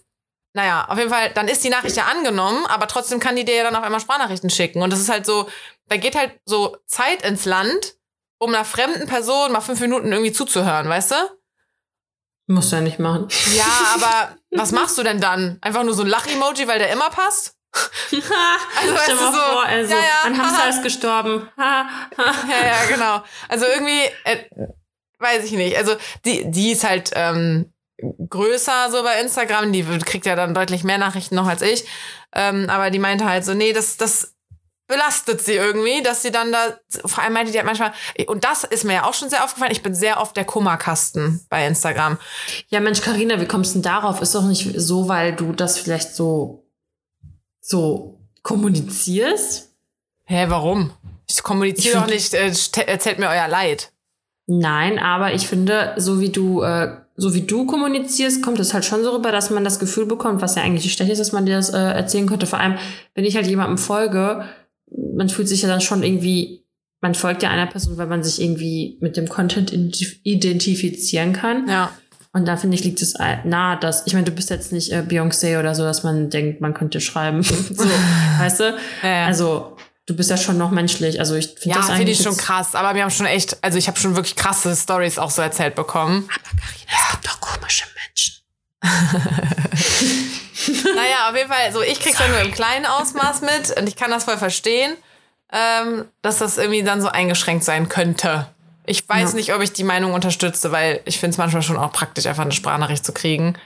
naja, 0.54 0.86
auf 0.88 0.98
jeden 0.98 1.10
Fall, 1.10 1.32
dann 1.32 1.50
ist 1.50 1.64
die 1.66 1.70
Nachricht 1.70 1.98
ja 1.98 2.06
angenommen, 2.06 2.66
aber 2.68 2.88
trotzdem 2.88 3.20
kann 3.20 3.36
die 3.36 3.44
dir 3.44 3.56
ja 3.56 3.64
dann 3.64 3.76
auf 3.76 3.84
einmal 3.84 4.00
Sprachnachrichten 4.00 4.50
schicken. 4.50 4.82
Und 4.82 4.94
das 4.94 5.00
ist 5.02 5.10
halt 5.10 5.26
so, 5.26 5.50
da 5.90 5.98
geht 5.98 6.16
halt 6.16 6.32
so 6.46 6.78
Zeit 6.88 7.24
ins 7.24 7.44
Land, 7.44 7.96
um 8.40 8.54
einer 8.54 8.64
fremden 8.64 9.08
Person 9.08 9.52
mal 9.52 9.60
fünf 9.62 9.82
Minuten 9.82 10.10
irgendwie 10.12 10.32
zuzuhören, 10.32 10.88
weißt 10.88 11.12
du? 11.12 11.16
Musst 12.48 12.72
du 12.72 12.76
ja 12.78 12.82
nicht 12.82 13.00
machen. 13.00 13.28
Ja, 13.54 13.94
aber 13.96 14.36
was 14.52 14.72
machst 14.72 14.98
du 14.98 15.04
denn 15.04 15.22
dann? 15.22 15.58
Einfach 15.62 15.84
nur 15.84 15.94
so 15.94 16.04
ein 16.04 16.10
Lach-Emoji, 16.10 16.68
weil 16.68 16.80
der 16.80 16.92
immer 16.92 17.10
passt? 17.10 17.56
also, 17.74 18.98
Stell 19.04 19.16
mal 19.16 19.32
so, 19.32 19.40
vor, 19.40 19.64
also, 19.66 19.94
ja, 19.94 20.00
ja, 20.00 20.24
ein 20.26 20.38
Hamster 20.38 20.70
ist 20.78 20.84
gestorben. 20.84 21.50
ja, 21.58 21.88
ja, 22.18 22.86
genau. 22.88 23.24
Also 23.50 23.66
irgendwie, 23.66 24.04
äh, 24.26 24.46
weiß 25.20 25.46
ich 25.46 25.54
nicht. 25.54 25.78
Also 25.78 25.96
die, 26.26 26.52
die 26.52 26.74
ist 26.74 26.84
halt 26.84 27.12
ähm, 27.16 27.74
größer 28.30 28.92
so 28.92 29.02
bei 29.04 29.20
Instagram, 29.22 29.72
die 29.72 29.84
kriegt 30.00 30.26
ja 30.26 30.36
dann 30.36 30.54
deutlich 30.54 30.84
mehr 30.84 30.98
Nachrichten 30.98 31.36
noch 31.36 31.48
als 31.48 31.62
ich. 31.62 31.86
Ähm, 32.36 32.70
aber 32.70 32.92
die 32.92 33.00
meinte 33.00 33.26
halt 33.26 33.46
so, 33.46 33.54
nee, 33.54 33.74
das, 33.74 33.98
das 33.98 34.33
belastet 34.94 35.42
sie 35.42 35.54
irgendwie, 35.54 36.04
dass 36.04 36.22
sie 36.22 36.32
dann 36.32 36.52
da, 36.52 36.78
vor 37.06 37.24
allem 37.24 37.34
meinte 37.34 37.52
die 37.52 37.58
halt 37.58 37.66
manchmal, 37.66 37.94
und 38.28 38.44
das 38.44 38.64
ist 38.64 38.84
mir 38.84 38.94
ja 38.94 39.06
auch 39.06 39.14
schon 39.16 39.30
sehr 39.30 39.44
aufgefallen, 39.44 39.72
ich 39.72 39.82
bin 39.82 39.96
sehr 39.96 40.22
oft 40.22 40.38
der 40.38 40.46
Kummerkasten 40.46 41.44
bei 41.50 41.66
Instagram. 41.66 42.18
Ja, 42.70 42.80
Mensch, 42.80 43.02
Karina, 43.02 43.42
wie 43.42 43.48
kommst 43.48 43.72
du 43.72 43.80
denn 43.80 43.84
darauf? 43.84 44.22
Ist 44.22 44.36
doch 44.36 44.44
nicht 44.44 44.72
so, 44.76 45.08
weil 45.08 45.36
du 45.36 45.52
das 45.52 45.80
vielleicht 45.80 46.16
so, 46.16 46.64
so 47.60 48.20
kommunizierst? 48.44 49.72
Hä, 50.26 50.46
warum? 50.50 50.92
Ich 51.28 51.42
kommuniziere 51.42 52.00
doch 52.00 52.08
nicht, 52.08 52.36
äh, 52.36 52.54
erzählt 52.86 53.18
mir 53.18 53.30
euer 53.30 53.48
Leid. 53.48 53.92
Nein, 54.46 55.00
aber 55.00 55.34
ich 55.34 55.48
finde, 55.48 55.94
so 55.98 56.20
wie 56.20 56.30
du, 56.30 56.62
äh, 56.62 56.98
so 57.16 57.34
wie 57.34 57.42
du 57.42 57.66
kommunizierst, 57.66 58.44
kommt 58.44 58.60
es 58.60 58.74
halt 58.74 58.86
schon 58.86 59.04
so 59.04 59.12
rüber, 59.12 59.32
dass 59.32 59.50
man 59.50 59.64
das 59.64 59.80
Gefühl 59.80 60.06
bekommt, 60.06 60.42
was 60.42 60.56
ja 60.56 60.64
eigentlich 60.64 60.92
schlecht 60.94 61.12
ist, 61.12 61.20
dass 61.20 61.32
man 61.32 61.46
dir 61.46 61.56
das 61.56 61.70
äh, 61.70 61.78
erzählen 61.78 62.28
könnte. 62.28 62.46
Vor 62.46 62.60
allem, 62.60 62.78
wenn 63.16 63.26
ich 63.26 63.36
halt 63.36 63.48
jemandem 63.48 63.78
folge, 63.78 64.46
man 65.16 65.30
fühlt 65.30 65.48
sich 65.48 65.62
ja 65.62 65.68
dann 65.68 65.82
schon 65.82 66.04
irgendwie, 66.04 66.66
man 67.02 67.16
folgt 67.16 67.44
ja 67.44 67.50
einer 67.50 67.68
Person, 67.68 67.98
weil 67.98 68.08
man 68.08 68.24
sich 68.24 68.42
irgendwie 68.42 68.98
mit 69.02 69.18
dem 69.18 69.28
Content 69.28 69.72
identifizieren 70.24 71.34
kann. 71.34 71.68
Ja. 71.68 71.92
Und 72.36 72.48
da 72.48 72.58
finde 72.58 72.76
ich, 72.76 72.84
liegt 72.84 73.02
es 73.02 73.14
nahe, 73.44 73.80
dass, 73.80 74.08
ich 74.08 74.14
meine, 74.14 74.26
du 74.26 74.32
bist 74.32 74.50
jetzt 74.50 74.72
nicht 74.72 74.92
äh, 74.92 75.04
Beyoncé 75.08 75.60
oder 75.60 75.76
so, 75.76 75.84
dass 75.84 76.04
man 76.04 76.32
denkt, 76.32 76.62
man 76.62 76.74
könnte 76.74 77.00
schreiben. 77.00 77.44
so, 77.44 77.54
weißt 78.40 78.60
du? 78.60 78.64
Ja, 79.04 79.10
ja. 79.10 79.26
Also, 79.28 79.78
du 80.06 80.16
bist 80.16 80.30
ja 80.30 80.38
schon 80.38 80.58
noch 80.58 80.72
menschlich. 80.72 81.20
Also 81.20 81.36
ich 81.36 81.48
finde 81.48 81.78
ja, 81.78 81.88
das 81.88 81.96
finde 81.96 82.12
ich 82.12 82.22
schon 82.22 82.36
krass. 82.36 82.76
Aber 82.76 82.96
wir 82.96 83.04
haben 83.04 83.12
schon 83.12 83.26
echt, 83.26 83.64
also 83.64 83.78
ich 83.78 83.88
habe 83.88 84.00
schon 84.00 84.16
wirklich 84.16 84.36
krasse 84.36 84.76
Stories 84.76 85.20
auch 85.20 85.32
so 85.32 85.42
erzählt 85.42 85.76
bekommen. 85.76 86.28
Aber 86.30 86.60
Carina, 86.60 86.92
es 87.06 87.12
gibt 87.12 87.28
doch 87.28 87.40
komische 87.40 87.86
Menschen. 87.96 88.43
naja, 90.96 91.30
auf 91.30 91.36
jeden 91.36 91.50
Fall, 91.50 91.72
so 91.72 91.82
ich 91.82 92.00
krieg's 92.00 92.20
ja 92.20 92.28
nur 92.28 92.42
im 92.42 92.52
kleinen 92.52 92.86
Ausmaß 92.86 93.42
mit 93.42 93.76
und 93.78 93.88
ich 93.88 93.96
kann 93.96 94.12
das 94.12 94.26
voll 94.26 94.38
verstehen, 94.38 94.96
ähm, 95.52 96.06
dass 96.22 96.38
das 96.40 96.58
irgendwie 96.58 96.84
dann 96.84 97.02
so 97.02 97.08
eingeschränkt 97.08 97.64
sein 97.64 97.88
könnte. 97.90 98.48
Ich 98.86 99.08
weiß 99.08 99.32
ja. 99.32 99.38
nicht, 99.38 99.54
ob 99.54 99.62
ich 99.62 99.72
die 99.72 99.86
Meinung 99.86 100.14
unterstütze, 100.14 100.74
weil 100.74 101.00
ich 101.06 101.20
finde 101.20 101.32
es 101.32 101.38
manchmal 101.38 101.62
schon 101.62 101.78
auch 101.78 101.94
praktisch, 101.94 102.26
einfach 102.26 102.44
eine 102.44 102.52
Sprachnachricht 102.52 103.06
zu 103.06 103.14
kriegen. 103.14 103.58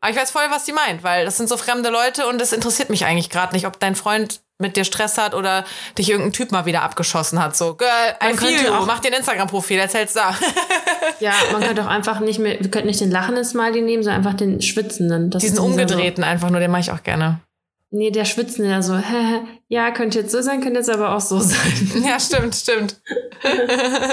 Aber 0.00 0.12
ich 0.12 0.16
weiß 0.16 0.30
voll, 0.30 0.46
was 0.50 0.64
die 0.64 0.72
meint, 0.72 1.02
weil 1.02 1.24
das 1.24 1.36
sind 1.36 1.48
so 1.48 1.56
fremde 1.56 1.90
Leute 1.90 2.28
und 2.28 2.40
es 2.40 2.52
interessiert 2.52 2.90
mich 2.90 3.04
eigentlich 3.04 3.30
gerade 3.30 3.54
nicht, 3.54 3.66
ob 3.66 3.80
dein 3.80 3.96
Freund 3.96 4.40
mit 4.60 4.76
dir 4.76 4.84
Stress 4.84 5.18
hat 5.18 5.34
oder 5.34 5.64
dich 5.98 6.10
irgendein 6.10 6.32
Typ 6.32 6.52
mal 6.52 6.66
wieder 6.66 6.82
abgeschossen 6.82 7.42
hat. 7.42 7.56
So, 7.56 7.74
Girl, 7.74 7.88
ein 8.20 8.40
Video, 8.40 8.84
mach 8.86 9.00
dir 9.00 9.08
ein 9.08 9.18
Instagram-Profil, 9.18 9.78
erzähl's 9.78 10.12
da. 10.12 10.34
ja, 11.20 11.32
man 11.52 11.62
könnte 11.62 11.82
auch 11.82 11.88
einfach 11.88 12.20
nicht 12.20 12.38
mehr, 12.38 12.60
wir 12.60 12.70
könnten 12.70 12.88
nicht 12.88 13.00
den 13.00 13.10
lachenden 13.10 13.44
Smiley 13.44 13.82
nehmen, 13.82 14.02
sondern 14.02 14.24
einfach 14.24 14.36
den 14.36 14.60
schwitzenden. 14.62 15.30
Das 15.30 15.42
Diesen 15.42 15.58
umgedrehten 15.58 16.22
so. 16.22 16.28
einfach 16.28 16.50
nur, 16.50 16.60
den 16.60 16.70
mache 16.70 16.82
ich 16.82 16.92
auch 16.92 17.02
gerne. 17.02 17.40
Nee, 17.92 18.12
der 18.12 18.24
schwitzende, 18.24 18.68
der 18.68 18.82
so, 18.82 18.96
hä, 18.96 19.40
ja, 19.68 19.90
könnte 19.90 20.20
jetzt 20.20 20.32
so 20.32 20.40
sein, 20.42 20.60
könnte 20.60 20.78
jetzt 20.78 20.90
aber 20.90 21.14
auch 21.14 21.20
so 21.20 21.40
sein. 21.40 22.02
ja, 22.06 22.20
stimmt, 22.20 22.54
stimmt. 22.54 23.00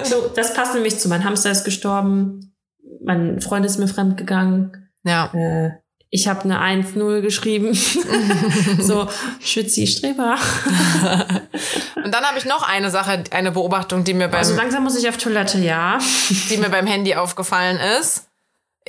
so, 0.04 0.32
das 0.36 0.54
passt 0.54 0.74
nämlich 0.74 1.00
zu. 1.00 1.10
Mein 1.10 1.24
Hamster 1.24 1.52
ist 1.52 1.64
gestorben, 1.64 2.56
mein 3.04 3.41
Freund 3.41 3.66
ist 3.66 3.78
mir 3.78 3.88
fremd 3.88 4.18
gegangen. 4.18 4.89
Ja. 5.04 5.32
Äh, 5.34 5.72
ich 6.10 6.28
habe 6.28 6.43
eine 6.43 6.62
1-0 6.62 7.22
geschrieben. 7.22 7.74
so, 8.80 9.10
Schützi 9.41 9.88
Streber. 9.88 10.36
Und 12.03 12.14
dann 12.14 12.24
habe 12.24 12.38
ich 12.38 12.45
noch 12.45 12.68
eine 12.68 12.91
Sache, 12.91 13.24
eine 13.32 13.51
Beobachtung, 13.51 14.03
die 14.03 14.14
mir 14.14 14.30
beim. 14.30 14.39
Also 14.39 14.55
langsam 14.55 14.84
muss 14.84 14.97
ich 14.97 15.10
auf 15.10 15.18
Toilette, 15.18 15.58
ja. 15.60 15.99
Die 16.49 16.58
mir 16.58 16.70
beim 16.70 16.88
Handy 16.88 17.16
aufgefallen 17.16 17.78
ist. 17.99 18.24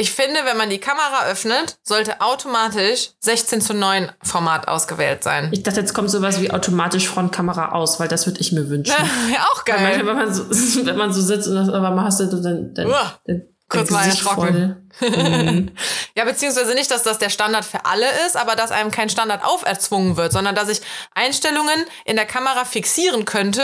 Ich 0.01 0.13
finde, 0.13 0.39
wenn 0.45 0.57
man 0.57 0.71
die 0.71 0.79
Kamera 0.79 1.27
öffnet, 1.29 1.79
sollte 1.83 2.21
automatisch 2.21 3.11
16 3.19 3.61
zu 3.61 3.75
9 3.75 4.13
Format 4.23 4.69
ausgewählt 4.69 5.25
sein. 5.25 5.49
Ich 5.51 5.65
dachte, 5.65 5.81
jetzt 5.81 5.93
kommt 5.93 6.09
sowas 6.09 6.41
wie 6.41 6.53
automatisch 6.53 7.09
Frontkamera 7.09 7.73
aus, 7.73 7.99
weil 7.99 8.07
das 8.07 8.25
würde 8.25 8.41
ich 8.41 8.53
mir 8.53 8.69
wünschen. 8.69 8.95
ja, 9.33 9.45
auch 9.53 9.65
geil. 9.65 10.07
Wenn 10.07 10.15
man, 10.15 10.33
so, 10.33 10.49
wenn 10.87 10.97
man 10.97 11.13
so 11.13 11.21
sitzt 11.21 11.49
und 11.49 11.57
das 11.57 11.69
aber 11.69 11.91
mal 11.91 12.05
hast 12.05 12.21
du 12.21 12.27
dann, 12.27 12.73
dann, 12.75 12.93
dann 13.27 13.43
Kurz 13.69 13.91
mal 13.91 14.07
erschrocken. 14.07 14.88
Mhm. 15.01 15.71
ja, 16.15 16.25
beziehungsweise 16.25 16.75
nicht, 16.75 16.91
dass 16.91 17.03
das 17.03 17.19
der 17.19 17.31
Standard 17.31 17.65
für 17.65 17.85
alle 17.85 18.07
ist, 18.27 18.37
aber 18.37 18.57
dass 18.57 18.71
einem 18.71 18.91
kein 18.91 19.11
Standard 19.11 19.45
auferzwungen 19.45 20.17
wird, 20.17 20.33
sondern 20.33 20.55
dass 20.55 20.69
ich 20.69 20.81
Einstellungen 21.15 21.85
in 22.05 22.17
der 22.17 22.27
Kamera 22.27 22.65
fixieren 22.65 23.25
könnte, 23.25 23.63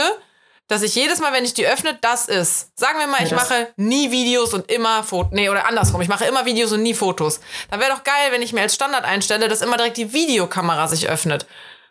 dass 0.67 0.81
ich 0.81 0.95
jedes 0.95 1.19
Mal, 1.19 1.31
wenn 1.31 1.45
ich 1.45 1.53
die 1.53 1.67
öffne, 1.67 1.97
das 2.01 2.27
ist. 2.27 2.77
Sagen 2.79 2.99
wir 2.99 3.07
mal, 3.07 3.19
ja, 3.19 3.25
ich 3.25 3.31
mache 3.33 3.67
nie 3.75 4.09
Videos 4.09 4.53
und 4.53 4.71
immer 4.71 5.03
Fotos. 5.03 5.31
Nee, 5.33 5.49
oder 5.49 5.67
andersrum, 5.67 6.01
ich 6.01 6.07
mache 6.07 6.25
immer 6.25 6.45
Videos 6.45 6.71
und 6.71 6.81
nie 6.81 6.95
Fotos. 6.95 7.39
Dann 7.69 7.79
wäre 7.79 7.91
doch 7.91 8.03
geil, 8.03 8.31
wenn 8.31 8.41
ich 8.41 8.51
mir 8.51 8.61
als 8.61 8.73
Standard 8.73 9.05
einstelle, 9.05 9.47
dass 9.47 9.61
immer 9.61 9.77
direkt 9.77 9.97
die 9.97 10.11
Videokamera 10.13 10.87
sich 10.87 11.07
öffnet. 11.07 11.45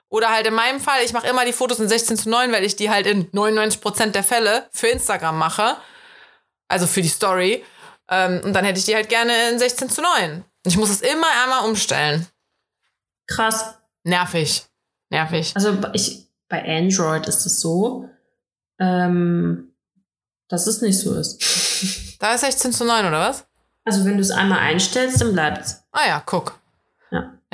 Oder 0.08 0.30
halt 0.30 0.46
in 0.46 0.54
meinem 0.54 0.80
Fall, 0.80 1.02
ich 1.04 1.12
mache 1.12 1.26
immer 1.26 1.44
die 1.44 1.52
Fotos 1.52 1.78
in 1.78 1.88
16 1.88 2.16
zu 2.16 2.30
9, 2.30 2.52
weil 2.52 2.64
ich 2.64 2.76
die 2.76 2.90
halt 2.90 3.06
in 3.06 3.30
99% 3.30 4.06
der 4.06 4.24
Fälle 4.24 4.68
für 4.72 4.88
Instagram 4.88 5.38
mache. 5.38 5.76
Also 6.68 6.86
für 6.86 7.02
die 7.02 7.08
Story. 7.08 7.64
Ähm, 8.10 8.40
und 8.44 8.52
dann 8.52 8.64
hätte 8.64 8.78
ich 8.78 8.84
die 8.84 8.94
halt 8.94 9.08
gerne 9.08 9.50
in 9.50 9.58
16 9.58 9.90
zu 9.90 10.02
9. 10.02 10.44
Ich 10.66 10.76
muss 10.76 10.90
es 10.90 11.00
immer 11.00 11.26
einmal 11.42 11.68
umstellen. 11.68 12.26
Krass. 13.26 13.74
Nervig. 14.02 14.64
Nervig. 15.10 15.52
Also 15.54 15.78
ich, 15.92 16.28
bei 16.48 16.62
Android 16.64 17.26
ist 17.26 17.46
es 17.46 17.60
so, 17.60 18.08
ähm, 18.78 19.74
dass 20.48 20.66
es 20.66 20.82
nicht 20.82 20.98
so 20.98 21.14
ist. 21.14 21.42
Da 22.20 22.34
ist 22.34 22.40
16 22.42 22.72
zu 22.72 22.84
9, 22.84 23.06
oder 23.06 23.20
was? 23.28 23.46
Also 23.84 24.04
wenn 24.04 24.16
du 24.16 24.22
es 24.22 24.30
einmal 24.30 24.60
einstellst, 24.60 25.20
dann 25.20 25.32
bleibt 25.32 25.66
es. 25.66 25.82
Ah 25.92 26.06
ja, 26.06 26.22
guck. 26.24 26.58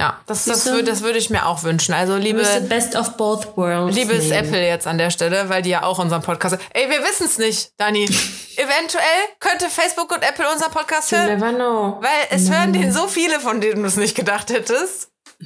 Ja. 0.01 0.19
Das, 0.25 0.47
das, 0.47 0.65
würde, 0.65 0.85
das 0.85 1.03
würde 1.03 1.19
ich 1.19 1.29
mir 1.29 1.45
auch 1.45 1.63
wünschen. 1.63 1.93
Also 1.93 2.17
liebe 2.17 2.43
best 2.71 2.97
of 2.97 3.19
both 3.19 3.55
worlds. 3.55 3.95
Liebes 3.95 4.31
nehmen. 4.31 4.47
Apple 4.47 4.67
jetzt 4.67 4.87
an 4.87 4.97
der 4.97 5.11
Stelle, 5.11 5.51
weil 5.51 5.61
die 5.61 5.69
ja 5.69 5.83
auch 5.83 5.99
unseren 5.99 6.23
Podcast. 6.23 6.57
Ey, 6.73 6.89
wir 6.89 7.01
wissen 7.01 7.27
es 7.27 7.37
nicht, 7.37 7.73
Dani. 7.77 8.05
Eventuell 8.57 9.05
könnte 9.41 9.69
Facebook 9.69 10.11
und 10.11 10.23
Apple 10.23 10.51
unseren 10.51 10.71
Podcast 10.71 11.13
hören. 11.13 11.27
Never 11.27 11.53
know. 11.53 11.99
Weil 12.01 12.11
es 12.31 12.45
never 12.45 12.57
hören 12.57 12.73
den 12.73 12.93
so 12.93 13.09
viele, 13.09 13.41
von 13.41 13.61
denen 13.61 13.83
du 13.83 13.89
es 13.89 13.99
nicht 13.99 14.17
gedacht 14.17 14.49
hättest. 14.49 15.11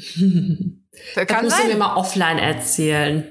das 1.17 1.27
kann 1.27 1.47
musst 1.47 1.57
sein. 1.57 1.67
du 1.67 1.73
mir 1.73 1.79
mal 1.79 1.97
offline 1.97 2.39
erzählen. 2.39 3.29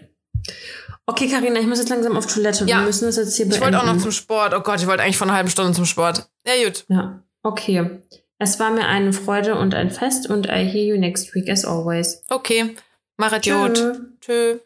Okay, 1.06 1.30
Karina, 1.30 1.58
ich 1.62 1.68
muss 1.68 1.80
jetzt 1.80 1.90
langsam 1.90 2.18
auf 2.18 2.26
Toilette. 2.26 2.66
Ja. 2.66 2.80
Wir 2.80 2.86
müssen 2.88 3.06
das 3.06 3.16
jetzt 3.16 3.38
hier 3.38 3.46
beenden. 3.46 3.56
Ich 3.56 3.62
wollte 3.62 3.80
auch 3.80 3.94
noch 3.94 4.02
zum 4.02 4.12
Sport. 4.12 4.54
Oh 4.54 4.60
Gott, 4.60 4.82
ich 4.82 4.88
wollte 4.88 5.04
eigentlich 5.04 5.18
vor 5.18 5.28
einer 5.28 5.38
halben 5.38 5.50
Stunde 5.50 5.72
zum 5.72 5.86
Sport. 5.86 6.28
Ja, 6.46 6.62
gut. 6.66 6.84
Ja, 6.90 7.24
okay. 7.44 8.02
Es 8.44 8.60
war 8.60 8.72
mir 8.72 8.90
eine 8.90 9.14
Freude 9.14 9.56
und 9.56 9.74
ein 9.74 9.90
Fest 9.90 10.30
und 10.30 10.48
I 10.48 10.66
hear 10.66 10.84
you 10.84 10.98
next 10.98 11.34
week 11.34 11.50
as 11.50 11.64
always. 11.64 12.22
Okay, 12.30 12.76
machet 13.16 13.46
gut. 13.46 14.02
Tschö. 14.20 14.60